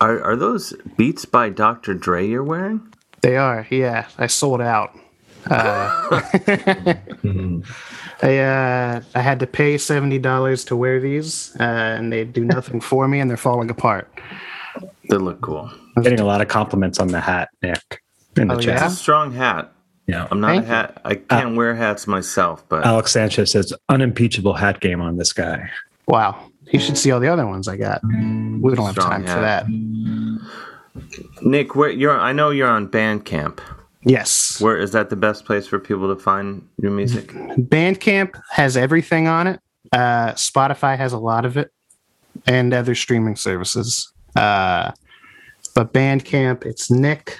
are 0.01 0.21
are 0.23 0.35
those 0.35 0.73
Beats 0.97 1.25
by 1.25 1.49
Dr. 1.49 1.93
Dre 1.93 2.27
you're 2.27 2.43
wearing? 2.43 2.81
They 3.21 3.35
are, 3.37 3.67
yeah. 3.69 4.07
I 4.17 4.27
sold 4.27 4.61
out. 4.61 4.97
Uh, 5.49 6.21
I 8.21 8.37
uh, 8.37 9.01
I 9.15 9.21
had 9.21 9.39
to 9.39 9.47
pay 9.47 9.77
seventy 9.77 10.19
dollars 10.19 10.65
to 10.65 10.75
wear 10.75 10.99
these, 10.99 11.55
uh, 11.59 11.63
and 11.63 12.11
they 12.11 12.25
do 12.25 12.43
nothing 12.43 12.81
for 12.81 13.07
me, 13.07 13.19
and 13.19 13.29
they're 13.29 13.37
falling 13.37 13.69
apart. 13.69 14.09
They 15.09 15.17
look 15.17 15.41
cool. 15.41 15.71
I'm 15.95 16.03
getting 16.03 16.19
a 16.19 16.25
lot 16.25 16.41
of 16.41 16.47
compliments 16.47 16.99
on 16.99 17.07
the 17.07 17.19
hat, 17.19 17.49
Nick. 17.61 18.01
In 18.37 18.47
the 18.47 18.55
Oh, 18.55 18.59
chat. 18.59 18.83
It's 18.83 18.93
a 18.93 18.97
strong 18.97 19.31
hat. 19.31 19.71
Yeah. 20.07 20.27
I'm 20.31 20.39
not 20.39 20.47
Thank 20.49 20.63
a 20.65 20.67
hat. 20.67 21.01
I 21.05 21.15
can't 21.15 21.55
wear 21.55 21.75
hats 21.75 22.07
myself, 22.07 22.63
but 22.69 22.85
Alex 22.85 23.11
Sanchez 23.11 23.51
says 23.51 23.73
unimpeachable 23.89 24.53
hat 24.53 24.79
game 24.79 25.01
on 25.01 25.17
this 25.17 25.33
guy. 25.33 25.69
Wow, 26.07 26.48
you 26.71 26.79
should 26.79 26.97
see 26.97 27.11
all 27.11 27.19
the 27.19 27.27
other 27.27 27.45
ones 27.45 27.67
I 27.67 27.77
got. 27.77 28.01
We 28.03 28.75
don't 28.75 28.85
have 28.85 28.91
Strong 28.91 29.09
time 29.09 29.21
for 29.25 29.41
that. 29.41 29.65
Nick, 31.41 31.75
where 31.75 31.89
you're 31.89 32.17
I 32.17 32.33
know 32.33 32.49
you're 32.49 32.67
on 32.67 32.87
Bandcamp. 32.87 33.59
Yes, 34.03 34.61
Where 34.61 34.77
is 34.77 34.91
that 34.91 35.09
the 35.09 35.17
best 35.17 35.43
place 35.43 35.67
for 35.67 35.77
people 35.77 36.13
to 36.13 36.21
find 36.21 36.65
your 36.81 36.91
music? 36.91 37.27
Bandcamp 37.27 38.39
has 38.51 38.77
everything 38.77 39.27
on 39.27 39.45
it. 39.47 39.59
Uh, 39.91 40.31
Spotify 40.33 40.97
has 40.97 41.11
a 41.11 41.17
lot 41.17 41.43
of 41.43 41.57
it, 41.57 41.71
and 42.47 42.73
other 42.73 42.95
streaming 42.95 43.35
services. 43.35 44.11
Uh, 44.37 44.91
but 45.75 45.91
Bandcamp, 45.91 46.65
it's 46.65 46.89
Nick 46.89 47.37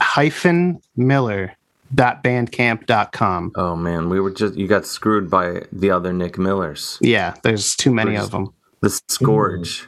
hyphen 0.00 0.80
Miller 0.96 1.56
dot 1.94 2.22
bandcamp 2.22 2.86
dot 2.86 3.12
com. 3.12 3.52
Oh 3.56 3.76
man, 3.76 4.08
we 4.08 4.20
were 4.20 4.30
just 4.30 4.54
you 4.54 4.66
got 4.66 4.86
screwed 4.86 5.30
by 5.30 5.62
the 5.72 5.90
other 5.90 6.12
Nick 6.12 6.38
Millers. 6.38 6.98
Yeah, 7.00 7.34
there's 7.42 7.74
too 7.76 7.92
many 7.92 8.12
We're 8.12 8.22
of 8.22 8.30
them. 8.30 8.52
The 8.80 8.90
scourge. 9.08 9.86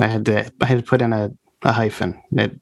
I 0.00 0.06
had 0.06 0.24
to 0.26 0.50
I 0.60 0.66
had 0.66 0.78
to 0.78 0.84
put 0.84 1.02
in 1.02 1.12
a, 1.12 1.32
a 1.62 1.72
hyphen. 1.72 2.20
It, 2.32 2.58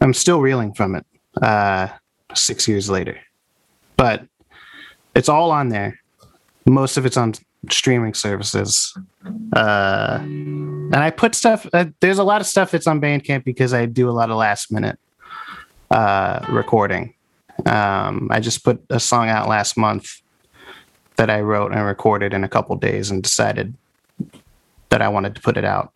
I'm 0.00 0.14
still 0.14 0.40
reeling 0.40 0.74
from 0.74 0.94
it. 0.94 1.06
Uh, 1.40 1.88
six 2.34 2.66
years 2.66 2.90
later, 2.90 3.18
but 3.96 4.24
it's 5.14 5.28
all 5.28 5.50
on 5.50 5.68
there. 5.68 6.00
Most 6.66 6.96
of 6.96 7.06
it's 7.06 7.16
on 7.16 7.34
streaming 7.70 8.14
services. 8.14 8.96
Uh, 9.52 10.18
and 10.20 10.96
I 10.96 11.10
put 11.10 11.34
stuff. 11.34 11.66
Uh, 11.72 11.86
there's 12.00 12.18
a 12.18 12.24
lot 12.24 12.40
of 12.40 12.46
stuff 12.46 12.70
that's 12.70 12.86
on 12.86 13.00
Bandcamp 13.00 13.44
because 13.44 13.72
I 13.72 13.86
do 13.86 14.08
a 14.08 14.12
lot 14.12 14.30
of 14.30 14.36
last 14.36 14.72
minute 14.72 14.98
uh, 15.90 16.44
recording. 16.48 17.14
Um, 17.66 18.28
I 18.30 18.40
just 18.40 18.64
put 18.64 18.82
a 18.90 19.00
song 19.00 19.28
out 19.28 19.48
last 19.48 19.76
month 19.76 20.20
that 21.16 21.28
I 21.30 21.40
wrote 21.40 21.72
and 21.72 21.84
recorded 21.84 22.32
in 22.32 22.44
a 22.44 22.48
couple 22.48 22.74
days 22.76 23.10
and 23.10 23.22
decided 23.22 23.74
that 24.88 25.02
I 25.02 25.08
wanted 25.08 25.34
to 25.36 25.40
put 25.40 25.56
it 25.56 25.64
out. 25.64 25.92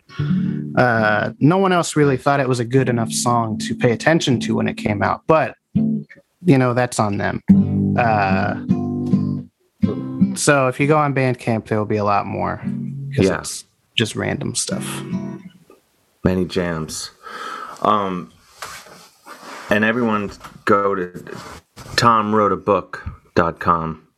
Uh, 0.76 1.32
no 1.40 1.58
one 1.58 1.72
else 1.72 1.96
really 1.96 2.16
thought 2.16 2.40
it 2.40 2.48
was 2.48 2.60
a 2.60 2.64
good 2.64 2.88
enough 2.88 3.10
song 3.12 3.58
to 3.58 3.74
pay 3.74 3.90
attention 3.92 4.38
to 4.40 4.54
when 4.54 4.68
it 4.68 4.76
came 4.76 5.02
out, 5.02 5.22
but 5.26 5.56
you 5.74 6.58
know 6.58 6.74
that's 6.74 7.00
on 7.00 7.16
them. 7.18 7.42
Uh, 7.98 8.54
so 10.36 10.68
if 10.68 10.78
you 10.78 10.86
go 10.86 10.96
on 10.98 11.14
Bandcamp, 11.14 11.66
there 11.66 11.78
will 11.78 11.86
be 11.86 11.96
a 11.96 12.04
lot 12.04 12.26
more. 12.26 12.58
'cause 13.14 13.26
Yeah. 13.26 13.38
it's 13.38 13.64
just 13.94 14.14
random 14.16 14.54
stuff. 14.54 15.02
many 16.24 16.44
jams. 16.46 17.10
Um, 17.82 18.32
and 19.70 19.84
everyone 19.84 20.30
go 20.64 20.94
to 20.94 21.08
tomwroteabook.com. 21.96 24.08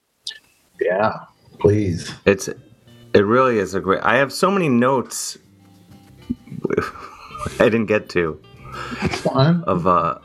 Yeah, 0.80 1.12
please. 1.58 2.12
It's 2.24 2.48
it 2.48 3.20
really 3.24 3.58
is 3.58 3.74
a 3.74 3.80
great. 3.80 4.00
I 4.02 4.16
have 4.16 4.32
so 4.32 4.50
many 4.50 4.68
notes 4.68 5.38
I 7.58 7.64
didn't 7.64 7.86
get 7.86 8.08
to 8.10 8.40
Fine. 9.22 9.62
of 9.66 9.86
uh 9.86 10.18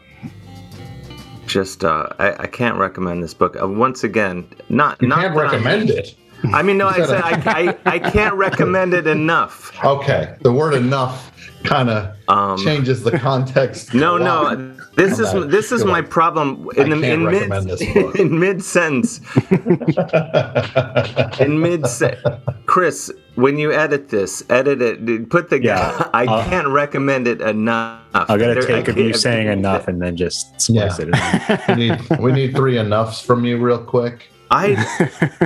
just 1.47 1.83
uh 1.85 2.09
I, 2.19 2.43
I 2.43 2.47
can't 2.47 2.77
recommend 2.77 3.23
this 3.23 3.33
book. 3.33 3.55
Uh, 3.61 3.67
once 3.67 4.03
again, 4.03 4.45
not 4.69 5.01
You 5.01 5.07
not 5.07 5.19
can't 5.21 5.35
that 5.35 5.39
I'm- 5.45 5.51
recommend 5.51 5.89
it. 5.89 6.15
I 6.53 6.63
mean, 6.63 6.79
no, 6.79 6.87
I 6.87 6.97
said 6.97 7.07
said 7.07 7.21
I, 7.23 7.77
I, 7.85 7.85
I 7.85 7.99
can't 7.99 8.33
recommend 8.47 8.95
it 8.95 9.05
enough. 9.05 9.71
Okay, 9.85 10.35
the 10.41 10.51
word 10.51 10.73
enough 10.73 11.30
kind 11.63 11.89
of 11.89 12.15
um, 12.27 12.57
changes 12.57 13.03
the 13.03 13.17
context. 13.17 13.93
No, 13.93 14.17
no. 14.17 14.75
This 14.95 15.19
is 15.19 15.33
Okay, 15.33 15.47
this 15.49 15.71
is 15.71 15.83
go 15.83 15.91
my 15.91 15.99
on. 15.99 16.07
problem 16.07 16.67
in 16.75 16.89
the 16.89 16.99
can't 16.99 17.03
in 17.05 17.23
mid 17.25 17.33
recommend 17.49 17.69
this 17.69 17.93
book. 17.93 18.15
in 18.19 18.39
mid 18.39 18.63
sentence. 18.63 19.21
in 21.39 21.59
mid 21.61 21.87
se- 21.87 22.17
Chris, 22.65 23.11
when 23.35 23.57
you 23.57 23.71
edit 23.71 24.09
this, 24.09 24.43
edit 24.49 24.81
it. 24.81 25.29
Put 25.29 25.49
the 25.49 25.61
Yeah, 25.61 26.09
I 26.13 26.25
I'll- 26.25 26.43
can't 26.49 26.67
recommend 26.67 27.27
it 27.27 27.41
enough. 27.41 28.01
I'm 28.13 28.39
gonna 28.39 28.61
take 28.61 28.87
I 28.89 28.91
of 28.91 28.97
you 28.97 29.13
saying 29.13 29.47
enough 29.47 29.87
and 29.87 30.01
then 30.01 30.17
just 30.17 30.59
splice 30.59 30.99
it. 30.99 31.09
in. 31.09 31.59
we 31.69 31.75
need 31.89 32.19
we 32.19 32.31
need 32.31 32.55
three 32.55 32.77
enoughs 32.77 33.21
from 33.21 33.45
you 33.45 33.57
real 33.57 33.77
quick. 33.83 34.29
I 34.53 34.75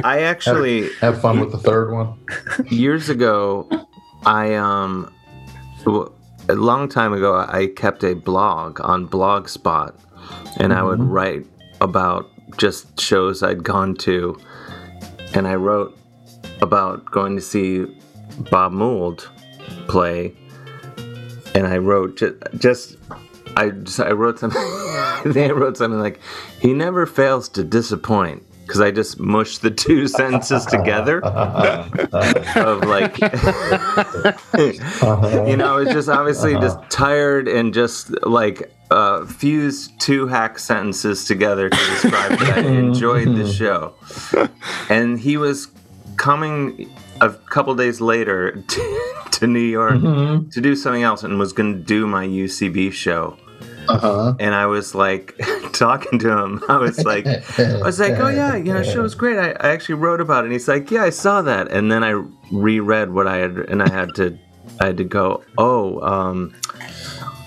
I 0.04 0.22
actually 0.22 0.90
have 1.02 1.22
fun 1.22 1.40
with 1.40 1.52
the 1.52 1.60
third 1.60 1.92
one. 1.94 2.18
years 2.72 3.10
ago, 3.10 3.70
I 4.26 4.56
um, 4.56 5.12
w- 5.86 6.12
a 6.50 6.56
long 6.56 6.90
time 6.90 7.14
ago, 7.14 7.36
I 7.36 7.68
kept 7.68 8.04
a 8.04 8.14
blog 8.14 8.80
on 8.82 9.08
Blogspot, 9.08 9.96
and 10.58 10.74
I 10.74 10.84
would 10.84 11.00
mm-hmm. 11.00 11.12
write 11.12 11.46
about 11.82 12.30
just 12.58 13.00
shows 13.00 13.42
I'd 13.42 13.64
gone 13.64 13.96
to, 13.96 14.38
and 15.34 15.48
I 15.48 15.56
wrote 15.56 15.98
about 16.62 17.06
going 17.06 17.36
to 17.36 17.42
see 17.42 17.86
Bob 18.52 18.72
Mould 18.72 19.30
play, 19.88 20.36
and 21.56 21.68
I 21.68 21.78
wrote 21.78 22.18
just, 22.18 22.36
just 22.58 22.98
I 23.58 23.70
just, 23.70 24.00
I 24.00 24.12
wrote 24.12 24.40
something. 24.40 24.62
I 24.62 25.52
wrote 25.52 25.78
something 25.78 26.00
like, 26.00 26.20
"He 26.60 26.74
never 26.74 27.06
fails 27.06 27.50
to 27.50 27.64
disappoint." 27.64 28.44
Because 28.66 28.82
I 28.82 28.92
just 28.92 29.20
mushed 29.20 29.62
the 29.62 29.70
two 29.70 30.08
sentences 30.08 30.66
together 30.66 31.24
of 31.24 32.84
like, 32.84 33.20
you 35.48 35.56
know, 35.56 35.78
it's 35.78 35.94
just 35.94 36.10
obviously 36.10 36.56
just 36.56 36.80
tired 36.90 37.48
and 37.48 37.74
just 37.74 38.12
like 38.26 38.72
uh, 38.92 39.26
fused 39.26 40.00
two 40.00 40.28
hack 40.28 40.60
sentences 40.60 41.26
together 41.26 41.70
to 41.70 41.78
describe 41.78 42.40
that 42.40 42.58
I 42.58 42.62
enjoyed 42.62 43.36
the 43.36 43.52
show. 43.52 43.96
And 44.90 45.20
he 45.20 45.38
was 45.38 45.68
coming 46.18 46.90
a 47.22 47.30
couple 47.30 47.76
days 47.76 48.02
later 48.02 48.64
to, 48.68 49.14
to 49.32 49.48
New 49.48 49.60
York 49.60 50.02
to 50.52 50.62
do 50.62 50.76
something 50.76 51.04
else 51.04 51.24
and 51.24 51.40
was 51.40 51.54
going 51.54 51.74
to 51.74 51.80
do 51.80 52.08
my 52.08 52.26
UCB 52.26 52.92
show. 52.94 53.38
Uh-huh. 53.88 54.36
And 54.40 54.54
I 54.54 54.66
was 54.66 54.96
like 54.96 55.36
talking 55.74 56.20
to 56.20 56.38
him. 56.38 56.64
I 56.68 56.78
was 56.78 57.04
like, 57.06 57.26
I 57.26 57.82
was 57.82 58.00
like, 58.00 58.20
oh 58.20 58.30
yeah, 58.30 58.56
you 58.56 58.74
know, 58.74 58.84
show 58.84 59.02
was 59.02 59.16
great. 59.16 59.38
I, 59.38 59.52
I 59.52 59.70
actually 59.70 59.96
wrote 59.96 60.22
about 60.22 60.44
it. 60.44 60.46
And 60.46 60.54
he's 60.54 60.68
like, 60.68 60.92
yeah, 60.92 61.04
I 61.04 61.10
saw 61.10 61.42
that. 61.42 61.72
And 61.72 61.92
then 61.92 62.04
I 62.04 62.24
reread 62.52 63.12
what 63.12 63.28
I 63.28 63.38
had, 63.38 63.58
and 63.58 63.82
I 63.82 63.90
had 63.90 64.16
to, 64.16 64.38
I 64.80 64.88
had 64.88 64.98
to 64.98 65.04
go, 65.04 65.44
oh, 65.58 66.00
um, 66.02 66.54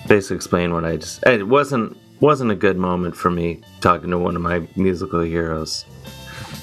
basically 0.07 0.35
explain 0.35 0.73
what 0.73 0.85
I 0.85 0.97
just. 0.97 1.25
It 1.25 1.47
wasn't 1.47 1.97
wasn't 2.19 2.51
a 2.51 2.55
good 2.55 2.77
moment 2.77 3.15
for 3.15 3.31
me 3.31 3.61
talking 3.79 4.09
to 4.09 4.17
one 4.17 4.35
of 4.35 4.41
my 4.41 4.67
musical 4.75 5.21
heroes. 5.21 5.85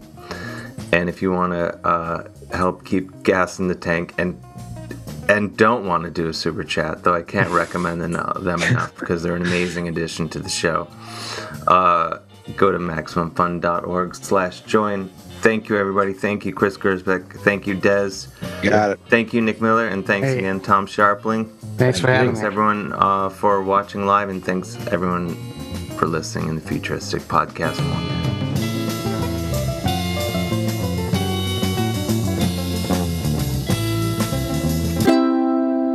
And 0.92 1.09
if 1.09 1.22
you 1.22 1.32
want 1.32 1.52
to 1.52 1.86
uh, 1.86 2.28
help 2.52 2.84
keep 2.84 3.22
gas 3.22 3.59
in 3.59 3.68
the 3.68 3.74
tank 3.74 4.12
and 4.18 4.38
and 5.28 5.56
don't 5.56 5.86
want 5.86 6.05
to 6.05 6.10
do 6.10 6.28
a 6.28 6.34
super 6.34 6.64
chat, 6.64 7.02
though 7.05 7.14
I 7.14 7.22
can't 7.22 7.51
recommend 7.51 8.01
them, 8.01 8.12
them 8.12 8.62
enough 8.62 8.94
because 8.98 9.22
they're 9.22 9.36
an 9.36 9.42
amazing 9.42 9.88
addition 9.88 10.28
to 10.30 10.38
the 10.40 10.48
show. 10.48 10.88
Uh, 11.66 12.18
go 12.56 12.72
to 12.72 12.78
maximumfun.org 12.78 14.14
slash 14.16 14.60
join. 14.62 15.09
Thank 15.42 15.68
you, 15.68 15.76
everybody. 15.78 16.12
Thank 16.12 16.44
you, 16.44 16.52
Chris 16.52 16.76
Gersbeck. 16.76 17.32
Thank 17.42 17.66
you, 17.66 17.74
Dez. 17.74 18.28
Got 18.62 18.90
it. 18.90 19.01
Thank 19.09 19.32
you, 19.32 19.40
Nick 19.40 19.60
Miller. 19.62 19.88
And 19.88 20.06
thanks 20.06 20.28
Hey. 20.28 20.38
again, 20.38 20.60
Tom 20.60 20.86
Scharpling. 20.86 21.48
Thanks 21.78 21.98
for 22.01 22.09
having 22.09 22.28
Thanks, 22.32 22.40
me. 22.42 22.47
everyone, 22.47 22.92
uh, 22.92 23.30
for 23.30 23.62
watching 23.62 24.05
live. 24.05 24.28
And 24.28 24.44
thanks, 24.44 24.76
everyone, 24.88 25.34
for 25.97 26.06
listening 26.06 26.48
in 26.48 26.56
the 26.56 26.60
futuristic 26.60 27.22
podcast 27.22 27.76
format. 27.76 28.49